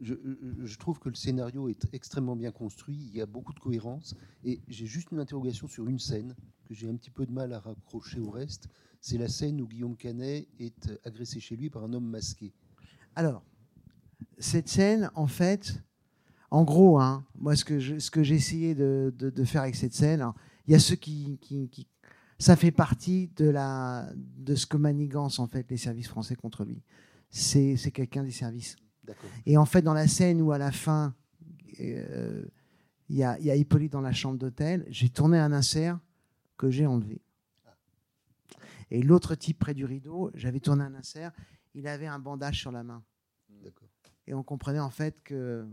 Je 0.00 0.78
trouve 0.78 0.98
que 0.98 1.10
le 1.10 1.14
scénario 1.14 1.68
est 1.68 1.92
extrêmement 1.92 2.36
bien 2.36 2.50
construit, 2.50 2.96
il 2.96 3.14
y 3.14 3.20
a 3.20 3.26
beaucoup 3.26 3.52
de 3.52 3.60
cohérence, 3.60 4.16
et 4.44 4.62
j'ai 4.66 4.86
juste 4.86 5.10
une 5.10 5.18
interrogation 5.18 5.68
sur 5.68 5.86
une 5.86 5.98
scène 5.98 6.34
que 6.64 6.72
j'ai 6.72 6.88
un 6.88 6.96
petit 6.96 7.10
peu 7.10 7.26
de 7.26 7.32
mal 7.32 7.52
à 7.52 7.60
raccrocher 7.60 8.18
au 8.18 8.30
reste. 8.30 8.70
C'est 9.02 9.18
la 9.18 9.28
scène 9.28 9.60
où 9.60 9.68
Guillaume 9.68 9.94
Canet 9.94 10.48
est 10.58 10.90
agressé 11.04 11.38
chez 11.38 11.54
lui 11.54 11.68
par 11.68 11.84
un 11.84 11.92
homme 11.92 12.08
masqué. 12.08 12.54
Alors, 13.14 13.44
cette 14.38 14.70
scène, 14.70 15.10
en 15.14 15.26
fait, 15.26 15.82
En 16.50 16.64
gros, 16.64 16.98
hein, 16.98 17.24
moi, 17.38 17.56
ce 17.56 17.64
que 17.64 17.78
je- 17.78 17.98
ce 17.98 18.10
que 18.10 18.22
j'ai 18.22 18.34
essayé 18.36 18.74
de, 18.74 19.12
de- 19.16 19.30
de 19.30 19.44
faire 19.44 19.62
avec 19.62 19.74
cette 19.74 19.92
scène, 19.94 20.20
alors, 20.20 20.34
il 20.66 20.72
y 20.72 20.74
a 20.74 20.78
ceux 20.78 20.96
qui, 20.96 21.38
qui- 21.40 21.68
qui- 21.68 21.86
ça 22.38 22.56
fait 22.56 22.70
partie 22.70 23.28
de 23.36 23.48
la 23.50 24.10
de 24.16 24.54
ce 24.54 24.64
que 24.66 24.76
manigancent 24.76 25.40
en 25.40 25.46
fait 25.48 25.70
les 25.70 25.76
services 25.76 26.08
français 26.08 26.36
contre 26.36 26.64
lui. 26.64 26.82
C'est 27.30 27.76
c'est 27.76 27.90
quelqu'un 27.90 28.22
des 28.22 28.30
services. 28.30 28.76
D'accord. 29.04 29.28
Et 29.44 29.56
en 29.58 29.64
fait, 29.66 29.82
dans 29.82 29.92
la 29.94 30.06
scène 30.08 30.40
où 30.40 30.52
à 30.52 30.58
la 30.58 30.70
fin, 30.72 31.14
euh, 31.80 32.44
il 33.10 33.16
y, 33.16 33.24
a, 33.24 33.38
il 33.38 33.46
y 33.46 33.50
a 33.50 33.56
Hippolyte 33.56 33.92
dans 33.92 34.00
la 34.02 34.12
chambre 34.12 34.38
d'hôtel, 34.38 34.86
j'ai 34.90 35.08
tourné 35.08 35.38
un 35.38 35.52
insert 35.52 35.98
que 36.58 36.70
j'ai 36.70 36.86
enlevé. 36.86 37.20
Et 38.90 39.02
l'autre 39.02 39.34
type 39.34 39.58
près 39.58 39.74
du 39.74 39.84
rideau, 39.84 40.30
j'avais 40.34 40.60
tourné 40.60 40.84
un 40.84 40.94
insert, 40.94 41.32
il 41.74 41.86
avait 41.88 42.06
un 42.06 42.18
bandage 42.18 42.58
sur 42.60 42.70
la 42.72 42.82
main. 42.82 43.02
D'accord. 43.64 43.88
Et 44.26 44.34
on 44.34 44.42
comprenait 44.42 44.78
en 44.78 44.90
fait 44.90 45.22
que. 45.24 45.66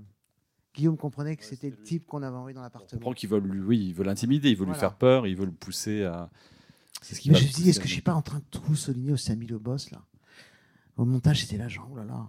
Guillaume 0.76 0.97
comprenait 0.97 1.36
que 1.38 1.43
c'était 1.43 1.69
le 1.69 1.78
type 1.78 2.05
qu'on 2.05 2.21
avait 2.21 2.36
envoyé 2.36 2.53
dans 2.53 2.61
On 2.61 2.63
l'appartement. 2.63 2.99
comprend 2.99 3.13
qu'il 3.13 3.30
veut 3.30 3.39
lui, 3.39 3.61
oui, 3.61 3.88
il 3.88 3.93
veut 3.93 4.03
l'intimider, 4.03 4.49
il 4.49 4.57
veut 4.57 4.65
lui 4.65 4.76
faire 4.76 4.95
peur, 4.95 5.26
il 5.26 5.36
veut 5.36 5.45
le 5.45 5.51
pousser 5.51 6.03
à. 6.03 6.30
C'est 7.01 7.15
ce 7.15 7.21
qui 7.21 7.30
Mais 7.30 7.36
je 7.38 7.43
me 7.43 7.45
suis 7.47 7.55
dit, 7.55 7.61
pousser 7.61 7.69
est-ce 7.69 7.80
que 7.80 7.88
je 7.88 7.93
suis 7.93 8.01
pas 8.01 8.13
en 8.13 8.21
train 8.21 8.39
de 8.39 8.45
trop 8.51 8.76
souligner 8.76 9.11
au 9.13 9.17
Samy 9.17 9.47
le 9.47 9.57
boss 9.59 9.91
là? 9.91 10.03
Au 10.97 11.05
montage, 11.05 11.41
c'était 11.41 11.57
là, 11.57 11.67
genre, 11.67 11.89
oh 11.91 11.97
là 11.97 12.05
là. 12.05 12.28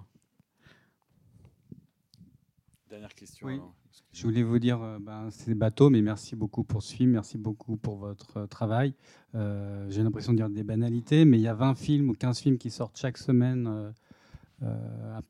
Dernière 2.89 3.15
question. 3.15 3.47
Oui. 3.47 3.55
alors. 3.55 3.75
Je 4.13 4.23
voulais 4.23 4.43
vous 4.43 4.59
dire, 4.59 4.81
euh, 4.83 4.99
ben, 4.99 5.29
c'est 5.31 5.55
bateau, 5.55 5.91
mais 5.91 6.01
merci 6.01 6.37
beaucoup 6.37 6.65
pour 6.65 6.83
ce 6.83 6.95
film, 6.95 7.11
merci 7.11 7.37
beaucoup 7.39 7.77
pour 7.77 7.97
votre 7.97 8.39
euh, 8.39 8.47
travail. 8.47 8.95
Euh, 9.35 9.87
J'ai 9.91 10.03
l'impression 10.03 10.33
de 10.33 10.39
dire 10.39 10.49
des 10.49 10.63
banalités, 10.65 11.25
mais 11.25 11.39
il 11.39 11.43
y 11.43 11.49
a 11.49 11.55
20 11.55 11.75
films 11.75 12.09
ou 12.11 12.15
15 12.15 12.39
films 12.41 12.59
qui 12.59 12.71
sortent 12.71 12.97
chaque 12.97 13.19
semaine 13.19 13.93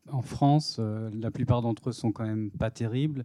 en 0.09 0.23
France. 0.23 0.77
Euh, 0.79 1.11
la 1.15 1.31
plupart 1.31 1.63
d'entre 1.63 1.89
eux 1.91 1.93
sont 1.93 2.13
quand 2.13 2.25
même 2.25 2.51
pas 2.51 2.71
terribles. 2.71 3.25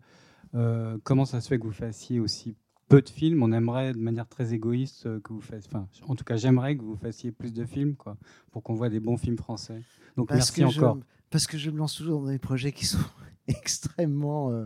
Euh, 0.56 0.98
comment 1.04 1.26
ça 1.26 1.42
se 1.42 1.48
fait 1.48 1.60
que 1.60 1.66
vous 1.66 1.72
fassiez 1.72 2.20
aussi 2.20 2.56
peu 2.90 3.02
de 3.02 3.10
films? 3.10 3.42
On 3.44 3.52
aimerait 3.52 3.94
de 3.94 4.00
manière 4.00 4.28
très 4.28 4.54
égoïste 4.54 5.06
euh, 5.06 5.20
que 5.22 5.32
vous 5.34 5.42
fassiez, 5.42 5.70
enfin, 5.74 5.88
en 6.08 6.16
tout 6.16 6.24
cas, 6.26 6.36
j'aimerais 6.38 6.76
que 6.76 6.84
vous 6.84 6.96
fassiez 6.98 7.32
plus 7.32 7.54
de 7.54 7.64
films, 7.66 7.96
quoi, 7.96 8.18
pour 8.52 8.64
qu'on 8.64 8.74
voit 8.74 8.90
des 8.90 9.00
bons 9.00 9.18
films 9.18 9.38
français. 9.38 9.82
Donc 10.18 10.28
Parce 10.30 10.38
merci 10.58 10.62
que 10.62 10.70
je- 10.70 10.80
encore. 10.82 10.98
parce 11.30 11.48
que 11.48 11.58
je 11.58 11.70
me 11.70 11.78
lance 11.78 11.96
toujours 11.96 12.22
dans 12.22 12.28
des 12.30 12.40
projets 12.40 12.72
qui 12.74 12.86
sont 12.86 12.98
extrêmement. 13.48 14.52
euh, 14.52 14.66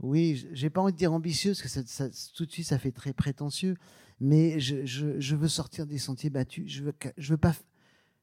oui, 0.00 0.46
j'ai 0.52 0.70
pas 0.70 0.80
envie 0.80 0.92
de 0.92 0.98
dire 0.98 1.12
ambitieux, 1.12 1.50
parce 1.52 1.62
que 1.62 1.68
ça- 1.68 1.86
ça- 1.86 2.08
tout 2.36 2.44
de 2.46 2.50
suite, 2.50 2.66
ça 2.66 2.78
fait 2.78 2.92
très 2.92 3.12
prétentieux. 3.12 3.76
Mais 4.20 4.60
je, 4.60 4.84
je- 4.86 5.18
je 5.18 5.34
veux 5.36 5.48
sortir 5.48 5.86
des 5.86 5.98
sentiers 5.98 6.30
battus. 6.30 6.64
Je 6.70 6.84
veux, 6.84 6.92
je 7.16 7.30
veux 7.32 7.36
pas. 7.38 7.50
f- 7.50 7.62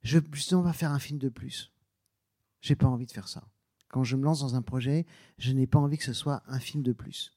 Je 0.02 0.18
veux 0.20 0.26
justement 0.32 0.64
pas 0.64 0.72
faire 0.72 0.92
un 0.94 1.00
film 1.00 1.20
de 1.20 1.28
plus. 1.28 1.74
J'ai 2.62 2.76
pas 2.76 2.88
envie 2.88 3.06
de 3.06 3.12
faire 3.12 3.28
ça. 3.28 3.48
Quand 3.90 4.04
je 4.04 4.16
me 4.16 4.24
lance 4.24 4.42
dans 4.42 4.56
un 4.56 4.62
projet, 4.62 5.06
je 5.38 5.52
n'ai 5.52 5.68
pas 5.68 5.80
envie 5.80 5.98
que 5.98 6.04
ce 6.04 6.14
soit 6.14 6.44
un 6.48 6.60
film 6.60 6.84
de 6.84 6.94
plus. 6.94 7.34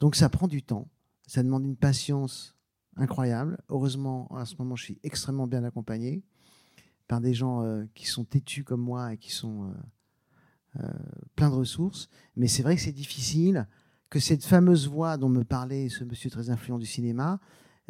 Donc 0.00 0.16
ça 0.16 0.28
prend 0.28 0.48
du 0.48 0.62
temps. 0.62 0.88
Ça 1.26 1.42
demande 1.42 1.64
une 1.64 1.76
patience 1.76 2.56
incroyable. 2.96 3.58
Heureusement, 3.68 4.26
à 4.36 4.44
ce 4.44 4.56
moment, 4.58 4.74
je 4.74 4.84
suis 4.84 4.98
extrêmement 5.02 5.46
bien 5.46 5.62
accompagné 5.62 6.24
par 7.06 7.20
des 7.20 7.34
gens 7.34 7.62
euh, 7.62 7.84
qui 7.94 8.06
sont 8.06 8.24
têtus 8.24 8.64
comme 8.64 8.80
moi 8.80 9.12
et 9.12 9.16
qui 9.16 9.30
sont 9.32 9.64
euh, 9.64 10.82
euh, 10.82 10.88
pleins 11.36 11.50
de 11.50 11.54
ressources. 11.54 12.08
Mais 12.36 12.48
c'est 12.48 12.62
vrai 12.62 12.74
que 12.76 12.82
c'est 12.82 12.92
difficile, 12.92 13.68
que 14.08 14.18
cette 14.18 14.44
fameuse 14.44 14.88
voix 14.88 15.16
dont 15.16 15.28
me 15.28 15.44
parlait 15.44 15.88
ce 15.88 16.04
monsieur 16.04 16.30
très 16.30 16.50
influent 16.50 16.78
du 16.78 16.86
cinéma, 16.86 17.40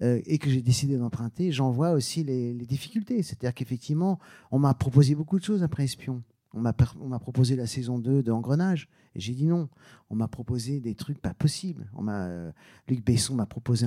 et 0.03 0.38
que 0.38 0.48
j'ai 0.48 0.62
décidé 0.62 0.96
d'emprunter, 0.96 1.53
j'en 1.53 1.70
vois 1.70 1.90
aussi 1.90 2.24
les 2.24 2.55
difficultés. 2.55 3.22
C'est-à-dire 3.22 3.53
qu'effectivement, 3.53 4.18
on 4.51 4.59
m'a 4.59 4.72
proposé 4.72 5.14
beaucoup 5.14 5.38
de 5.38 5.44
choses 5.44 5.62
après 5.62 5.84
Espion. 5.84 6.22
On 6.53 6.61
m'a 6.61 6.72
proposé 7.20 7.55
la 7.55 7.66
saison 7.66 7.98
2 7.98 8.22
de 8.22 8.32
Engrenage, 8.32 8.88
et 9.14 9.20
j'ai 9.20 9.34
dit 9.34 9.46
non. 9.46 9.68
On 10.09 10.16
m'a 10.16 10.26
proposé 10.28 10.80
des 10.80 10.94
trucs 10.94 11.20
pas 11.20 11.32
possibles. 11.34 11.88
On 11.94 12.03
m'a, 12.03 12.26
euh, 12.26 12.53
Luc 12.88 13.05
Besson 13.05 13.34
m'a 13.36 13.46
proposé, 13.46 13.86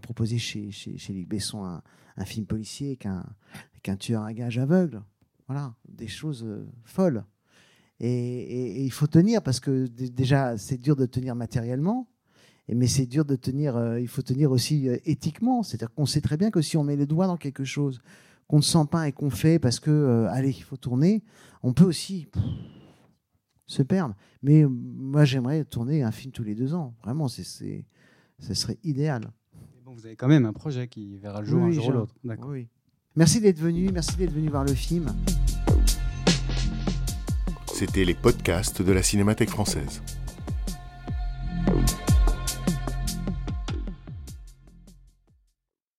proposé 0.00 0.38
chez, 0.38 0.70
chez, 0.70 0.96
chez 0.96 1.12
Luc 1.12 1.28
Besson 1.28 1.64
un, 1.64 1.82
un 2.16 2.24
film 2.24 2.46
policier 2.46 2.88
avec 2.88 3.06
un, 3.06 3.24
avec 3.72 3.88
un 3.88 3.96
tueur 3.96 4.22
à 4.22 4.32
gages 4.32 4.58
aveugle. 4.58 5.02
Voilà, 5.46 5.74
des 5.88 6.08
choses 6.08 6.44
euh, 6.44 6.66
folles. 6.84 7.24
Et, 7.98 8.08
et- 8.08 8.84
il 8.84 8.92
faut 8.92 9.06
tenir 9.06 9.42
parce 9.42 9.60
que 9.60 9.86
déjà, 9.86 10.56
c'est 10.56 10.78
dur 10.78 10.96
de 10.96 11.04
tenir 11.04 11.34
matériellement, 11.34 12.08
mais 12.68 12.86
c'est 12.86 13.04
dur 13.06 13.24
de 13.26 13.36
tenir, 13.36 13.76
euh, 13.76 14.00
il 14.00 14.08
faut 14.08 14.22
tenir 14.22 14.52
aussi 14.52 14.88
éthiquement. 15.04 15.62
C'est-à-dire 15.62 15.92
qu'on 15.92 16.06
sait 16.06 16.22
très 16.22 16.38
bien 16.38 16.50
que 16.50 16.62
si 16.62 16.78
on 16.78 16.84
met 16.84 16.96
le 16.96 17.06
doigt 17.06 17.26
dans 17.26 17.36
quelque 17.36 17.64
chose 17.64 18.00
qu'on 18.50 18.56
ne 18.56 18.62
sent 18.62 18.86
pas 18.90 19.06
et 19.06 19.12
qu'on 19.12 19.30
fait 19.30 19.60
parce 19.60 19.78
que, 19.78 19.92
euh, 19.92 20.28
allez, 20.32 20.50
il 20.50 20.62
faut 20.64 20.76
tourner, 20.76 21.22
on 21.62 21.72
peut 21.72 21.84
aussi 21.84 22.26
pff, 22.32 22.42
se 23.66 23.80
perdre. 23.84 24.16
Mais 24.42 24.64
euh, 24.64 24.68
moi, 24.68 25.24
j'aimerais 25.24 25.64
tourner 25.64 26.02
un 26.02 26.10
film 26.10 26.32
tous 26.32 26.42
les 26.42 26.56
deux 26.56 26.74
ans. 26.74 26.96
Vraiment, 27.04 27.28
c'est, 27.28 27.44
c'est, 27.44 27.84
ce 28.40 28.52
serait 28.54 28.76
idéal. 28.82 29.30
Mais 29.54 29.82
bon, 29.84 29.94
vous 29.94 30.04
avez 30.04 30.16
quand 30.16 30.26
même 30.26 30.46
un 30.46 30.52
projet 30.52 30.88
qui 30.88 31.16
verra 31.18 31.42
le 31.42 31.46
jour 31.46 31.62
un 31.62 31.70
jour 31.70 31.86
ou 31.86 31.92
l'autre. 31.92 32.14
D'accord. 32.24 32.50
oui. 32.50 32.66
Merci 33.14 33.40
d'être 33.40 33.60
venu, 33.60 33.88
merci 33.92 34.16
d'être 34.16 34.32
venu 34.32 34.48
voir 34.48 34.64
le 34.64 34.74
film. 34.74 35.14
C'était 37.72 38.04
les 38.04 38.14
podcasts 38.14 38.82
de 38.82 38.90
la 38.90 39.04
Cinémathèque 39.04 39.50
française. 39.50 40.02